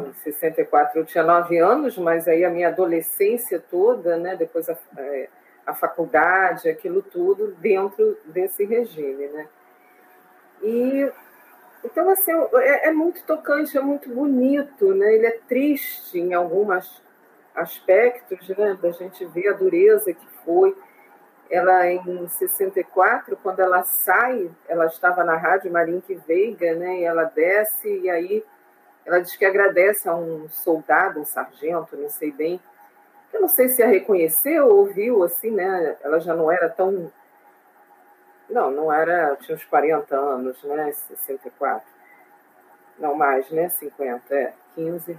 em 0.00 0.12
64 0.14 0.98
eu 0.98 1.04
tinha 1.04 1.22
nove 1.22 1.58
anos, 1.58 1.96
mas 1.96 2.26
aí 2.26 2.44
a 2.44 2.50
minha 2.50 2.68
adolescência 2.68 3.60
toda, 3.60 4.16
né, 4.16 4.34
depois 4.34 4.68
a, 4.68 4.76
é, 4.96 5.28
a 5.66 5.74
faculdade, 5.74 6.68
aquilo 6.68 7.02
tudo 7.02 7.54
dentro 7.58 8.18
desse 8.24 8.64
regime, 8.64 9.26
né? 9.28 9.48
E 10.62 11.12
então 11.84 12.08
assim 12.10 12.32
é, 12.54 12.88
é 12.88 12.92
muito 12.92 13.22
tocante, 13.24 13.76
é 13.76 13.80
muito 13.80 14.08
bonito, 14.08 14.94
né? 14.94 15.14
Ele 15.14 15.26
é 15.26 15.38
triste 15.48 16.18
em 16.18 16.34
alguns 16.34 17.02
aspectos, 17.54 18.48
né? 18.50 18.78
Da 18.80 18.90
gente 18.90 19.24
ver 19.26 19.48
a 19.48 19.52
dureza 19.52 20.12
que 20.12 20.26
foi. 20.44 20.76
Ela 21.50 21.86
em 21.90 22.26
64, 22.28 23.36
quando 23.42 23.60
ela 23.60 23.82
sai, 23.82 24.50
ela 24.66 24.86
estava 24.86 25.22
na 25.22 25.36
rádio 25.36 25.70
Marinque 25.70 26.14
Veiga, 26.26 26.74
né? 26.74 27.00
E 27.00 27.04
ela 27.04 27.24
desce 27.24 27.88
e 27.88 28.08
aí 28.08 28.44
ela 29.04 29.20
diz 29.20 29.36
que 29.36 29.44
agradece 29.44 30.08
a 30.08 30.14
um 30.14 30.48
soldado, 30.48 31.20
um 31.20 31.24
sargento, 31.24 31.96
não 31.96 32.08
sei 32.08 32.30
bem. 32.30 32.60
Eu 33.32 33.40
não 33.40 33.48
sei 33.48 33.68
se 33.68 33.82
a 33.82 33.86
reconheceu 33.86 34.68
ou 34.68 34.86
viu, 34.86 35.22
assim, 35.22 35.50
né? 35.50 35.96
Ela 36.02 36.20
já 36.20 36.34
não 36.34 36.50
era 36.50 36.68
tão. 36.68 37.10
Não, 38.48 38.70
não 38.70 38.92
era. 38.92 39.36
Tinha 39.36 39.56
uns 39.56 39.64
40 39.64 40.14
anos, 40.14 40.62
né? 40.64 40.92
64. 40.92 41.86
Não 42.98 43.14
mais, 43.14 43.50
né? 43.50 43.68
50, 43.68 44.34
é. 44.34 44.52
15. 44.74 45.18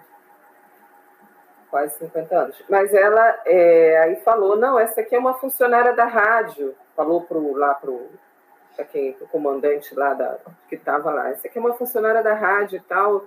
Quase 1.70 1.98
50 1.98 2.36
anos. 2.36 2.64
Mas 2.70 2.94
ela 2.94 3.42
é, 3.46 3.98
aí 4.00 4.16
falou: 4.18 4.56
não, 4.56 4.80
essa 4.80 5.02
aqui 5.02 5.16
é 5.16 5.20
uma 5.20 5.34
funcionária 5.34 5.94
da 5.94 6.06
rádio. 6.06 6.76
Falou 6.96 7.22
pro, 7.22 7.54
lá 7.54 7.74
pro. 7.74 8.10
Quem, 8.92 9.16
o 9.22 9.28
comandante 9.28 9.94
lá 9.94 10.14
da, 10.16 10.38
que 10.68 10.76
estava 10.76 11.12
lá. 11.12 11.30
Essa 11.30 11.48
aqui 11.48 11.58
é 11.58 11.62
uma 11.62 11.76
funcionária 11.76 12.24
da 12.24 12.34
rádio 12.34 12.78
e 12.78 12.82
tal 12.82 13.26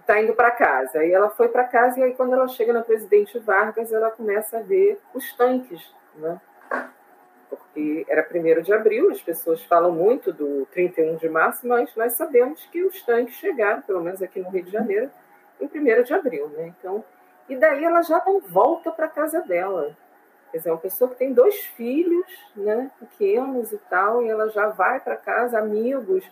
está 0.00 0.20
indo 0.20 0.34
para 0.34 0.50
casa. 0.50 0.98
Aí 0.98 1.12
ela 1.12 1.30
foi 1.30 1.48
para 1.48 1.64
casa 1.64 2.00
e 2.00 2.02
aí 2.02 2.14
quando 2.14 2.34
ela 2.34 2.48
chega 2.48 2.72
na 2.72 2.82
Presidente 2.82 3.38
Vargas, 3.38 3.92
ela 3.92 4.10
começa 4.10 4.58
a 4.58 4.62
ver 4.62 5.00
os 5.14 5.32
tanques, 5.36 5.92
né? 6.16 6.40
Porque 7.48 8.04
era 8.08 8.26
1 8.28 8.62
de 8.62 8.72
abril, 8.72 9.10
as 9.10 9.22
pessoas 9.22 9.62
falam 9.64 9.92
muito 9.92 10.32
do 10.32 10.66
31 10.66 11.16
de 11.16 11.28
março, 11.28 11.66
mas 11.66 11.94
nós 11.94 12.14
sabemos 12.14 12.64
que 12.66 12.82
os 12.84 13.02
tanques 13.02 13.34
chegaram, 13.36 13.82
pelo 13.82 14.00
menos 14.00 14.22
aqui 14.22 14.40
no 14.40 14.50
Rio 14.50 14.64
de 14.64 14.70
Janeiro, 14.70 15.10
em 15.60 15.66
1 15.66 16.02
de 16.02 16.14
abril, 16.14 16.48
né? 16.48 16.74
Então, 16.78 17.04
e 17.48 17.56
daí 17.56 17.84
ela 17.84 18.02
já 18.02 18.22
não 18.26 18.40
volta 18.40 18.90
para 18.90 19.08
casa 19.08 19.40
dela. 19.42 19.96
Quer 20.50 20.58
dizer, 20.58 20.70
é 20.70 20.72
uma 20.72 20.78
pessoa 20.78 21.10
que 21.10 21.16
tem 21.16 21.32
dois 21.32 21.56
filhos, 21.66 22.26
né, 22.54 22.90
pequenos 22.98 23.72
e 23.72 23.78
tal, 23.90 24.22
e 24.22 24.28
ela 24.28 24.48
já 24.48 24.68
vai 24.68 25.00
para 25.00 25.16
casa, 25.16 25.58
amigos 25.58 26.24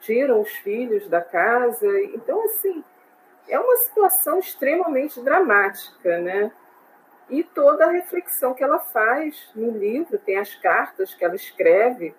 tiram 0.00 0.40
os 0.40 0.50
filhos 0.50 1.08
da 1.08 1.20
casa. 1.20 1.86
Então, 2.14 2.44
assim, 2.44 2.84
é 3.48 3.58
uma 3.58 3.76
situação 3.76 4.38
extremamente 4.38 5.20
dramática, 5.20 6.18
né? 6.18 6.52
E 7.28 7.42
toda 7.42 7.86
a 7.86 7.90
reflexão 7.90 8.54
que 8.54 8.64
ela 8.64 8.78
faz 8.78 9.50
no 9.54 9.70
livro, 9.70 10.18
tem 10.18 10.38
as 10.38 10.54
cartas 10.54 11.14
que 11.14 11.24
ela 11.24 11.34
escreve, 11.34 12.14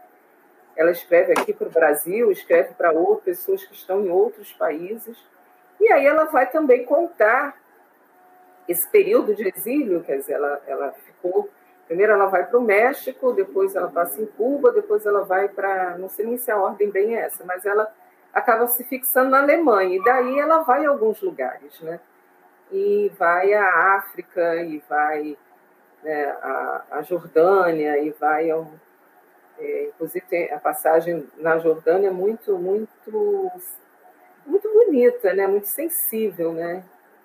ela 0.76 0.92
escreve 0.92 1.34
aqui 1.34 1.54
para 1.54 1.68
o 1.68 1.72
Brasil, 1.72 2.32
escreve 2.32 2.74
para 2.74 2.92
outras 2.92 3.38
pessoas 3.38 3.66
que 3.66 3.74
estão 3.74 4.06
em 4.06 4.10
outros 4.10 4.54
países, 4.54 5.18
e 5.80 5.92
aí 5.92 6.06
ela 6.06 6.26
vai 6.26 6.50
também 6.50 6.86
contar 6.86 7.58
esse 8.68 8.88
período 8.88 9.34
de 9.34 9.48
exílio, 9.48 10.04
quer 10.04 10.18
dizer, 10.18 10.34
ela, 10.34 10.62
ela 10.68 10.92
ficou. 10.92 11.50
Primeiro 11.88 12.14
ela 12.14 12.28
vai 12.28 12.46
para 12.46 12.60
o 12.60 12.62
México, 12.62 13.34
depois 13.34 13.76
ela 13.76 13.90
passa 13.90 14.22
em 14.22 14.28
Cuba, 14.28 14.72
depois 14.72 15.06
ela 15.08 15.26
vai 15.26 15.50
para. 15.50 15.98
Não 15.98 16.08
sei 16.08 16.28
nem 16.28 16.38
se 16.38 16.52
a 16.52 16.58
ordem 16.58 16.92
bem 16.92 17.16
é 17.16 17.22
essa, 17.22 17.44
mas 17.44 17.66
ela 17.66 17.92
acaba 18.34 18.68
se 18.68 18.84
fixando 18.84 19.32
na 19.32 19.42
Alemanha, 19.42 19.96
e 19.96 20.04
daí 20.04 20.40
ela 20.40 20.60
vai 20.60 20.86
a 20.86 20.90
alguns 20.90 21.22
lugares, 21.22 21.80
né? 21.82 22.00
E 22.72 23.12
vai 23.18 23.54
à 23.54 23.96
África, 23.96 24.56
e 24.58 24.84
vai 24.88 25.38
né, 26.04 26.26
à, 26.42 26.84
à 26.92 27.02
Jordânia, 27.02 27.98
e 27.98 28.12
vai 28.12 28.50
ao. 28.50 28.72
É, 29.58 29.88
inclusive 29.88 30.26
tem 30.28 30.54
a 30.54 30.60
passagem 30.60 31.28
na 31.38 31.58
Jordânia 31.58 32.12
muito, 32.12 32.58
muito, 32.58 33.52
muito 34.46 34.70
bonita, 34.72 35.34
né? 35.34 35.48
Muito 35.48 35.68
sensível, 35.68 36.54
né? 36.54 36.84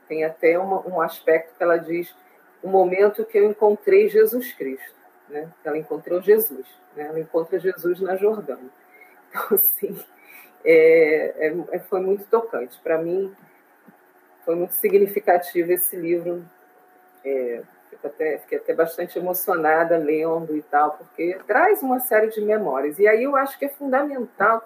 Tem 0.08 0.24
até 0.24 0.58
uma, 0.58 0.80
um 0.86 1.00
aspecto 1.00 1.54
que 1.56 1.62
ela 1.62 1.76
diz 1.76 2.14
o 2.62 2.68
momento 2.68 3.24
que 3.24 3.38
eu 3.38 3.44
encontrei 3.44 4.08
Jesus 4.08 4.52
Cristo, 4.54 4.96
né? 5.28 5.52
Ela 5.62 5.76
encontrou 5.76 6.20
Jesus, 6.22 6.66
né? 6.96 7.06
Ela 7.08 7.20
encontra 7.20 7.58
Jesus 7.58 8.00
na 8.00 8.16
Jordânia. 8.16 8.70
Então, 9.36 9.56
assim, 9.56 10.04
é, 10.64 11.48
é, 11.48 11.54
é 11.72 11.78
foi 11.80 12.00
muito 12.00 12.24
tocante. 12.26 12.78
Para 12.82 12.98
mim, 12.98 13.34
foi 14.44 14.54
muito 14.54 14.74
significativo 14.74 15.72
esse 15.72 15.96
livro. 15.96 16.44
É, 17.24 17.62
até, 18.02 18.38
fiquei 18.38 18.58
até 18.58 18.74
bastante 18.74 19.18
emocionada 19.18 19.96
lendo 19.96 20.56
e 20.56 20.62
tal, 20.62 20.92
porque 20.92 21.38
traz 21.46 21.82
uma 21.82 22.00
série 22.00 22.28
de 22.28 22.40
memórias. 22.40 22.98
E 22.98 23.08
aí 23.08 23.24
eu 23.24 23.34
acho 23.34 23.58
que 23.58 23.64
é 23.64 23.68
fundamental, 23.68 24.62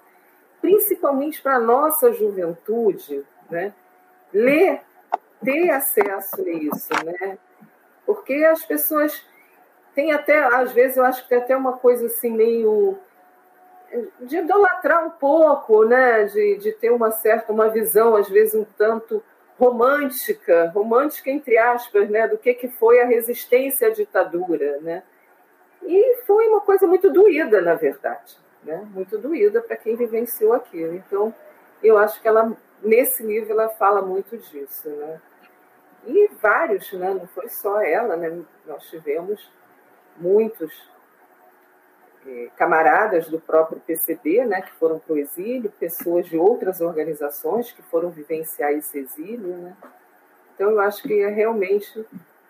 principalmente 0.61 1.41
para 1.41 1.57
a 1.57 1.61
nossa 1.61 2.13
juventude, 2.13 3.25
né? 3.49 3.73
ler 4.33 4.81
ter 5.43 5.71
acesso 5.71 6.41
a 6.41 6.51
isso, 6.51 6.89
né? 7.05 7.39
Porque 8.05 8.35
as 8.35 8.65
pessoas 8.65 9.25
têm 9.95 10.13
até, 10.13 10.39
às 10.39 10.73
vezes, 10.73 10.97
eu 10.97 11.05
acho 11.05 11.23
que 11.23 11.29
tem 11.29 11.39
até 11.39 11.57
uma 11.57 11.75
coisa 11.75 12.07
assim 12.07 12.31
meio 12.31 12.99
de 14.21 14.39
idolatrar 14.39 15.07
um 15.07 15.11
pouco, 15.11 15.85
né? 15.85 16.25
De, 16.25 16.57
de 16.59 16.73
ter 16.73 16.91
uma 16.91 17.11
certa, 17.11 17.53
uma 17.53 17.69
visão, 17.69 18.17
às 18.17 18.29
vezes, 18.29 18.55
um 18.55 18.65
tanto 18.65 19.23
romântica, 19.59 20.71
romântica 20.75 21.31
entre 21.31 21.59
aspas, 21.59 22.09
né? 22.09 22.29
Do 22.29 22.39
que, 22.39 22.55
que 22.55 22.69
foi 22.69 23.01
a 23.01 23.07
resistência 23.07 23.89
à 23.89 23.91
ditadura, 23.91 24.79
né? 24.81 25.03
E 25.83 26.23
foi 26.27 26.49
uma 26.49 26.61
coisa 26.61 26.87
muito 26.87 27.11
doída, 27.11 27.61
na 27.61 27.75
verdade, 27.75 28.37
né? 28.63 28.87
Muito 28.93 29.17
doída 29.19 29.61
para 29.61 29.77
quem 29.77 29.97
vivenciou 29.97 30.53
aquilo. 30.53 30.95
Então, 30.95 31.35
eu 31.83 31.97
acho 31.97 32.21
que 32.21 32.29
ela 32.29 32.57
nesse 32.83 33.23
livro 33.23 33.53
ela 33.53 33.69
fala 33.71 34.03
muito 34.03 34.37
disso, 34.37 34.89
né? 34.89 35.21
E 36.07 36.29
vários, 36.41 36.93
né? 36.93 37.13
Não 37.15 37.27
foi 37.29 37.49
só 37.49 37.81
ela, 37.81 38.17
né? 38.17 38.41
Nós 38.67 38.85
tivemos 38.85 39.51
muitos 40.17 40.73
camaradas 42.57 43.29
do 43.29 43.41
próprio 43.41 43.81
PCB, 43.87 44.45
né? 44.45 44.63
Que 44.63 44.73
foram 44.73 44.99
para 44.99 45.15
o 45.15 45.19
exílio, 45.19 45.73
pessoas 45.79 46.27
de 46.27 46.37
outras 46.37 46.81
organizações 46.81 47.73
que 47.73 47.83
foram 47.83 48.11
vivenciar 48.11 48.73
esse 48.73 48.99
exílio, 48.99 49.57
né? 49.57 49.77
Então 50.55 50.71
eu 50.71 50.81
acho 50.81 51.03
que 51.03 51.21
é 51.21 51.29
realmente 51.29 52.05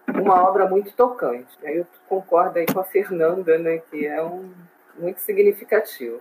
uma 0.08 0.42
obra 0.48 0.66
muito 0.68 0.92
tocante. 0.92 1.56
Eu 1.62 1.86
concordo 2.08 2.58
aí 2.58 2.66
com 2.66 2.80
a 2.80 2.84
Fernanda, 2.84 3.58
né? 3.58 3.78
Que 3.90 4.06
é 4.06 4.22
um 4.22 4.50
muito 4.98 5.20
significativo. 5.20 6.20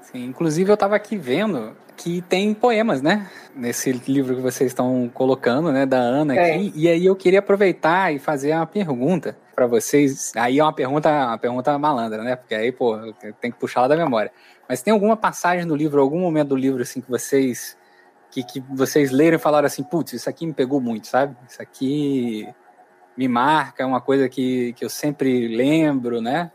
Sim, 0.00 0.24
inclusive 0.24 0.70
eu 0.70 0.74
estava 0.74 0.96
aqui 0.96 1.16
vendo 1.16 1.76
que 1.96 2.22
tem 2.22 2.52
poemas, 2.54 3.00
né? 3.02 3.30
Nesse 3.54 3.92
livro 3.92 4.34
que 4.34 4.40
vocês 4.40 4.70
estão 4.70 5.10
colocando, 5.12 5.70
né? 5.70 5.86
Da 5.86 5.98
Ana 5.98 6.34
é. 6.34 6.54
aqui. 6.54 6.72
E 6.74 6.88
aí 6.88 7.06
eu 7.06 7.14
queria 7.14 7.38
aproveitar 7.38 8.12
e 8.12 8.18
fazer 8.18 8.52
uma 8.52 8.66
pergunta 8.66 9.36
para 9.54 9.66
vocês. 9.66 10.32
Aí 10.36 10.58
é 10.58 10.62
uma 10.62 10.72
pergunta, 10.72 11.08
uma 11.10 11.38
pergunta 11.38 11.78
malandra, 11.78 12.22
né? 12.22 12.36
Porque 12.36 12.54
aí, 12.54 12.72
pô, 12.72 12.96
tem 13.40 13.50
que 13.50 13.58
puxar 13.58 13.82
lá 13.82 13.88
da 13.88 13.96
memória. 13.96 14.32
Mas 14.68 14.82
tem 14.82 14.92
alguma 14.92 15.16
passagem 15.16 15.64
no 15.64 15.76
livro, 15.76 16.00
algum 16.00 16.20
momento 16.20 16.48
do 16.48 16.56
livro, 16.56 16.82
assim, 16.82 17.00
que 17.00 17.10
vocês 17.10 17.76
que, 18.32 18.42
que 18.42 18.60
vocês 18.60 19.10
leram 19.10 19.36
e 19.36 19.38
falaram 19.38 19.66
assim, 19.66 19.82
putz, 19.82 20.14
isso 20.14 20.28
aqui 20.28 20.46
me 20.46 20.54
pegou 20.54 20.80
muito, 20.80 21.06
sabe? 21.06 21.36
Isso 21.46 21.60
aqui 21.60 22.48
me 23.14 23.28
marca, 23.28 23.82
é 23.82 23.86
uma 23.86 24.00
coisa 24.00 24.26
que, 24.26 24.72
que 24.72 24.82
eu 24.82 24.88
sempre 24.88 25.48
lembro, 25.54 26.22
né? 26.22 26.50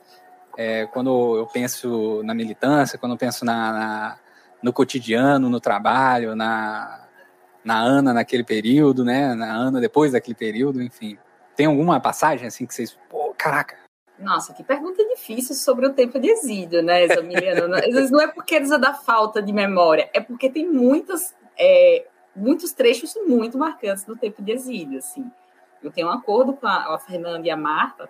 É, 0.58 0.88
quando 0.88 1.38
eu 1.38 1.46
penso 1.46 2.24
na 2.24 2.34
militância, 2.34 2.98
quando 2.98 3.12
eu 3.12 3.18
penso 3.18 3.46
na, 3.46 3.72
na, 3.72 4.18
no 4.64 4.74
cotidiano, 4.74 5.52
no 5.52 5.60
trabalho, 5.60 6.36
na, 6.36 7.08
na 7.64 7.80
Ana 7.80 8.12
naquele 8.12 8.44
período, 8.44 9.06
né? 9.06 9.36
Na 9.36 9.54
Ana 9.54 9.80
depois 9.80 10.14
daquele 10.14 10.36
período, 10.36 10.82
enfim. 10.82 11.16
Tem 11.58 11.66
alguma 11.66 12.00
passagem 12.00 12.48
assim 12.48 12.68
que 12.68 12.74
vocês. 12.74 12.98
Pô, 13.10 13.34
caraca! 13.36 13.76
Nossa, 14.20 14.54
que 14.54 14.64
pergunta 14.64 15.04
difícil 15.10 15.56
sobre 15.56 15.88
o 15.88 15.94
tempo 15.94 16.20
de 16.20 16.30
exílio, 16.30 16.84
né, 16.84 17.04
Examiliano? 17.04 17.74
Às 17.76 17.94
vezes 17.94 18.12
não 18.12 18.22
é 18.22 18.28
porque 18.28 18.56
eles 18.56 18.72
é 18.72 18.78
da 18.78 18.94
falta 18.94 19.42
de 19.42 19.52
memória, 19.52 20.10
é 20.14 20.20
porque 20.20 20.50
tem 20.50 20.68
muitas, 20.68 21.36
é, 21.58 22.06
muitos 22.36 22.72
trechos 22.74 23.16
muito 23.28 23.58
marcantes 23.58 24.04
do 24.04 24.16
tempo 24.16 24.42
de 24.42 24.52
exílio, 24.52 25.00
assim. 25.00 25.30
Eu 25.82 25.92
tenho 25.92 26.08
um 26.08 26.12
acordo 26.12 26.54
com 26.54 26.68
a, 26.68 26.96
a 26.96 27.00
Fernanda 27.00 27.46
e 27.46 27.50
a 27.50 27.58
Marta, 27.58 28.10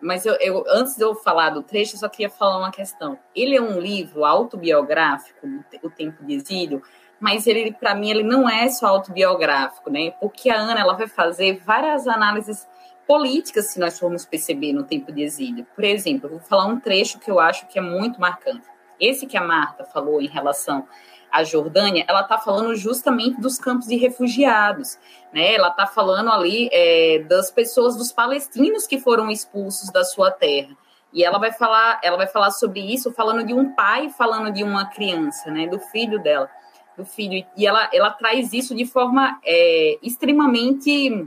mas 0.00 0.26
eu, 0.26 0.34
eu, 0.34 0.64
antes 0.68 0.96
de 0.96 1.02
eu 1.02 1.14
falar 1.14 1.50
do 1.50 1.62
trecho, 1.62 1.94
eu 1.94 2.00
só 2.00 2.08
queria 2.08 2.30
falar 2.30 2.58
uma 2.58 2.72
questão. 2.72 3.18
Ele 3.34 3.56
é 3.56 3.62
um 3.62 3.78
livro 3.80 4.24
autobiográfico, 4.24 5.46
O 5.82 5.90
Tempo 5.90 6.24
de 6.24 6.34
Exílio, 6.34 6.82
mas 7.20 7.46
ele, 7.46 7.72
para 7.72 7.94
mim, 7.94 8.10
ele 8.10 8.22
não 8.22 8.48
é 8.48 8.68
só 8.68 8.86
autobiográfico, 8.86 9.90
né? 9.90 10.12
Porque 10.20 10.50
a 10.50 10.56
Ana 10.56 10.80
ela 10.80 10.94
vai 10.94 11.06
fazer 11.06 11.62
várias 11.64 12.06
análises 12.06 12.66
políticas, 13.06 13.66
se 13.66 13.78
nós 13.78 13.98
formos 13.98 14.24
perceber, 14.24 14.72
no 14.72 14.84
Tempo 14.84 15.12
de 15.12 15.22
Exílio. 15.22 15.66
Por 15.74 15.84
exemplo, 15.84 16.28
vou 16.28 16.40
falar 16.40 16.66
um 16.66 16.80
trecho 16.80 17.18
que 17.18 17.30
eu 17.30 17.38
acho 17.38 17.66
que 17.66 17.78
é 17.78 17.82
muito 17.82 18.20
marcante. 18.20 18.66
Esse 18.98 19.26
que 19.26 19.36
a 19.36 19.42
Marta 19.42 19.84
falou 19.84 20.20
em 20.20 20.28
relação 20.28 20.86
a 21.34 21.42
Jordânia, 21.42 22.04
ela 22.06 22.20
está 22.20 22.38
falando 22.38 22.76
justamente 22.76 23.40
dos 23.40 23.58
campos 23.58 23.88
de 23.88 23.96
refugiados, 23.96 24.96
né? 25.32 25.54
Ela 25.54 25.66
está 25.66 25.84
falando 25.84 26.30
ali 26.30 26.68
é, 26.72 27.24
das 27.28 27.50
pessoas, 27.50 27.96
dos 27.96 28.12
palestinos 28.12 28.86
que 28.86 29.00
foram 29.00 29.28
expulsos 29.28 29.90
da 29.90 30.04
sua 30.04 30.30
terra. 30.30 30.76
E 31.12 31.24
ela 31.24 31.38
vai 31.38 31.50
falar, 31.50 32.00
ela 32.04 32.16
vai 32.16 32.28
falar 32.28 32.52
sobre 32.52 32.80
isso, 32.80 33.12
falando 33.12 33.44
de 33.44 33.52
um 33.52 33.74
pai, 33.74 34.10
falando 34.10 34.52
de 34.52 34.62
uma 34.62 34.86
criança, 34.86 35.50
né? 35.50 35.66
Do 35.66 35.80
filho 35.80 36.22
dela, 36.22 36.48
do 36.96 37.04
filho. 37.04 37.44
E 37.56 37.66
ela, 37.66 37.88
ela 37.92 38.10
traz 38.10 38.52
isso 38.52 38.74
de 38.74 38.84
forma 38.84 39.40
é, 39.44 39.98
extremamente 40.02 41.26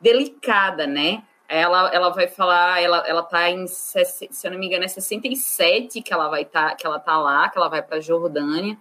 delicada, 0.00 0.86
né? 0.86 1.22
Ela, 1.48 1.90
ela 1.94 2.08
vai 2.10 2.26
falar, 2.26 2.82
ela, 2.82 3.06
ela 3.06 3.22
tá 3.22 3.48
em, 3.50 3.66
se 3.68 4.28
eu 4.44 4.50
não 4.50 4.58
me 4.58 4.66
engano, 4.66 4.84
é 4.84 4.88
67 4.88 6.02
que 6.02 6.12
ela 6.12 6.28
vai 6.28 6.44
tá, 6.44 6.74
que 6.74 6.84
ela 6.84 6.98
tá 6.98 7.16
lá, 7.18 7.48
que 7.48 7.56
ela 7.56 7.68
vai 7.68 7.82
para 7.82 8.00
Jordânia. 8.00 8.76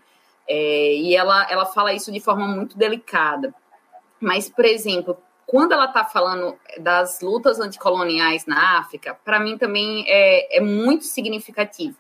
É, 0.47 0.95
e 0.95 1.16
ela, 1.16 1.47
ela 1.49 1.66
fala 1.66 1.93
isso 1.93 2.11
de 2.11 2.20
forma 2.20 2.47
muito 2.47 2.78
delicada. 2.78 3.53
Mas, 4.20 4.49
por 4.49 4.66
exemplo, 4.66 5.18
quando 5.45 5.74
ela 5.74 5.86
está 5.86 6.03
falando 6.03 6.57
das 6.80 7.22
lutas 7.22 7.59
anticoloniais 7.59 8.45
na 8.45 8.80
África, 8.80 9.18
para 9.24 9.39
mim 9.39 9.57
também 9.57 10.03
é, 10.07 10.57
é, 10.57 10.61
muito 10.61 11.05
significativo. 11.05 11.97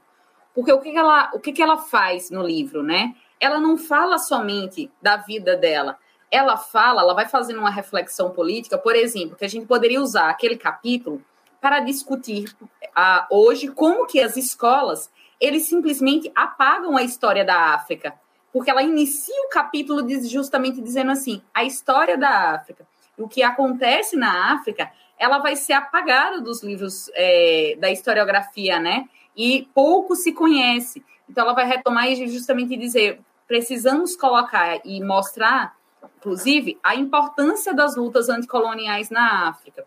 Porque 0.53 0.71
o, 0.71 0.79
que, 0.79 0.91
que, 0.91 0.97
ela, 0.97 1.31
o 1.33 1.39
que, 1.39 1.51
que 1.51 1.61
ela 1.61 1.77
faz 1.77 2.31
no 2.31 2.41
livro, 2.41 2.81
né? 2.81 3.13
Ela 3.39 3.59
não 3.59 3.77
fala 3.77 4.17
somente 4.17 4.91
da 5.01 5.17
vida 5.17 5.55
dela, 5.55 5.97
ela 6.31 6.57
fala, 6.57 7.01
ela 7.01 7.13
vai 7.13 7.27
fazendo 7.27 7.59
uma 7.59 7.69
reflexão 7.69 8.31
política, 8.31 8.77
por 8.77 8.95
exemplo, 8.95 9.35
que 9.35 9.45
a 9.45 9.49
gente 9.49 9.65
poderia 9.65 10.01
usar 10.01 10.29
aquele 10.29 10.57
capítulo 10.57 11.23
para 11.61 11.79
discutir 11.79 12.55
uh, 12.61 13.25
hoje 13.29 13.67
como 13.67 14.05
que 14.05 14.19
as 14.19 14.35
escolas 14.37 15.09
eles 15.39 15.67
simplesmente 15.67 16.31
apagam 16.35 16.95
a 16.95 17.03
história 17.03 17.43
da 17.43 17.73
África 17.73 18.13
porque 18.55 18.71
ela 18.71 18.81
inicia 18.81 19.35
o 19.45 19.49
capítulo 19.49 20.07
justamente 20.23 20.79
dizendo 20.79 21.11
assim: 21.11 21.41
a 21.53 21.65
história 21.65 22.17
da 22.17 22.51
África, 22.55 22.87
o 23.17 23.27
que 23.27 23.43
acontece 23.43 24.15
na 24.15 24.53
África, 24.53 24.89
ela 25.19 25.39
vai 25.39 25.57
ser 25.57 25.73
apagada 25.73 26.39
dos 26.39 26.63
livros 26.63 27.11
é, 27.15 27.75
da 27.77 27.91
historiografia, 27.91 28.79
né? 28.79 29.09
E 29.35 29.67
pouco 29.73 30.15
se 30.15 30.31
conhece. 30.31 31.03
Então, 31.29 31.43
ela 31.43 31.53
vai 31.53 31.65
retomar 31.65 32.09
e 32.09 32.27
justamente 32.27 32.75
dizer: 32.77 33.19
precisamos 33.47 34.15
colocar 34.15 34.79
e 34.85 35.01
mostrar, 35.03 35.75
inclusive, 36.17 36.77
a 36.83 36.95
importância 36.95 37.73
das 37.73 37.95
lutas 37.95 38.29
anticoloniais 38.29 39.09
na 39.09 39.49
África. 39.49 39.85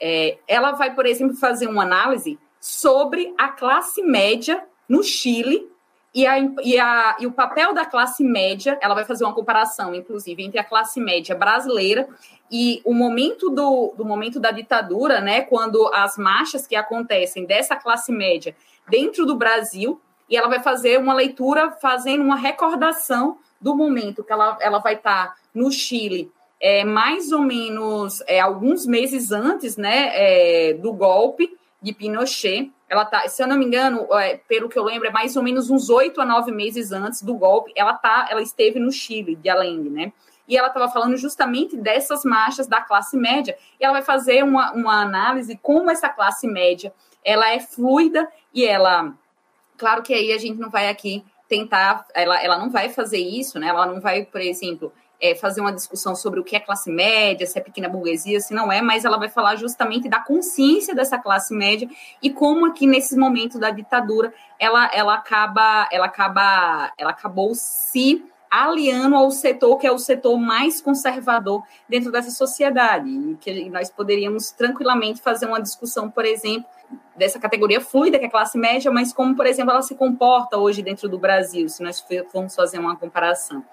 É, 0.00 0.38
ela 0.46 0.72
vai, 0.72 0.94
por 0.94 1.06
exemplo, 1.06 1.36
fazer 1.36 1.68
uma 1.68 1.82
análise 1.82 2.38
sobre 2.60 3.34
a 3.38 3.48
classe 3.48 4.02
média 4.02 4.62
no 4.88 5.02
Chile 5.02 5.70
e, 6.14 6.26
a, 6.26 6.38
e, 6.62 6.78
a, 6.78 7.16
e 7.20 7.26
o 7.26 7.32
papel 7.32 7.72
da 7.72 7.84
classe 7.84 8.24
média. 8.24 8.78
Ela 8.80 8.94
vai 8.94 9.04
fazer 9.04 9.24
uma 9.24 9.34
comparação, 9.34 9.94
inclusive, 9.94 10.42
entre 10.42 10.58
a 10.58 10.64
classe 10.64 11.00
média 11.00 11.34
brasileira 11.34 12.08
e 12.50 12.80
o 12.84 12.94
momento 12.94 13.50
do, 13.50 13.92
do 13.96 14.04
momento 14.04 14.38
da 14.38 14.50
ditadura, 14.50 15.20
né, 15.20 15.42
quando 15.42 15.90
as 15.92 16.16
marchas 16.16 16.66
que 16.66 16.76
acontecem 16.76 17.44
dessa 17.44 17.76
classe 17.76 18.12
média 18.12 18.54
dentro 18.88 19.26
do 19.26 19.34
Brasil, 19.34 20.00
e 20.28 20.36
ela 20.36 20.48
vai 20.48 20.60
fazer 20.60 20.98
uma 20.98 21.14
leitura 21.14 21.70
fazendo 21.70 22.22
uma 22.22 22.36
recordação 22.36 23.38
do 23.60 23.74
momento 23.74 24.24
que 24.24 24.32
ela, 24.32 24.58
ela 24.60 24.78
vai 24.78 24.94
estar 24.94 25.28
tá 25.28 25.36
no 25.54 25.70
Chile, 25.70 26.30
é, 26.60 26.84
mais 26.84 27.32
ou 27.32 27.40
menos 27.40 28.22
é, 28.26 28.40
alguns 28.40 28.86
meses 28.86 29.30
antes 29.32 29.76
né, 29.76 30.10
é, 30.14 30.74
do 30.74 30.92
golpe 30.92 31.56
de 31.80 31.92
Pinochet. 31.92 32.72
Ela 32.88 33.04
tá, 33.04 33.26
se 33.28 33.42
eu 33.42 33.46
não 33.46 33.58
me 33.58 33.64
engano, 33.64 34.06
é, 34.12 34.38
pelo 34.48 34.68
que 34.68 34.78
eu 34.78 34.84
lembro, 34.84 35.08
é 35.08 35.10
mais 35.10 35.36
ou 35.36 35.42
menos 35.42 35.70
uns 35.70 35.90
oito 35.90 36.20
a 36.20 36.24
nove 36.24 36.52
meses 36.52 36.92
antes 36.92 37.22
do 37.22 37.34
golpe. 37.34 37.72
Ela 37.74 37.94
tá, 37.94 38.28
ela 38.30 38.42
esteve 38.42 38.78
no 38.78 38.92
Chile, 38.92 39.36
de 39.36 39.48
Allende, 39.48 39.90
né? 39.90 40.12
e 40.48 40.56
ela 40.56 40.68
estava 40.68 40.88
falando 40.88 41.16
justamente 41.16 41.76
dessas 41.76 42.24
marchas 42.24 42.66
da 42.66 42.80
classe 42.80 43.16
média. 43.16 43.56
E 43.80 43.84
ela 43.84 43.94
vai 43.94 44.02
fazer 44.02 44.44
uma, 44.44 44.72
uma 44.72 45.02
análise 45.02 45.58
como 45.60 45.90
essa 45.90 46.08
classe 46.08 46.46
média 46.46 46.92
ela 47.24 47.50
é 47.50 47.58
fluida 47.58 48.28
e 48.54 48.64
ela. 48.64 49.12
Claro 49.76 50.02
que 50.02 50.14
aí 50.14 50.32
a 50.32 50.38
gente 50.38 50.58
não 50.58 50.70
vai 50.70 50.88
aqui 50.88 51.24
tentar, 51.48 52.04
ela, 52.14 52.42
ela 52.42 52.58
não 52.58 52.70
vai 52.70 52.88
fazer 52.88 53.18
isso, 53.18 53.58
né? 53.58 53.68
Ela 53.68 53.86
não 53.86 54.00
vai, 54.00 54.24
por 54.24 54.40
exemplo, 54.40 54.92
é, 55.20 55.34
fazer 55.34 55.60
uma 55.60 55.72
discussão 55.72 56.14
sobre 56.14 56.40
o 56.40 56.44
que 56.44 56.56
é 56.56 56.60
classe 56.60 56.90
média, 56.90 57.46
se 57.46 57.58
é 57.58 57.62
pequena 57.62 57.88
burguesia, 57.88 58.40
se 58.40 58.52
não 58.52 58.70
é, 58.70 58.82
mas 58.82 59.04
ela 59.04 59.16
vai 59.16 59.28
falar 59.28 59.56
justamente 59.56 60.08
da 60.08 60.20
consciência 60.20 60.94
dessa 60.94 61.18
classe 61.18 61.54
média 61.54 61.88
e 62.22 62.30
como 62.30 62.66
aqui 62.66 62.86
nesse 62.86 63.16
momento 63.16 63.58
da 63.58 63.70
ditadura 63.70 64.32
ela, 64.58 64.90
ela 64.92 65.14
acaba, 65.14 65.88
ela 65.90 66.06
acaba, 66.06 66.92
ela 66.98 67.10
acabou 67.10 67.52
se 67.54 68.24
aliando 68.50 69.16
ao 69.16 69.30
setor 69.30 69.76
que 69.78 69.86
é 69.86 69.92
o 69.92 69.98
setor 69.98 70.38
mais 70.38 70.80
conservador 70.80 71.62
dentro 71.88 72.12
dessa 72.12 72.30
sociedade, 72.30 73.08
e 73.08 73.36
que 73.36 73.68
nós 73.70 73.90
poderíamos 73.90 74.50
tranquilamente 74.50 75.20
fazer 75.20 75.46
uma 75.46 75.60
discussão, 75.60 76.10
por 76.10 76.24
exemplo, 76.24 76.68
dessa 77.16 77.38
categoria 77.38 77.80
fluida, 77.80 78.18
que 78.18 78.24
é 78.24 78.28
a 78.28 78.30
classe 78.30 78.58
média, 78.58 78.90
mas 78.90 79.12
como, 79.12 79.34
por 79.34 79.46
exemplo, 79.46 79.70
ela 79.72 79.82
se 79.82 79.94
comporta 79.94 80.58
hoje 80.58 80.82
dentro 80.82 81.08
do 81.08 81.18
Brasil, 81.18 81.68
se 81.68 81.82
nós 81.82 82.04
formos 82.30 82.54
fazer 82.54 82.78
uma 82.78 82.96
comparação. 82.96 83.64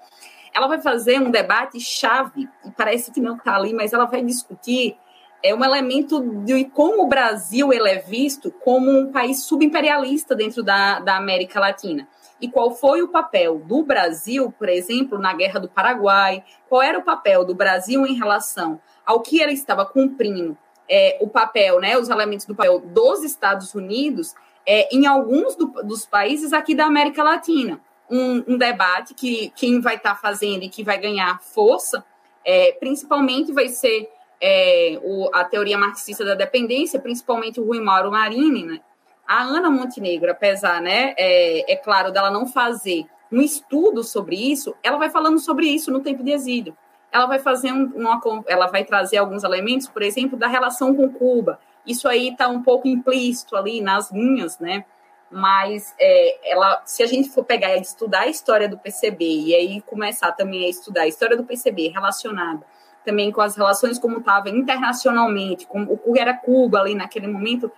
Ela 0.52 0.66
vai 0.66 0.80
fazer 0.80 1.20
um 1.20 1.30
debate 1.30 1.80
chave, 1.80 2.48
e 2.64 2.70
parece 2.70 3.10
que 3.10 3.20
não 3.20 3.36
está 3.36 3.56
ali, 3.56 3.72
mas 3.72 3.92
ela 3.92 4.04
vai 4.04 4.22
discutir 4.22 4.96
é 5.42 5.54
um 5.54 5.62
elemento 5.62 6.22
de 6.42 6.64
como 6.64 7.04
o 7.04 7.06
Brasil 7.06 7.70
ele 7.70 7.90
é 7.90 7.98
visto 7.98 8.50
como 8.50 8.90
um 8.90 9.12
país 9.12 9.44
subimperialista 9.44 10.34
dentro 10.34 10.62
da, 10.62 11.00
da 11.00 11.18
América 11.18 11.60
Latina 11.60 12.08
e 12.40 12.48
qual 12.48 12.70
foi 12.70 13.02
o 13.02 13.08
papel 13.08 13.58
do 13.58 13.82
Brasil, 13.82 14.52
por 14.58 14.68
exemplo, 14.68 15.18
na 15.18 15.34
Guerra 15.34 15.60
do 15.60 15.68
Paraguai, 15.68 16.42
qual 16.68 16.82
era 16.82 16.98
o 16.98 17.04
papel 17.04 17.44
do 17.44 17.54
Brasil 17.54 18.06
em 18.06 18.14
relação 18.14 18.80
ao 19.04 19.20
que 19.20 19.40
ele 19.40 19.52
estava 19.52 19.84
cumprindo, 19.84 20.56
é, 20.88 21.18
o 21.20 21.28
papel, 21.28 21.80
né, 21.80 21.98
os 21.98 22.08
elementos 22.08 22.46
do 22.46 22.54
papel 22.54 22.80
dos 22.80 23.22
Estados 23.22 23.74
Unidos 23.74 24.34
é, 24.66 24.94
em 24.94 25.06
alguns 25.06 25.56
do, 25.56 25.66
dos 25.82 26.06
países 26.06 26.52
aqui 26.52 26.74
da 26.74 26.86
América 26.86 27.22
Latina. 27.22 27.80
Um, 28.10 28.44
um 28.46 28.58
debate 28.58 29.14
que 29.14 29.50
quem 29.56 29.80
vai 29.80 29.96
estar 29.96 30.14
tá 30.14 30.16
fazendo 30.16 30.62
e 30.62 30.68
que 30.68 30.84
vai 30.84 30.98
ganhar 30.98 31.40
força, 31.40 32.04
é, 32.44 32.72
principalmente 32.72 33.50
vai 33.52 33.68
ser 33.68 34.10
é, 34.40 35.00
o, 35.02 35.30
a 35.32 35.44
teoria 35.44 35.78
marxista 35.78 36.24
da 36.24 36.34
dependência, 36.34 37.00
principalmente 37.00 37.60
o 37.60 37.64
Rui 37.64 37.80
Mauro 37.80 38.10
Marini, 38.10 38.64
né, 38.64 38.80
a 39.26 39.42
Ana 39.42 39.70
Montenegro, 39.70 40.30
apesar, 40.30 40.82
né, 40.82 41.14
é, 41.16 41.72
é 41.72 41.76
claro, 41.76 42.12
dela 42.12 42.30
não 42.30 42.46
fazer 42.46 43.06
um 43.32 43.40
estudo 43.40 44.04
sobre 44.04 44.36
isso, 44.36 44.74
ela 44.82 44.98
vai 44.98 45.08
falando 45.08 45.38
sobre 45.38 45.66
isso 45.66 45.90
no 45.90 46.00
tempo 46.00 46.22
de 46.22 46.30
exílio. 46.30 46.76
Ela 47.14 47.26
vai 47.26 47.38
fazer 47.38 47.72
um, 47.72 47.84
uma, 47.94 48.20
ela 48.46 48.66
vai 48.66 48.84
trazer 48.84 49.18
alguns 49.18 49.44
elementos, 49.44 49.88
por 49.88 50.02
exemplo, 50.02 50.36
da 50.36 50.48
relação 50.48 50.94
com 50.94 51.08
Cuba. 51.08 51.60
Isso 51.86 52.08
aí 52.08 52.30
está 52.30 52.48
um 52.48 52.62
pouco 52.62 52.88
implícito 52.88 53.56
ali 53.56 53.80
nas 53.80 54.10
linhas, 54.10 54.58
né? 54.58 54.84
Mas 55.30 55.94
é, 55.98 56.50
ela, 56.52 56.82
se 56.84 57.02
a 57.02 57.06
gente 57.06 57.28
for 57.28 57.44
pegar 57.44 57.76
e 57.76 57.80
estudar 57.80 58.22
a 58.22 58.28
história 58.28 58.68
do 58.68 58.78
PCB 58.78 59.24
e 59.24 59.54
aí 59.54 59.80
começar 59.82 60.32
também 60.32 60.64
a 60.64 60.68
estudar 60.68 61.02
a 61.02 61.08
história 61.08 61.36
do 61.36 61.44
PCB 61.44 61.88
relacionada 61.88 62.66
também 63.04 63.30
com 63.30 63.40
as 63.40 63.54
relações 63.54 63.98
como 63.98 64.18
estava 64.18 64.48
internacionalmente, 64.48 65.66
como 65.66 65.92
o 65.92 66.12
que 66.12 66.18
era 66.18 66.34
Cuba 66.34 66.80
ali 66.80 66.94
naquele 66.94 67.28
momento, 67.28 67.70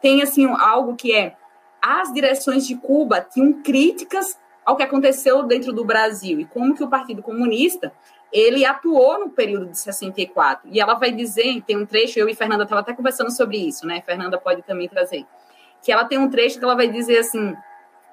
tem 0.00 0.22
assim 0.22 0.44
algo 0.46 0.94
que 0.94 1.14
é 1.14 1.34
as 1.80 2.12
direções 2.12 2.66
de 2.66 2.76
Cuba 2.76 3.20
tinham 3.20 3.62
críticas 3.62 4.38
ao 4.64 4.76
que 4.76 4.82
aconteceu 4.82 5.42
dentro 5.42 5.72
do 5.72 5.84
Brasil 5.84 6.40
e 6.40 6.44
como 6.44 6.74
que 6.74 6.84
o 6.84 6.88
Partido 6.88 7.22
Comunista 7.22 7.92
ele 8.34 8.64
atuou 8.64 9.20
no 9.20 9.30
período 9.30 9.66
de 9.66 9.78
64. 9.78 10.68
E 10.68 10.80
ela 10.80 10.94
vai 10.94 11.12
dizer, 11.12 11.62
tem 11.62 11.76
um 11.76 11.86
trecho, 11.86 12.18
eu 12.18 12.28
e 12.28 12.34
Fernanda 12.34 12.64
estava 12.64 12.80
até 12.80 12.92
conversando 12.92 13.30
sobre 13.30 13.56
isso, 13.56 13.86
né? 13.86 14.02
Fernanda 14.04 14.36
pode 14.36 14.62
também 14.62 14.88
trazer. 14.88 15.24
Que 15.80 15.92
ela 15.92 16.04
tem 16.04 16.18
um 16.18 16.28
trecho 16.28 16.58
que 16.58 16.64
ela 16.64 16.74
vai 16.74 16.88
dizer 16.88 17.18
assim: 17.18 17.54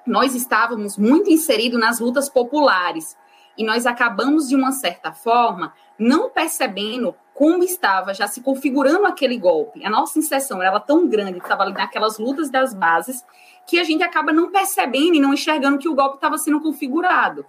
nós 0.06 0.36
estávamos 0.36 0.96
muito 0.96 1.28
inseridos 1.28 1.80
nas 1.80 1.98
lutas 1.98 2.28
populares 2.28 3.16
e 3.58 3.64
nós 3.64 3.84
acabamos, 3.84 4.48
de 4.48 4.54
uma 4.54 4.70
certa 4.70 5.12
forma, 5.12 5.74
não 5.98 6.30
percebendo 6.30 7.16
como 7.34 7.64
estava 7.64 8.14
já 8.14 8.28
se 8.28 8.42
configurando 8.42 9.06
aquele 9.06 9.36
golpe. 9.36 9.84
A 9.84 9.90
nossa 9.90 10.20
inserção 10.20 10.62
era 10.62 10.78
tão 10.78 11.08
grande, 11.08 11.38
estava 11.38 11.64
ali 11.64 11.72
naquelas 11.72 12.18
lutas 12.18 12.48
das 12.48 12.72
bases, 12.72 13.24
que 13.66 13.80
a 13.80 13.84
gente 13.84 14.04
acaba 14.04 14.32
não 14.32 14.52
percebendo 14.52 15.16
e 15.16 15.20
não 15.20 15.34
enxergando 15.34 15.78
que 15.78 15.88
o 15.88 15.94
golpe 15.94 16.16
estava 16.16 16.38
sendo 16.38 16.60
configurado. 16.60 17.44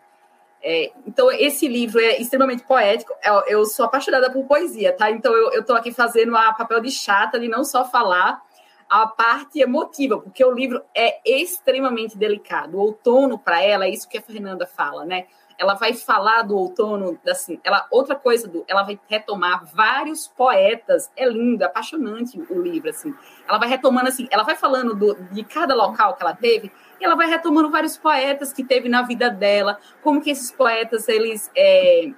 É, 0.64 0.92
então, 1.06 1.30
esse 1.32 1.68
livro 1.68 2.00
é 2.00 2.22
extremamente 2.22 2.64
poético. 2.64 3.14
Eu, 3.22 3.44
eu, 3.48 3.66
sou 3.66 3.86
apaixonada 3.86 4.32
por 4.32 4.46
poesia, 4.46 4.94
tá? 4.94 5.12
Então, 5.12 5.36
eu 5.36 5.60
estou 5.60 5.76
aqui 5.76 5.92
fazendo 5.92 6.36
a 6.38 6.54
papel 6.54 6.80
de 6.80 6.90
chata 6.90 7.38
de 7.38 7.50
não 7.50 7.66
só 7.66 7.84
falar 7.84 8.42
a 8.90 9.08
parte 9.08 9.60
emotiva, 9.60 10.20
porque 10.20 10.44
o 10.46 10.52
livro 10.52 10.82
é 10.96 11.20
extremamente 11.26 12.18
delicado. 12.18 12.78
O 12.78 12.82
outono, 12.82 13.38
para 13.38 13.62
ela, 13.62 13.86
é 13.86 13.90
isso 13.90 14.08
que 14.08 14.18
a 14.18 14.22
Fernanda 14.22 14.66
fala, 14.66 15.04
né? 15.04 15.26
ela 15.58 15.76
vai 15.76 15.94
falar 15.94 16.42
do 16.44 16.58
outono, 16.58 17.18
assim, 17.28 17.60
ela 17.64 17.88
outra 17.92 18.16
coisa, 18.16 18.48
do, 18.48 18.66
ela 18.68 18.84
vai 18.84 19.00
retomar 19.08 19.66
vários 19.74 20.28
poetas, 20.28 21.12
é 21.16 21.28
lindo, 21.28 21.64
é 21.64 21.66
apaixonante 21.66 22.40
o 22.50 22.62
livro, 22.62 22.90
assim. 22.90 23.14
Ela 23.48 23.58
vai 23.58 23.70
retomando 23.70 24.08
assim, 24.08 24.28
ela 24.32 24.44
vai 24.44 24.56
falando 24.56 24.96
do, 24.96 25.16
de 25.32 25.44
cada 25.44 25.76
local 25.76 26.16
que 26.16 26.24
ela 26.24 26.36
teve, 26.36 26.72
e 27.04 27.06
ela 27.06 27.16
vai 27.16 27.28
retomando 27.28 27.70
vários 27.70 27.98
poetas 27.98 28.54
que 28.54 28.64
teve 28.64 28.88
na 28.88 29.02
vida 29.02 29.30
dela, 29.30 29.78
como 30.02 30.22
que 30.22 30.30
esses 30.30 30.50
poetas 30.50 31.10
eles 31.10 31.52
é, 31.54 32.10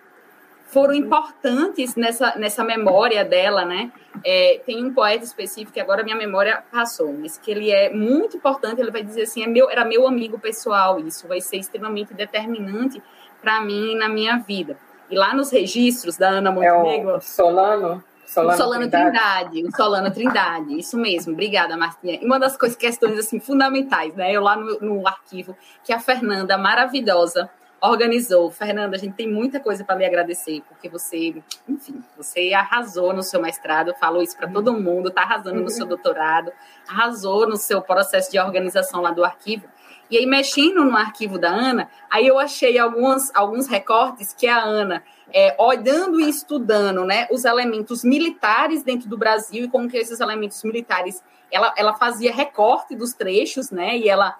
foram 0.67 0.93
importantes 0.93 1.95
nessa, 1.95 2.35
nessa 2.35 2.63
memória 2.63 3.25
dela, 3.25 3.65
né? 3.65 3.91
É, 4.23 4.61
tem 4.63 4.85
um 4.85 4.93
poeta 4.93 5.23
específico 5.23 5.73
que 5.73 5.79
agora 5.79 6.03
minha 6.03 6.15
memória 6.15 6.63
passou, 6.71 7.11
mas 7.13 7.35
que 7.35 7.49
ele 7.49 7.71
é 7.71 7.91
muito 7.91 8.37
importante. 8.37 8.79
Ele 8.79 8.91
vai 8.91 9.03
dizer 9.03 9.23
assim: 9.23 9.41
é 9.43 9.47
meu, 9.47 9.71
era 9.71 9.83
meu 9.83 10.07
amigo 10.07 10.37
pessoal. 10.37 10.99
Isso 10.99 11.27
vai 11.27 11.41
ser 11.41 11.57
extremamente 11.57 12.13
determinante 12.13 13.01
para 13.41 13.61
mim 13.61 13.95
na 13.95 14.07
minha 14.07 14.37
vida. 14.37 14.77
E 15.09 15.15
lá 15.15 15.33
nos 15.33 15.51
registros 15.51 16.15
da 16.15 16.29
Ana 16.29 16.51
Montenegro. 16.51 17.15
É 17.15 17.19
Solano? 17.21 18.03
Solano, 18.25 18.57
Solano 18.57 18.89
Trindade. 18.89 19.49
Trindade. 19.49 19.63
o 19.63 19.75
Solano 19.75 20.11
Trindade, 20.11 20.79
isso 20.79 20.97
mesmo, 20.97 21.33
obrigada, 21.33 21.77
Martinha. 21.77 22.19
E 22.21 22.25
uma 22.25 22.39
das 22.39 22.57
coisas, 22.57 22.77
questões 22.77 23.17
assim, 23.19 23.39
fundamentais, 23.39 24.13
né? 24.15 24.31
Eu 24.31 24.41
lá 24.41 24.55
no, 24.55 24.79
no 24.79 25.07
arquivo, 25.07 25.55
que 25.83 25.93
a 25.93 25.99
Fernanda, 25.99 26.57
maravilhosa, 26.57 27.49
organizou. 27.81 28.49
Fernanda, 28.49 28.95
a 28.95 28.99
gente 28.99 29.15
tem 29.15 29.31
muita 29.31 29.59
coisa 29.59 29.83
para 29.83 29.95
lhe 29.95 30.05
agradecer, 30.05 30.61
porque 30.67 30.89
você, 30.89 31.35
enfim, 31.67 32.03
você 32.17 32.53
arrasou 32.53 33.13
no 33.13 33.23
seu 33.23 33.41
mestrado, 33.41 33.93
falou 33.99 34.21
isso 34.21 34.35
para 34.35 34.49
todo 34.49 34.73
mundo, 34.73 35.09
está 35.09 35.21
arrasando 35.21 35.61
no 35.61 35.69
seu 35.69 35.85
doutorado, 35.85 36.51
arrasou 36.87 37.47
no 37.47 37.57
seu 37.57 37.81
processo 37.81 38.31
de 38.31 38.39
organização 38.39 39.01
lá 39.01 39.11
do 39.11 39.23
arquivo. 39.23 39.67
E 40.09 40.17
aí, 40.17 40.25
mexendo 40.25 40.83
no 40.83 40.95
arquivo 40.95 41.39
da 41.39 41.49
Ana, 41.49 41.89
aí 42.09 42.27
eu 42.27 42.37
achei 42.37 42.77
alguns, 42.77 43.33
alguns 43.33 43.67
recortes 43.67 44.33
que 44.33 44.47
a 44.47 44.61
Ana, 44.61 45.03
é, 45.33 45.55
olhando 45.59 46.19
e 46.19 46.29
estudando 46.29 47.03
né, 47.03 47.27
os 47.31 47.43
elementos 47.43 48.03
militares 48.03 48.83
dentro 48.83 49.09
do 49.09 49.17
Brasil 49.17 49.65
e 49.65 49.67
como 49.67 49.89
que 49.89 49.97
esses 49.97 50.19
elementos 50.19 50.63
militares, 50.63 51.23
ela, 51.51 51.73
ela 51.75 51.93
fazia 51.93 52.31
recorte 52.31 52.95
dos 52.95 53.13
trechos, 53.13 53.71
né, 53.71 53.97
e 53.97 54.07
ela 54.07 54.37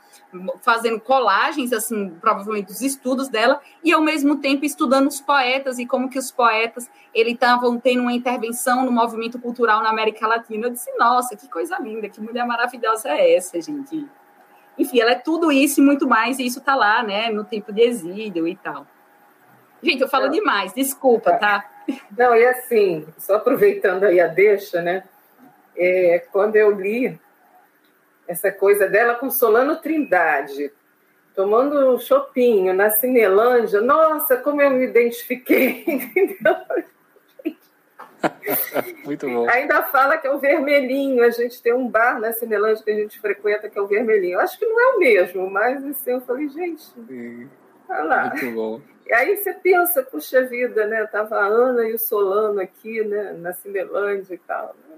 fazendo 0.61 0.99
colagens, 0.99 1.71
assim, 1.71 2.09
provavelmente 2.21 2.67
dos 2.67 2.81
estudos 2.81 3.29
dela, 3.29 3.59
e 3.83 3.93
ao 3.93 4.01
mesmo 4.01 4.37
tempo 4.37 4.65
estudando 4.65 5.07
os 5.07 5.21
poetas 5.21 5.79
e 5.79 5.85
como 5.85 6.09
que 6.09 6.19
os 6.19 6.31
poetas, 6.31 6.89
ele 7.13 7.31
estavam 7.31 7.79
tendo 7.79 8.01
uma 8.01 8.13
intervenção 8.13 8.85
no 8.85 8.91
movimento 8.91 9.39
cultural 9.39 9.81
na 9.81 9.89
América 9.89 10.27
Latina. 10.27 10.67
Eu 10.67 10.71
disse, 10.71 10.91
nossa, 10.97 11.35
que 11.35 11.49
coisa 11.49 11.77
linda, 11.79 12.09
que 12.09 12.19
mulher 12.19 12.45
maravilhosa 12.45 13.09
é 13.09 13.35
essa, 13.35 13.61
gente? 13.61 14.05
Enfim, 14.77 14.99
ela 14.99 15.11
é 15.11 15.15
tudo 15.15 15.51
isso 15.51 15.79
e 15.79 15.83
muito 15.83 16.07
mais, 16.07 16.39
e 16.39 16.45
isso 16.45 16.61
tá 16.61 16.75
lá, 16.75 17.03
né, 17.03 17.29
no 17.29 17.43
tempo 17.43 17.71
de 17.71 17.81
exílio 17.81 18.47
e 18.47 18.55
tal. 18.55 18.85
Gente, 19.81 20.01
eu 20.01 20.07
falo 20.07 20.29
demais, 20.29 20.73
desculpa, 20.73 21.33
tá? 21.33 21.63
Não, 22.17 22.35
e 22.35 22.45
assim, 22.45 23.05
só 23.17 23.35
aproveitando 23.35 24.03
aí 24.05 24.19
a 24.19 24.27
deixa, 24.27 24.81
né? 24.81 25.03
é, 25.77 26.19
quando 26.31 26.55
eu 26.55 26.71
li 26.71 27.19
essa 28.27 28.51
coisa 28.51 28.87
dela 28.87 29.15
com 29.15 29.29
Solano 29.29 29.77
Trindade, 29.77 30.71
tomando 31.35 31.93
um 31.93 31.99
chopinho 31.99 32.73
na 32.73 32.89
Cinelândia, 32.89 33.81
nossa, 33.81 34.37
como 34.37 34.61
eu 34.61 34.71
me 34.71 34.85
identifiquei, 34.85 35.83
entendeu? 35.85 36.55
Muito 39.05 39.27
bom. 39.27 39.49
Ainda 39.49 39.83
fala 39.83 40.17
que 40.17 40.27
é 40.27 40.31
o 40.31 40.39
vermelhinho. 40.39 41.23
A 41.23 41.29
gente 41.29 41.61
tem 41.61 41.73
um 41.73 41.87
bar 41.87 42.19
na 42.19 42.31
Cinelândia 42.33 42.83
que 42.83 42.91
a 42.91 42.95
gente 42.95 43.19
frequenta 43.19 43.69
que 43.69 43.77
é 43.77 43.81
o 43.81 43.87
vermelhinho. 43.87 44.33
Eu 44.33 44.41
acho 44.41 44.57
que 44.57 44.65
não 44.65 44.79
é 44.79 44.95
o 44.95 44.99
mesmo, 44.99 45.49
mas 45.49 45.83
assim, 45.85 46.11
eu 46.11 46.21
falei, 46.21 46.47
gente, 46.49 46.83
olha 47.89 48.03
lá. 48.03 48.29
Muito 48.29 48.51
bom. 48.51 48.81
E 49.05 49.13
aí 49.13 49.37
você 49.37 49.53
pensa, 49.53 50.01
puxa 50.03 50.43
vida, 50.43 50.87
né? 50.87 51.05
Tava 51.05 51.35
a 51.35 51.45
Ana 51.45 51.87
e 51.87 51.93
o 51.93 51.99
Solano 51.99 52.59
aqui, 52.59 53.03
né? 53.03 53.33
Na 53.33 53.53
Cinelândia 53.53 54.33
e 54.33 54.39
tal. 54.39 54.75
Né? 54.89 54.95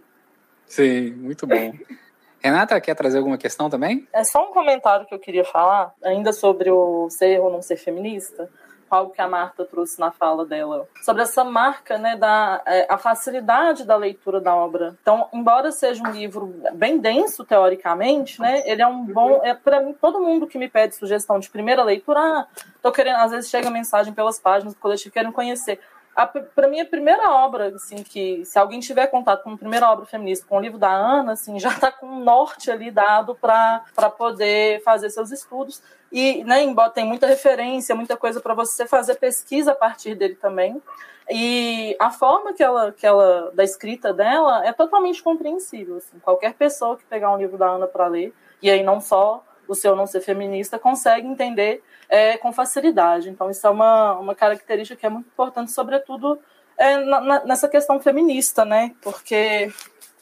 Sim, 0.66 1.12
muito 1.12 1.46
bom. 1.46 1.74
Renata, 2.40 2.80
quer 2.80 2.96
trazer 2.96 3.18
alguma 3.18 3.38
questão 3.38 3.70
também? 3.70 4.08
É 4.14 4.24
só 4.24 4.50
um 4.50 4.54
comentário 4.54 5.06
que 5.06 5.14
eu 5.14 5.20
queria 5.20 5.44
falar, 5.44 5.94
ainda 6.04 6.32
sobre 6.32 6.70
o 6.70 7.10
ser 7.10 7.40
ou 7.40 7.52
não 7.52 7.62
ser 7.62 7.78
feminista 7.78 8.50
algo 8.96 9.12
que 9.12 9.22
a 9.22 9.28
Marta 9.28 9.66
trouxe 9.66 10.00
na 10.00 10.12
fala 10.12 10.46
dela, 10.46 10.88
sobre 11.04 11.24
essa 11.24 11.44
marca, 11.44 11.98
né, 11.98 12.16
da 12.16 12.62
é, 12.66 12.86
a 12.90 12.98
facilidade 12.98 13.86
da 13.86 13.96
leitura 13.96 14.40
da 14.40 14.56
obra. 14.56 14.96
Então, 15.02 15.28
embora 15.34 15.72
seja 15.72 16.04
um 16.04 16.12
livro 16.12 16.54
bem 16.74 16.98
denso 16.98 17.44
teoricamente, 17.44 18.42
né, 18.42 18.64
ele 18.66 18.82
é 18.82 18.88
um 18.88 19.06
bom, 19.06 19.42
é 19.44 19.54
para 19.54 19.82
mim 19.82 19.94
todo 19.94 20.22
mundo 20.22 20.48
que 20.48 20.58
me 20.58 20.70
pede 20.70 20.96
sugestão 20.96 21.40
de 21.40 21.50
primeira 21.50 21.84
leitura, 21.84 22.20
ah, 22.20 22.48
tô 22.82 22.92
querendo, 22.92 23.18
às 23.18 23.32
vezes 23.32 23.50
chega 23.50 23.70
mensagem 23.70 24.14
pelas 24.14 24.40
páginas 24.40 24.74
do 24.74 24.80
coletivo 24.80 25.14
querendo 25.14 25.34
conhecer 25.34 25.80
para 26.56 26.68
mim, 26.68 26.80
a 26.80 26.86
primeira 26.86 27.30
obra, 27.30 27.68
assim, 27.76 28.02
que 28.02 28.44
se 28.44 28.58
alguém 28.58 28.80
tiver 28.80 29.06
contato 29.08 29.44
com 29.44 29.52
a 29.52 29.58
primeira 29.58 29.92
obra 29.92 30.06
feminista, 30.06 30.48
com 30.48 30.58
o 30.58 30.60
livro 30.60 30.80
da 30.80 30.90
Ana, 30.90 31.34
assim, 31.34 31.60
já 31.60 31.70
está 31.70 31.92
com 31.92 32.08
um 32.08 32.24
norte 32.24 32.72
ali 32.72 32.90
dado 32.90 33.36
para 33.36 33.84
poder 34.18 34.82
fazer 34.82 35.12
seus 35.12 35.32
estudos. 35.32 35.82
E, 36.20 36.44
né, 36.46 36.64
embora 36.64 36.90
tem 36.90 37.06
muita 37.06 37.28
referência, 37.28 37.94
muita 37.94 38.18
coisa 38.18 38.42
para 38.42 38.56
você 38.56 38.88
fazer 38.88 39.20
pesquisa 39.20 39.74
a 39.74 39.76
partir 39.76 40.16
dele 40.16 40.34
também. 40.34 40.82
E 41.30 41.96
a 42.00 42.10
forma 42.10 42.54
que 42.54 42.64
ela, 42.64 42.92
que 42.92 43.06
ela, 43.06 43.52
da 43.54 43.64
escrita 43.64 44.12
dela 44.12 44.66
é 44.66 44.74
totalmente 44.74 45.22
compreensível. 45.22 45.98
Assim. 45.98 46.18
Qualquer 46.18 46.56
pessoa 46.56 46.98
que 46.98 47.06
pegar 47.06 47.32
um 47.32 47.38
livro 47.38 47.56
da 47.56 47.68
Ana 47.68 47.86
para 47.86 48.08
ler, 48.08 48.34
e 48.64 48.68
aí 48.68 48.82
não 48.82 49.00
só 49.00 49.46
o 49.68 49.76
seu 49.76 49.96
não 49.96 50.08
ser 50.08 50.22
feminista, 50.22 50.80
consegue 50.80 51.28
entender 51.28 51.84
é, 52.10 52.36
com 52.36 52.52
facilidade. 52.52 53.30
Então, 53.30 53.52
isso 53.52 53.68
é 53.68 53.70
uma, 53.70 54.14
uma 54.14 54.34
característica 54.34 55.00
que 55.00 55.06
é 55.06 55.10
muito 55.10 55.28
importante, 55.28 55.72
sobretudo 55.72 56.40
é, 56.80 56.98
na, 56.98 57.46
nessa 57.46 57.68
questão 57.68 58.00
feminista, 58.00 58.66
né? 58.66 58.96
Porque 59.04 59.72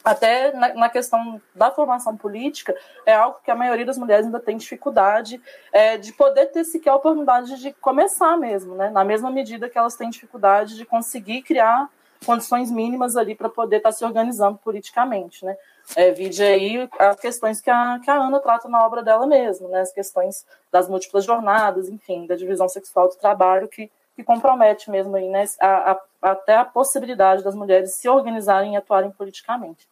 até 0.06 0.52
na, 0.52 0.72
na, 0.72 0.88
questão 0.88 1.42
da 1.52 1.68
formação 1.72 2.16
política, 2.16 2.72
é 3.04 3.12
algo 3.12 3.40
que 3.44 3.50
a 3.50 3.56
maioria 3.56 3.84
das 3.84 3.98
mulheres 3.98 4.24
ainda 4.24 4.38
tem 4.38 4.56
dificuldade 4.56 5.42
é, 5.72 5.96
de 5.96 6.12
poder 6.12 6.46
ter 6.46 6.62
sequer 6.62 6.90
a 6.90 6.94
oportunidade 6.94 7.60
de 7.60 7.72
começar 7.72 8.36
mesmo, 8.36 8.76
né? 8.76 8.88
Na 8.90 9.02
mesma 9.02 9.32
medida 9.32 9.68
que 9.68 9.76
elas 9.76 9.96
têm 9.96 10.08
dificuldade 10.08 10.76
de 10.76 10.84
conseguir 10.84 11.42
criar 11.42 11.90
condições 12.24 12.70
mínimas 12.70 13.16
ali 13.16 13.34
para 13.34 13.48
poder 13.48 13.78
estar 13.78 13.88
tá 13.88 13.92
se 13.96 14.04
organizando 14.04 14.56
politicamente, 14.58 15.44
né? 15.44 15.56
É, 15.96 16.12
vide 16.12 16.40
aí 16.40 16.88
as 17.00 17.18
questões 17.18 17.60
que 17.60 17.68
a, 17.68 17.98
que 17.98 18.08
a 18.08 18.14
Ana 18.14 18.38
trata 18.38 18.68
na 18.68 18.86
obra 18.86 19.02
dela 19.02 19.26
mesma, 19.26 19.68
né? 19.68 19.80
As 19.80 19.92
questões 19.92 20.46
das 20.70 20.88
múltiplas 20.88 21.24
jornadas, 21.24 21.88
enfim, 21.88 22.28
da 22.28 22.36
divisão 22.36 22.68
sexual 22.68 23.08
do 23.08 23.16
trabalho 23.16 23.66
que, 23.66 23.90
que 24.16 24.24
compromete 24.24 24.90
mesmo 24.90 25.14
aí, 25.14 25.28
né? 25.28 25.44
A, 25.60 25.92
a, 25.92 26.00
até 26.22 26.56
a 26.56 26.64
possibilidade 26.64 27.44
das 27.44 27.54
mulheres 27.54 27.96
se 27.96 28.08
organizarem 28.08 28.74
e 28.74 28.76
atuarem 28.76 29.10
politicamente. 29.10 29.86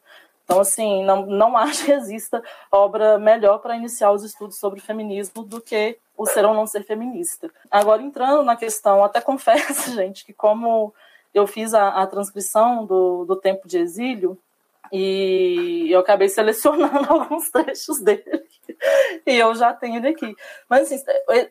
Então, 0.45 0.61
assim, 0.61 1.05
não, 1.05 1.27
não 1.27 1.57
acho 1.59 1.85
que 1.85 1.93
exista 1.93 2.43
obra 2.72 3.18
melhor 3.18 3.59
para 3.59 3.77
iniciar 3.77 4.11
os 4.11 4.25
estudos 4.25 4.59
sobre 4.59 4.81
feminismo 4.81 5.45
do 5.45 5.61
que 5.61 5.99
o 6.16 6.27
ser 6.27 6.45
ou 6.45 6.55
não 6.55 6.66
ser 6.66 6.85
feminista. 6.85 7.51
Agora, 7.70 8.03
entrando 8.03 8.43
na 8.43 8.57
questão, 8.57 9.05
até 9.05 9.20
confesso, 9.22 9.93
gente, 9.93 10.25
que 10.25 10.33
como 10.33 10.95
eu 11.35 11.47
fiz 11.47 11.75
a, 11.75 11.89
a 11.89 12.07
transcrição 12.07 12.87
do, 12.87 13.25
do 13.27 13.37
Tempo 13.37 13.68
de 13.68 13.79
Exílio 13.79 14.39
e 14.93 15.89
eu 15.91 16.01
acabei 16.01 16.28
selecionando 16.28 17.07
alguns 17.12 17.51
trechos 17.51 18.01
dele 18.01 18.45
e 19.26 19.37
eu 19.37 19.55
já 19.55 19.72
tenho 19.72 19.97
ele 19.97 20.09
aqui. 20.09 20.35
Mas 20.68 20.93
assim, 20.93 21.03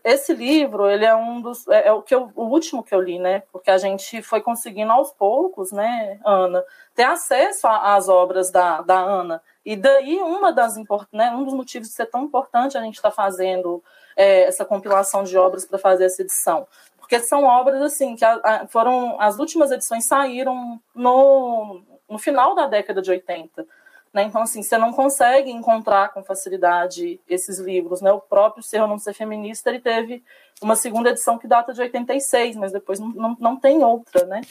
esse 0.04 0.34
livro, 0.34 0.90
ele 0.90 1.06
é 1.06 1.16
um 1.16 1.42
dos 1.42 1.68
é, 1.68 1.88
é 1.88 1.92
o 1.92 2.02
que 2.02 2.14
eu, 2.14 2.32
o 2.36 2.46
último 2.46 2.84
que 2.84 2.94
eu 2.94 3.02
li, 3.02 3.20
né? 3.20 3.44
Porque 3.52 3.72
a 3.72 3.78
gente 3.78 4.22
foi 4.22 4.42
conseguindo 4.42 4.92
aos 4.92 5.12
poucos, 5.12 5.72
né, 5.72 6.20
Ana, 6.26 6.64
ter 6.96 7.04
acesso 7.04 7.68
às 7.68 8.08
obras 8.08 8.52
da, 8.52 8.82
da 8.82 9.00
Ana. 9.00 9.42
E 9.66 9.76
daí 9.76 10.18
uma 10.18 10.52
das 10.52 10.76
né, 11.12 11.32
um 11.32 11.44
dos 11.44 11.54
motivos 11.54 11.88
de 11.88 11.94
ser 11.94 12.06
tão 12.08 12.24
importante 12.24 12.78
a 12.78 12.82
gente 12.82 12.96
estar 12.96 13.10
tá 13.10 13.16
fazendo 13.16 13.84
é, 14.16 14.44
essa 14.44 14.66
compilação 14.66 15.24
de 15.24 15.38
obras 15.38 15.66
para 15.66 15.80
fazer 15.80 16.06
essa 16.06 16.22
edição, 16.22 16.68
porque 16.98 17.20
são 17.20 17.46
obras 17.46 17.82
assim 17.82 18.16
que 18.16 18.26
a, 18.26 18.40
a, 18.44 18.68
foram 18.68 19.20
as 19.20 19.40
últimas 19.40 19.72
edições 19.72 20.06
saíram 20.06 20.80
no, 20.94 21.82
no 22.14 22.20
final 22.20 22.53
da 22.53 22.68
década 22.68 23.01
de 23.01 23.09
80. 23.09 23.66
Né? 24.14 24.24
Então, 24.24 24.43
assim, 24.43 24.61
você 24.61 24.78
não 24.78 24.93
consegue 24.93 25.49
encontrar 25.49 26.14
com 26.14 26.24
facilidade 26.24 27.20
esses 27.28 27.57
livros. 27.57 27.99
Né? 27.99 28.11
O 28.11 28.22
próprio 28.22 28.64
Ser 28.64 28.82
ou 28.82 28.88
Não 28.88 28.99
Ser 28.99 29.14
Feminista 29.14 29.72
ele 29.72 29.80
teve 29.80 30.24
uma 30.61 30.76
segunda 30.76 31.09
edição 31.09 31.39
que 31.39 31.47
data 31.47 31.74
de 31.74 31.82
86, 31.82 32.55
mas 32.55 32.72
depois 32.72 32.99
não, 32.99 33.36
não, 33.39 33.55
tem 33.55 33.84
outra. 33.84 34.26
Né? 34.28 34.41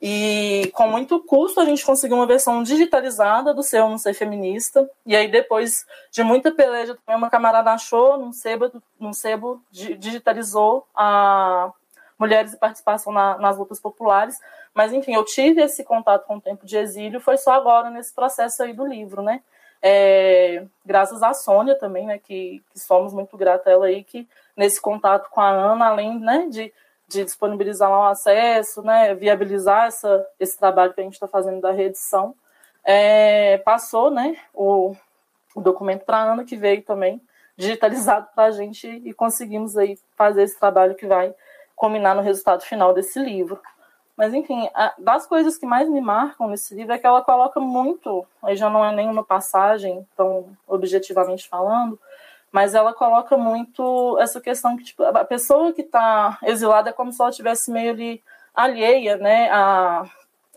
E 0.00 0.70
com 0.72 0.88
muito 0.88 1.22
custo 1.22 1.60
a 1.60 1.66
gente 1.66 1.84
conseguiu 1.84 2.16
uma 2.16 2.26
versão 2.26 2.62
digitalizada 2.62 3.52
do 3.52 3.62
Ser 3.62 3.82
ou 3.82 3.90
Não 3.90 3.98
Ser 3.98 4.14
Feminista. 4.14 4.90
E 5.04 5.14
aí, 5.14 5.30
depois 5.30 5.84
de 6.10 6.22
muita 6.22 6.50
peleja, 6.50 6.96
uma 7.06 7.28
camarada 7.28 7.70
achou 7.70 8.16
num 8.16 8.32
sebo, 8.32 8.72
num 8.98 9.12
sebo 9.12 9.62
digitalizou 9.70 10.86
a 10.94 11.70
mulheres 12.22 12.52
e 12.52 12.56
participação 12.56 13.12
na, 13.12 13.36
nas 13.38 13.58
lutas 13.58 13.80
populares. 13.80 14.38
Mas, 14.72 14.92
enfim, 14.92 15.14
eu 15.14 15.24
tive 15.24 15.60
esse 15.60 15.82
contato 15.82 16.24
com 16.24 16.36
o 16.36 16.40
tempo 16.40 16.64
de 16.64 16.76
exílio, 16.76 17.20
foi 17.20 17.36
só 17.36 17.52
agora 17.52 17.90
nesse 17.90 18.14
processo 18.14 18.62
aí 18.62 18.72
do 18.72 18.86
livro, 18.86 19.22
né? 19.22 19.42
É, 19.84 20.64
graças 20.86 21.20
à 21.24 21.34
Sônia 21.34 21.74
também, 21.74 22.06
né, 22.06 22.16
que, 22.16 22.62
que 22.72 22.78
somos 22.78 23.12
muito 23.12 23.36
grata 23.36 23.68
a 23.68 23.72
ela 23.72 23.86
aí, 23.86 24.04
que 24.04 24.28
nesse 24.56 24.80
contato 24.80 25.28
com 25.28 25.40
a 25.40 25.50
Ana, 25.50 25.88
além 25.88 26.20
né, 26.20 26.46
de, 26.48 26.72
de 27.08 27.24
disponibilizar 27.24 27.90
lá 27.90 27.98
o 27.98 28.10
acesso, 28.12 28.80
né, 28.82 29.12
viabilizar 29.12 29.88
essa, 29.88 30.24
esse 30.38 30.56
trabalho 30.56 30.94
que 30.94 31.00
a 31.00 31.04
gente 31.04 31.14
está 31.14 31.26
fazendo 31.26 31.60
da 31.60 31.72
reedição, 31.72 32.32
é, 32.84 33.58
passou 33.58 34.08
né, 34.08 34.36
o, 34.54 34.94
o 35.52 35.60
documento 35.60 36.04
para 36.04 36.18
a 36.18 36.32
Ana, 36.32 36.44
que 36.44 36.56
veio 36.56 36.82
também 36.82 37.20
digitalizado 37.56 38.28
para 38.36 38.44
a 38.44 38.50
gente 38.52 38.86
e 38.86 39.12
conseguimos 39.12 39.76
aí 39.76 39.98
fazer 40.16 40.44
esse 40.44 40.58
trabalho 40.60 40.94
que 40.94 41.06
vai 41.06 41.34
combinar 41.74 42.14
no 42.14 42.22
resultado 42.22 42.62
final 42.62 42.92
desse 42.94 43.18
livro. 43.18 43.60
Mas, 44.16 44.34
enfim, 44.34 44.68
a, 44.74 44.94
das 44.98 45.26
coisas 45.26 45.56
que 45.56 45.66
mais 45.66 45.88
me 45.88 46.00
marcam 46.00 46.48
nesse 46.48 46.74
livro 46.74 46.92
é 46.92 46.98
que 46.98 47.06
ela 47.06 47.22
coloca 47.22 47.58
muito, 47.58 48.26
aí 48.42 48.54
já 48.56 48.68
não 48.68 48.84
é 48.84 48.94
nenhuma 48.94 49.24
passagem, 49.24 50.06
tão 50.16 50.46
objetivamente 50.66 51.48
falando, 51.48 51.98
mas 52.50 52.74
ela 52.74 52.92
coloca 52.92 53.36
muito 53.38 54.18
essa 54.20 54.40
questão 54.40 54.76
que 54.76 54.84
tipo, 54.84 55.02
a 55.02 55.24
pessoa 55.24 55.72
que 55.72 55.80
está 55.80 56.38
exilada 56.42 56.90
é 56.90 56.92
como 56.92 57.10
se 57.10 57.20
ela 57.20 57.30
estivesse 57.30 57.70
meio 57.70 57.90
ali 57.90 58.22
alheia, 58.54 59.16
né, 59.16 59.48
a, 59.50 60.04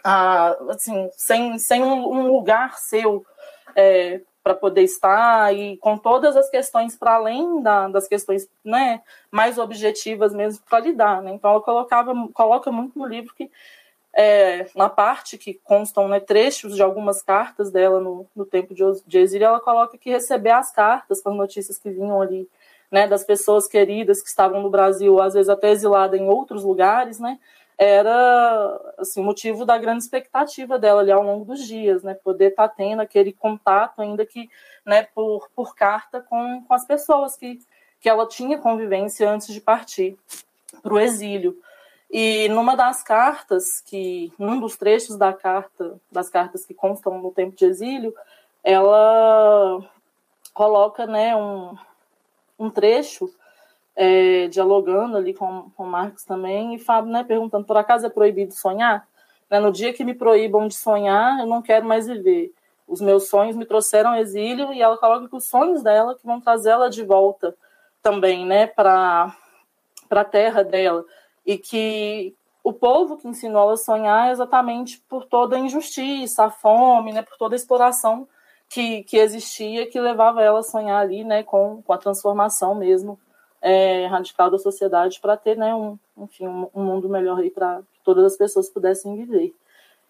a, 0.03 0.49
assim, 0.69 1.09
sem, 1.13 1.57
sem 1.57 1.81
um, 1.81 2.11
um 2.11 2.27
lugar 2.27 2.77
seu 2.77 3.25
é, 3.73 4.19
para 4.45 4.53
poder 4.53 4.83
estar 4.83 5.51
e 5.55 5.75
com 5.77 5.97
todas 5.97 6.37
as 6.37 6.47
questões 6.51 6.95
para 6.95 7.15
além 7.15 7.63
da, 7.63 7.87
das 7.87 8.07
questões 8.07 8.47
né, 8.63 9.01
mais 9.31 9.57
objetivas 9.57 10.31
mesmo 10.31 10.63
para 10.69 10.81
lidar. 10.81 11.19
Né? 11.23 11.33
Então 11.33 11.49
ela 11.49 11.61
colocava, 11.61 12.13
coloca 12.31 12.71
muito 12.71 12.99
no 12.99 13.07
livro 13.07 13.33
que 13.33 13.49
é, 14.13 14.67
na 14.75 14.87
parte 14.87 15.35
que 15.35 15.55
constam 15.55 16.07
né, 16.07 16.19
trechos 16.19 16.75
de 16.75 16.83
algumas 16.83 17.23
cartas 17.23 17.71
dela 17.71 17.99
no, 17.99 18.27
no 18.35 18.45
tempo 18.45 18.75
de, 18.75 18.83
de 19.07 19.17
exílio, 19.17 19.47
ela 19.47 19.59
coloca 19.59 19.97
que 19.97 20.11
receber 20.11 20.51
as 20.51 20.71
cartas 20.71 21.23
com 21.23 21.31
as 21.31 21.35
notícias 21.35 21.79
que 21.79 21.89
vinham 21.89 22.21
ali, 22.21 22.47
né, 22.91 23.07
das 23.07 23.23
pessoas 23.23 23.67
queridas 23.67 24.21
que 24.21 24.29
estavam 24.29 24.61
no 24.61 24.69
Brasil, 24.69 25.19
às 25.19 25.33
vezes 25.33 25.49
até 25.49 25.71
exilada 25.71 26.15
em 26.15 26.29
outros 26.29 26.63
lugares, 26.63 27.19
né, 27.19 27.39
era 27.77 28.93
assim, 28.97 29.21
motivo 29.21 29.65
da 29.65 29.77
grande 29.77 30.03
expectativa 30.03 30.79
dela 30.79 31.01
ali 31.01 31.11
ao 31.11 31.21
longo 31.21 31.45
dos 31.45 31.65
dias, 31.65 32.03
né? 32.03 32.13
Poder 32.13 32.51
estar 32.51 32.69
tá 32.69 32.75
tendo 32.75 33.01
aquele 33.01 33.33
contato, 33.33 34.01
ainda 34.01 34.25
que 34.25 34.49
né, 34.85 35.03
por, 35.13 35.49
por 35.55 35.75
carta, 35.75 36.21
com, 36.21 36.63
com 36.65 36.73
as 36.73 36.85
pessoas 36.85 37.35
que, 37.35 37.59
que 37.99 38.07
ela 38.07 38.27
tinha 38.27 38.57
convivência 38.57 39.29
antes 39.29 39.53
de 39.53 39.59
partir 39.59 40.17
para 40.81 40.93
o 40.93 40.99
exílio. 40.99 41.57
E 42.09 42.47
numa 42.49 42.75
das 42.75 43.03
cartas, 43.03 43.81
que 43.81 44.31
num 44.37 44.59
dos 44.59 44.77
trechos 44.77 45.17
da 45.17 45.33
carta, 45.33 45.99
das 46.11 46.29
cartas 46.29 46.65
que 46.65 46.73
constam 46.73 47.19
no 47.19 47.31
tempo 47.31 47.55
de 47.55 47.65
exílio, 47.65 48.13
ela 48.63 49.83
coloca 50.53 51.05
né, 51.05 51.35
um, 51.35 51.75
um 52.57 52.69
trecho 52.69 53.29
é, 53.95 54.47
dialogando 54.47 55.15
ali 55.17 55.33
com, 55.33 55.69
com 55.75 55.85
Marx 55.85 56.23
também, 56.25 56.75
e 56.75 56.79
Fábio 56.79 57.11
né, 57.11 57.23
perguntando, 57.23 57.65
por 57.65 57.77
acaso 57.77 58.05
é 58.05 58.09
proibido 58.09 58.53
sonhar? 58.53 59.07
Né, 59.49 59.59
no 59.59 59.71
dia 59.71 59.93
que 59.93 60.03
me 60.03 60.13
proíbam 60.13 60.67
de 60.67 60.75
sonhar, 60.75 61.39
eu 61.39 61.45
não 61.45 61.61
quero 61.61 61.85
mais 61.85 62.07
viver. 62.07 62.51
os 62.87 62.99
meus 62.99 63.29
sonhos 63.29 63.55
me 63.55 63.65
trouxeram 63.65 64.15
exílio, 64.15 64.73
e 64.73 64.81
ela 64.81 64.97
coloca 64.97 65.29
que 65.29 65.35
os 65.35 65.47
sonhos 65.47 65.81
dela 65.81 66.15
que 66.15 66.25
vão 66.25 66.41
trazer 66.41 66.71
ela 66.71 66.89
de 66.89 67.03
volta 67.03 67.55
também, 68.01 68.45
né, 68.45 68.67
para 68.67 69.35
a 70.09 70.25
terra 70.25 70.63
dela, 70.63 71.05
e 71.45 71.57
que 71.57 72.35
o 72.63 72.73
povo 72.73 73.17
que 73.17 73.27
ensinou 73.27 73.61
ela 73.61 73.73
a 73.73 73.77
sonhar 73.77 74.27
é 74.27 74.31
exatamente 74.31 75.01
por 75.07 75.25
toda 75.25 75.55
a 75.55 75.59
injustiça, 75.59 76.45
a 76.45 76.51
fome, 76.51 77.13
né, 77.13 77.21
por 77.21 77.37
toda 77.37 77.55
a 77.55 77.57
exploração 77.57 78.27
que, 78.67 79.03
que 79.03 79.17
existia, 79.17 79.87
que 79.87 79.99
levava 79.99 80.41
ela 80.41 80.59
a 80.59 80.63
sonhar 80.63 80.99
ali, 80.99 81.23
né, 81.23 81.43
com, 81.43 81.81
com 81.83 81.93
a 81.93 81.97
transformação 81.97 82.75
mesmo 82.75 83.19
é, 83.65 84.05
radical 84.05 84.51
da 84.51 84.59
sociedade 84.59 85.19
para 85.19 85.35
ter, 85.35 85.57
né, 85.57 85.73
um, 85.73 85.97
enfim, 86.15 86.47
um, 86.47 86.69
um 86.71 86.83
mundo 86.83 87.09
melhor 87.09 87.39
aí 87.39 87.49
para 87.49 87.81
que 87.91 87.99
todas 88.03 88.23
as 88.23 88.37
pessoas 88.37 88.69
pudessem 88.69 89.15
viver. 89.15 89.55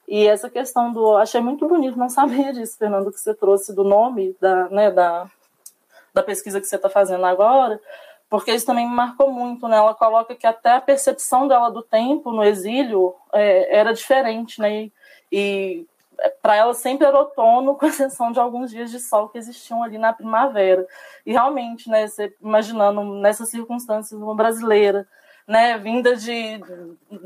E 0.06 0.28
essa 0.28 0.50
questão 0.50 0.92
do. 0.92 1.16
Achei 1.16 1.40
muito 1.40 1.66
bonito, 1.66 1.98
não 1.98 2.10
sabia 2.12 2.52
disso, 2.52 2.78
Fernando, 2.78 3.14
que 3.14 3.20
você 3.20 3.34
trouxe 3.34 3.74
do 3.74 3.86
nome 3.86 4.36
da, 4.42 4.68
né, 4.70 4.92
da, 4.92 5.32
da 6.14 6.22
pesquisa 6.22 6.60
que 6.60 6.68
você 6.68 6.76
está 6.76 6.90
fazendo 6.90 7.26
agora, 7.26 7.80
porque 8.30 8.52
isso 8.52 8.66
também 8.66 8.86
me 8.86 8.94
marcou 8.94 9.32
muito, 9.32 9.70
né? 9.70 9.78
Ela 9.78 9.94
coloca 9.94 10.36
que 10.36 10.46
até 10.46 10.74
a 10.74 10.82
percepção 10.82 11.48
dela 11.48 11.70
do 11.70 11.82
tempo 11.82 12.34
no 12.34 12.44
exílio 12.44 13.16
é, 13.34 13.80
era 13.80 13.94
diferente, 13.94 14.60
né? 14.60 14.74
E, 14.74 14.92
e 15.32 15.88
para 16.42 16.56
ela 16.56 16.74
sempre 16.74 17.06
era 17.06 17.18
outono, 17.18 17.76
com 17.78 17.86
exceção 17.86 18.32
de 18.32 18.40
alguns 18.40 18.72
dias 18.72 18.92
de 18.92 19.00
sol 19.00 19.30
que 19.30 19.38
existiam 19.38 19.84
ali 19.84 19.98
na 19.98 20.14
primavera. 20.14 20.86
E 21.26 21.32
realmente, 21.32 21.90
né, 21.90 22.08
você 22.08 22.34
imaginando 22.42 23.04
nessas 23.04 23.50
circunstâncias, 23.50 24.20
uma 24.20 24.36
brasileira 24.36 25.08
né, 25.48 25.78
vinda 25.78 26.16
de 26.16 26.60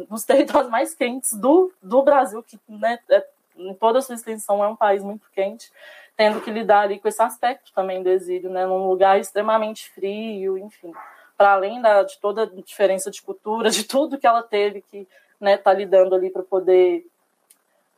dos 0.09 0.23
territórios 0.25 0.69
mais 0.69 0.93
quentes 0.93 1.33
do, 1.33 1.71
do 1.81 2.01
Brasil, 2.01 2.43
que 2.43 2.59
né, 2.67 2.99
é, 3.09 3.25
em 3.55 3.73
toda 3.73 3.99
a 3.99 4.01
sua 4.01 4.15
extensão 4.15 4.63
é 4.63 4.67
um 4.67 4.75
país 4.75 5.03
muito 5.03 5.29
quente, 5.31 5.71
tendo 6.17 6.41
que 6.41 6.51
lidar 6.51 6.81
ali 6.81 6.99
com 6.99 7.07
esse 7.07 7.21
aspecto 7.21 7.71
também 7.73 8.03
do 8.03 8.09
exílio, 8.09 8.49
né, 8.49 8.65
num 8.65 8.87
lugar 8.87 9.19
extremamente 9.19 9.89
frio, 9.91 10.57
enfim, 10.57 10.91
para 11.37 11.53
além 11.53 11.81
da, 11.81 12.03
de 12.03 12.19
toda 12.19 12.43
a 12.43 12.45
diferença 12.45 13.09
de 13.09 13.21
cultura, 13.21 13.69
de 13.69 13.85
tudo 13.85 14.17
que 14.17 14.27
ela 14.27 14.43
teve 14.43 14.81
que 14.81 15.07
né, 15.39 15.55
tá 15.55 15.71
lidando 15.71 16.13
ali 16.13 16.29
para 16.29 16.43
poder 16.43 17.05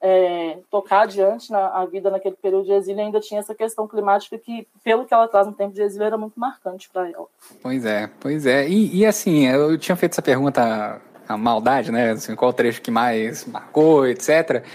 é, 0.01 0.57
tocar 0.69 1.01
adiante 1.01 1.51
na 1.51 1.67
a 1.67 1.85
vida 1.85 2.09
naquele 2.09 2.35
período 2.35 2.65
de 2.65 2.73
exílio, 2.73 3.03
ainda 3.03 3.19
tinha 3.19 3.39
essa 3.39 3.53
questão 3.53 3.87
climática 3.87 4.37
que, 4.37 4.67
pelo 4.83 5.05
que 5.05 5.13
ela 5.13 5.27
traz 5.27 5.45
no 5.45 5.53
tempo 5.53 5.73
de 5.73 5.81
exílio, 5.81 6.05
era 6.05 6.17
muito 6.17 6.39
marcante 6.39 6.89
para 6.89 7.07
ela. 7.07 7.27
Pois 7.61 7.85
é, 7.85 8.09
pois 8.19 8.45
é. 8.45 8.67
E, 8.67 8.97
e, 8.97 9.05
assim, 9.05 9.47
eu 9.47 9.77
tinha 9.77 9.95
feito 9.95 10.13
essa 10.13 10.21
pergunta, 10.21 10.99
a 11.27 11.37
maldade, 11.37 11.91
né? 11.91 12.11
Assim, 12.11 12.35
qual 12.35 12.51
trecho 12.51 12.81
que 12.81 12.89
mais 12.89 13.45
marcou, 13.45 14.07
etc. 14.07 14.65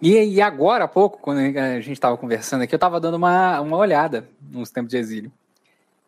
E, 0.00 0.16
e 0.16 0.40
agora 0.40 0.84
há 0.84 0.88
pouco, 0.88 1.18
quando 1.18 1.38
a 1.38 1.80
gente 1.80 1.92
estava 1.92 2.16
conversando 2.16 2.62
aqui, 2.62 2.74
eu 2.74 2.78
estava 2.78 2.98
dando 2.98 3.16
uma, 3.16 3.60
uma 3.60 3.76
olhada 3.76 4.26
nos 4.50 4.70
tempos 4.70 4.90
de 4.90 4.96
exílio. 4.96 5.32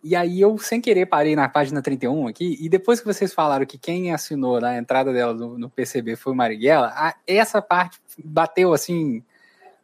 E 0.03 0.17
aí 0.17 0.41
eu, 0.41 0.59
sem 0.59 0.81
querer, 0.81 1.07
parei 1.07 1.37
na 1.37 1.49
página 1.49 1.81
31 1.81 2.27
aqui, 2.27 2.59
e 2.61 2.69
depois 2.69 2.99
que 2.99 3.07
vocês 3.07 3.33
falaram 3.33 3.65
que 3.65 3.79
quem 3.79 4.13
assinou 4.13 4.61
na 4.61 4.77
entrada 4.77 5.13
dela 5.13 5.33
no, 5.33 5.57
no 5.57 5.71
PCB 5.71 6.17
foi 6.17 6.33
o 6.33 6.37
Marighella, 6.37 6.93
a, 6.97 7.15
essa 7.25 7.63
parte 7.63 8.01
bateu 8.25 8.73
assim 8.73 9.23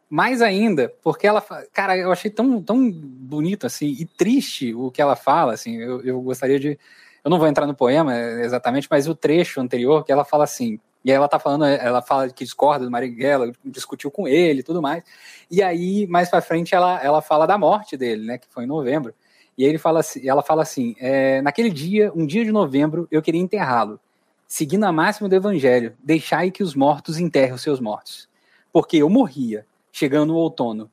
mais 0.09 0.41
ainda, 0.41 0.91
porque 1.03 1.27
ela, 1.27 1.41
cara, 1.71 1.95
eu 1.95 2.11
achei 2.11 2.31
tão, 2.31 2.61
tão 2.61 2.91
bonito 2.91 3.67
assim 3.67 3.95
e 3.99 4.05
triste 4.05 4.73
o 4.73 4.89
que 4.89 5.01
ela 5.01 5.15
fala, 5.15 5.53
assim, 5.53 5.77
eu, 5.77 6.01
eu 6.01 6.19
gostaria 6.21 6.59
de, 6.59 6.79
eu 7.23 7.29
não 7.29 7.37
vou 7.37 7.47
entrar 7.47 7.67
no 7.67 7.75
poema 7.75 8.17
exatamente, 8.17 8.87
mas 8.89 9.07
o 9.07 9.15
trecho 9.15 9.61
anterior 9.61 10.03
que 10.03 10.11
ela 10.11 10.25
fala 10.25 10.43
assim, 10.43 10.79
e 11.05 11.11
aí 11.11 11.15
ela 11.15 11.29
tá 11.29 11.39
falando, 11.39 11.63
ela 11.63 12.01
fala 12.01 12.27
que 12.29 12.43
discorda 12.43 12.83
do 12.83 12.91
Marighella, 12.91 13.53
discutiu 13.63 14.09
com 14.09 14.27
ele 14.27 14.63
tudo 14.63 14.81
mais, 14.81 15.03
e 15.49 15.61
aí 15.61 16.07
mais 16.07 16.27
para 16.27 16.41
frente 16.41 16.73
ela, 16.73 16.99
ela 17.01 17.21
fala 17.21 17.45
da 17.45 17.57
morte 17.57 17.95
dele, 17.95 18.25
né, 18.25 18.37
que 18.37 18.47
foi 18.49 18.63
em 18.63 18.67
novembro, 18.67 19.13
e 19.59 19.65
ele 19.65 19.77
fala 19.77 19.99
assim, 19.99 20.25
ela 20.25 20.41
fala 20.41 20.61
assim: 20.61 20.95
é, 20.97 21.41
naquele 21.41 21.69
dia, 21.69 22.13
um 22.15 22.25
dia 22.25 22.45
de 22.45 22.51
novembro, 22.51 23.09
eu 23.11 23.21
queria 23.21 23.41
enterrá-lo, 23.41 23.99
seguindo 24.47 24.85
a 24.85 24.91
máxima 24.91 25.27
do 25.27 25.35
evangelho, 25.35 25.97
deixai 26.01 26.49
que 26.49 26.63
os 26.63 26.73
mortos 26.73 27.19
enterrem 27.19 27.51
os 27.51 27.61
seus 27.61 27.81
mortos. 27.81 28.29
Porque 28.71 28.95
eu 28.95 29.09
morria, 29.09 29.65
chegando 29.91 30.33
o 30.33 30.37
outono. 30.37 30.89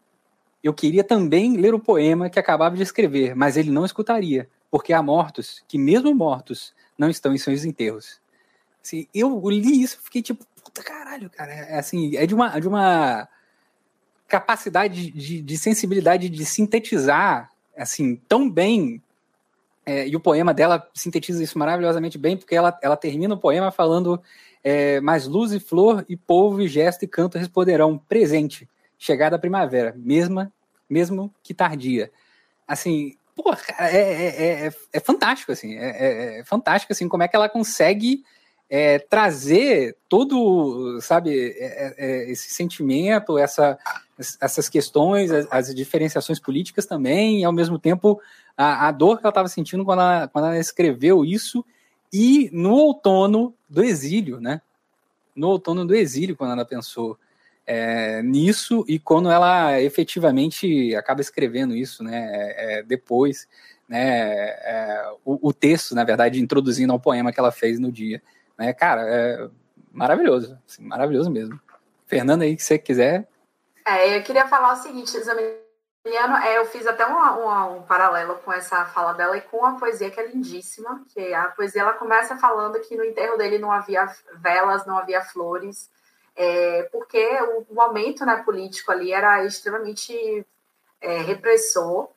Eu 0.65 0.75
queria 0.75 1.05
também 1.05 1.57
ler 1.57 1.75
o 1.75 1.79
poema 1.79 2.29
que 2.29 2.41
acabava 2.41 2.75
de 2.75 2.83
escrever, 2.83 3.37
mas 3.37 3.57
ele 3.57 3.71
não 3.71 3.85
escutaria, 3.85 4.49
porque 4.69 4.93
há 4.93 5.01
mortos 5.01 5.63
que, 5.69 5.79
mesmo 5.79 6.13
mortos, 6.13 6.75
não 6.99 7.09
estão 7.09 7.33
em 7.33 7.39
seus 7.39 7.65
enterros. 7.65 8.21
Assim, 8.83 9.07
eu 9.15 9.49
li 9.49 9.81
isso 9.81 10.01
fiquei 10.03 10.23
tipo, 10.23 10.45
puta 10.65 10.83
caralho, 10.83 11.31
cara. 11.31 11.53
É, 11.53 11.79
assim, 11.79 12.17
é 12.17 12.27
de 12.27 12.35
uma, 12.35 12.59
de 12.59 12.67
uma 12.67 13.29
capacidade 14.27 15.13
de, 15.13 15.41
de 15.41 15.57
sensibilidade 15.57 16.29
de 16.29 16.45
sintetizar 16.45 17.53
assim, 17.77 18.17
tão 18.29 18.51
bem. 18.51 19.03
É, 19.85 20.07
e 20.09 20.17
o 20.17 20.21
poema 20.21 20.53
dela 20.53 20.89
sintetiza 20.93 21.43
isso 21.43 21.59
maravilhosamente 21.59 22.19
bem, 22.19 22.37
porque 22.37 22.57
ela, 22.57 22.77
ela 22.83 22.97
termina 22.97 23.35
o 23.35 23.39
poema 23.39 23.71
falando: 23.71 24.21
é, 24.65 25.01
Mas 25.01 25.27
luz 25.27 25.53
e 25.53 25.61
flor, 25.61 26.05
e 26.09 26.17
povo, 26.17 26.61
e 26.61 26.69
gesto 26.69 27.05
e 27.05 27.09
canto 27.09 27.39
responderão: 27.39 27.99
presente, 27.99 28.69
chegada 28.99 29.37
a 29.37 29.39
primavera, 29.39 29.95
mesma, 29.97 30.53
mesmo 30.89 31.33
que 31.43 31.55
tardia. 31.55 32.11
Assim, 32.67 33.17
pô, 33.37 33.45
cara, 33.45 33.91
é, 33.91 33.97
é, 33.97 34.67
é, 34.67 34.73
é 34.93 35.01
fantástico, 35.01 35.53
assim, 35.53 35.77
é, 35.77 36.39
é, 36.39 36.45
fantástico, 36.45 36.93
assim, 36.93 37.09
como 37.09 37.23
é 37.23 37.29
que 37.29 37.37
ela 37.37 37.49
consegue 37.49 38.25
é, 38.69 38.99
trazer 38.99 39.97
todo, 40.09 41.01
sabe, 41.01 41.55
é, 41.59 41.95
é, 41.97 42.31
esse 42.31 42.51
sentimento, 42.51 43.39
essa, 43.39 43.79
essas 44.41 44.69
questões, 44.69 45.31
as, 45.31 45.47
as, 45.51 45.75
diferenciações 45.75 46.41
políticas 46.41 46.87
também, 46.87 47.41
e 47.41 47.45
ao 47.45 47.53
mesmo 47.53 47.79
tempo 47.79 48.21
a, 48.57 48.89
a 48.89 48.91
dor 48.91 49.19
que 49.19 49.25
ela 49.25 49.31
estava 49.31 49.49
sentindo 49.49 49.85
quando 49.85 50.01
ela, 50.01 50.29
quando 50.29 50.47
ela 50.47 50.59
escreveu 50.59 51.25
isso, 51.25 51.65
e 52.13 52.49
no 52.53 52.73
outono 52.73 53.55
do 53.69 53.83
exílio, 53.83 54.41
né? 54.41 54.63
No 55.35 55.49
outono 55.49 55.85
do 55.85 55.95
exílio, 55.95 56.37
quando 56.37 56.53
ela 56.53 56.65
pensou 56.65 57.19
é, 57.67 58.23
nisso 58.23 58.85
e 58.89 58.99
quando 58.99 59.31
ela 59.31 59.81
efetivamente 59.83 60.95
acaba 60.95 61.21
escrevendo 61.21 61.75
isso, 61.75 62.03
né? 62.03 62.29
É, 62.57 62.83
depois, 62.83 63.47
né? 63.89 64.49
O, 65.25 65.49
o 65.49 65.53
texto, 65.53 65.95
na 65.95 66.05
verdade, 66.05 66.41
introduzindo 66.41 66.93
ao 66.93 67.01
poema 67.01 67.33
que 67.33 67.41
ela 67.41 67.53
fez 67.53 67.79
no 67.79 67.93
dia. 67.93 68.23
Né? 68.57 68.73
Cara, 68.73 69.03
é 69.03 69.49
maravilhoso, 69.93 70.59
assim, 70.67 70.83
maravilhoso 70.83 71.31
mesmo. 71.31 71.61
Fernanda 72.07 72.45
aí, 72.45 72.57
que 72.57 72.63
você 72.63 72.79
quiser. 72.79 73.29
É, 73.87 74.19
eu 74.19 74.23
queria 74.25 74.49
falar 74.49 74.73
o 74.73 74.83
seguinte, 74.83 75.17
Zamiliano, 75.23 76.37
é, 76.43 76.59
eu 76.59 76.67
fiz 76.67 76.85
até 76.89 77.07
um, 77.07 77.77
um, 77.77 77.83
paralelo 77.85 78.35
com 78.39 78.53
essa 78.53 78.85
fala 78.87 79.13
dela 79.13 79.37
e 79.37 79.43
com 79.43 79.65
a 79.65 79.77
poesia 79.79 80.11
que 80.11 80.19
é 80.19 80.27
lindíssima, 80.27 81.05
que 81.15 81.33
a 81.33 81.45
poesia 81.51 81.83
ela 81.83 81.93
começa 81.93 82.37
falando 82.37 82.81
que 82.81 82.97
no 82.97 83.05
enterro 83.05 83.37
dele 83.37 83.59
não 83.61 83.71
havia 83.71 84.05
velas, 84.35 84.85
não 84.87 84.99
havia 84.99 85.23
flores, 85.23 85.89
é, 86.35 86.83
porque 86.91 87.25
o 87.71 87.73
momento 87.73 88.27
né, 88.27 88.43
político 88.45 88.91
ali 88.91 89.13
era 89.13 89.45
extremamente 89.45 90.45
é, 91.01 91.19
repressor, 91.19 92.09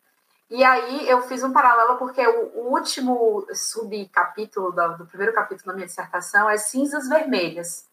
e 0.50 0.64
aí 0.64 1.08
eu 1.08 1.22
fiz 1.22 1.44
um 1.44 1.54
paralelo 1.54 2.00
porque 2.00 2.26
o, 2.28 2.72
último 2.72 3.46
subcapítulo 3.54 4.72
do, 4.72 4.98
do 4.98 5.06
primeiro 5.06 5.34
capítulo 5.34 5.68
da 5.68 5.74
minha 5.74 5.86
dissertação 5.86 6.50
é 6.50 6.58
Cinzas 6.58 7.08
Vermelhas, 7.08 7.88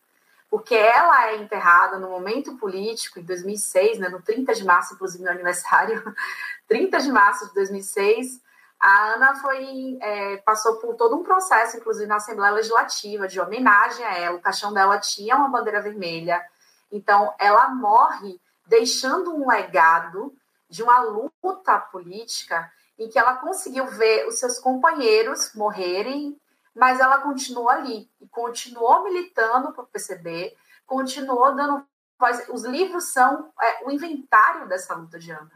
porque 0.51 0.75
ela 0.75 1.29
é 1.29 1.37
enterrada 1.37 1.99
no 1.99 2.09
momento 2.09 2.57
político, 2.57 3.19
em 3.19 3.25
2006, 3.25 3.99
né, 3.99 4.09
no 4.09 4.23
30 4.23 4.55
de 4.55 4.65
março, 4.65 4.95
inclusive 4.95 5.23
meu 5.23 5.33
aniversário, 5.33 6.03
30 6.69 6.99
de 7.01 7.11
março 7.11 7.49
de 7.49 7.55
2006, 7.55 8.41
a 8.79 9.15
Ana 9.15 9.35
foi, 9.37 9.99
é, 10.01 10.37
passou 10.39 10.77
por 10.77 10.95
todo 10.95 11.17
um 11.17 11.23
processo, 11.23 11.77
inclusive 11.77 12.07
na 12.07 12.17
Assembleia 12.17 12.53
Legislativa, 12.53 13.27
de 13.27 13.41
homenagem 13.41 14.05
a 14.05 14.19
ela. 14.19 14.37
O 14.37 14.43
caixão 14.43 14.73
dela 14.73 14.99
tinha 14.99 15.37
uma 15.37 15.49
bandeira 15.49 15.81
vermelha. 15.81 16.45
Então, 16.93 17.35
ela 17.39 17.71
morre 17.71 18.39
deixando 18.67 19.35
um 19.35 19.49
legado 19.49 20.35
de 20.69 20.83
uma 20.83 21.01
luta 21.01 21.79
política 21.79 22.71
em 22.99 23.09
que 23.09 23.19
ela 23.19 23.37
conseguiu 23.37 23.87
ver 23.87 24.27
os 24.27 24.39
seus 24.39 24.59
companheiros 24.59 25.55
morrerem, 25.55 26.39
mas 26.77 27.01
ela 27.01 27.19
continuou 27.23 27.71
ali 27.71 28.11
e 28.21 28.29
continuou 28.29 29.03
militando 29.03 29.73
para 29.73 29.83
o 29.83 29.87
PCB, 29.87 30.55
continuou 30.87 31.55
dando 31.55 31.87
voz. 32.19 32.47
Os 32.51 32.65
livros 32.65 33.13
são 33.13 33.51
é, 33.61 33.87
o 33.87 33.91
inventário 33.91 34.69
dessa 34.69 34.95
luta 34.95 35.19
de 35.19 35.31
Ana. 35.33 35.51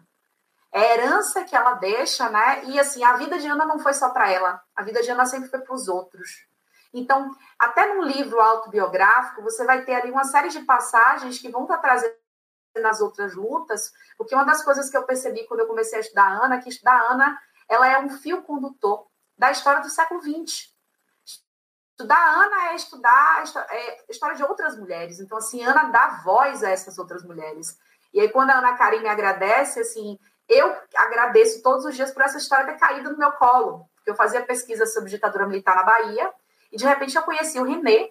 É 0.73 0.81
a 0.81 0.95
herança 0.95 1.45
que 1.45 1.55
ela 1.55 1.75
deixa, 1.75 2.31
né? 2.31 2.65
E 2.65 2.81
assim, 2.81 3.05
a 3.05 3.15
vida 3.15 3.39
de 3.39 3.47
Ana 3.47 3.67
não 3.67 3.79
foi 3.79 3.93
só 3.93 4.09
para 4.11 4.31
ela, 4.31 4.63
a 4.75 4.83
vida 4.83 5.03
de 5.03 5.11
Ana 5.11 5.27
sempre 5.27 5.51
foi 5.51 5.59
para 5.61 5.75
os 5.75 5.89
outros. 5.89 6.47
Então, 6.93 7.37
até 7.59 7.95
no 7.95 8.03
livro 8.03 8.41
autobiográfico, 8.41 9.43
você 9.43 9.65
vai 9.65 9.85
ter 9.85 9.95
ali 9.95 10.11
uma 10.11 10.25
série 10.25 10.49
de 10.49 10.61
passagens 10.61 11.39
que 11.39 11.51
vão 11.51 11.63
estar 11.63 11.77
tá 11.77 11.83
trazendo 11.83 12.15
nas 12.77 13.01
outras 13.01 13.35
lutas, 13.35 13.93
porque 14.17 14.35
uma 14.35 14.45
das 14.45 14.65
coisas 14.65 14.89
que 14.89 14.97
eu 14.97 15.03
percebi 15.03 15.47
quando 15.47 15.61
eu 15.61 15.67
comecei 15.67 15.99
a 15.99 16.01
estudar 16.01 16.25
a 16.25 16.45
Ana, 16.45 16.55
é 16.57 16.61
que 16.61 16.69
estudar 16.69 16.95
a 16.95 17.13
Ana, 17.13 17.43
ela 17.69 17.87
é 17.87 17.99
um 17.99 18.09
fio 18.09 18.43
condutor 18.43 19.07
da 19.37 19.51
história 19.51 19.83
do 19.83 19.91
século 19.91 20.21
XX. 20.23 20.70
Estudar 22.01 22.17
a 22.17 22.31
Ana 22.31 22.71
é 22.71 22.77
estudar 22.77 23.37
a 23.37 24.11
história 24.11 24.35
de 24.35 24.43
outras 24.43 24.75
mulheres. 24.79 25.21
Então, 25.21 25.37
assim, 25.37 25.63
Ana 25.63 25.91
dá 25.91 26.23
voz 26.25 26.65
a 26.65 26.71
essas 26.71 26.99
outras 26.99 27.23
mulheres. 27.23 27.77
E 28.15 28.21
aí, 28.21 28.31
quando 28.31 28.49
a 28.49 28.55
Ana 28.57 28.75
Karen 28.75 29.01
me 29.01 29.09
agradece, 29.09 29.81
assim, 29.81 30.19
eu 30.49 30.75
agradeço 30.97 31.63
todos 31.63 31.85
os 31.85 31.95
dias 31.95 32.11
por 32.11 32.23
essa 32.23 32.39
história 32.39 32.73
ter 32.73 32.79
caído 32.79 33.13
no 33.13 33.19
meu 33.19 33.33
colo. 33.33 33.87
Porque 33.97 34.13
eu 34.13 34.15
fazia 34.15 34.41
pesquisa 34.41 34.87
sobre 34.87 35.11
ditadura 35.11 35.47
militar 35.47 35.77
na 35.77 35.83
Bahia, 35.83 36.33
e 36.73 36.79
de 36.79 36.87
repente 36.87 37.15
eu 37.15 37.23
conheci 37.23 37.61
o 37.61 37.65
Renê, 37.65 38.11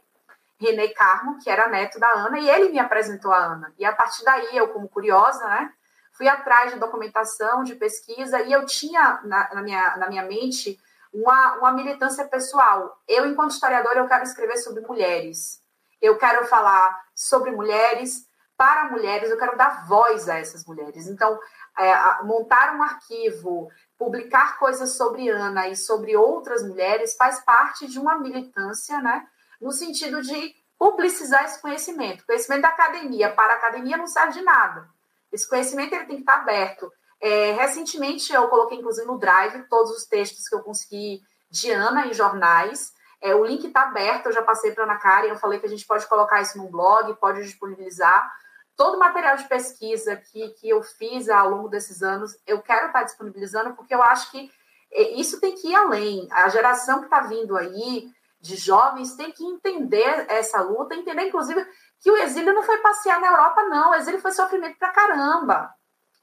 Renê 0.59 0.89
Carmo, 0.89 1.39
que 1.39 1.49
era 1.49 1.67
neto 1.67 1.99
da 1.99 2.11
Ana, 2.11 2.37
e 2.37 2.47
ele 2.47 2.69
me 2.69 2.77
apresentou 2.77 3.31
a 3.31 3.39
Ana. 3.39 3.73
E 3.75 3.83
a 3.83 3.91
partir 3.91 4.23
daí, 4.23 4.55
eu, 4.55 4.67
como 4.67 4.87
curiosa, 4.87 5.43
né, 5.47 5.73
fui 6.11 6.27
atrás 6.27 6.71
de 6.71 6.79
documentação, 6.79 7.63
de 7.63 7.73
pesquisa, 7.73 8.39
e 8.41 8.53
eu 8.53 8.67
tinha 8.67 9.19
na, 9.23 9.55
na 9.55 9.63
minha, 9.63 9.97
na 9.97 10.07
minha 10.07 10.23
mente 10.23 10.79
uma, 11.13 11.55
uma 11.57 11.71
militância 11.71 12.25
pessoal. 12.27 12.99
Eu, 13.07 13.25
enquanto 13.27 13.51
historiadora, 13.51 13.99
eu 13.99 14.07
quero 14.07 14.23
escrever 14.23 14.57
sobre 14.57 14.81
mulheres. 14.81 15.61
Eu 16.01 16.17
quero 16.17 16.45
falar 16.47 17.03
sobre 17.13 17.51
mulheres, 17.51 18.27
para 18.59 18.89
mulheres, 18.89 19.29
eu 19.29 19.37
quero 19.37 19.57
dar 19.57 19.87
voz 19.87 20.27
a 20.27 20.37
essas 20.37 20.65
mulheres. 20.65 21.07
Então, 21.07 21.39
é, 21.77 22.23
montar 22.23 22.75
um 22.75 22.83
arquivo, 22.83 23.69
publicar 23.97 24.59
coisas 24.59 24.97
sobre 24.97 25.29
Ana 25.29 25.69
e 25.69 25.77
sobre 25.77 26.17
outras 26.17 26.61
mulheres 26.61 27.15
faz 27.15 27.39
parte 27.39 27.87
de 27.87 27.97
uma 27.97 28.17
militância, 28.19 28.99
né? 29.01 29.25
No 29.61 29.71
sentido 29.71 30.21
de 30.21 30.53
publicizar 30.77 31.45
esse 31.45 31.61
conhecimento. 31.61 32.25
Conhecimento 32.25 32.61
da 32.61 32.69
academia 32.69 33.31
para 33.31 33.53
a 33.53 33.55
academia 33.57 33.97
não 33.97 34.07
serve 34.07 34.33
de 34.33 34.41
nada. 34.41 34.89
Esse 35.31 35.47
conhecimento 35.47 35.93
ele 35.93 36.05
tem 36.05 36.15
que 36.17 36.21
estar 36.23 36.35
aberto. 36.41 36.91
É, 37.21 37.51
recentemente 37.51 38.31
eu 38.33 38.47
coloquei, 38.47 38.77
inclusive, 38.77 39.05
no 39.05 39.17
Drive 39.17 39.67
todos 39.69 39.91
os 39.91 40.05
textos 40.05 40.47
que 40.47 40.55
eu 40.55 40.61
consegui 40.61 41.21
de 41.49 41.71
Ana 41.71 42.07
em 42.07 42.13
jornais. 42.13 42.93
É, 43.21 43.35
o 43.35 43.43
link 43.43 43.67
está 43.67 43.83
aberto, 43.83 44.27
eu 44.27 44.31
já 44.31 44.41
passei 44.41 44.71
para 44.71 44.83
a 44.83 44.87
Ana 44.87 44.97
Karen, 44.97 45.27
eu 45.27 45.37
falei 45.37 45.59
que 45.59 45.65
a 45.65 45.69
gente 45.69 45.85
pode 45.85 46.07
colocar 46.07 46.41
isso 46.41 46.57
no 46.57 46.69
blog, 46.69 47.13
pode 47.15 47.43
disponibilizar. 47.43 48.31
Todo 48.77 48.95
o 48.95 48.99
material 48.99 49.35
de 49.35 49.47
pesquisa 49.47 50.15
que, 50.15 50.49
que 50.51 50.69
eu 50.69 50.81
fiz 50.81 51.27
ao 51.27 51.49
longo 51.49 51.67
desses 51.67 52.01
anos, 52.01 52.37
eu 52.47 52.61
quero 52.61 52.87
estar 52.87 52.99
tá 52.99 53.05
disponibilizando, 53.05 53.75
porque 53.75 53.93
eu 53.93 54.01
acho 54.01 54.31
que 54.31 54.49
é, 54.91 55.19
isso 55.19 55.41
tem 55.41 55.53
que 55.53 55.69
ir 55.69 55.75
além. 55.75 56.27
A 56.31 56.47
geração 56.47 56.99
que 56.99 57.05
está 57.05 57.21
vindo 57.21 57.57
aí, 57.57 58.09
de 58.39 58.55
jovens, 58.55 59.15
tem 59.15 59.33
que 59.33 59.43
entender 59.43 60.25
essa 60.29 60.61
luta, 60.61 60.95
entender, 60.95 61.27
inclusive, 61.27 61.65
que 61.99 62.09
o 62.09 62.15
exílio 62.17 62.53
não 62.53 62.63
foi 62.63 62.77
passear 62.77 63.19
na 63.19 63.27
Europa, 63.27 63.63
não. 63.63 63.91
O 63.91 63.95
exílio 63.95 64.21
foi 64.21 64.31
sofrimento 64.31 64.77
pra 64.77 64.91
caramba, 64.91 65.73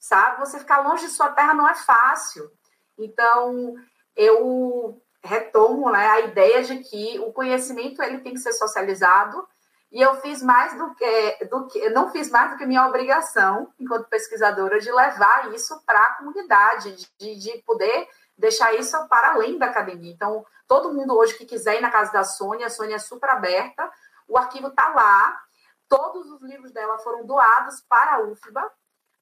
sabe? 0.08 0.40
Você 0.40 0.58
ficar 0.58 0.80
longe 0.80 1.06
de 1.06 1.12
sua 1.12 1.30
terra 1.30 1.54
não 1.54 1.68
é 1.68 1.74
fácil. 1.74 2.50
Então, 2.98 3.74
eu 4.14 5.00
retomo 5.22 5.90
né, 5.90 6.06
a 6.06 6.20
ideia 6.20 6.62
de 6.62 6.78
que 6.78 7.18
o 7.20 7.32
conhecimento 7.32 8.02
ele 8.02 8.18
tem 8.18 8.32
que 8.32 8.40
ser 8.40 8.52
socializado 8.52 9.46
e 9.90 10.00
eu 10.00 10.14
fiz 10.20 10.42
mais 10.42 10.76
do 10.76 10.94
que, 10.94 11.44
do 11.46 11.66
que 11.66 11.90
não 11.90 12.10
fiz 12.10 12.30
mais 12.30 12.52
do 12.52 12.56
que 12.56 12.66
minha 12.66 12.86
obrigação 12.86 13.72
enquanto 13.78 14.08
pesquisadora 14.08 14.78
de 14.78 14.92
levar 14.92 15.52
isso 15.52 15.82
para 15.84 16.00
a 16.00 16.14
comunidade, 16.14 16.94
de, 17.18 17.36
de 17.36 17.62
poder 17.66 18.08
deixar 18.38 18.74
isso 18.74 18.96
para 19.08 19.32
além 19.32 19.58
da 19.58 19.66
academia. 19.66 20.12
Então, 20.12 20.44
todo 20.68 20.92
mundo 20.92 21.16
hoje 21.16 21.36
que 21.36 21.46
quiser 21.46 21.78
ir 21.78 21.80
na 21.80 21.90
casa 21.90 22.12
da 22.12 22.24
Sônia, 22.24 22.66
a 22.66 22.70
Sônia 22.70 22.96
é 22.96 22.98
super 22.98 23.30
aberta, 23.30 23.90
o 24.28 24.36
arquivo 24.36 24.68
está 24.68 24.88
lá, 24.88 25.40
Todos 25.88 26.30
os 26.30 26.42
livros 26.42 26.72
dela 26.72 26.98
foram 26.98 27.24
doados 27.24 27.80
para 27.88 28.16
a 28.16 28.20
UFBA, 28.22 28.70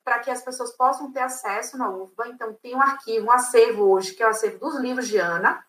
para 0.04 0.18
que 0.18 0.30
as 0.30 0.42
pessoas 0.42 0.72
possam 0.72 1.10
ter 1.10 1.20
acesso 1.20 1.78
na 1.78 1.88
UFBA. 1.88 2.28
Então, 2.28 2.52
tem 2.54 2.74
um 2.74 2.82
arquivo, 2.82 3.26
um 3.26 3.32
acervo 3.32 3.90
hoje, 3.90 4.12
que 4.12 4.22
é 4.22 4.26
o 4.26 4.30
acervo 4.30 4.58
dos 4.58 4.76
livros 4.76 5.08
de 5.08 5.16
Ana. 5.16 5.64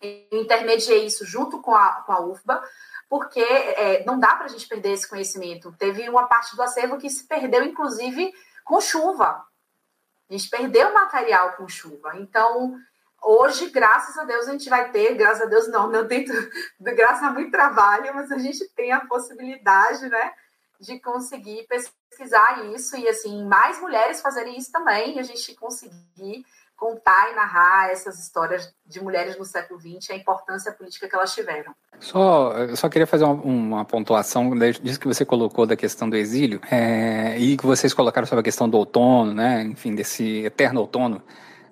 Eu 0.00 0.40
intermediei 0.40 1.06
isso 1.06 1.24
junto 1.24 1.60
com 1.62 1.74
a, 1.74 2.02
com 2.02 2.12
a 2.12 2.20
UFBA, 2.20 2.62
porque 3.08 3.40
é, 3.40 4.04
não 4.04 4.18
dá 4.18 4.34
para 4.34 4.46
a 4.46 4.48
gente 4.48 4.66
perder 4.66 4.92
esse 4.92 5.08
conhecimento. 5.08 5.72
Teve 5.78 6.08
uma 6.08 6.26
parte 6.26 6.56
do 6.56 6.62
acervo 6.62 6.98
que 6.98 7.08
se 7.08 7.24
perdeu, 7.24 7.62
inclusive, 7.62 8.32
com 8.64 8.80
chuva. 8.80 9.44
A 10.28 10.32
gente 10.32 10.50
perdeu 10.50 10.92
material 10.92 11.52
com 11.52 11.68
chuva. 11.68 12.16
Então, 12.16 12.76
Hoje, 13.24 13.70
graças 13.70 14.18
a 14.18 14.24
Deus, 14.24 14.48
a 14.48 14.52
gente 14.52 14.68
vai 14.68 14.90
ter, 14.90 15.14
graças 15.14 15.42
a 15.42 15.46
Deus 15.46 15.68
não, 15.68 15.88
não 15.88 16.08
tem, 16.08 16.24
graças 16.80 17.22
a 17.22 17.30
muito 17.30 17.52
trabalho, 17.52 18.12
mas 18.12 18.32
a 18.32 18.38
gente 18.38 18.68
tem 18.74 18.90
a 18.90 19.06
possibilidade, 19.06 20.08
né, 20.08 20.32
de 20.82 20.98
conseguir 20.98 21.64
pesquisar 21.68 22.64
isso 22.74 22.96
e, 22.96 23.08
assim, 23.08 23.44
mais 23.44 23.80
mulheres 23.80 24.20
fazerem 24.20 24.58
isso 24.58 24.72
também, 24.72 25.16
e 25.16 25.18
a 25.20 25.22
gente 25.22 25.54
conseguir 25.54 26.44
contar 26.76 27.30
e 27.30 27.36
narrar 27.36 27.90
essas 27.90 28.18
histórias 28.18 28.74
de 28.84 29.00
mulheres 29.00 29.38
no 29.38 29.44
século 29.44 29.78
XX, 29.78 30.10
a 30.10 30.16
importância 30.16 30.72
política 30.72 31.08
que 31.08 31.14
elas 31.14 31.32
tiveram. 31.32 31.72
Só, 32.00 32.52
eu 32.54 32.74
só 32.74 32.88
queria 32.88 33.06
fazer 33.06 33.22
uma, 33.22 33.34
uma 33.34 33.84
pontuação 33.84 34.50
disso 34.58 34.98
que 34.98 35.06
você 35.06 35.24
colocou 35.24 35.64
da 35.64 35.76
questão 35.76 36.10
do 36.10 36.16
exílio 36.16 36.60
é, 36.68 37.38
e 37.38 37.56
que 37.56 37.64
vocês 37.64 37.94
colocaram 37.94 38.26
sobre 38.26 38.40
a 38.40 38.42
questão 38.42 38.68
do 38.68 38.76
outono, 38.76 39.32
né? 39.32 39.62
Enfim, 39.62 39.94
desse 39.94 40.44
eterno 40.44 40.80
outono 40.80 41.22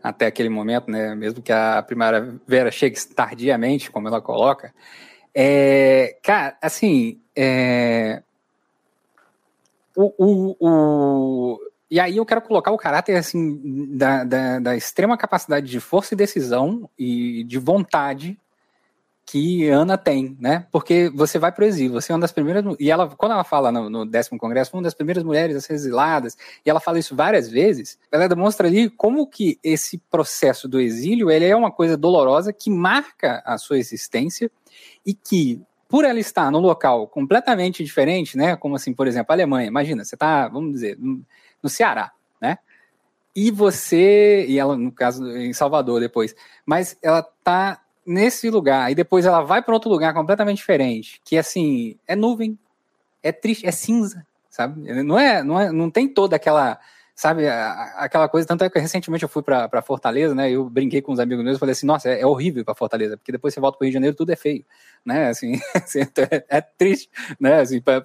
até 0.00 0.26
aquele 0.26 0.48
momento, 0.48 0.90
né, 0.90 1.14
mesmo 1.14 1.42
que 1.42 1.52
a 1.52 1.82
primavera 1.82 2.70
chegue 2.70 2.98
tardiamente, 3.06 3.90
como 3.90 4.08
ela 4.08 4.22
coloca, 4.22 4.72
é, 5.34 6.18
cara, 6.22 6.56
assim, 6.62 7.20
é, 7.36 8.22
o, 10.00 10.14
o, 10.18 10.56
o, 10.60 11.60
e 11.90 11.98
aí 11.98 12.16
eu 12.16 12.24
quero 12.24 12.40
colocar 12.42 12.70
o 12.70 12.78
caráter 12.78 13.16
assim 13.16 13.60
da, 13.96 14.24
da, 14.24 14.58
da 14.60 14.76
extrema 14.76 15.16
capacidade 15.16 15.66
de 15.66 15.80
força 15.80 16.14
e 16.14 16.16
decisão 16.16 16.88
e 16.98 17.44
de 17.44 17.58
vontade 17.58 18.38
que 19.30 19.68
Ana 19.68 19.96
tem, 19.96 20.36
né? 20.40 20.66
Porque 20.72 21.08
você 21.14 21.38
vai 21.38 21.52
para 21.52 21.64
o 21.64 21.66
exílio, 21.66 21.92
você 21.92 22.10
é 22.10 22.14
uma 22.14 22.20
das 22.20 22.32
primeiras. 22.32 22.64
E 22.80 22.90
ela, 22.90 23.08
quando 23.08 23.30
ela 23.30 23.44
fala 23.44 23.70
no, 23.70 23.88
no 23.88 24.04
décimo 24.04 24.36
congresso, 24.36 24.74
uma 24.74 24.82
das 24.82 24.92
primeiras 24.92 25.22
mulheres 25.22 25.54
a 25.54 25.60
ser 25.60 25.74
exiladas, 25.74 26.36
e 26.66 26.68
ela 26.68 26.80
fala 26.80 26.98
isso 26.98 27.14
várias 27.14 27.48
vezes, 27.48 27.96
ela 28.10 28.28
demonstra 28.28 28.66
ali 28.66 28.90
como 28.90 29.24
que 29.28 29.56
esse 29.62 29.98
processo 30.10 30.66
do 30.66 30.80
exílio 30.80 31.30
ele 31.30 31.44
é 31.44 31.54
uma 31.54 31.70
coisa 31.70 31.96
dolorosa 31.96 32.52
que 32.52 32.70
marca 32.70 33.40
a 33.44 33.56
sua 33.56 33.78
existência 33.78 34.50
e 35.06 35.14
que, 35.14 35.62
por 35.90 36.04
ela 36.04 36.20
estar 36.20 36.52
num 36.52 36.60
local 36.60 37.08
completamente 37.08 37.82
diferente, 37.82 38.38
né? 38.38 38.54
Como 38.54 38.76
assim, 38.76 38.94
por 38.94 39.08
exemplo, 39.08 39.32
a 39.32 39.34
Alemanha, 39.34 39.66
imagina, 39.66 40.04
você 40.04 40.14
está, 40.14 40.46
vamos 40.46 40.72
dizer, 40.72 40.96
no 40.96 41.68
Ceará, 41.68 42.12
né? 42.40 42.58
E 43.34 43.50
você, 43.50 44.46
e 44.48 44.56
ela, 44.56 44.76
no 44.76 44.92
caso, 44.92 45.26
em 45.36 45.52
Salvador 45.52 46.00
depois, 46.00 46.34
mas 46.64 46.96
ela 47.02 47.18
está 47.18 47.82
nesse 48.06 48.48
lugar 48.50 48.90
e 48.90 48.94
depois 48.94 49.26
ela 49.26 49.42
vai 49.42 49.62
para 49.62 49.74
outro 49.74 49.90
lugar 49.90 50.14
completamente 50.14 50.58
diferente, 50.58 51.20
que 51.24 51.36
assim, 51.36 51.96
é 52.06 52.14
nuvem, 52.14 52.56
é 53.20 53.32
triste, 53.32 53.66
é 53.66 53.72
cinza, 53.72 54.24
sabe? 54.48 55.02
Não 55.02 55.18
é, 55.18 55.42
não 55.42 55.60
é, 55.60 55.72
não 55.72 55.90
tem 55.90 56.06
toda 56.06 56.36
aquela, 56.36 56.78
sabe, 57.20 57.46
aquela 57.46 58.30
coisa, 58.30 58.48
tanto 58.48 58.64
é 58.64 58.70
que 58.70 58.78
recentemente 58.78 59.22
eu 59.22 59.28
fui 59.28 59.42
para 59.42 59.82
Fortaleza, 59.82 60.34
né? 60.34 60.50
Eu 60.50 60.70
brinquei 60.70 61.02
com 61.02 61.12
os 61.12 61.20
amigos 61.20 61.44
meus 61.44 61.58
falei 61.58 61.72
assim, 61.72 61.84
nossa, 61.84 62.08
é, 62.08 62.22
é 62.22 62.26
horrível 62.26 62.64
para 62.64 62.74
Fortaleza, 62.74 63.14
porque 63.14 63.30
depois 63.30 63.52
você 63.52 63.60
volta 63.60 63.76
para 63.76 63.84
o 63.84 63.86
Rio 63.86 63.90
de 63.90 63.94
Janeiro, 63.94 64.16
tudo 64.16 64.32
é 64.32 64.36
feio, 64.36 64.64
né? 65.04 65.28
Assim, 65.28 65.52
assim 65.76 66.00
é, 66.00 66.44
é, 66.48 66.60
triste, 66.62 67.10
né? 67.38 67.60
Assim, 67.60 67.78
para 67.82 68.02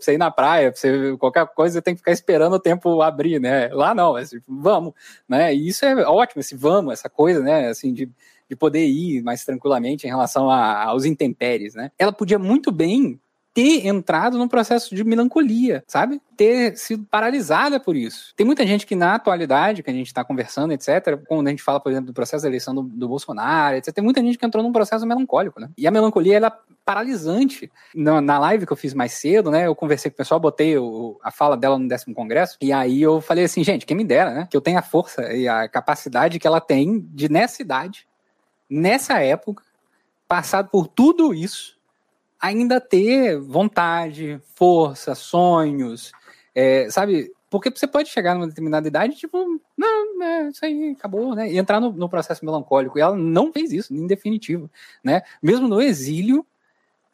você 0.00 0.14
ir 0.14 0.18
na 0.18 0.30
praia, 0.30 0.72
pra 0.72 0.80
você 0.80 1.14
qualquer 1.18 1.46
coisa, 1.48 1.74
você 1.74 1.82
tem 1.82 1.94
que 1.94 1.98
ficar 1.98 2.12
esperando 2.12 2.54
o 2.54 2.58
tempo 2.58 3.02
abrir, 3.02 3.38
né? 3.38 3.68
Lá 3.68 3.94
não, 3.94 4.16
assim, 4.16 4.40
vamos, 4.48 4.94
né? 5.28 5.54
E 5.54 5.68
isso 5.68 5.84
é 5.84 5.94
ótimo, 6.06 6.40
esse 6.40 6.56
vamos, 6.56 6.94
essa 6.94 7.10
coisa, 7.10 7.40
né? 7.40 7.68
Assim, 7.68 7.92
de 7.92 8.08
de 8.48 8.54
poder 8.54 8.84
ir 8.86 9.22
mais 9.22 9.42
tranquilamente 9.42 10.06
em 10.06 10.10
relação 10.10 10.50
a, 10.50 10.84
aos 10.84 11.06
intempéries, 11.06 11.74
né? 11.74 11.90
Ela 11.98 12.12
podia 12.12 12.38
muito 12.38 12.70
bem 12.70 13.18
ter 13.54 13.86
entrado 13.86 14.36
num 14.36 14.48
processo 14.48 14.92
de 14.96 15.04
melancolia, 15.04 15.84
sabe? 15.86 16.20
Ter 16.36 16.76
sido 16.76 17.06
paralisada 17.08 17.78
por 17.78 17.94
isso. 17.94 18.34
Tem 18.34 18.44
muita 18.44 18.66
gente 18.66 18.84
que, 18.84 18.96
na 18.96 19.14
atualidade, 19.14 19.80
que 19.80 19.88
a 19.88 19.92
gente 19.92 20.08
está 20.08 20.24
conversando, 20.24 20.72
etc., 20.72 21.20
quando 21.28 21.46
a 21.46 21.50
gente 21.50 21.62
fala, 21.62 21.78
por 21.78 21.92
exemplo, 21.92 22.08
do 22.08 22.12
processo 22.12 22.42
da 22.42 22.48
eleição 22.48 22.74
do, 22.74 22.82
do, 22.82 23.08
Bolsonaro, 23.08 23.76
etc., 23.76 23.94
tem 23.94 24.02
muita 24.02 24.20
gente 24.20 24.36
que 24.36 24.44
entrou 24.44 24.60
num 24.60 24.72
processo 24.72 25.06
melancólico, 25.06 25.60
né? 25.60 25.70
E 25.78 25.86
a 25.86 25.90
melancolia, 25.92 26.36
ela 26.36 26.48
é 26.48 26.74
paralisante. 26.84 27.70
Na, 27.94 28.20
na 28.20 28.40
live 28.40 28.66
que 28.66 28.72
eu 28.72 28.76
fiz 28.76 28.92
mais 28.92 29.12
cedo, 29.12 29.52
né, 29.52 29.68
eu 29.68 29.74
conversei 29.74 30.10
com 30.10 30.16
o 30.16 30.18
pessoal, 30.18 30.40
botei 30.40 30.76
o, 30.76 31.16
a 31.22 31.30
fala 31.30 31.56
dela 31.56 31.78
no 31.78 31.86
décimo 31.86 32.12
congresso, 32.12 32.58
e 32.60 32.72
aí 32.72 33.00
eu 33.00 33.20
falei 33.20 33.44
assim, 33.44 33.62
gente, 33.62 33.86
quem 33.86 33.96
me 33.96 34.04
dera, 34.04 34.34
né? 34.34 34.48
Que 34.50 34.56
eu 34.56 34.60
tenha 34.60 34.80
a 34.80 34.82
força 34.82 35.32
e 35.32 35.46
a 35.46 35.68
capacidade 35.68 36.40
que 36.40 36.46
ela 36.46 36.60
tem 36.60 37.06
de, 37.12 37.28
nessa 37.28 37.62
idade, 37.62 38.04
nessa 38.68 39.20
época, 39.20 39.62
passado 40.26 40.68
por 40.70 40.88
tudo 40.88 41.32
isso, 41.32 41.73
ainda 42.40 42.80
ter 42.80 43.38
vontade, 43.38 44.40
força, 44.54 45.14
sonhos, 45.14 46.12
é, 46.54 46.88
sabe? 46.90 47.32
Porque 47.50 47.70
você 47.70 47.86
pode 47.86 48.08
chegar 48.08 48.34
numa 48.34 48.48
determinada 48.48 48.88
idade, 48.88 49.16
tipo, 49.16 49.60
não, 49.76 50.22
é, 50.22 50.48
isso 50.48 50.64
aí 50.64 50.90
acabou, 50.98 51.34
né? 51.34 51.50
E 51.50 51.58
entrar 51.58 51.80
no, 51.80 51.92
no, 51.92 52.08
processo 52.08 52.44
melancólico. 52.44 52.98
E 52.98 53.02
ela 53.02 53.16
não 53.16 53.52
fez 53.52 53.72
isso, 53.72 53.94
em 53.94 54.06
definitivo, 54.06 54.70
né? 55.02 55.22
Mesmo 55.42 55.68
no 55.68 55.80
exílio, 55.80 56.44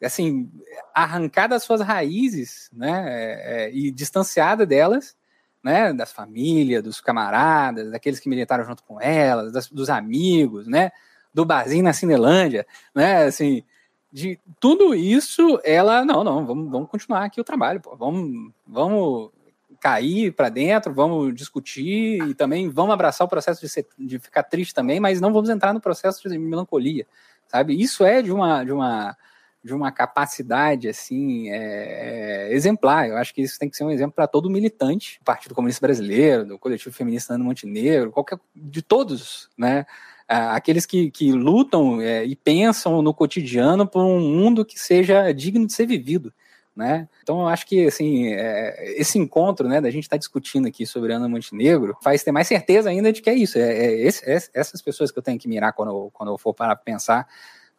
assim, 0.03 0.49
arrancada 0.93 1.55
das 1.55 1.63
suas 1.63 1.81
raízes, 1.81 2.69
né? 2.73 3.05
É, 3.07 3.65
é, 3.65 3.71
e 3.71 3.91
distanciada 3.91 4.65
delas, 4.65 5.15
né? 5.63 5.93
Das 5.93 6.11
famílias, 6.11 6.83
dos 6.83 6.99
camaradas, 6.99 7.91
daqueles 7.91 8.19
que 8.19 8.29
militaram 8.29 8.65
junto 8.65 8.83
com 8.83 8.99
elas, 8.99 9.51
das, 9.51 9.67
dos 9.69 9.89
amigos, 9.89 10.67
né? 10.67 10.91
do 11.33 11.45
barzinho 11.45 11.83
na 11.83 11.93
Cinelândia, 11.93 12.65
né? 12.93 13.23
Assim, 13.23 13.63
de 14.11 14.39
tudo 14.59 14.93
isso, 14.93 15.59
ela, 15.63 16.03
não, 16.03 16.23
não, 16.23 16.45
vamos, 16.45 16.69
vamos 16.69 16.89
continuar 16.89 17.23
aqui 17.23 17.39
o 17.39 17.45
trabalho, 17.45 17.79
pô, 17.79 17.95
vamos, 17.95 18.51
vamos 18.67 19.31
cair 19.79 20.31
para 20.31 20.49
dentro, 20.49 20.93
vamos 20.93 21.33
discutir 21.33 22.21
e 22.27 22.35
também 22.35 22.69
vamos 22.69 22.93
abraçar 22.93 23.25
o 23.25 23.29
processo 23.29 23.61
de, 23.61 23.67
ser, 23.67 23.87
de 23.97 24.19
ficar 24.19 24.43
triste 24.43 24.73
também, 24.73 24.99
mas 24.99 25.19
não 25.19 25.33
vamos 25.33 25.49
entrar 25.49 25.73
no 25.73 25.81
processo 25.81 26.29
de 26.29 26.37
melancolia, 26.37 27.07
sabe? 27.47 27.81
Isso 27.81 28.03
é 28.03 28.21
de 28.21 28.31
uma, 28.31 28.63
de 28.63 28.71
uma, 28.71 29.17
de 29.63 29.73
uma 29.73 29.91
capacidade 29.91 30.87
assim 30.87 31.49
é, 31.49 32.49
é, 32.49 32.53
exemplar. 32.53 33.07
Eu 33.07 33.17
acho 33.17 33.33
que 33.33 33.41
isso 33.41 33.57
tem 33.57 33.69
que 33.69 33.77
ser 33.77 33.83
um 33.83 33.91
exemplo 33.91 34.13
para 34.13 34.27
todo 34.27 34.49
militante, 34.49 35.19
do 35.19 35.23
Partido 35.23 35.55
Comunista 35.55 35.85
Brasileiro, 35.85 36.45
do 36.45 36.59
Coletivo 36.59 36.93
Feminista 36.93 37.33
Ano 37.33 37.45
Montenegro, 37.45 38.11
qualquer 38.11 38.39
de 38.55 38.81
todos, 38.81 39.49
né? 39.57 39.85
Aqueles 40.31 40.85
que, 40.85 41.11
que 41.11 41.31
lutam 41.31 42.01
é, 42.01 42.23
e 42.25 42.35
pensam 42.35 43.01
no 43.01 43.13
cotidiano 43.13 43.87
por 43.87 44.03
um 44.03 44.19
mundo 44.19 44.65
que 44.65 44.79
seja 44.79 45.31
digno 45.31 45.65
de 45.65 45.73
ser 45.73 45.85
vivido. 45.85 46.33
Né? 46.73 47.09
Então 47.21 47.41
eu 47.41 47.47
acho 47.47 47.67
que 47.67 47.85
assim, 47.85 48.33
é, 48.33 48.93
esse 48.99 49.19
encontro 49.19 49.67
né, 49.67 49.81
da 49.81 49.89
gente 49.91 50.03
estar 50.03 50.15
tá 50.15 50.19
discutindo 50.19 50.67
aqui 50.67 50.85
sobre 50.85 51.11
Ana 51.11 51.27
Montenegro 51.27 51.97
faz 52.01 52.23
ter 52.23 52.31
mais 52.31 52.47
certeza 52.47 52.89
ainda 52.89 53.11
de 53.11 53.21
que 53.21 53.29
é 53.29 53.33
isso. 53.33 53.57
É, 53.57 53.71
é, 53.71 54.07
esse, 54.07 54.23
é 54.29 54.37
essas 54.53 54.81
pessoas 54.81 55.11
que 55.11 55.19
eu 55.19 55.23
tenho 55.23 55.37
que 55.37 55.49
mirar 55.49 55.73
quando 55.73 55.89
eu, 55.89 56.09
quando 56.13 56.31
eu 56.31 56.37
for 56.37 56.53
para 56.53 56.75
pensar 56.75 57.27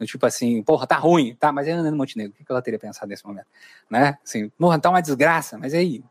tipo 0.07 0.27
assim, 0.27 0.63
porra, 0.63 0.87
tá 0.87 0.97
ruim, 0.97 1.35
tá, 1.37 1.53
mas 1.53 1.69
é 1.69 1.73
Ana 1.73 1.91
Montenegro, 1.93 2.35
o 2.39 2.45
que 2.45 2.51
ela 2.51 2.63
teria 2.63 2.79
pensado 2.79 3.09
nesse 3.09 3.25
momento? 3.25 3.47
Né? 3.89 4.19
Assim, 4.25 4.49
porra, 4.51 4.79
tá 4.79 4.91
uma 4.91 5.01
desgraça, 5.01 5.57
mas 5.59 5.75
aí, 5.75 6.03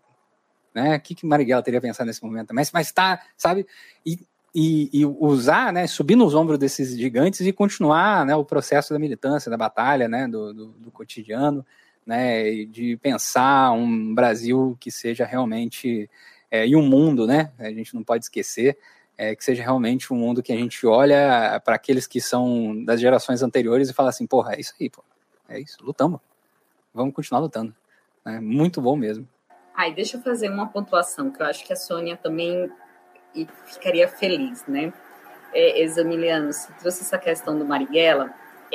né? 0.74 0.96
O 0.96 1.02
que, 1.02 1.16
que 1.16 1.26
Marighella 1.26 1.62
teria 1.62 1.82
pensado 1.82 2.08
nesse 2.08 2.24
momento? 2.24 2.54
Mas, 2.54 2.72
mas 2.72 2.92
tá, 2.92 3.22
sabe? 3.38 3.66
E, 4.06 4.20
e, 4.54 4.90
e, 4.92 5.06
usar, 5.06 5.72
né, 5.72 5.88
subir 5.88 6.16
nos 6.16 6.36
ombros 6.36 6.60
desses 6.60 6.98
gigantes 6.98 7.42
e 7.42 7.54
continuar 7.54 8.26
né, 8.26 8.36
o 8.36 8.44
processo 8.44 8.94
da 8.94 9.00
militância, 9.00 9.50
da 9.50 9.58
batalha, 9.58 10.08
né, 10.08 10.28
do, 10.28 10.54
do, 10.54 10.68
do 10.68 10.92
cotidiano, 10.92 11.66
né, 12.06 12.66
de 12.66 12.98
pensar 12.98 13.72
um 13.72 14.14
Brasil 14.14 14.76
que 14.80 14.92
seja 14.92 15.26
realmente 15.26 16.10
é, 16.50 16.68
e 16.68 16.76
um 16.76 16.82
mundo, 16.82 17.26
né, 17.26 17.52
a 17.58 17.72
gente 17.72 17.96
não 17.96 18.04
pode 18.04 18.26
esquecer 18.26 18.78
é, 19.18 19.36
que 19.36 19.46
seja 19.46 19.62
realmente 19.62 20.12
um 20.12 20.18
mundo 20.18 20.42
que 20.42 20.52
a 20.52 20.58
gente 20.58 20.86
olha 20.86 21.62
para 21.64 21.76
aqueles 21.76 22.08
que 22.08 22.20
são 22.20 22.84
das 22.84 23.00
gerações 23.00 23.42
anteriores 23.42 23.90
e 23.90 23.94
fala 23.94 24.10
assim, 24.10 24.26
porra, 24.26 24.56
é 24.56 24.60
isso 24.60 24.74
aí, 24.82 24.90
pô, 24.90 25.04
é 25.48 25.60
isso, 25.60 25.78
lutamos, 25.82 26.20
vamos 26.94 27.14
continuar 27.14 27.40
lutando, 27.40 27.74
é 28.26 28.40
muito 28.40 28.82
bom 28.82 28.96
mesmo. 28.98 29.28
Ai, 29.74 29.94
deixa 29.94 30.18
eu 30.18 30.22
fazer 30.22 30.50
uma 30.50 30.68
pontuação 30.68 31.32
que 31.32 31.42
eu 31.42 31.46
acho 31.46 31.64
que 31.64 31.72
a 31.72 31.76
Sônia 31.76 32.18
também 32.18 32.70
ficaria 33.66 34.08
feliz, 34.08 34.64
né? 34.68 34.94
É, 35.54 35.82
Examiliano, 35.82 36.52
você 36.52 36.72
trouxe 36.80 37.02
essa 37.02 37.18
questão 37.18 37.58
do 37.58 37.66
Marighella, 37.66 38.34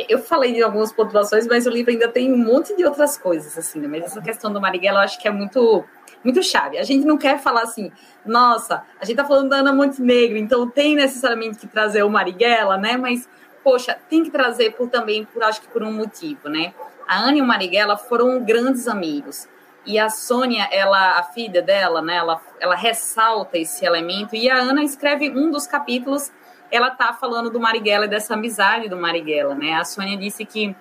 eu 0.09 0.19
falei 0.19 0.53
de 0.53 0.63
algumas 0.63 0.93
pontuações, 0.93 1.47
mas 1.47 1.67
o 1.67 1.71
livro 1.71 1.91
ainda 1.91 2.09
tem 2.09 2.31
um 2.31 2.37
monte 2.37 2.77
de 2.77 2.85
outras 2.85 3.17
coisas, 3.17 3.57
assim, 3.57 3.81
né? 3.81 3.89
Mas 3.89 4.05
essa 4.05 4.21
questão 4.21 4.53
do 4.53 4.61
Marighella 4.61 4.99
eu 4.99 5.05
acho 5.05 5.19
que 5.19 5.27
é 5.27 5.31
muito, 5.31 5.85
muito 6.23 6.43
chave. 6.43 6.77
A 6.77 6.83
gente 6.83 7.07
não 7.07 7.17
quer 7.17 7.39
falar 7.39 7.63
assim, 7.63 7.91
nossa, 8.25 8.83
a 9.01 9.05
gente 9.07 9.17
tá 9.17 9.25
falando 9.25 9.49
da 9.49 9.57
Ana 9.57 9.73
Montenegro, 9.73 10.37
então 10.37 10.69
tem 10.69 10.95
necessariamente 10.95 11.59
que 11.59 11.67
trazer 11.67 12.03
o 12.03 12.11
Marighella, 12.11 12.77
né? 12.77 12.99
Mas, 12.99 13.27
poxa, 13.65 13.97
tem 14.09 14.23
que 14.23 14.31
trazer 14.31 14.73
por 14.73 14.91
também, 14.91 15.25
por 15.25 15.43
acho 15.43 15.63
que 15.63 15.69
por 15.69 15.83
um 15.83 15.93
motivo, 15.93 16.49
né? 16.51 16.75
A 17.09 17.19
Ana 17.19 17.39
e 17.39 17.41
o 17.41 17.47
Marighella 17.47 17.97
foram 17.97 18.45
grandes 18.45 18.87
amigos. 18.87 19.49
E 19.87 19.99
a 19.99 20.11
Sônia, 20.11 20.69
ela, 20.73 21.19
a 21.19 21.23
filha 21.23 21.63
dela, 21.63 22.03
né, 22.03 22.17
ela, 22.17 22.41
ela 22.59 22.75
ressalta 22.75 23.57
esse 23.57 23.87
elemento. 23.87 24.35
E 24.35 24.51
a 24.51 24.57
Ana 24.57 24.83
escreve 24.83 25.31
um 25.31 25.51
dos 25.51 25.67
capítulos 25.67 26.33
ela 26.71 26.91
tá 26.91 27.13
falando 27.13 27.51
do 27.51 27.61
Marighella 27.61 28.07
e 28.07 28.09
dessa 28.09 28.35
amizade 28.35 28.89
do 28.89 28.97
Marighella, 28.97 29.55
né? 29.55 29.75
A 29.75 29.85
Sônia 29.85 30.17
disse 30.17 30.45
que 30.45 30.75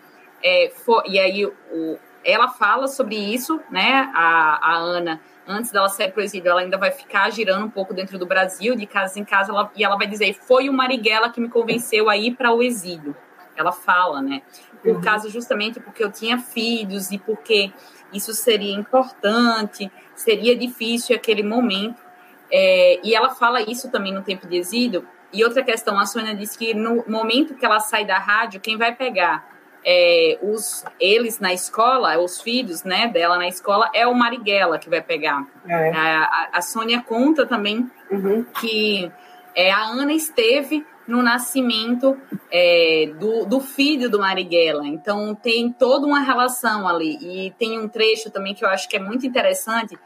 é, 0.44 0.72
for, 0.84 1.04
e 1.06 1.20
aí 1.20 1.46
o, 1.46 1.98
ela 2.24 2.48
fala 2.48 2.88
sobre 2.88 3.16
isso, 3.16 3.60
né? 3.70 4.12
A, 4.14 4.72
a 4.72 4.76
Ana, 4.78 5.22
antes 5.48 5.72
dela 5.72 5.90
sair 5.90 6.12
pro 6.12 6.24
exílio, 6.24 6.50
ela 6.50 6.62
ainda 6.62 6.78
vai 6.78 6.92
ficar 6.92 7.30
girando 7.32 7.66
um 7.66 7.70
pouco 7.70 7.94
dentro 7.94 8.18
do 8.18 8.26
Brasil, 8.26 8.76
de 8.76 8.86
casa 8.86 9.20
em 9.20 9.24
casa, 9.24 9.52
ela, 9.52 9.72
e 9.76 9.84
ela 9.84 9.96
vai 9.96 10.08
dizer: 10.08 10.34
foi 10.34 10.70
o 10.70 10.74
Marighella 10.74 11.30
que 11.30 11.40
me 11.40 11.50
convenceu 11.50 12.10
a 12.10 12.18
ir 12.18 12.36
para 12.36 12.52
o 12.52 12.62
exílio. 12.62 13.16
Ela 13.56 13.72
fala, 13.72 14.22
né? 14.22 14.42
Por 14.82 14.96
uhum. 14.96 15.02
causa 15.02 15.30
justamente 15.30 15.80
porque 15.80 16.04
eu 16.04 16.12
tinha 16.12 16.38
filhos 16.38 17.10
e 17.12 17.18
porque 17.18 17.72
isso 18.16 18.34
seria 18.34 18.74
importante, 18.74 19.92
seria 20.16 20.56
difícil 20.56 21.16
aquele 21.16 21.44
momento. 21.44 22.04
É, 22.52 23.00
e 23.04 23.16
ela 23.16 23.30
fala 23.32 23.62
isso 23.62 23.92
também 23.92 24.14
no 24.14 24.22
tempo 24.22 24.48
de 24.48 24.58
exílio, 24.58 25.08
e 25.34 25.44
outra 25.44 25.62
questão, 25.64 26.00
a 26.00 26.06
Sônia 26.06 26.34
disse 26.34 26.58
que 26.58 26.74
no 26.74 27.04
momento 27.08 27.56
que 27.56 27.66
ela 27.66 27.80
sai 27.80 28.06
da 28.06 28.18
rádio, 28.18 28.62
quem 28.62 28.78
vai 28.78 28.96
pegar 28.96 29.46
é, 29.86 30.40
os, 30.42 30.84
eles 31.00 31.40
na 31.40 31.54
escola, 31.54 32.18
os 32.18 32.42
filhos 32.42 32.84
né, 32.84 33.08
dela 33.08 33.38
na 33.38 33.48
escola, 33.48 33.90
é 33.94 34.08
o 34.08 34.16
Marighella 34.16 34.80
que 34.80 34.90
vai 34.90 35.02
pegar. 35.02 35.46
É. 35.68 35.92
A, 35.92 36.50
a, 36.54 36.62
Sônia 36.62 37.02
conta 37.02 37.46
também 37.46 37.90
uhum. 38.10 38.44
que 38.60 39.12
é, 39.54 39.72
a 39.72 39.84
Ana 39.84 40.14
esteve 40.14 40.86
no 41.08 41.22
nascimento 41.22 42.18
é, 42.52 43.12
do, 43.20 43.46
do, 43.46 43.60
filho 43.60 44.10
do 44.10 44.20
Marighella. 44.20 44.88
Então 44.88 45.36
tem 45.36 45.72
toda 45.72 46.08
uma 46.08 46.20
relação 46.20 46.88
ali. 46.88 47.18
E 47.22 47.52
tem 47.52 47.80
um 47.80 47.88
trecho 47.88 48.32
também 48.32 48.56
que 48.56 48.66
eu 48.66 48.70
acho 48.70 48.90
que 48.90 48.96
é 48.96 49.00
muito 49.00 49.26
interessante, 49.26 49.98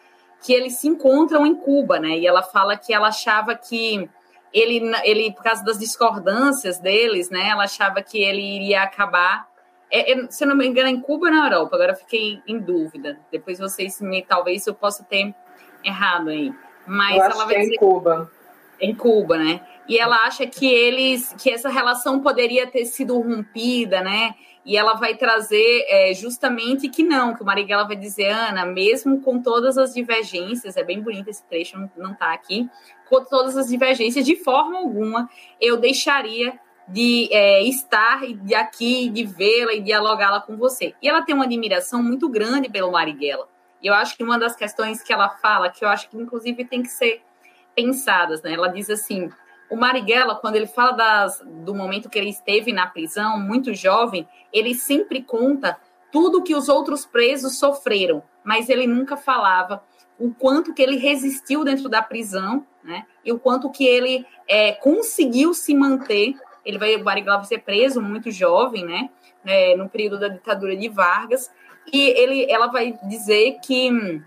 que 0.41 0.54
eles 0.54 0.78
se 0.78 0.88
encontram 0.88 1.45
em 1.45 1.56
Cuba, 1.56 2.00
né? 2.00 2.18
E 2.18 2.28
ela 2.28 2.41
fala 2.41 2.78
que 2.78 2.93
ela 2.93 3.08
achava 3.08 3.56
que 3.56 4.10
ele, 4.54 4.91
ele, 5.04 5.32
por 5.32 5.43
causa 5.43 5.64
das 5.64 5.78
discordâncias 5.78 6.80
deles, 6.80 7.30
né, 7.30 7.50
ela 7.50 7.64
achava 7.64 8.02
que 8.02 8.22
ele 8.22 8.41
iria 8.41 8.84
acabar. 8.84 9.47
É, 9.91 10.12
é, 10.12 10.28
se 10.30 10.43
eu 10.43 10.47
não 10.47 10.56
me 10.56 10.68
engano, 10.68 10.88
é 10.88 10.91
em 10.91 11.02
Cuba 11.02 11.28
ou 11.28 11.32
na 11.32 11.47
Europa? 11.47 11.76
Agora 11.76 11.95
fiquei 11.95 12.41
em 12.47 12.60
dúvida. 12.60 13.20
Depois 13.32 13.60
vocês 13.60 14.02
me, 14.02 14.22
talvez 14.22 14.66
eu 14.68 14.74
possa 14.74 15.04
ter 15.04 15.34
errado 15.84 16.30
aí. 16.30 16.54
Mas 16.86 17.18
eu 17.18 17.24
ela 17.24 17.45
vai 17.45 17.56
é 17.56 17.60
dizer, 17.60 17.74
em 17.74 17.78
Cuba. 17.78 18.32
Em 18.80 18.95
Cuba, 18.95 19.38
né? 19.38 19.62
E 19.90 19.98
ela 19.98 20.18
acha 20.18 20.46
que 20.46 20.68
eles, 20.68 21.34
que 21.40 21.50
essa 21.50 21.68
relação 21.68 22.20
poderia 22.20 22.68
ter 22.68 22.86
sido 22.86 23.20
rompida, 23.20 24.02
né? 24.02 24.36
E 24.64 24.78
ela 24.78 24.94
vai 24.94 25.16
trazer 25.16 25.84
é, 25.88 26.14
justamente 26.14 26.88
que 26.90 27.02
não, 27.02 27.34
que 27.34 27.42
o 27.42 27.46
Marighella 27.46 27.88
vai 27.88 27.96
dizer, 27.96 28.28
Ana, 28.28 28.68
mesmo 28.68 29.20
com 29.22 29.42
todas 29.42 29.80
as 29.80 29.92
divergências, 29.96 30.78
é 30.78 30.84
bem 30.84 31.02
bonito 31.02 31.28
esse 31.28 31.44
trecho, 31.48 31.76
não, 31.76 31.90
não 31.98 32.14
tá 32.14 32.32
aqui, 32.34 32.70
com 33.10 33.24
todas 33.26 33.58
as 33.58 33.68
divergências, 33.68 34.24
de 34.24 34.36
forma 34.36 34.78
alguma 34.78 35.28
eu 35.60 35.78
deixaria 35.78 36.60
de 36.88 37.28
é, 37.32 37.64
estar 37.64 38.22
de 38.28 38.54
aqui, 38.54 39.10
de 39.10 39.24
vê-la 39.24 39.74
e 39.74 39.82
dialogá-la 39.82 40.40
com 40.40 40.56
você. 40.56 40.94
E 41.02 41.10
ela 41.10 41.24
tem 41.24 41.34
uma 41.34 41.46
admiração 41.46 42.04
muito 42.04 42.30
grande 42.30 42.70
pelo 42.70 42.92
Marighella. 42.92 43.48
E 43.82 43.88
eu 43.88 43.96
acho 43.96 44.16
que 44.16 44.24
uma 44.24 44.38
das 44.38 44.56
questões 44.56 45.02
que 45.02 45.12
ela 45.12 45.30
fala, 45.30 45.70
que 45.70 45.84
eu 45.84 45.90
acho 45.90 46.10
que 46.10 46.18
inclusive 46.18 46.64
tem 46.66 46.84
que 46.84 46.90
ser 46.90 47.24
pensadas, 47.76 48.44
né? 48.44 48.54
Ela 48.54 48.68
diz 48.68 48.90
assim: 48.90 49.32
o 49.70 49.76
Marighella, 49.76 50.36
quando 50.36 50.56
ele 50.56 50.68
fala 50.68 50.92
das, 50.92 51.42
do 51.46 51.76
momento 51.76 52.10
que 52.10 52.18
ele 52.18 52.30
esteve 52.30 52.74
na 52.74 52.88
prisão, 52.88 53.40
muito 53.40 53.74
jovem, 53.74 54.28
ele 54.52 54.74
sempre 54.74 55.22
conta 55.22 55.78
tudo 56.12 56.44
que 56.44 56.56
os 56.56 56.68
outros 56.70 57.06
presos 57.06 57.60
sofreram, 57.60 58.24
mas 58.44 58.68
ele 58.68 58.88
nunca 58.88 59.16
falava 59.16 59.84
o 60.18 60.34
quanto 60.34 60.74
que 60.74 60.82
ele 60.82 60.98
resistiu 60.98 61.64
dentro 61.64 61.88
da 61.88 62.02
prisão, 62.02 62.66
né? 62.84 63.06
E 63.24 63.32
o 63.32 63.40
quanto 63.40 63.70
que 63.70 63.86
ele 63.86 64.26
é, 64.48 64.74
conseguiu 64.74 65.54
se 65.54 65.74
manter. 65.74 66.36
Ele 66.66 66.78
vai, 66.78 66.96
o 66.96 67.04
Marighella 67.04 67.38
vai 67.38 67.46
ser 67.46 67.60
preso 67.60 68.02
muito 68.02 68.32
jovem, 68.32 68.86
né? 68.86 69.10
É, 69.46 69.76
no 69.78 69.88
período 69.88 70.20
da 70.20 70.28
ditadura 70.28 70.76
de 70.76 70.90
Vargas. 70.90 71.50
E 71.91 72.02
ele, 72.02 72.52
ela 72.52 72.68
vai 72.68 72.98
dizer 73.08 73.60
que 73.64 74.22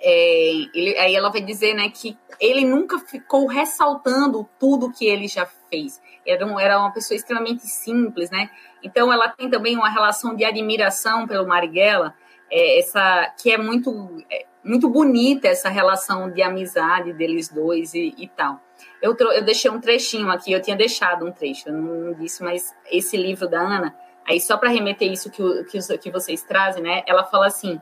é, 0.00 0.50
ele, 0.74 0.96
aí 0.98 1.14
ela 1.14 1.30
vai 1.30 1.40
dizer 1.40 1.74
né, 1.74 1.88
que 1.88 2.16
ele 2.40 2.64
nunca 2.64 2.98
ficou 2.98 3.46
ressaltando 3.46 4.48
tudo 4.58 4.92
que 4.92 5.06
ele 5.06 5.26
já 5.26 5.46
fez. 5.68 6.00
Era, 6.26 6.46
um, 6.46 6.58
era 6.58 6.78
uma 6.78 6.92
pessoa 6.92 7.16
extremamente 7.16 7.66
simples, 7.66 8.30
né? 8.30 8.50
Então 8.82 9.12
ela 9.12 9.28
tem 9.28 9.50
também 9.50 9.76
uma 9.76 9.88
relação 9.88 10.36
de 10.36 10.44
admiração 10.44 11.26
pelo 11.26 11.46
Marighella, 11.46 12.14
é, 12.50 12.78
essa 12.78 13.34
que 13.40 13.50
é 13.50 13.58
muito 13.58 13.90
é, 14.30 14.46
muito 14.62 14.88
bonita 14.88 15.48
essa 15.48 15.68
relação 15.68 16.30
de 16.30 16.42
amizade 16.42 17.12
deles 17.12 17.48
dois 17.48 17.94
e, 17.94 18.14
e 18.18 18.28
tal. 18.28 18.60
Eu, 19.00 19.16
eu 19.16 19.44
deixei 19.44 19.70
um 19.70 19.80
trechinho 19.80 20.30
aqui, 20.30 20.52
eu 20.52 20.60
tinha 20.60 20.76
deixado 20.76 21.26
um 21.26 21.32
trecho, 21.32 21.68
eu 21.68 21.72
não 21.72 22.14
disse, 22.14 22.42
mas 22.42 22.74
esse 22.90 23.16
livro 23.16 23.48
da 23.48 23.60
Ana, 23.60 23.96
aí 24.26 24.40
só 24.40 24.56
para 24.56 24.68
remeter 24.68 25.10
isso 25.10 25.30
que, 25.30 25.42
que, 25.64 25.98
que 25.98 26.10
vocês 26.10 26.42
trazem, 26.42 26.82
né? 26.82 27.02
Ela 27.06 27.24
fala 27.24 27.46
assim: 27.46 27.80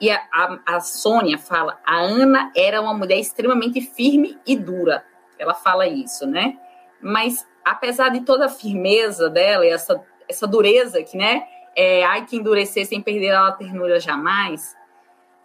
e 0.00 0.10
a, 0.10 0.20
a, 0.32 0.76
a 0.76 0.80
Sônia 0.80 1.38
fala, 1.38 1.78
a 1.84 1.96
Ana 1.96 2.50
era 2.56 2.80
uma 2.80 2.94
mulher 2.94 3.18
extremamente 3.18 3.80
firme 3.80 4.38
e 4.46 4.56
dura. 4.56 5.04
Ela 5.38 5.54
fala 5.54 5.86
isso, 5.86 6.26
né? 6.26 6.58
Mas 7.00 7.46
apesar 7.64 8.08
de 8.10 8.20
toda 8.20 8.46
a 8.46 8.48
firmeza 8.48 9.28
dela 9.28 9.66
e 9.66 9.70
essa, 9.70 10.02
essa 10.28 10.46
dureza 10.46 11.02
que, 11.02 11.16
né? 11.16 11.44
É, 11.76 12.04
ai 12.04 12.26
que 12.26 12.36
endurecer 12.36 12.84
sem 12.86 13.00
perder 13.00 13.32
a 13.32 13.52
ternura 13.52 14.00
jamais. 14.00 14.74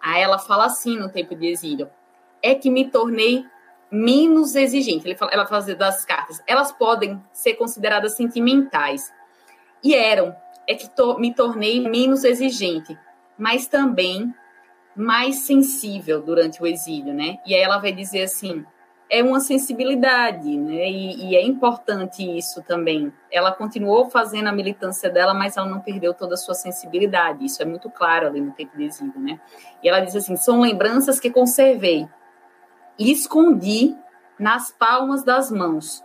Aí 0.02 0.22
ela 0.22 0.40
fala 0.40 0.66
assim 0.66 0.98
no 0.98 1.10
tempo 1.10 1.36
de 1.36 1.48
exílio: 1.48 1.90
é 2.42 2.56
que 2.56 2.70
me 2.70 2.90
tornei 2.90 3.46
menos 3.92 4.56
exigente. 4.56 5.08
Ele 5.08 5.16
fala, 5.16 5.32
ela 5.32 5.46
fala 5.46 5.76
das 5.76 6.04
cartas. 6.06 6.42
Elas 6.48 6.72
podem 6.72 7.22
ser 7.32 7.56
consideradas 7.56 8.16
sentimentais. 8.16 9.14
E 9.84 9.94
eram. 9.94 10.36
É 10.68 10.74
que 10.74 10.90
to, 10.90 11.20
me 11.20 11.34
tornei 11.34 11.88
menos 11.88 12.24
exigente. 12.24 12.98
Mas 13.38 13.68
também 13.68 14.34
mais 14.96 15.42
sensível 15.42 16.22
durante 16.22 16.62
o 16.62 16.68
exílio, 16.68 17.14
né? 17.14 17.38
E 17.46 17.54
aí 17.54 17.62
ela 17.62 17.78
vai 17.78 17.92
dizer 17.92 18.24
assim, 18.24 18.66
é 19.10 19.22
uma 19.22 19.40
sensibilidade, 19.40 20.58
né? 20.58 20.90
E, 20.90 21.30
e, 21.30 21.36
é 21.36 21.44
importante 21.44 22.24
isso 22.24 22.64
também. 22.64 23.14
Ela 23.32 23.52
continuou 23.52 24.10
fazendo 24.10 24.48
a 24.48 24.52
militância 24.52 25.10
dela, 25.10 25.34
mas 25.34 25.58
ela 25.58 25.68
não 25.68 25.80
perdeu 25.80 26.14
toda 26.14 26.34
a 26.34 26.38
sua 26.38 26.56
sensibilidade. 26.56 27.46
Isso 27.46 27.62
é 27.62 27.66
muito 27.66 27.90
claro 27.90 28.28
ali 28.28 28.42
no 28.42 28.52
tempo 28.52 28.76
de 28.78 28.86
exílio, 28.86 29.20
né? 29.20 29.40
E 29.84 29.90
ela 29.90 30.00
diz 30.00 30.16
assim: 30.16 30.36
são 30.36 30.62
lembranças 30.62 31.20
que 31.20 31.30
conservei 31.30 32.08
e 32.98 33.12
escondi 33.12 33.96
nas 34.40 34.72
palmas 34.72 35.24
das 35.24 35.52
mãos, 35.52 36.04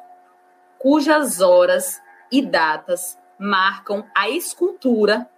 cujas 0.79 1.41
horas 1.41 2.01
e 2.31 2.43
datas 2.43 3.19
marcam 3.39 4.05
a 4.15 4.29
escultura 4.29 5.29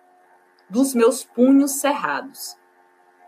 dos 0.69 0.95
meus 0.95 1.23
punhos 1.23 1.73
cerrados. 1.73 2.57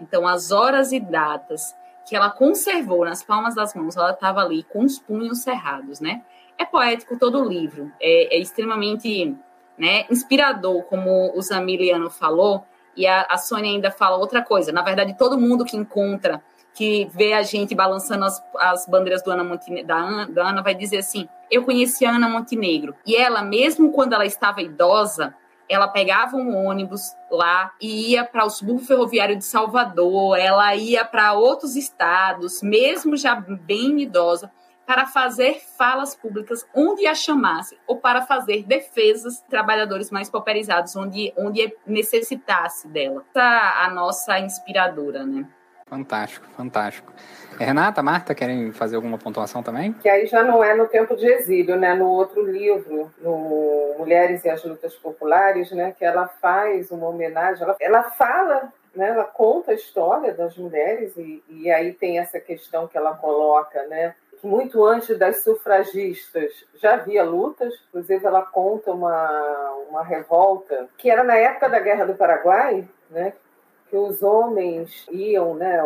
Então, 0.00 0.26
as 0.26 0.50
horas 0.50 0.92
e 0.92 1.00
datas 1.00 1.74
que 2.06 2.14
ela 2.14 2.30
conservou 2.30 3.04
nas 3.04 3.22
palmas 3.22 3.54
das 3.54 3.74
mãos, 3.74 3.96
ela 3.96 4.10
estava 4.10 4.40
ali 4.40 4.62
com 4.64 4.84
os 4.84 4.98
punhos 4.98 5.42
cerrados, 5.42 6.00
né? 6.00 6.22
É 6.58 6.64
poético 6.64 7.18
todo 7.18 7.40
o 7.40 7.48
livro, 7.48 7.90
é, 8.00 8.36
é 8.36 8.38
extremamente 8.38 9.34
né, 9.76 10.04
inspirador, 10.10 10.82
como 10.84 11.36
o 11.36 11.42
Zamiliano 11.42 12.10
falou, 12.10 12.64
e 12.96 13.06
a, 13.06 13.26
a 13.28 13.36
Sônia 13.38 13.70
ainda 13.70 13.90
fala 13.90 14.16
outra 14.16 14.42
coisa. 14.42 14.70
Na 14.70 14.82
verdade, 14.82 15.16
todo 15.18 15.38
mundo 15.38 15.64
que 15.64 15.76
encontra, 15.76 16.42
que 16.72 17.08
vê 17.12 17.32
a 17.32 17.42
gente 17.42 17.74
balançando 17.74 18.24
as, 18.24 18.42
as 18.56 18.86
bandeiras 18.86 19.22
do 19.22 19.30
Ana 19.30 19.42
Montenegro, 19.42 19.86
da, 19.86 19.96
Ana, 19.96 20.26
da 20.26 20.48
Ana, 20.48 20.62
vai 20.62 20.74
dizer 20.74 20.98
assim: 20.98 21.28
Eu 21.50 21.64
conheci 21.64 22.04
a 22.04 22.14
Ana 22.14 22.28
Montenegro. 22.28 22.94
E 23.06 23.16
ela, 23.16 23.42
mesmo 23.42 23.90
quando 23.92 24.12
ela 24.12 24.26
estava 24.26 24.62
idosa, 24.62 25.34
ela 25.68 25.88
pegava 25.88 26.36
um 26.36 26.54
ônibus 26.66 27.16
lá 27.30 27.72
e 27.80 28.12
ia 28.12 28.24
para 28.24 28.44
o 28.44 28.50
subúrbio 28.50 28.86
ferroviário 28.86 29.36
de 29.36 29.44
Salvador, 29.44 30.38
ela 30.38 30.74
ia 30.74 31.04
para 31.04 31.32
outros 31.32 31.76
estados, 31.76 32.62
mesmo 32.62 33.16
já 33.16 33.34
bem 33.34 34.00
idosa, 34.00 34.50
para 34.86 35.06
fazer 35.06 35.62
falas 35.78 36.14
públicas 36.14 36.66
onde 36.74 37.06
a 37.06 37.14
chamasse 37.14 37.78
ou 37.86 37.96
para 37.98 38.22
fazer 38.22 38.64
defesas 38.64 39.36
de 39.36 39.44
trabalhadores 39.44 40.10
mais 40.10 40.28
pauperizados, 40.28 40.94
onde, 40.94 41.32
onde 41.36 41.74
necessitasse 41.86 42.86
dela. 42.88 43.24
Essa 43.34 43.84
a 43.84 43.90
nossa 43.90 44.38
inspiradora, 44.38 45.24
né? 45.24 45.46
Fantástico, 45.86 46.46
fantástico. 46.56 47.12
Renata, 47.59 48.02
Marta, 48.02 48.35
querem 48.35 48.72
fazer 48.72 48.97
alguma 48.97 49.18
pontuação 49.18 49.62
também? 49.62 49.93
Que 49.94 50.09
aí 50.09 50.26
já 50.26 50.43
não 50.43 50.62
é 50.62 50.74
no 50.74 50.86
tempo 50.86 51.16
de 51.16 51.26
exílio, 51.26 51.76
né? 51.76 51.94
No 51.94 52.09
outro 52.09 52.43
livro, 52.43 53.10
no 53.20 53.94
Mulheres 53.98 54.44
e 54.44 54.48
as 54.48 54.64
Lutas 54.64 54.94
Populares, 54.94 55.70
né? 55.70 55.94
Que 55.97 56.05
ela 56.05 56.26
faz 56.26 56.90
uma 56.90 57.09
homenagem, 57.09 57.62
ela, 57.62 57.76
ela 57.81 58.02
fala, 58.02 58.72
né? 58.94 59.10
Ela 59.10 59.24
conta 59.24 59.70
a 59.72 59.74
história 59.74 60.32
das 60.32 60.56
mulheres 60.56 61.16
e, 61.16 61.43
e 61.48 61.70
aí 61.70 61.93
tem 61.93 62.18
essa 62.18 62.40
questão 62.40 62.86
que 62.86 62.97
ela 62.97 63.14
coloca, 63.14 63.82
né? 63.86 64.14
Muito 64.43 64.85
antes 64.85 65.18
das 65.18 65.43
sufragistas 65.43 66.52
já 66.74 66.94
havia 66.94 67.24
lutas, 67.24 67.72
inclusive 67.89 68.26
ela 68.26 68.43
conta 68.43 68.90
uma, 68.90 69.70
uma 69.89 70.05
revolta 70.05 70.86
que 70.98 71.10
era 71.10 71.24
na 71.24 71.35
época 71.35 71.68
da 71.70 71.81
Guerra 71.81 72.05
do 72.05 72.14
Paraguai, 72.14 72.86
né? 73.09 73.32
Que 73.89 73.97
os 73.97 74.22
homens 74.22 75.06
iam, 75.10 75.55
né? 75.55 75.82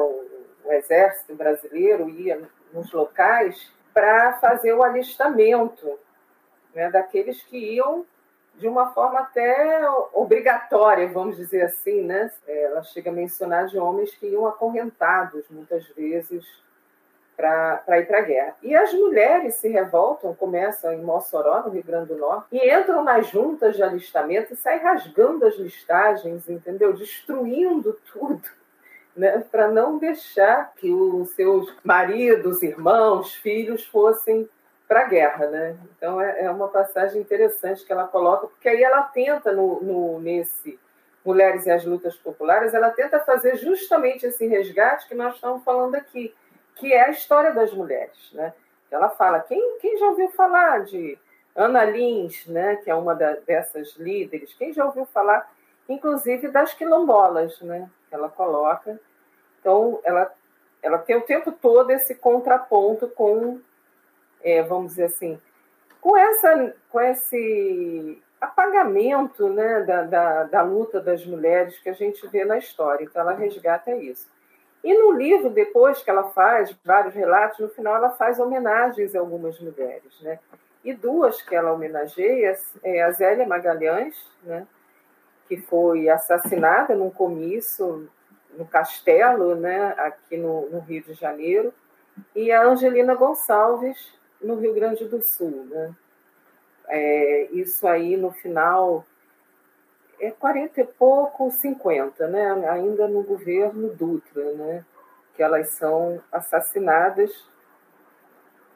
O 0.68 0.72
exército 0.72 1.34
brasileiro 1.34 2.10
ia 2.10 2.42
nos 2.72 2.92
locais 2.92 3.72
para 3.94 4.34
fazer 4.34 4.74
o 4.74 4.82
alistamento 4.82 5.98
né, 6.74 6.90
daqueles 6.90 7.42
que 7.42 7.56
iam 7.56 8.04
de 8.54 8.68
uma 8.68 8.92
forma 8.92 9.20
até 9.20 9.88
obrigatória, 10.12 11.08
vamos 11.08 11.36
dizer 11.36 11.62
assim, 11.62 12.02
né? 12.02 12.30
Ela 12.46 12.82
chega 12.82 13.08
a 13.08 13.12
mencionar 13.12 13.66
de 13.68 13.78
homens 13.78 14.12
que 14.16 14.26
iam 14.26 14.46
acorrentados 14.46 15.48
muitas 15.48 15.86
vezes 15.90 16.44
para 17.36 18.00
ir 18.00 18.06
para 18.06 18.18
a 18.18 18.22
guerra. 18.22 18.56
E 18.60 18.74
as 18.74 18.92
mulheres 18.92 19.54
se 19.54 19.68
revoltam, 19.68 20.34
começam 20.34 20.92
em 20.92 21.00
Mossoró, 21.00 21.62
no 21.62 21.70
Rio 21.70 21.84
Grande 21.84 22.08
do 22.08 22.16
Norte, 22.16 22.48
e 22.50 22.68
entram 22.68 23.04
nas 23.04 23.28
juntas 23.28 23.76
de 23.76 23.82
alistamento 23.82 24.52
e 24.52 24.56
saem 24.56 24.80
rasgando 24.80 25.46
as 25.46 25.54
listagens, 25.54 26.48
entendeu? 26.48 26.92
Destruindo 26.92 27.96
tudo 28.12 28.57
né, 29.18 29.44
para 29.50 29.66
não 29.68 29.98
deixar 29.98 30.72
que 30.76 30.92
os 30.92 31.30
seus 31.32 31.74
maridos, 31.82 32.62
irmãos, 32.62 33.34
filhos 33.34 33.84
fossem 33.84 34.48
para 34.86 35.00
a 35.00 35.08
guerra. 35.08 35.48
Né? 35.48 35.76
Então 35.96 36.20
é, 36.20 36.44
é, 36.44 36.50
uma 36.50 36.68
passagem 36.68 37.20
interessante 37.20 37.84
que 37.84 37.92
ela 37.92 38.06
coloca, 38.06 38.46
porque 38.46 38.68
aí 38.68 38.82
ela 38.82 39.02
tenta, 39.02 39.52
no, 39.52 39.82
no, 39.82 40.20
nesse 40.20 40.78
Mulheres 41.24 41.66
e 41.66 41.70
as 41.70 41.84
Lutas 41.84 42.16
Populares, 42.16 42.72
ela 42.72 42.90
tenta 42.90 43.18
fazer 43.20 43.56
justamente 43.56 44.24
esse 44.24 44.46
resgate 44.46 45.06
que 45.08 45.14
nós 45.14 45.34
estamos 45.34 45.62
falando 45.64 45.96
aqui, 45.96 46.34
que 46.76 46.92
é 46.92 47.04
a 47.04 47.10
história 47.10 47.52
das 47.52 47.72
mulheres. 47.72 48.30
Né? 48.32 48.54
Ela 48.90 49.10
fala, 49.10 49.40
quem, 49.40 49.78
quem 49.78 49.98
já 49.98 50.06
ouviu 50.06 50.30
falar 50.30 50.84
de 50.84 51.18
Ana 51.54 51.84
Lins, 51.84 52.46
né, 52.46 52.76
que 52.76 52.88
é 52.88 52.94
uma 52.94 53.14
da, 53.14 53.32
dessas 53.32 53.96
líderes, 53.96 54.54
quem 54.54 54.72
já 54.72 54.86
ouviu 54.86 55.04
falar, 55.06 55.52
inclusive, 55.88 56.48
das 56.48 56.72
quilombolas, 56.72 57.60
né, 57.60 57.90
que 58.08 58.14
ela 58.14 58.28
coloca, 58.28 58.98
então, 59.68 60.00
ela, 60.02 60.32
ela 60.82 60.96
tem 60.96 61.14
o 61.14 61.20
tempo 61.20 61.52
todo 61.52 61.90
esse 61.90 62.14
contraponto 62.14 63.06
com, 63.06 63.60
é, 64.42 64.62
vamos 64.62 64.92
dizer 64.92 65.04
assim, 65.04 65.38
com, 66.00 66.16
essa, 66.16 66.74
com 66.88 66.98
esse 66.98 68.22
apagamento 68.40 69.50
né, 69.50 69.82
da, 69.82 70.04
da, 70.04 70.44
da, 70.44 70.62
luta 70.62 71.02
das 71.02 71.26
mulheres 71.26 71.78
que 71.80 71.90
a 71.90 71.92
gente 71.92 72.26
vê 72.28 72.46
na 72.46 72.56
história. 72.56 73.04
Então, 73.04 73.20
ela 73.20 73.34
resgata 73.34 73.94
isso. 73.94 74.26
E 74.82 74.94
no 74.94 75.12
livro, 75.12 75.50
depois 75.50 76.02
que 76.02 76.08
ela 76.08 76.30
faz 76.30 76.74
vários 76.82 77.14
relatos, 77.14 77.58
no 77.58 77.68
final 77.68 77.96
ela 77.96 78.10
faz 78.12 78.38
homenagens 78.38 79.14
a 79.14 79.20
algumas 79.20 79.60
mulheres. 79.60 80.18
Né? 80.22 80.38
E 80.82 80.94
duas 80.94 81.42
que 81.42 81.54
ela 81.54 81.74
homenageia 81.74 82.56
é 82.82 83.02
a 83.02 83.10
Zélia 83.10 83.46
Magalhães, 83.46 84.16
né, 84.42 84.66
que 85.46 85.58
foi 85.58 86.08
assassinada 86.08 86.94
num 86.94 87.10
comício 87.10 88.08
no 88.58 88.66
Castelo, 88.66 89.54
né, 89.54 89.94
aqui 89.98 90.36
no, 90.36 90.68
no, 90.68 90.80
Rio 90.80 91.00
de 91.04 91.14
Janeiro, 91.14 91.72
e 92.34 92.50
a 92.50 92.64
Angelina 92.64 93.14
Gonçalves, 93.14 94.12
no 94.42 94.56
Rio 94.56 94.74
Grande 94.74 95.04
do 95.04 95.22
Sul. 95.22 95.64
Né? 95.70 95.94
É, 96.88 97.48
isso 97.52 97.86
aí, 97.86 98.16
no 98.16 98.32
final, 98.32 99.04
é 100.20 100.32
40 100.32 100.80
e 100.80 100.84
pouco, 100.84 101.50
50, 101.52 102.26
né? 102.26 102.68
ainda 102.68 103.06
no 103.06 103.22
governo 103.22 103.90
Dutra, 103.90 104.52
né? 104.52 104.84
que 105.36 105.42
elas 105.42 105.70
são 105.70 106.20
assassinadas. 106.32 107.48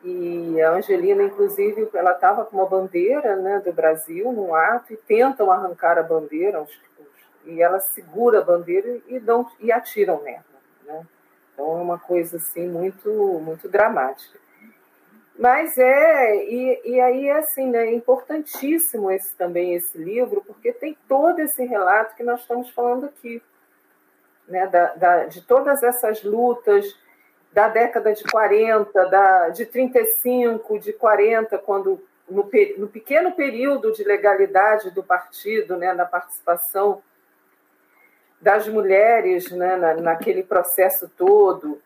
E 0.04 0.60
a 0.62 0.72
Angelina, 0.72 1.24
inclusive, 1.24 1.88
ela 1.92 2.12
estava 2.12 2.44
com 2.44 2.56
uma 2.56 2.66
bandeira 2.66 3.36
né, 3.36 3.60
do 3.60 3.72
Brasil 3.72 4.32
num 4.32 4.54
ato 4.54 4.92
e 4.92 4.96
tentam 4.96 5.50
arrancar 5.50 5.96
a 5.98 6.02
bandeira, 6.02 6.60
os 6.60 6.72
e 7.44 7.62
ela 7.62 7.80
segura 7.80 8.40
a 8.40 8.44
bandeira 8.44 9.00
e, 9.06 9.18
dão, 9.18 9.46
e 9.60 9.72
atiram 9.72 10.22
nela. 10.22 10.44
Né? 10.84 11.06
Então 11.52 11.78
é 11.78 11.82
uma 11.82 11.98
coisa 11.98 12.36
assim 12.36 12.68
muito, 12.68 13.10
muito 13.40 13.68
dramática. 13.68 14.38
Mas 15.38 15.76
é, 15.78 16.44
e, 16.44 16.82
e 16.84 17.00
aí 17.00 17.28
é 17.28 17.38
assim, 17.38 17.70
né, 17.70 17.86
é 17.86 17.94
importantíssimo 17.94 19.10
esse, 19.10 19.34
também 19.34 19.74
esse 19.74 19.96
livro, 19.96 20.42
porque 20.46 20.72
tem 20.72 20.96
todo 21.08 21.40
esse 21.40 21.64
relato 21.64 22.14
que 22.14 22.22
nós 22.22 22.40
estamos 22.40 22.70
falando 22.70 23.06
aqui, 23.06 23.42
né, 24.46 24.66
da, 24.66 24.94
da, 24.94 25.24
de 25.24 25.40
todas 25.42 25.82
essas 25.82 26.22
lutas 26.22 26.96
da 27.52 27.68
década 27.68 28.12
de 28.12 28.24
40, 28.24 29.08
da, 29.08 29.48
de 29.48 29.66
35, 29.66 30.78
de 30.78 30.92
40, 30.92 31.58
quando 31.58 32.02
no, 32.28 32.48
no 32.78 32.88
pequeno 32.88 33.32
período 33.32 33.92
de 33.92 34.04
legalidade 34.04 34.90
do 34.90 35.02
partido, 35.02 35.76
né, 35.76 35.92
na 35.92 36.04
participação 36.04 37.02
das 38.42 38.66
mulheres 38.66 39.50
né, 39.52 39.76
na, 39.76 39.94
naquele 39.94 40.42
processo 40.42 41.08
todo. 41.16 41.80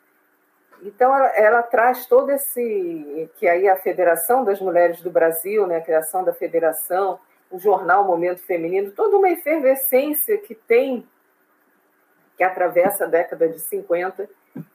Então, 0.83 1.15
ela, 1.15 1.29
ela, 1.37 1.63
traz 1.63 2.07
todo 2.07 2.31
esse. 2.31 3.31
que 3.37 3.47
aí 3.47 3.69
a 3.69 3.77
Federação 3.77 4.43
das 4.43 4.59
Mulheres 4.59 5.03
do 5.03 5.11
Brasil, 5.11 5.67
né, 5.67 5.77
a 5.77 5.83
criação 5.83 6.25
da 6.25 6.33
federação, 6.33 7.21
o 7.51 7.59
jornal 7.59 8.05
Momento 8.05 8.41
Feminino, 8.41 8.91
toda 8.91 9.19
uma 9.19 9.29
efervescência 9.29 10.39
que 10.39 10.55
tem, 10.55 11.07
que 12.39 12.43
atravessa 12.43 13.05
a 13.05 13.09
década 13.09 13.49
de 13.49 13.61
50 13.61 14.29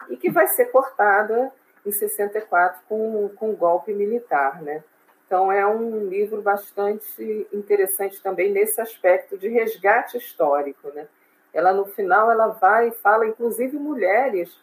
e 0.10 0.18
que 0.18 0.30
vai 0.30 0.48
ser 0.48 0.66
cortada 0.66 1.52
em 1.84 1.92
64 1.92 2.82
com, 2.88 3.30
com 3.36 3.50
o 3.50 3.56
golpe 3.56 3.92
militar. 3.92 4.62
Né? 4.62 4.84
Então, 5.26 5.52
é 5.52 5.66
um 5.66 6.08
livro 6.08 6.42
bastante 6.44 7.48
interessante 7.52 8.22
também 8.22 8.52
nesse 8.52 8.80
aspecto 8.80 9.36
de 9.36 9.48
resgate 9.48 10.18
histórico. 10.18 10.90
Né? 10.90 11.08
Ela 11.54 11.74
no 11.74 11.86
final 11.86 12.32
ela 12.32 12.48
vai 12.48 12.90
e 12.90 12.92
fala, 12.92 13.28
inclusive 13.28 13.78
mulheres 13.78 14.60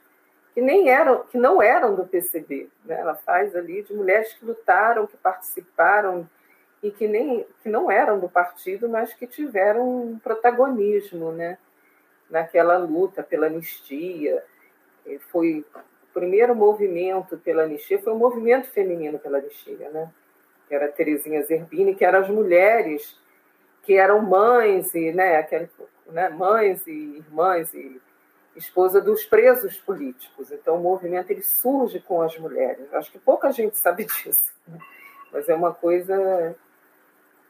que 0.55 0.61
nem 0.61 0.89
eram, 0.89 1.25
que 1.25 1.39
não 1.39 1.63
eram 1.63 1.95
do 1.95 2.07
PCB, 2.07 2.69
né? 2.85 2.99
Ela 3.01 3.15
faz 3.15 3.55
ali 3.55 3.83
de 3.83 3.95
mulheres 3.95 4.33
que 4.35 4.45
lutaram, 4.45 5.07
que 5.07 5.17
participaram 5.17 6.29
e 6.83 6.91
que 6.91 7.07
nem 7.07 7.47
que 7.63 7.69
não 7.69 7.91
eram 7.91 8.19
do 8.19 8.29
partido, 8.29 8.89
mas 8.89 9.13
que 9.13 9.27
tiveram 9.27 9.89
um 9.89 10.19
protagonismo, 10.19 11.31
né? 11.33 11.59
naquela 12.31 12.77
luta 12.77 13.23
pela 13.23 13.47
anistia. 13.47 14.43
Foi 15.31 15.65
o 15.73 16.13
primeiro 16.13 16.55
movimento 16.55 17.39
pela 17.39 17.63
anistia, 17.63 17.99
foi 17.99 18.13
o 18.13 18.19
movimento 18.19 18.69
feminino 18.69 19.19
pela 19.19 19.39
anistia, 19.39 19.89
né? 19.91 20.11
Que 20.69 20.75
era 20.75 20.89
Terezinha 20.89 21.43
Zerbini, 21.43 21.95
que 21.95 22.05
eram 22.05 22.21
as 22.21 22.29
mulheres 22.29 23.19
que 23.83 23.95
eram 23.95 24.21
mães 24.21 24.95
e, 24.95 25.13
né, 25.13 25.39
aquele, 25.39 25.71
né, 26.09 26.29
mães 26.29 26.87
e 26.87 27.17
irmãs 27.19 27.73
e 27.75 28.01
esposa 28.57 29.01
dos 29.01 29.25
presos 29.25 29.77
políticos. 29.77 30.51
Então 30.51 30.77
o 30.77 30.83
movimento 30.83 31.31
ele 31.31 31.43
surge 31.43 32.01
com 32.01 32.21
as 32.23 32.37
mulheres. 32.39 32.93
Acho 32.93 33.11
que 33.13 33.19
pouca 33.19 33.53
gente 33.53 33.79
sabe 33.79 34.05
disso, 34.05 34.53
né? 34.67 34.79
mas 35.33 35.49
é 35.49 35.55
uma 35.55 35.73
coisa 35.73 36.57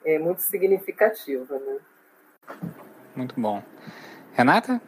é, 0.05 0.19
muito 0.19 0.43
significativa, 0.43 1.59
né? 1.59 1.79
Muito 3.15 3.41
bom. 3.41 3.63
Renata? 4.33 4.81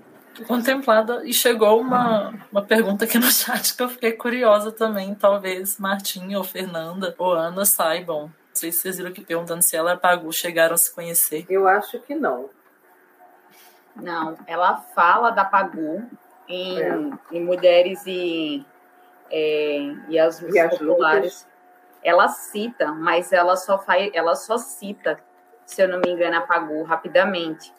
Contemplada, 0.46 1.24
e 1.24 1.34
chegou 1.34 1.80
uma, 1.80 2.32
uma 2.50 2.62
pergunta 2.62 3.04
aqui 3.04 3.18
no 3.18 3.30
chat 3.30 3.76
que 3.76 3.82
eu 3.82 3.88
fiquei 3.88 4.12
curiosa 4.12 4.70
também. 4.70 5.14
Talvez 5.14 5.78
Martim 5.78 6.34
ou 6.34 6.44
Fernanda 6.44 7.14
ou 7.18 7.32
Ana 7.32 7.64
saibam. 7.64 8.22
Não 8.22 8.32
sei 8.54 8.72
se 8.72 8.78
vocês 8.78 8.96
viram 8.96 9.10
aqui 9.10 9.24
perguntando 9.24 9.62
se 9.62 9.76
ela 9.76 9.90
e 9.90 9.94
a 9.94 9.96
Pagu 9.96 10.32
chegaram 10.32 10.74
a 10.74 10.78
se 10.78 10.94
conhecer. 10.94 11.44
Eu 11.48 11.66
acho 11.68 12.00
que 12.00 12.14
não. 12.14 12.48
Não, 14.02 14.36
ela 14.46 14.76
fala 14.76 15.30
da 15.30 15.44
Pagu 15.44 16.08
em, 16.48 16.80
é. 16.80 17.10
em 17.32 17.44
Mulheres 17.44 18.02
e, 18.06 18.64
é, 19.30 19.92
e 20.08 20.18
as 20.18 20.40
e 20.40 20.68
populares. 20.68 21.48
Ela 22.02 22.28
cita, 22.28 22.92
mas 22.92 23.32
ela 23.32 23.56
só 23.56 23.78
faz, 23.78 24.10
ela 24.14 24.34
só 24.34 24.56
cita, 24.56 25.18
se 25.66 25.82
eu 25.82 25.88
não 25.88 26.00
me 26.00 26.10
engano, 26.10 26.36
a 26.36 26.40
Pagu 26.40 26.82
rapidamente. 26.82 27.74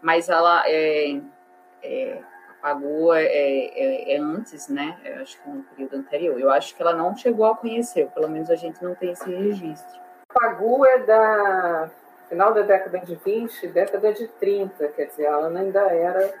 Mas 0.00 0.28
ela 0.28 0.64
é, 0.66 1.20
é 1.82 2.22
apagou 2.62 3.12
é, 3.12 3.24
é, 3.24 4.14
é, 4.14 4.18
antes, 4.18 4.68
né? 4.68 4.96
Eu 5.04 5.20
acho 5.20 5.42
que 5.42 5.48
no 5.48 5.62
período 5.64 5.96
anterior. 5.96 6.40
Eu 6.40 6.50
acho 6.50 6.74
que 6.76 6.80
ela 6.80 6.94
não 6.94 7.16
chegou 7.16 7.46
a 7.46 7.56
conhecer, 7.56 8.08
pelo 8.10 8.28
menos 8.28 8.48
a 8.48 8.54
gente 8.54 8.82
não 8.82 8.94
tem 8.94 9.10
esse 9.10 9.28
registro. 9.28 10.00
Pagu 10.32 10.86
é 10.86 10.98
da 11.00 11.90
final 12.32 12.54
da 12.54 12.62
década 12.62 12.98
de 13.00 13.14
20, 13.14 13.66
década 13.68 14.10
de 14.10 14.26
30, 14.26 14.88
quer 14.88 15.04
dizer, 15.04 15.26
a 15.26 15.36
Ana 15.36 15.60
ainda 15.60 15.80
era 15.80 16.32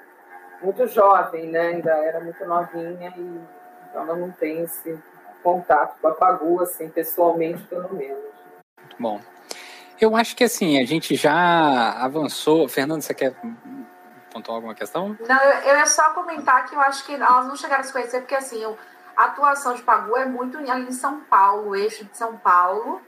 muito 0.62 0.86
jovem, 0.86 1.48
né? 1.48 1.68
Ainda 1.68 1.90
era 1.90 2.18
muito 2.18 2.42
novinha 2.46 3.12
e 3.14 3.40
então 3.90 4.02
ela 4.02 4.16
não 4.16 4.30
tem 4.30 4.62
esse 4.62 4.98
contato 5.42 6.00
com 6.00 6.08
a 6.08 6.14
Pagu, 6.14 6.62
assim, 6.62 6.88
pessoalmente, 6.88 7.62
pelo 7.64 7.92
menos. 7.92 8.24
Muito 8.78 8.96
bom. 8.98 9.20
Eu 10.00 10.16
acho 10.16 10.34
que 10.34 10.44
assim, 10.44 10.80
a 10.80 10.86
gente 10.86 11.14
já 11.14 11.92
avançou. 12.02 12.66
Fernando, 12.68 13.02
você 13.02 13.12
quer 13.12 13.34
pontuar 14.32 14.56
alguma 14.56 14.74
questão? 14.74 15.14
Não, 15.28 15.42
eu 15.42 15.76
ia 15.76 15.84
só 15.84 16.14
comentar 16.14 16.64
que 16.64 16.74
eu 16.74 16.80
acho 16.80 17.04
que 17.04 17.14
elas 17.14 17.46
não 17.46 17.54
chegaram 17.54 17.82
a 17.82 17.84
se 17.84 17.92
conhecer, 17.92 18.20
porque 18.20 18.34
assim, 18.34 18.64
a 19.14 19.24
atuação 19.24 19.74
de 19.74 19.82
Pagu 19.82 20.16
é 20.16 20.24
muito 20.24 20.56
ali 20.56 20.88
em 20.88 20.92
São 20.92 21.20
Paulo, 21.20 21.76
eixo 21.76 22.06
de 22.06 22.16
São 22.16 22.38
Paulo, 22.38 23.02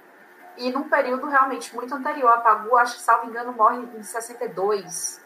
e 0.56 0.70
num 0.70 0.89
período 0.89 1.26
realmente 1.26 1.74
muito 1.74 1.94
anterior. 1.94 2.32
A 2.32 2.40
Pagu, 2.40 2.76
acho 2.76 2.97
que, 2.97 3.02
salvo 3.02 3.28
engano, 3.28 3.52
morre 3.52 3.78
em 3.97 4.02
62. 4.02 5.22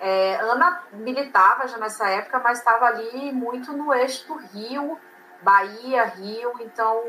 É, 0.00 0.36
Ana 0.36 0.84
militava 0.92 1.66
já 1.66 1.78
nessa 1.78 2.08
época, 2.08 2.38
mas 2.38 2.58
estava 2.58 2.86
ali 2.86 3.32
muito 3.32 3.72
no 3.72 3.92
eixo 3.92 4.28
do 4.28 4.34
Rio, 4.34 4.98
Bahia, 5.42 6.04
Rio, 6.04 6.52
então 6.60 7.02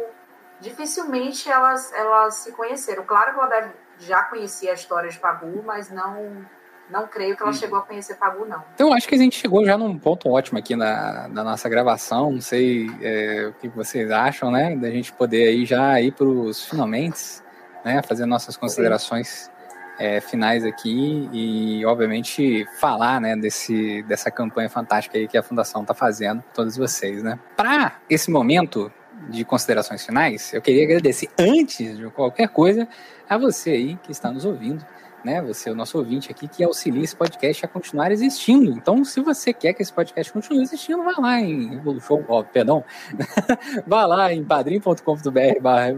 dificilmente 0.60 1.50
elas, 1.50 1.94
elas 1.94 2.36
se 2.36 2.52
conheceram. 2.52 3.04
Claro 3.06 3.34
que 3.34 3.40
ela 3.40 3.74
já 3.98 4.24
conhecia 4.24 4.72
a 4.72 4.74
história 4.74 5.10
de 5.10 5.20
Pagu, 5.20 5.64
mas 5.64 5.90
não 5.90 6.46
não 6.90 7.08
creio 7.08 7.36
que 7.36 7.44
ela 7.44 7.52
hum. 7.52 7.54
chegou 7.54 7.80
a 7.80 7.82
conhecer 7.82 8.16
Pagu, 8.16 8.46
não. 8.46 8.64
Então, 8.74 8.94
acho 8.94 9.08
que 9.08 9.16
a 9.16 9.18
gente 9.18 9.38
chegou 9.38 9.64
já 9.64 9.78
num 9.78 9.98
ponto 9.98 10.30
ótimo 10.30 10.58
aqui 10.58 10.76
na, 10.76 11.28
na 11.28 11.44
nossa 11.44 11.70
gravação. 11.70 12.32
Não 12.32 12.42
sei 12.42 12.88
é, 13.02 13.48
o 13.48 13.54
que 13.54 13.68
vocês 13.70 14.10
acham, 14.10 14.52
né? 14.52 14.76
Da 14.76 14.90
gente 14.90 15.14
poder 15.14 15.48
aí 15.48 15.66
já 15.66 16.02
ir 16.02 16.12
para 16.12 16.26
os 16.26 16.66
finalmente, 16.66 17.20
né? 17.86 18.02
Fazer 18.02 18.26
nossas 18.26 18.58
considerações 18.58 19.52
é, 20.00 20.20
finais 20.20 20.66
aqui 20.66 21.30
e, 21.32 21.86
obviamente, 21.86 22.66
falar, 22.80 23.22
né? 23.22 23.36
Desse, 23.36 24.02
dessa 24.04 24.32
campanha 24.32 24.70
fantástica 24.70 25.18
aí 25.18 25.28
que 25.28 25.38
a 25.38 25.44
Fundação 25.44 25.82
está 25.82 25.94
fazendo 25.94 26.44
todos 26.54 26.76
vocês, 26.76 27.22
né? 27.22 27.38
Para 27.56 28.00
esse 28.10 28.32
momento 28.32 28.92
de 29.28 29.44
considerações 29.44 30.06
finais, 30.06 30.54
eu 30.54 30.62
queria 30.62 30.86
agradecer, 30.86 31.30
antes 31.38 31.98
de 31.98 32.10
qualquer 32.10 32.48
coisa, 32.48 32.88
a 33.30 33.38
você 33.38 33.72
aí 33.72 33.96
que 33.98 34.12
está 34.12 34.32
nos 34.32 34.46
ouvindo 34.46 34.86
né? 35.24 35.42
Você 35.42 35.70
é 35.70 35.72
o 35.72 35.76
nosso 35.76 35.98
ouvinte 35.98 36.32
aqui 36.32 36.48
que 36.48 36.64
auxilia 36.64 37.04
esse 37.04 37.16
podcast 37.16 37.66
a 37.66 37.68
continuar 37.68 38.12
existindo. 38.12 38.72
Então, 38.72 39.04
se 39.04 39.22
você 39.22 39.54
quer 39.54 39.74
que 39.74 39.82
esse 39.82 39.92
podcast 39.92 40.32
continue 40.32 40.64
existindo, 40.64 41.04
vá 41.04 41.16
lá 41.18 41.40
em 41.40 41.70
Revolution, 41.70 42.24
ó, 42.28 42.44
perdão, 42.44 42.84
vá 43.86 44.06
lá 44.06 44.34
em 44.34 44.44
padrim.com.br 44.44 45.62
barra 45.62 45.90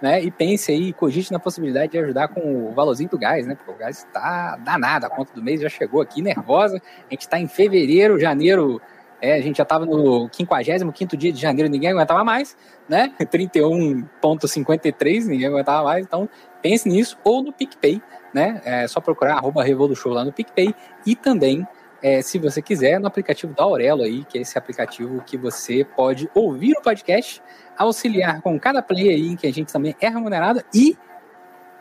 né? 0.00 0.22
E 0.22 0.30
pense 0.30 0.72
aí, 0.72 0.92
cogite 0.92 1.32
na 1.32 1.38
possibilidade 1.38 1.92
de 1.92 1.98
ajudar 1.98 2.28
com 2.28 2.68
o 2.68 2.72
valorzinho 2.72 3.10
do 3.10 3.18
gás, 3.18 3.46
né? 3.46 3.54
Porque 3.54 3.70
o 3.70 3.76
gás 3.76 3.98
está 3.98 4.56
danado, 4.56 5.06
a 5.06 5.10
conta 5.10 5.32
do 5.32 5.42
mês 5.42 5.60
já 5.60 5.68
chegou 5.68 6.00
aqui 6.00 6.22
nervosa. 6.22 6.80
A 7.08 7.10
gente 7.10 7.22
está 7.22 7.38
em 7.38 7.48
fevereiro, 7.48 8.18
janeiro 8.18 8.80
é, 9.20 9.34
a 9.34 9.40
gente 9.40 9.56
já 9.56 9.64
estava 9.64 9.84
no 9.84 10.30
55 10.32 11.16
dia 11.16 11.32
de 11.32 11.40
janeiro, 11.40 11.68
ninguém 11.70 11.90
aguentava 11.90 12.22
mais, 12.24 12.56
né? 12.88 13.12
31,53, 13.20 15.26
ninguém 15.26 15.48
aguentava 15.48 15.82
mais. 15.84 16.06
Então, 16.06 16.28
pense 16.62 16.88
nisso, 16.88 17.18
ou 17.24 17.42
no 17.42 17.52
PicPay, 17.52 18.00
né? 18.32 18.62
É 18.64 18.86
só 18.86 19.00
procurar 19.00 19.34
arroba 19.34 19.64
Revolution 19.64 20.10
lá 20.10 20.24
no 20.24 20.32
PicPay 20.32 20.72
e 21.04 21.16
também, 21.16 21.66
é, 22.02 22.22
se 22.22 22.38
você 22.38 22.62
quiser, 22.62 23.00
no 23.00 23.08
aplicativo 23.08 23.52
da 23.52 23.64
Aurelo 23.64 24.02
aí, 24.02 24.24
que 24.24 24.38
é 24.38 24.42
esse 24.42 24.56
aplicativo 24.56 25.20
que 25.26 25.36
você 25.36 25.84
pode 25.84 26.30
ouvir 26.34 26.72
o 26.72 26.82
podcast, 26.82 27.42
auxiliar 27.76 28.40
com 28.40 28.58
cada 28.58 28.80
play 28.82 29.10
aí, 29.10 29.36
que 29.36 29.46
a 29.46 29.52
gente 29.52 29.70
também 29.72 29.94
é 30.00 30.08
remunerado 30.08 30.62
e 30.72 30.96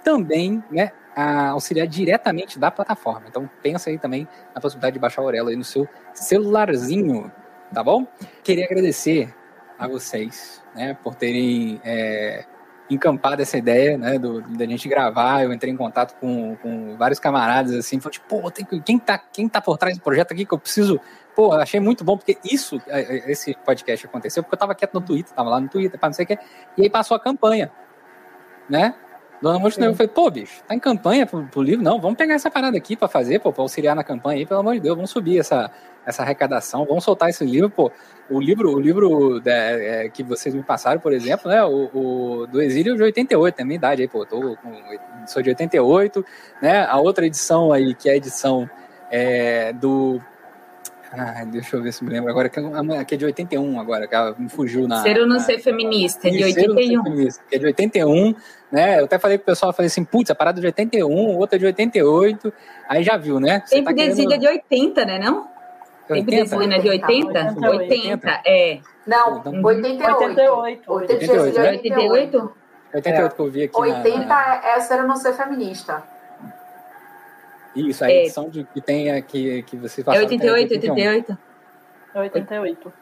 também, 0.03 0.63
né, 0.71 0.91
auxiliar 1.23 1.87
diretamente 1.87 2.59
da 2.59 2.69
plataforma. 2.69 3.25
Então 3.27 3.49
pensa 3.61 3.89
aí 3.89 3.97
também 3.97 4.27
na 4.53 4.61
possibilidade 4.61 4.93
de 4.93 4.99
baixar 4.99 5.21
a 5.21 5.25
Aurelo 5.25 5.49
aí 5.49 5.55
no 5.55 5.63
seu 5.63 5.87
celularzinho, 6.13 7.31
tá 7.73 7.83
bom? 7.83 8.05
Queria 8.43 8.65
agradecer 8.65 9.33
a 9.79 9.87
vocês, 9.87 10.63
né, 10.75 10.97
por 11.03 11.15
terem 11.15 11.79
é, 11.83 12.45
encampado 12.89 13.41
essa 13.41 13.57
ideia, 13.57 13.97
né, 13.97 14.17
do, 14.17 14.41
da 14.41 14.65
gente 14.65 14.87
gravar, 14.87 15.43
eu 15.43 15.53
entrei 15.53 15.71
em 15.71 15.77
contato 15.77 16.15
com, 16.19 16.55
com 16.57 16.95
vários 16.97 17.19
camaradas, 17.19 17.73
assim, 17.75 17.99
falei, 17.99 18.13
tipo, 18.13 18.41
pô, 18.41 18.49
tem, 18.49 18.65
quem, 18.65 18.97
tá, 18.97 19.17
quem 19.17 19.47
tá 19.47 19.61
por 19.61 19.77
trás 19.77 19.97
do 19.97 20.01
projeto 20.01 20.31
aqui 20.31 20.45
que 20.45 20.53
eu 20.53 20.59
preciso, 20.59 20.99
pô, 21.35 21.53
achei 21.53 21.79
muito 21.79 22.03
bom, 22.03 22.17
porque 22.17 22.37
isso, 22.43 22.81
é, 22.87 23.01
é, 23.01 23.31
esse 23.31 23.55
podcast 23.65 24.05
aconteceu, 24.05 24.41
porque 24.41 24.55
eu 24.55 24.59
tava 24.59 24.73
quieto 24.73 24.93
no 24.93 25.01
Twitter, 25.01 25.33
tava 25.33 25.49
lá 25.49 25.59
no 25.59 25.67
Twitter, 25.69 25.99
para 25.99 26.09
não 26.09 26.13
sei 26.13 26.25
o 26.25 26.27
que, 26.27 26.39
e 26.77 26.83
aí 26.83 26.89
passou 26.89 27.15
a 27.15 27.19
campanha, 27.19 27.71
né, 28.69 28.95
Dona 29.41 29.59
Montenegro 29.59 29.95
falei, 29.95 30.11
pô, 30.11 30.31
bicho, 30.31 30.63
tá 30.67 30.73
em 30.73 30.79
campanha 30.79 31.25
pro, 31.25 31.43
pro, 31.45 31.61
livro? 31.61 31.83
Não, 31.83 31.99
vamos 31.99 32.17
pegar 32.17 32.33
essa 32.33 32.49
parada 32.49 32.75
aqui 32.75 32.95
para 32.95 33.07
fazer, 33.07 33.39
pô, 33.39 33.53
pra 33.53 33.61
auxiliar 33.61 33.95
na 33.95 34.03
campanha 34.03 34.39
aí, 34.39 34.45
pelo 34.45 34.61
amor 34.61 34.73
de 34.73 34.79
Deus, 34.79 34.95
vamos 34.95 35.11
subir 35.11 35.39
essa, 35.39 35.69
essa 36.05 36.23
arrecadação, 36.23 36.85
vamos 36.85 37.03
soltar 37.03 37.29
esse 37.29 37.45
livro, 37.45 37.69
pô. 37.69 37.91
O 38.29 38.41
livro, 38.41 38.73
o 38.73 38.79
livro 38.79 39.41
é, 39.45 40.05
é, 40.05 40.09
que 40.09 40.23
vocês 40.23 40.53
me 40.53 40.63
passaram, 40.63 40.99
por 40.99 41.13
exemplo, 41.13 41.49
né, 41.49 41.63
o, 41.63 41.89
o, 41.93 42.47
do 42.47 42.61
Exílio 42.61 42.95
de 42.95 43.03
88, 43.03 43.59
é 43.59 43.61
a 43.61 43.65
minha 43.65 43.77
idade 43.77 44.01
aí, 44.01 44.07
pô, 44.07 44.25
tô 44.25 44.57
com, 44.57 44.81
sou 45.27 45.41
de 45.41 45.49
88, 45.49 46.25
né, 46.61 46.85
a 46.85 46.97
outra 46.97 47.25
edição 47.25 47.71
aí, 47.71 47.93
que 47.93 48.09
é 48.09 48.13
a 48.13 48.17
edição 48.17 48.69
é, 49.11 49.71
do 49.73 50.19
ah, 51.11 51.45
deixa 51.45 51.75
eu 51.75 51.81
ver 51.81 51.91
se 51.93 52.03
me 52.03 52.09
lembro 52.09 52.29
agora, 52.29 52.49
que 52.49 53.15
é 53.15 53.17
de 53.17 53.25
81 53.25 53.79
agora, 53.79 54.07
que 54.07 54.15
ela 54.15 54.35
me 54.37 54.49
fugiu 54.49 54.87
na. 54.87 55.01
Ser 55.01 55.19
ou 55.19 55.27
não 55.27 55.39
ser 55.39 55.59
feminista, 55.59 56.27
é 56.27 56.31
de 56.31 56.43
81. 56.43 57.03
Feminista, 57.03 57.43
que 57.49 57.55
é 57.55 57.59
de 57.59 57.65
81, 57.65 58.35
né? 58.71 58.99
Eu 58.99 59.05
até 59.05 59.17
falei 59.17 59.37
pro 59.37 59.45
pessoal, 59.45 59.71
falei 59.71 59.87
assim, 59.87 60.03
putz, 60.03 60.29
a 60.31 60.35
parada 60.35 60.59
é 60.59 60.61
de 60.61 60.67
81, 60.67 61.37
outra 61.37 61.57
é 61.57 61.59
de 61.59 61.65
88, 61.65 62.53
aí 62.89 63.03
já 63.03 63.15
viu, 63.17 63.39
né? 63.39 63.63
Você 63.65 63.75
Tempo 63.75 63.85
tá 63.85 63.91
de 63.91 63.97
querendo... 64.01 64.33
é 64.33 64.37
de 64.37 64.47
80, 64.47 65.05
né, 65.05 65.19
não? 65.19 65.47
80? 66.09 66.13
Tempo 66.13 66.31
de 66.31 66.35
exílio 66.37 66.73
é 66.73 66.79
de 66.79 66.89
80? 66.89 67.39
80, 67.39 67.69
80, 67.69 68.41
é. 68.45 68.79
Não, 69.05 69.43
88. 69.63 70.23
88. 70.23 70.93
88, 70.93 71.59
88? 71.59 72.53
88 72.93 73.35
que 73.35 73.41
eu 73.41 73.51
vi 73.51 73.63
aqui 73.63 73.79
80 73.79 74.25
na... 74.25 74.61
é 74.65 74.79
ser 74.79 75.01
ou 75.01 75.07
não 75.07 75.15
ser 75.15 75.33
feminista. 75.33 76.03
Isso, 77.77 78.03
a 78.03 78.09
é. 78.09 78.23
edição 78.23 78.49
de, 78.49 78.63
que 78.65 78.81
tem 78.81 79.11
aqui 79.11 79.63
que 79.63 79.77
você 79.77 80.03
faz. 80.03 80.17
É 80.19 80.23
88, 80.23 80.73
88. 80.73 81.37
É 82.13 82.19
88. 82.19 82.93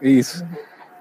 Isso. 0.00 0.46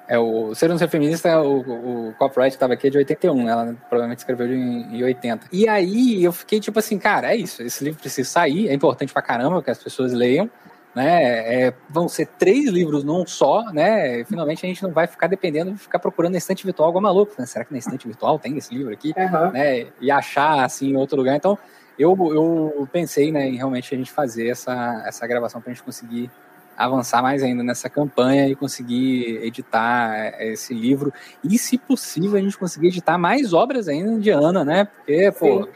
É 0.08 0.20
o 0.20 0.54
Ser 0.54 0.70
um 0.72 0.78
Ser 0.78 0.90
Feminista, 0.90 1.42
o, 1.42 2.10
o 2.10 2.14
copyright 2.16 2.54
estava 2.54 2.74
aqui 2.74 2.88
é 2.88 2.90
de 2.90 2.98
81, 2.98 3.50
ela 3.50 3.76
provavelmente 3.88 4.20
escreveu 4.20 4.48
em, 4.48 4.98
em 4.98 5.04
80. 5.04 5.48
E 5.52 5.68
aí 5.68 6.24
eu 6.24 6.34
fiquei 6.34 6.60
tipo 6.60 6.78
assim, 6.78 7.00
cara, 7.00 7.34
é 7.34 7.38
isso, 7.38 7.64
esse 7.64 7.84
livro 7.84 8.00
precisa 8.02 8.30
sair, 8.30 8.68
é 8.68 8.74
importante 8.74 9.14
pra 9.14 9.22
caramba 9.22 9.64
que 9.64 9.72
as 9.72 9.82
pessoas 9.82 10.12
leiam, 10.12 10.50
né? 10.94 11.68
É, 11.68 11.74
vão 11.90 12.08
ser 12.08 12.28
três 12.38 12.70
livros 12.70 13.04
num 13.04 13.26
só, 13.26 13.64
né? 13.72 14.24
Finalmente 14.26 14.66
a 14.66 14.70
gente 14.70 14.84
não 14.84 14.92
vai 14.92 15.08
ficar 15.08 15.28
dependendo 15.28 15.72
de 15.72 15.80
ficar 15.80 16.00
procurando 16.00 16.34
na 16.34 16.38
estante 16.38 16.66
virtual 16.66 16.90
igual 16.90 17.02
maluco, 17.02 17.34
né? 17.40 17.46
Será 17.46 17.66
que 17.66 17.72
na 17.72 17.80
estante 17.80 18.06
virtual 18.06 18.38
tem 18.38 18.58
esse 18.58 18.76
livro 18.76 18.94
aqui? 18.94 19.14
Uhum. 19.18 19.52
Né? 19.52 19.88
E 20.00 20.12
achar 20.12 20.64
assim 20.64 20.92
em 20.92 20.98
outro 20.98 21.18
lugar. 21.18 21.36
Então, 21.36 21.58
eu, 21.98 22.18
eu 22.34 22.88
pensei 22.92 23.32
né, 23.32 23.48
em 23.48 23.56
realmente 23.56 23.94
a 23.94 23.98
gente 23.98 24.12
fazer 24.12 24.48
essa, 24.48 25.04
essa 25.06 25.28
gravação 25.28 25.62
para 25.62 25.72
a 25.72 25.74
gente 25.74 25.84
conseguir 25.84 26.32
avançar 26.78 27.22
mais 27.22 27.44
ainda 27.44 27.64
nessa 27.64 27.90
campanha 27.90 28.48
e 28.48 28.56
conseguir 28.56 29.38
editar 29.44 30.16
é, 30.16 30.54
esse 30.54 30.74
livro. 30.74 31.14
E, 31.44 31.58
se 31.58 31.78
possível, 31.78 32.38
a 32.38 32.42
gente 32.42 32.58
conseguir 32.58 32.88
editar 32.88 33.18
mais 33.18 33.54
obras 33.54 33.88
ainda 33.88 34.20
de 34.20 34.32
Ana, 34.32 34.66
né? 34.66 34.86
Porque, 34.86 35.32
pô, 35.32 35.68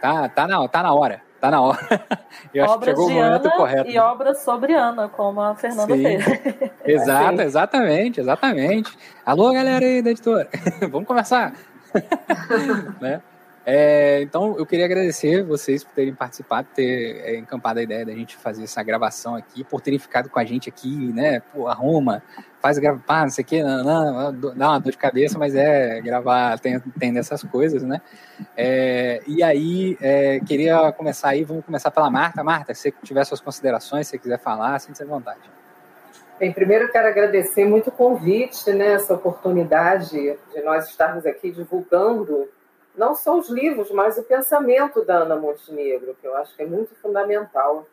tá, 0.00 0.28
tá, 0.28 0.46
na, 0.46 0.68
tá 0.68 0.82
na 0.82 0.94
hora. 0.94 1.22
Tá 1.40 1.50
na 1.50 1.60
hora. 1.62 1.78
Eu 2.52 2.64
acho 2.64 2.74
obras 2.74 2.94
que 2.94 3.00
chegou 3.00 3.06
o 3.06 3.14
momento 3.14 3.46
Ana 3.46 3.56
correto. 3.56 3.90
E 3.90 3.94
né? 3.94 4.02
obras 4.02 4.42
sobre 4.42 4.74
Ana, 4.74 5.08
como 5.08 5.40
a 5.40 5.56
Fernanda 5.56 5.96
Sim. 5.96 6.02
fez. 6.02 6.70
Exato, 6.84 7.40
exatamente, 7.40 8.20
exatamente. 8.20 8.94
Alô, 9.24 9.52
galera 9.52 9.84
aí 9.84 10.02
da 10.02 10.10
editora. 10.10 10.48
Vamos 10.90 11.06
conversar. 11.06 11.54
né? 13.00 13.22
É, 13.64 14.22
então, 14.22 14.56
eu 14.56 14.64
queria 14.64 14.86
agradecer 14.86 15.42
vocês 15.42 15.84
por 15.84 15.92
terem 15.92 16.14
participado, 16.14 16.68
ter 16.74 17.20
é, 17.22 17.36
encampado 17.36 17.78
a 17.78 17.82
ideia 17.82 18.06
da 18.06 18.12
gente 18.12 18.36
fazer 18.36 18.64
essa 18.64 18.82
gravação 18.82 19.34
aqui, 19.36 19.62
por 19.62 19.80
terem 19.80 19.98
ficado 19.98 20.30
com 20.30 20.38
a 20.38 20.44
gente 20.44 20.68
aqui, 20.68 21.12
né? 21.12 21.40
Pô, 21.52 21.68
arruma, 21.68 22.22
faz 22.60 22.78
gravar, 22.78 23.22
não 23.22 23.30
sei 23.30 23.44
o 23.44 23.46
que, 23.46 23.62
não, 23.62 23.84
não, 23.84 24.54
dá 24.54 24.70
uma 24.70 24.80
dor 24.80 24.92
de 24.92 24.98
cabeça, 24.98 25.38
mas 25.38 25.54
é 25.54 26.00
gravar, 26.00 26.58
tem, 26.58 26.80
tem 26.98 27.12
dessas 27.12 27.42
coisas, 27.42 27.82
né? 27.82 28.00
É, 28.56 29.20
e 29.26 29.42
aí, 29.42 29.96
é, 30.00 30.40
queria 30.40 30.90
começar 30.92 31.28
aí, 31.28 31.44
vamos 31.44 31.64
começar 31.64 31.90
pela 31.90 32.10
Marta. 32.10 32.42
Marta, 32.42 32.72
se 32.72 32.82
você 32.82 32.94
tiver 33.02 33.24
suas 33.24 33.40
considerações, 33.40 34.06
se 34.06 34.12
você 34.12 34.18
quiser 34.18 34.38
falar, 34.38 34.78
sinta-se 34.78 35.02
à 35.02 35.06
vontade. 35.06 35.40
Bem, 36.38 36.50
primeiro 36.50 36.90
quero 36.90 37.06
agradecer 37.06 37.66
muito 37.66 37.88
o 37.88 37.92
convite, 37.92 38.72
né, 38.72 38.94
essa 38.94 39.12
oportunidade 39.12 40.10
de 40.10 40.62
nós 40.64 40.88
estarmos 40.88 41.26
aqui 41.26 41.50
divulgando 41.50 42.48
não 43.00 43.14
só 43.14 43.38
os 43.38 43.48
livros, 43.48 43.90
mas 43.90 44.18
o 44.18 44.22
pensamento 44.22 45.02
da 45.02 45.20
Ana 45.20 45.34
Montenegro, 45.34 46.14
que 46.20 46.26
eu 46.26 46.36
acho 46.36 46.54
que 46.54 46.62
é 46.62 46.66
muito 46.66 46.94
fundamental 46.96 47.86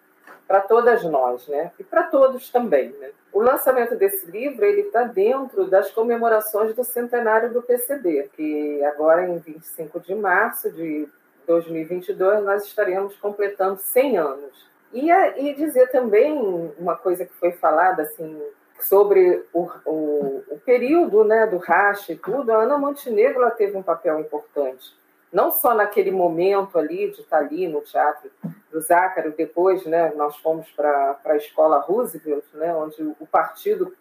para 0.46 0.60
todas 0.60 1.02
nós, 1.06 1.48
né? 1.48 1.72
E 1.80 1.84
para 1.84 2.04
todos 2.04 2.50
também, 2.50 2.90
né? 3.00 3.12
O 3.32 3.42
lançamento 3.42 3.96
desse 3.96 4.30
livro 4.30 4.66
ele 4.66 4.82
está 4.82 5.04
dentro 5.04 5.66
das 5.70 5.90
comemorações 5.92 6.76
do 6.76 6.84
centenário 6.84 7.54
do 7.54 7.62
PCB, 7.62 8.32
que 8.36 8.84
agora 8.84 9.26
em 9.26 9.38
25 9.38 9.98
de 10.02 10.14
março 10.14 10.70
de 10.74 11.08
2022 11.48 12.44
nós 12.44 12.66
estaremos 12.66 13.16
completando 13.16 13.80
100 13.80 14.18
anos. 14.18 14.68
E, 14.92 15.10
e 15.10 15.54
dizer 15.54 15.90
também 15.90 16.38
uma 16.78 16.98
coisa 16.98 17.24
que 17.24 17.34
foi 17.36 17.54
falada 17.54 18.04
assim 18.04 18.42
sobre 18.80 19.46
o, 19.54 19.70
o, 19.86 20.44
o, 20.50 20.60
período 20.66 21.24
né, 21.24 21.48
do 21.48 21.58
racha 21.58 22.14
e 22.14 22.18
tudo, 22.18 22.52
a 22.52 22.64
Ana 22.64 22.78
Montenegro 22.78 23.42
ela 23.42 23.52
teve 23.52 23.76
um 23.76 23.84
papel 23.84 24.20
importante. 24.20 24.96
Não 25.32 25.52
só 25.52 25.74
naquele 25.74 26.12
momento 26.12 26.78
ali, 26.78 27.12
de 27.12 27.22
estar 27.22 27.40
ali 27.40 27.68
no 27.68 27.82
Teatro 27.82 28.32
do 28.72 28.80
Zácaro, 28.80 29.34
depois 29.36 29.86
né, 29.86 30.14
nós 30.16 30.38
fomos 30.38 30.70
para 30.72 31.20
a 31.26 31.36
Escola 31.36 31.80
Roosevelt, 31.80 32.46
né, 32.54 32.74
onde 32.74 33.02
o 33.20 33.28
partido 33.28 33.94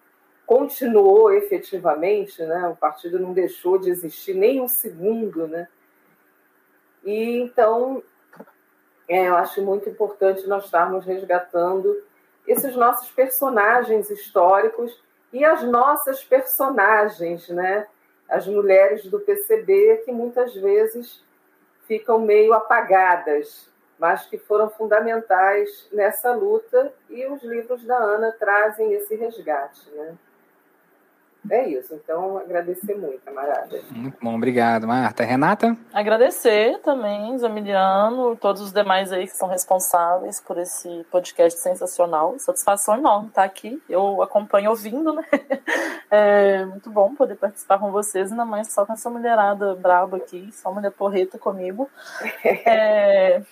continuou 0.44 1.32
efetivamente, 1.32 2.40
né, 2.42 2.68
o 2.68 2.76
partido 2.76 3.18
não 3.18 3.32
deixou 3.32 3.78
de 3.78 3.90
existir 3.90 4.34
nem 4.34 4.60
um 4.60 4.68
segundo. 4.68 5.48
Né, 5.48 5.66
e 7.04 7.40
então, 7.40 8.02
é, 9.08 9.28
eu 9.28 9.36
acho 9.36 9.62
muito 9.62 9.88
importante 9.88 10.46
nós 10.46 10.64
estarmos 10.64 11.04
resgatando 11.04 11.96
esses 12.46 12.74
nossos 12.76 13.10
personagens 13.10 14.10
históricos 14.10 15.02
e 15.32 15.44
as 15.44 15.62
nossas 15.62 16.24
personagens, 16.24 17.48
né? 17.48 17.86
As 18.28 18.46
mulheres 18.46 19.04
do 19.06 19.20
PCB 19.20 20.02
que 20.04 20.12
muitas 20.12 20.54
vezes 20.54 21.24
ficam 21.86 22.18
meio 22.18 22.52
apagadas, 22.52 23.68
mas 23.98 24.26
que 24.26 24.36
foram 24.38 24.68
fundamentais 24.68 25.88
nessa 25.92 26.32
luta 26.32 26.92
e 27.08 27.26
os 27.26 27.42
livros 27.42 27.84
da 27.84 27.96
Ana 27.96 28.32
trazem 28.32 28.92
esse 28.92 29.14
resgate, 29.14 29.88
né? 29.90 30.16
É 31.50 31.68
isso, 31.68 31.94
então 31.94 32.38
agradecer 32.38 32.94
muito, 32.94 33.20
camarada. 33.24 33.80
Muito 33.90 34.18
bom, 34.20 34.34
obrigado, 34.34 34.86
Marta. 34.86 35.24
Renata? 35.24 35.76
Agradecer 35.92 36.78
também, 36.80 37.38
Zamiliano, 37.38 38.36
todos 38.36 38.62
os 38.62 38.72
demais 38.72 39.12
aí 39.12 39.26
que 39.26 39.36
são 39.36 39.48
responsáveis 39.48 40.40
por 40.40 40.58
esse 40.58 41.04
podcast 41.10 41.60
sensacional. 41.60 42.38
Satisfação 42.38 42.96
enorme 42.96 43.28
estar 43.28 43.44
aqui. 43.44 43.82
Eu 43.88 44.22
acompanho 44.22 44.70
ouvindo, 44.70 45.12
né? 45.12 45.22
É 46.08 46.64
muito 46.64 46.88
bom 46.88 47.16
poder 47.16 47.34
participar 47.34 47.80
com 47.80 47.90
vocês, 47.90 48.30
ainda 48.30 48.44
mais 48.44 48.72
só 48.72 48.86
com 48.86 48.92
essa 48.92 49.10
mulherada 49.10 49.74
braba 49.74 50.18
aqui, 50.18 50.48
só 50.52 50.72
mulher 50.72 50.92
porreta 50.92 51.36
comigo. 51.36 51.90
É, 52.44 53.42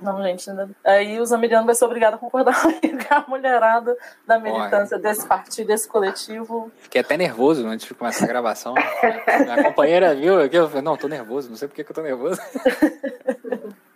não, 0.00 0.22
gente, 0.22 0.48
ainda... 0.48 0.70
aí 0.84 1.20
o 1.20 1.26
Zamiliano 1.26 1.66
vai 1.66 1.74
ser 1.74 1.84
obrigado 1.84 2.14
a 2.14 2.18
concordar 2.18 2.54
comigo, 2.62 3.04
a 3.10 3.24
mulherada 3.28 3.96
da 4.26 4.38
militância 4.38 4.96
Olha. 4.96 5.02
desse 5.02 5.26
partido, 5.26 5.66
desse 5.66 5.88
coletivo. 5.88 6.70
Fiquei 6.78 7.00
até 7.00 7.16
nervoso 7.16 7.66
antes 7.66 7.86
de 7.86 7.94
começar 7.94 8.24
a 8.24 8.28
gravação. 8.28 8.74
Minha 8.74 9.64
companheira 9.64 10.14
viu 10.14 10.40
aqui, 10.40 10.56
eu 10.56 10.68
falei, 10.68 10.82
não, 10.82 10.96
tô 10.96 11.08
nervoso, 11.08 11.48
não 11.48 11.56
sei 11.56 11.68
por 11.68 11.74
que, 11.74 11.84
que 11.84 11.90
eu 11.90 11.94
tô 11.94 12.02
nervoso. 12.02 12.40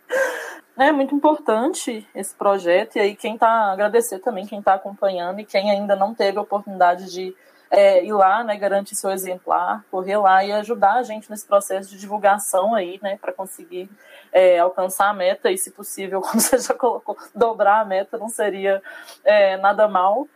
É 0.75 0.91
muito 0.91 1.13
importante 1.13 2.07
esse 2.15 2.33
projeto, 2.33 2.95
e 2.95 2.99
aí 2.99 3.15
quem 3.15 3.37
tá, 3.37 3.71
agradecer 3.71 4.17
também 4.17 4.47
quem 4.47 4.57
está 4.57 4.73
acompanhando 4.73 5.39
e 5.39 5.45
quem 5.45 5.69
ainda 5.69 5.95
não 5.95 6.15
teve 6.15 6.39
a 6.39 6.41
oportunidade 6.41 7.11
de 7.11 7.35
é, 7.73 8.05
ir 8.05 8.13
lá, 8.13 8.43
né, 8.43 8.55
garantir 8.55 8.95
seu 8.95 9.09
exemplar, 9.09 9.83
correr 9.89 10.17
lá 10.17 10.45
e 10.45 10.51
ajudar 10.51 10.93
a 10.93 11.03
gente 11.03 11.27
nesse 11.27 11.47
processo 11.47 11.89
de 11.89 11.97
divulgação 11.97 12.75
aí, 12.75 12.99
né, 13.01 13.17
para 13.19 13.33
conseguir 13.33 13.89
é, 14.31 14.59
alcançar 14.59 15.09
a 15.09 15.13
meta 15.13 15.49
e, 15.49 15.57
se 15.57 15.71
possível, 15.71 16.21
como 16.21 16.39
você 16.39 16.59
já 16.59 16.75
colocou, 16.75 17.17
dobrar 17.33 17.81
a 17.81 17.85
meta 17.85 18.15
não 18.15 18.29
seria 18.29 18.79
é, 19.23 19.57
nada 19.57 19.87
mal. 19.87 20.27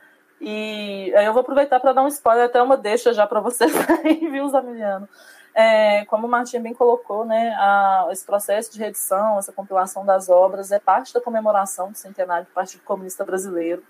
E 0.41 1.13
aí 1.15 1.25
eu 1.25 1.33
vou 1.33 1.41
aproveitar 1.41 1.79
para 1.79 1.93
dar 1.93 2.01
um 2.01 2.07
spoiler, 2.07 2.45
até 2.45 2.59
uma 2.59 2.75
deixa 2.75 3.13
já 3.13 3.27
para 3.27 3.39
vocês 3.39 3.71
aí, 4.03 4.27
viu, 4.31 4.47
Zamiliano? 4.49 5.07
É, 5.53 6.05
como 6.05 6.25
o 6.25 6.29
Martin 6.29 6.59
bem 6.59 6.73
colocou, 6.73 7.23
né, 7.23 7.55
a, 7.59 8.07
esse 8.11 8.25
processo 8.25 8.71
de 8.73 8.79
reedição, 8.79 9.37
essa 9.37 9.53
compilação 9.53 10.03
das 10.03 10.27
obras 10.27 10.71
é 10.71 10.79
parte 10.79 11.13
da 11.13 11.21
comemoração 11.21 11.91
do 11.91 11.97
centenário 11.97 12.47
do 12.47 12.51
Partido 12.51 12.81
Comunista 12.83 13.23
Brasileiro. 13.23 13.83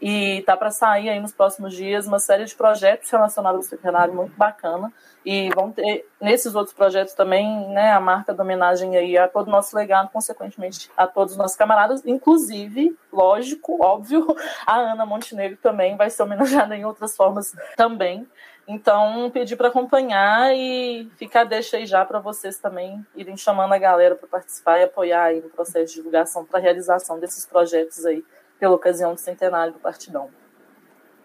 E 0.00 0.42
tá 0.42 0.56
para 0.56 0.70
sair 0.70 1.08
aí 1.08 1.20
nos 1.20 1.32
próximos 1.32 1.74
dias 1.74 2.06
uma 2.06 2.18
série 2.18 2.44
de 2.44 2.54
projetos 2.54 3.10
relacionados 3.10 3.58
ao 3.58 3.62
centenário 3.62 4.14
muito 4.14 4.36
bacana. 4.36 4.92
E 5.24 5.50
vão 5.54 5.72
ter 5.72 6.08
nesses 6.20 6.54
outros 6.54 6.74
projetos 6.74 7.14
também, 7.14 7.68
né, 7.70 7.92
a 7.92 8.00
marca 8.00 8.32
da 8.32 8.44
homenagem 8.44 8.96
aí 8.96 9.18
a 9.18 9.26
todo 9.26 9.48
o 9.48 9.50
nosso 9.50 9.76
legado, 9.76 10.10
consequentemente 10.10 10.88
a 10.96 11.06
todos 11.06 11.32
os 11.32 11.38
nossos 11.38 11.56
camaradas, 11.56 12.04
inclusive, 12.06 12.96
lógico, 13.12 13.82
óbvio, 13.84 14.24
a 14.64 14.76
Ana 14.76 15.04
Montenegro 15.04 15.58
também 15.60 15.96
vai 15.96 16.10
ser 16.10 16.22
homenageada 16.22 16.76
em 16.76 16.84
outras 16.84 17.16
formas 17.16 17.56
também. 17.76 18.26
Então, 18.68 19.30
pedir 19.30 19.54
para 19.54 19.68
acompanhar 19.68 20.52
e 20.52 21.08
ficar 21.16 21.44
deixa 21.44 21.76
aí 21.76 21.86
já 21.86 22.04
para 22.04 22.18
vocês 22.18 22.58
também 22.58 23.04
irem 23.14 23.36
chamando 23.36 23.72
a 23.72 23.78
galera 23.78 24.16
para 24.16 24.26
participar 24.26 24.80
e 24.80 24.84
apoiar 24.84 25.24
aí 25.24 25.40
no 25.40 25.48
processo 25.48 25.86
de 25.86 25.94
divulgação 25.94 26.44
para 26.44 26.58
realização 26.58 27.20
desses 27.20 27.46
projetos 27.46 28.04
aí 28.04 28.24
pela 28.58 28.74
ocasião 28.74 29.14
do 29.14 29.20
centenário 29.20 29.72
do 29.72 29.78
Partidão. 29.78 30.30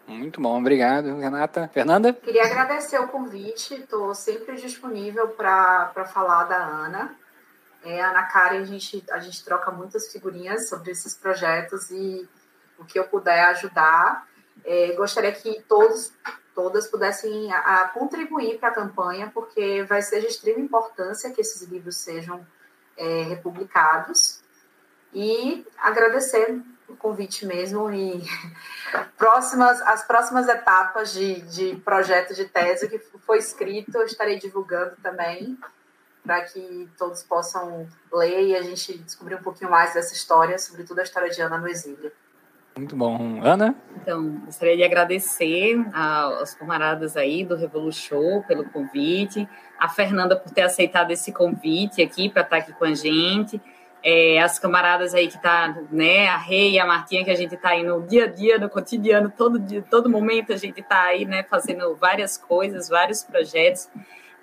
Muito 0.08 0.42
bom, 0.42 0.60
obrigado, 0.60 1.16
Renata. 1.18 1.70
Fernanda? 1.74 2.12
Queria 2.12 2.44
agradecer 2.44 3.00
o 3.00 3.08
convite, 3.08 3.76
estou 3.76 4.14
sempre 4.14 4.56
disponível 4.58 5.30
para 5.30 6.06
falar 6.12 6.46
da 6.46 6.58
Ana. 6.58 7.16
É, 7.84 8.02
Ana 8.02 8.24
Karen, 8.24 8.62
a 8.62 8.66
gente, 8.66 9.04
a 9.10 9.20
gente 9.20 9.44
troca 9.44 9.72
muitas 9.72 10.12
figurinhas 10.12 10.70
sobre 10.70 10.92
esses 10.92 11.16
projetos 11.16 11.90
e 11.90 12.28
o 12.78 12.86
que 12.86 13.00
eu 13.00 13.06
puder 13.06 13.46
ajudar. 13.46 14.28
É, 14.64 14.94
gostaria 14.94 15.32
que 15.32 15.62
todos, 15.68 16.14
todas 16.54 16.88
pudessem 16.88 17.52
a, 17.54 17.82
a 17.82 17.88
contribuir 17.90 18.60
para 18.60 18.70
a 18.70 18.74
campanha, 18.74 19.32
porque 19.34 19.84
vai 19.84 20.02
ser 20.02 20.20
de 20.20 20.28
extrema 20.28 20.60
importância 20.60 21.32
que 21.32 21.42
esses 21.42 21.62
livros 21.68 21.96
sejam 21.98 22.46
é, 22.98 23.24
republicados. 23.24 24.42
E 25.14 25.66
agradecer 25.78 26.62
o 26.92 26.98
convite 26.98 27.46
mesmo 27.46 27.92
e 27.92 28.22
próximas, 29.18 29.82
as 29.82 30.06
próximas 30.06 30.48
etapas 30.48 31.14
de, 31.14 31.42
de 31.42 31.76
projeto 31.78 32.34
de 32.34 32.46
tese 32.46 32.88
que 32.88 33.00
foi 33.00 33.38
escrito, 33.38 33.96
eu 33.96 34.06
estarei 34.06 34.38
divulgando 34.38 34.96
também 35.02 35.58
para 36.24 36.42
que 36.42 36.88
todos 36.98 37.24
possam 37.24 37.88
ler 38.12 38.48
e 38.48 38.56
a 38.56 38.62
gente 38.62 38.98
descobrir 39.00 39.36
um 39.36 39.42
pouquinho 39.42 39.72
mais 39.72 39.94
dessa 39.94 40.14
história, 40.14 40.58
sobretudo 40.60 41.00
a 41.00 41.04
história 41.04 41.30
de 41.30 41.42
Ana 41.42 41.58
no 41.58 41.68
exílio. 41.68 42.12
Muito 42.78 42.96
bom. 42.96 43.42
Ana? 43.44 43.76
Então, 43.98 44.38
gostaria 44.46 44.78
de 44.78 44.84
agradecer 44.84 45.76
aos 45.94 46.54
camaradas 46.54 47.18
aí 47.18 47.44
do 47.44 47.56
Revolution 47.56 48.42
pelo 48.44 48.64
convite, 48.70 49.48
a 49.78 49.90
Fernanda 49.90 50.38
por 50.38 50.52
ter 50.52 50.62
aceitado 50.62 51.12
esse 51.12 51.34
convite 51.34 52.02
aqui 52.02 52.30
para 52.30 52.44
estar 52.44 52.58
aqui 52.58 52.74
com 52.74 52.86
a 52.86 52.94
gente 52.94 53.60
é, 54.04 54.42
as 54.42 54.58
camaradas 54.58 55.14
aí 55.14 55.28
que 55.28 55.42
tá, 55.42 55.76
né, 55.92 56.28
a 56.28 56.38
Rei 56.38 56.80
a 56.80 56.86
Martinha, 56.86 57.24
que 57.24 57.32
a 57.32 57.36
gente 57.36 57.56
tá 57.56 57.70
aí 57.70 57.84
no 57.84 58.02
dia 58.02 58.26
a 58.26 58.28
dia, 58.28 58.58
no 58.58 58.70
cotidiano, 58.70 59.32
todo 59.36 59.60
dia, 59.60 59.84
todo 59.90 60.10
momento 60.10 60.52
a 60.52 60.58
gente 60.58 60.82
tá 60.82 61.04
aí, 61.04 61.26
né, 61.26 61.44
fazendo 61.44 61.96
várias 61.96 62.38
coisas, 62.38 62.90
vários 62.90 63.24
projetos. 63.24 63.90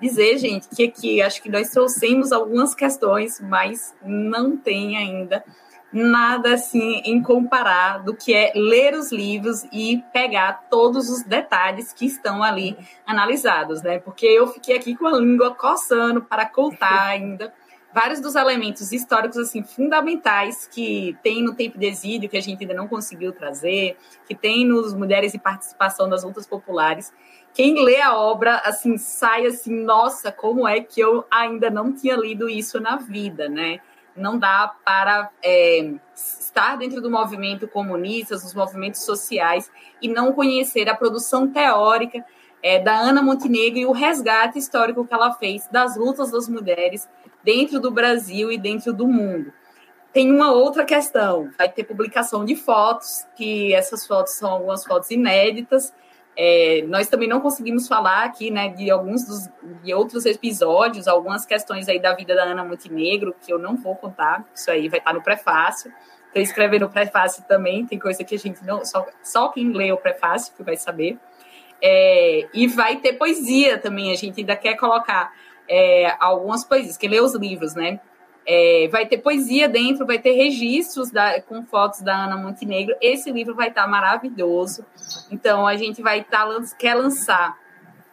dizer, 0.01 0.39
gente, 0.39 0.69
que 0.69 0.85
aqui 0.85 1.21
acho 1.21 1.43
que 1.43 1.51
nós 1.51 1.71
trouxemos 1.71 2.31
algumas 2.31 2.75
questões, 2.75 3.41
mas 3.41 3.95
não 4.03 4.57
tem 4.57 4.97
ainda 4.97 5.45
nada 5.93 6.55
assim 6.55 7.01
em 7.05 7.23
comparar 7.23 8.05
do 8.05 8.15
que 8.15 8.35
é 8.35 8.53
ler 8.55 8.95
os 8.95 9.11
livros 9.11 9.65
e 9.73 10.03
pegar 10.13 10.67
todos 10.71 11.09
os 11.09 11.23
detalhes 11.23 11.93
que 11.93 12.05
estão 12.05 12.43
ali 12.43 12.77
analisados, 13.07 13.83
né? 13.83 13.99
Porque 13.99 14.27
eu 14.27 14.47
fiquei 14.47 14.77
aqui 14.77 14.95
com 14.95 15.07
a 15.07 15.19
língua 15.19 15.55
coçando 15.55 16.23
para 16.23 16.47
contar 16.47 17.07
ainda 17.07 17.53
vários 18.01 18.21
dos 18.21 18.37
elementos 18.37 18.93
históricos 18.93 19.37
assim 19.37 19.65
fundamentais 19.65 20.69
que 20.71 21.17
tem 21.21 21.43
no 21.43 21.53
tempo 21.53 21.77
de 21.77 21.85
exílio 21.85 22.29
que 22.29 22.37
a 22.37 22.41
gente 22.41 22.63
ainda 22.63 22.73
não 22.73 22.87
conseguiu 22.87 23.33
trazer, 23.33 23.97
que 24.25 24.37
tem 24.37 24.65
nos 24.65 24.95
Mulheres 24.95 25.35
e 25.35 25.39
Participação 25.39 26.09
das 26.09 26.23
Lutas 26.23 26.47
Populares. 26.47 27.13
Quem 27.53 27.83
lê 27.83 28.01
a 28.01 28.17
obra 28.17 28.59
assim 28.59 28.97
sai 28.97 29.47
assim, 29.47 29.83
nossa, 29.83 30.31
como 30.31 30.69
é 30.69 30.81
que 30.81 31.01
eu 31.01 31.25
ainda 31.29 31.71
não 31.71 31.93
tinha 31.93 32.15
lido 32.15 32.49
isso 32.49 32.79
na 32.79 32.99
vida, 32.99 33.49
né? 33.49 33.81
Não 34.15 34.39
dá 34.39 34.73
para 34.85 35.29
é, 35.43 35.93
estar 36.15 36.77
dentro 36.77 37.01
do 37.01 37.11
movimento 37.11 37.67
comunista, 37.67 38.37
dos 38.37 38.55
movimentos 38.55 39.03
sociais 39.03 39.73
e 40.01 40.07
não 40.07 40.33
conhecer 40.33 40.89
a 40.89 40.95
produção 40.95 41.49
teórica 41.49 42.25
é, 42.63 42.79
da 42.79 42.97
Ana 42.97 43.23
Montenegro 43.23 43.79
e 43.81 43.87
o 43.87 43.93
resgate 43.93 44.57
histórico 44.57 45.05
que 45.05 45.15
ela 45.15 45.33
fez 45.33 45.67
das 45.67 45.97
lutas 45.97 46.31
das 46.31 46.49
mulheres 46.49 47.09
dentro 47.49 47.81
do 47.81 47.91
Brasil 47.91 48.53
e 48.53 48.59
dentro 48.59 48.93
do 48.93 49.09
mundo. 49.09 49.51
Tem 50.13 50.31
uma 50.31 50.53
outra 50.53 50.85
questão, 50.85 51.51
vai 51.57 51.67
ter 51.67 51.83
publicação 51.83 52.45
de 52.45 52.55
fotos, 52.55 53.27
que 53.35 53.73
essas 53.73 54.07
fotos 54.07 54.35
são 54.35 54.51
algumas 54.51 54.85
fotos 54.85 55.11
inéditas. 55.11 55.95
É, 56.37 56.85
nós 56.87 57.09
também 57.09 57.27
não 57.27 57.41
conseguimos 57.41 57.89
falar 57.89 58.25
aqui, 58.25 58.51
né, 58.51 58.69
de 58.69 58.91
alguns 58.91 59.25
dos, 59.25 59.49
de 59.83 59.95
outros 59.95 60.27
episódios, 60.27 61.09
algumas 61.09 61.47
questões 61.47 61.89
aí 61.89 61.99
da 61.99 62.15
vida 62.15 62.35
da 62.35 62.43
Ana 62.43 62.63
Montenegro, 62.63 63.35
que 63.41 63.51
eu 63.51 63.59
não 63.59 63.79
vou 63.79 63.97
contar, 63.97 64.47
isso 64.55 64.71
aí 64.71 64.87
vai 64.91 64.99
estar 64.99 65.15
no 65.15 65.23
prefácio. 65.23 65.91
Estou 66.27 66.43
escrevendo 66.43 66.85
o 66.85 66.91
prefácio 66.91 67.43
também, 67.49 67.87
tem 67.87 67.99
coisa 67.99 68.23
que 68.25 68.35
a 68.35 68.39
gente 68.39 68.63
não, 68.63 68.85
só, 68.85 69.07
só 69.23 69.49
quem 69.49 69.73
lê 69.73 69.91
o 69.91 69.97
prefácio 69.97 70.53
que 70.55 70.63
vai 70.63 70.77
saber. 70.77 71.19
É, 71.83 72.47
e 72.53 72.67
vai 72.67 72.97
ter 72.97 73.15
poesia 73.15 73.79
também, 73.79 74.13
a 74.13 74.17
gente 74.17 74.41
ainda 74.41 74.55
quer 74.55 74.77
colocar 74.77 75.33
é, 75.69 76.17
algumas 76.19 76.65
poesias, 76.65 76.97
que 76.97 77.09
lê 77.09 77.21
os 77.21 77.35
livros, 77.35 77.75
né? 77.75 78.01
É, 78.47 78.89
vai 78.91 79.05
ter 79.05 79.19
poesia 79.19 79.69
dentro, 79.69 80.07
vai 80.07 80.19
ter 80.19 80.33
registros 80.33 81.11
da, 81.11 81.41
com 81.43 81.65
fotos 81.67 82.01
da 82.01 82.25
Ana 82.25 82.37
Montenegro. 82.37 82.97
Esse 83.01 83.31
livro 83.31 83.55
vai 83.55 83.69
estar 83.69 83.83
tá 83.83 83.89
maravilhoso. 83.89 84.87
Então, 85.31 85.67
a 85.67 85.77
gente 85.77 86.01
vai 86.01 86.21
estar 86.21 86.47
tá, 86.47 86.61
quer 86.79 86.95
lançar 86.95 87.57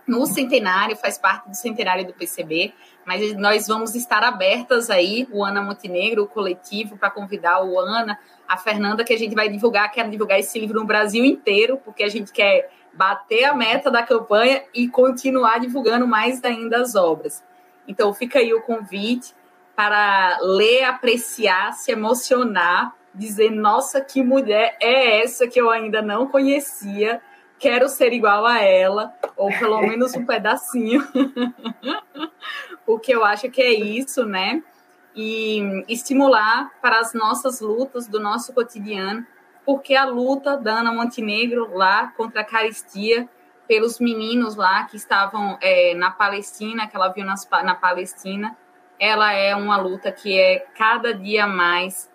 no 0.07 0.25
centenário, 0.25 0.95
faz 0.95 1.17
parte 1.17 1.49
do 1.49 1.55
centenário 1.55 2.05
do 2.05 2.13
PCB, 2.13 2.73
mas 3.05 3.35
nós 3.37 3.67
vamos 3.67 3.95
estar 3.95 4.23
abertas 4.23 4.89
aí, 4.89 5.27
o 5.31 5.43
Ana 5.43 5.61
Montenegro, 5.61 6.23
o 6.23 6.27
coletivo, 6.27 6.97
para 6.97 7.09
convidar 7.09 7.63
o 7.63 7.79
Ana, 7.79 8.19
a 8.47 8.57
Fernanda, 8.57 9.03
que 9.03 9.13
a 9.13 9.17
gente 9.17 9.33
vai 9.33 9.49
divulgar, 9.49 9.91
quer 9.91 10.07
divulgar 10.09 10.39
esse 10.39 10.59
livro 10.59 10.79
no 10.79 10.85
Brasil 10.85 11.25
inteiro, 11.25 11.79
porque 11.83 12.03
a 12.03 12.09
gente 12.09 12.31
quer 12.31 12.69
bater 12.95 13.43
a 13.45 13.53
meta 13.53 13.91
da 13.91 14.01
campanha 14.01 14.63
e 14.73 14.87
continuar 14.87 15.59
divulgando 15.59 16.07
mais 16.07 16.43
ainda 16.43 16.81
as 16.81 16.95
obras. 16.95 17.43
Então, 17.87 18.13
fica 18.13 18.39
aí 18.39 18.53
o 18.53 18.61
convite 18.61 19.33
para 19.75 20.39
ler, 20.41 20.83
apreciar, 20.83 21.73
se 21.73 21.91
emocionar, 21.91 22.95
dizer: 23.13 23.51
nossa, 23.51 24.01
que 24.01 24.23
mulher 24.23 24.77
é 24.79 25.21
essa 25.21 25.47
que 25.47 25.59
eu 25.59 25.69
ainda 25.69 26.01
não 26.01 26.27
conhecia, 26.27 27.21
quero 27.59 27.87
ser 27.89 28.13
igual 28.13 28.45
a 28.45 28.61
ela, 28.61 29.13
ou 29.35 29.49
pelo 29.49 29.81
menos 29.81 30.13
um 30.15 30.25
pedacinho, 30.25 31.05
porque 32.85 33.13
eu 33.13 33.23
acho 33.23 33.49
que 33.49 33.61
é 33.61 33.73
isso, 33.73 34.25
né? 34.25 34.63
E 35.15 35.83
estimular 35.87 36.71
para 36.81 36.99
as 36.99 37.13
nossas 37.13 37.61
lutas 37.61 38.07
do 38.07 38.19
nosso 38.19 38.53
cotidiano 38.53 39.25
porque 39.65 39.95
a 39.95 40.05
luta 40.05 40.55
da 40.55 40.79
Ana 40.79 40.93
Montenegro 40.93 41.75
lá 41.75 42.07
contra 42.15 42.41
a 42.41 42.45
caristia 42.45 43.27
pelos 43.67 43.99
meninos 43.99 44.55
lá 44.55 44.83
que 44.83 44.95
estavam 44.95 45.57
é, 45.59 45.95
na 45.95 46.11
Palestina, 46.11 46.87
que 46.87 46.95
ela 46.95 47.09
viu 47.09 47.25
nas, 47.25 47.47
na 47.63 47.73
Palestina, 47.73 48.55
ela 48.99 49.33
é 49.33 49.55
uma 49.55 49.77
luta 49.77 50.11
que 50.11 50.39
é 50.39 50.65
cada 50.77 51.13
dia 51.13 51.47
mais, 51.47 52.09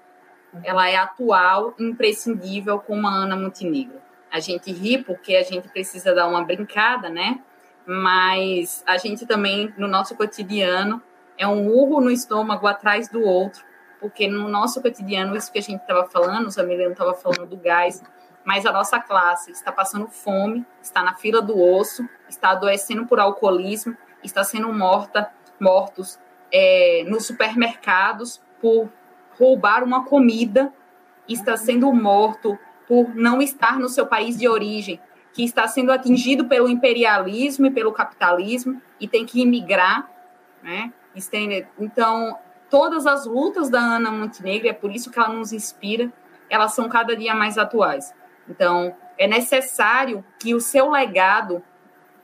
ela 0.63 0.89
é 0.89 0.97
atual, 0.97 1.75
imprescindível 1.79 2.79
como 2.79 3.07
a 3.07 3.11
Ana 3.11 3.37
Montenegro. 3.37 4.01
A 4.31 4.39
gente 4.39 4.71
ri 4.73 5.03
porque 5.03 5.35
a 5.35 5.43
gente 5.43 5.69
precisa 5.69 6.15
dar 6.15 6.29
uma 6.29 6.45
brincada, 6.45 7.09
né? 7.09 7.41
Mas 7.85 8.85
a 8.87 8.97
gente 8.97 9.27
também, 9.27 9.75
no 9.77 9.89
nosso 9.89 10.15
cotidiano, 10.15 11.03
é 11.37 11.47
um 11.49 11.69
urro 11.69 12.01
no 12.01 12.11
estômago 12.11 12.67
atrás 12.67 13.09
do 13.09 13.23
outro, 13.23 13.65
porque 14.01 14.27
no 14.27 14.49
nosso 14.49 14.81
cotidiano, 14.81 15.37
isso 15.37 15.53
que 15.53 15.59
a 15.59 15.63
gente 15.63 15.81
estava 15.83 16.07
falando, 16.07 16.47
o 16.47 16.51
Zamiliano 16.51 16.93
estava 16.93 17.15
falando 17.15 17.47
do 17.47 17.57
gás, 17.57 18.03
mas 18.45 18.65
a 18.65 18.73
nossa 18.73 18.99
classe 18.99 19.51
está 19.51 19.71
passando 19.71 20.09
fome, 20.09 20.65
está 20.83 21.03
na 21.03 21.15
fila 21.15 21.43
do 21.43 21.61
osso, 21.61 22.09
está 22.29 22.51
adoecendo 22.51 23.07
por 23.07 23.21
alcoolismo, 23.21 23.97
está 24.25 24.43
sendo 24.43 24.73
morta, 24.73 25.31
mortos 25.61 26.19
é, 26.51 27.05
nos 27.07 27.27
supermercados 27.27 28.43
por 28.61 28.89
roubar 29.39 29.85
uma 29.85 30.05
comida, 30.05 30.73
está 31.29 31.57
sendo 31.57 31.93
morto 31.93 32.59
por 32.89 33.15
não 33.15 33.41
estar 33.41 33.79
no 33.79 33.89
seu 33.89 34.07
país 34.07 34.37
de 34.37 34.49
origem, 34.49 34.99
que 35.33 35.45
está 35.45 35.69
sendo 35.69 35.93
atingido 35.93 36.47
pelo 36.47 36.69
imperialismo 36.69 37.67
e 37.67 37.71
pelo 37.71 37.93
capitalismo 37.93 38.81
e 38.99 39.07
tem 39.07 39.25
que 39.25 39.41
imigrar, 39.41 40.11
né? 40.63 40.93
Então, 41.79 42.37
todas 42.71 43.07
as 43.07 43.27
lutas 43.27 43.69
da 43.69 43.81
Ana 43.81 44.11
Montenegro, 44.11 44.69
é 44.69 44.73
por 44.73 44.95
isso 44.95 45.11
que 45.11 45.19
ela 45.19 45.29
nos 45.29 45.53
inspira, 45.53 46.11
elas 46.49 46.73
são 46.73 46.89
cada 46.89 47.17
dia 47.17 47.35
mais 47.35 47.59
atuais. 47.59 48.15
Então, 48.49 48.97
é 49.19 49.27
necessário 49.27 50.25
que 50.39 50.55
o 50.55 50.61
seu 50.61 50.91
legado 50.91 51.63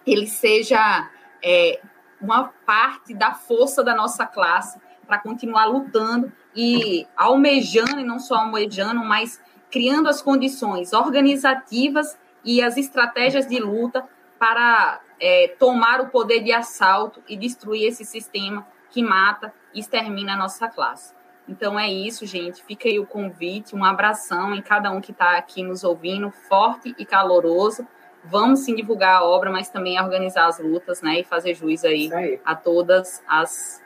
ele 0.06 0.26
seja 0.26 1.10
é, 1.42 1.80
uma 2.20 2.52
parte 2.64 3.12
da 3.12 3.34
força 3.34 3.82
da 3.82 3.94
nossa 3.94 4.24
classe 4.24 4.80
para 5.06 5.18
continuar 5.18 5.66
lutando 5.66 6.32
e 6.54 7.06
almejando, 7.16 8.00
e 8.00 8.04
não 8.04 8.18
só 8.18 8.36
almejando, 8.36 9.04
mas 9.04 9.40
criando 9.70 10.08
as 10.08 10.22
condições 10.22 10.92
organizativas 10.92 12.18
e 12.44 12.62
as 12.62 12.76
estratégias 12.76 13.46
de 13.46 13.58
luta 13.58 14.08
para 14.38 15.00
é, 15.20 15.54
tomar 15.58 16.00
o 16.00 16.08
poder 16.08 16.42
de 16.42 16.52
assalto 16.52 17.22
e 17.28 17.36
destruir 17.36 17.88
esse 17.88 18.04
sistema 18.04 18.66
que 18.96 19.02
mata 19.02 19.52
e 19.74 19.80
extermina 19.80 20.32
a 20.32 20.36
nossa 20.38 20.68
classe. 20.68 21.14
Então 21.46 21.78
é 21.78 21.86
isso, 21.86 22.24
gente. 22.24 22.64
Fica 22.64 22.88
aí 22.88 22.98
o 22.98 23.04
convite, 23.04 23.76
um 23.76 23.84
abração 23.84 24.54
em 24.54 24.62
cada 24.62 24.90
um 24.90 25.02
que 25.02 25.12
está 25.12 25.36
aqui 25.36 25.62
nos 25.62 25.84
ouvindo, 25.84 26.30
forte 26.48 26.94
e 26.98 27.04
caloroso. 27.04 27.86
Vamos 28.24 28.60
sim 28.60 28.74
divulgar 28.74 29.16
a 29.16 29.22
obra, 29.22 29.50
mas 29.50 29.68
também 29.68 30.00
organizar 30.00 30.46
as 30.46 30.58
lutas, 30.58 31.02
né? 31.02 31.20
E 31.20 31.24
fazer 31.24 31.52
juiz 31.52 31.84
aí, 31.84 32.10
aí. 32.10 32.40
a 32.42 32.56
todas 32.56 33.22
as, 33.28 33.82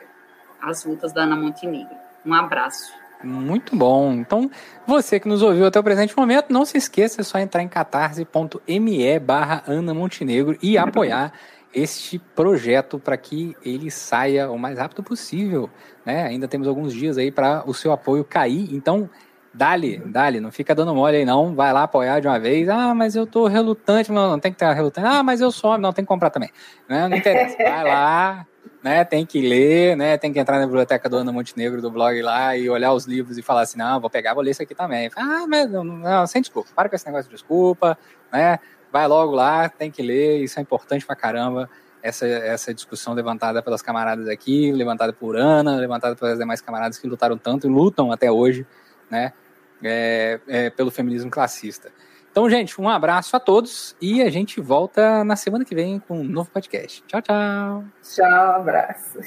as 0.63 0.85
lutas 0.85 1.13
da 1.13 1.23
Ana 1.23 1.35
Montenegro. 1.35 1.97
Um 2.25 2.33
abraço. 2.33 2.93
Muito 3.25 3.75
bom. 3.75 4.13
Então, 4.13 4.49
você 4.87 5.19
que 5.19 5.29
nos 5.29 5.43
ouviu 5.43 5.67
até 5.67 5.81
o 5.81 5.83
presente 5.83 6.17
momento, 6.17 6.53
não 6.53 6.65
se 6.65 6.79
esqueça, 6.79 7.21
é 7.21 7.25
só 7.25 7.37
entrar 7.39 7.63
em 7.63 7.69
catarse.me 7.69 9.19
barra 9.19 9.65
Ana 9.67 9.93
Montenegro 9.93 10.57
e 10.63 10.79
apoiar 10.79 11.33
este 11.73 12.19
projeto 12.19 12.99
para 12.99 13.17
que 13.17 13.57
ele 13.65 13.91
saia 13.91 14.51
o 14.51 14.59
mais 14.59 14.79
rápido 14.79 15.03
possível. 15.03 15.71
Né? 16.05 16.25
Ainda 16.25 16.49
temos 16.49 16.67
alguns 16.67 16.93
dias 16.93 17.17
aí 17.17 17.31
para 17.31 17.63
o 17.67 17.75
seu 17.75 17.93
apoio 17.93 18.25
cair, 18.25 18.75
então 18.75 19.09
dale, 19.53 19.99
dale, 20.07 20.41
não 20.41 20.53
fica 20.53 20.75
dando 20.75 20.95
mole 20.95 21.17
aí 21.17 21.25
não, 21.25 21.55
vai 21.55 21.73
lá 21.73 21.83
apoiar 21.83 22.21
de 22.21 22.29
uma 22.29 22.39
vez. 22.39 22.69
Ah, 22.69 22.95
mas 22.95 23.17
eu 23.17 23.27
tô 23.27 23.47
relutante, 23.47 24.11
não, 24.11 24.31
não 24.31 24.39
tem 24.39 24.53
que 24.53 24.57
estar 24.57 24.73
relutante. 24.73 25.07
Ah, 25.07 25.23
mas 25.23 25.41
eu 25.41 25.51
sou, 25.51 25.77
não 25.79 25.93
tem 25.93 26.05
que 26.05 26.09
comprar 26.09 26.31
também. 26.31 26.51
Né? 26.89 27.09
Não 27.09 27.17
interessa, 27.17 27.57
vai 27.57 27.85
lá, 27.85 28.47
né? 28.83 29.05
Tem 29.05 29.27
que 29.27 29.41
ler, 29.41 29.97
né? 29.97 30.17
Tem 30.17 30.33
que 30.33 30.39
entrar 30.39 30.59
na 30.59 30.67
biblioteca 30.67 31.09
do 31.09 31.17
Ana 31.17 31.33
Montenegro 31.33 31.83
do 31.83 31.91
blog 31.91 32.21
lá 32.23 32.57
e 32.57 32.69
olhar 32.69 32.93
os 32.93 33.07
livros 33.07 33.39
e 33.39 33.43
falar 33.43 33.63
assim, 33.63 33.79
não, 33.79 34.01
vou 34.01 34.11
pegar, 34.11 34.35
vou 34.35 34.43
ler 34.43 34.53
isso 34.53 34.63
aqui 34.63 34.75
também. 34.75 35.11
Ah, 35.17 35.47
mas 35.49 35.71
não, 35.71 35.85
não 35.85 36.27
sem 36.27 36.41
desculpa, 36.41 36.71
para 36.75 36.89
com 36.89 36.97
esse 36.97 37.07
negócio 37.07 37.29
de 37.29 37.37
desculpa, 37.37 37.99
né? 38.33 38.59
Vai 38.93 39.07
logo 39.07 39.33
lá, 39.33 39.69
tem 39.69 39.91
que 39.91 40.03
ler, 40.03 40.43
isso 40.43 40.59
é 40.59 40.63
importante 40.63 41.07
pra 41.07 41.17
caramba. 41.17 41.69
Essa, 42.03 42.27
essa 42.27 42.73
discussão 42.73 43.13
levantada 43.13 43.63
pelas 43.63 43.83
camaradas 43.83 44.27
aqui, 44.27 44.73
levantada 44.73 45.13
por 45.13 45.37
Ana, 45.37 45.77
levantada 45.77 46.17
pelas 46.17 46.39
demais 46.39 46.61
camaradas 46.63 46.99
que 46.99 47.07
lutaram 47.07 47.37
tanto 47.37 47.67
e 47.67 47.71
lutam 47.71 48.11
até 48.11 48.33
hoje, 48.33 48.67
né, 49.11 49.35
é, 49.83 50.41
é, 50.49 50.71
pelo 50.71 50.91
feminismo 50.91 51.31
classista. 51.31 51.93
Então, 52.31 52.49
gente, 52.49 52.81
um 52.81 52.89
abraço 52.89 53.37
a 53.37 53.41
todos 53.41 53.97
e 54.01 54.23
a 54.23 54.31
gente 54.31 54.61
volta 54.61 55.25
na 55.25 55.37
semana 55.37 55.65
que 55.65 55.75
vem 55.75 55.99
com 55.99 56.21
um 56.21 56.25
novo 56.25 56.49
podcast. 56.51 57.03
Tchau, 57.07 57.21
tchau. 57.21 57.85
Tchau, 58.03 58.53
abraço. 58.55 59.19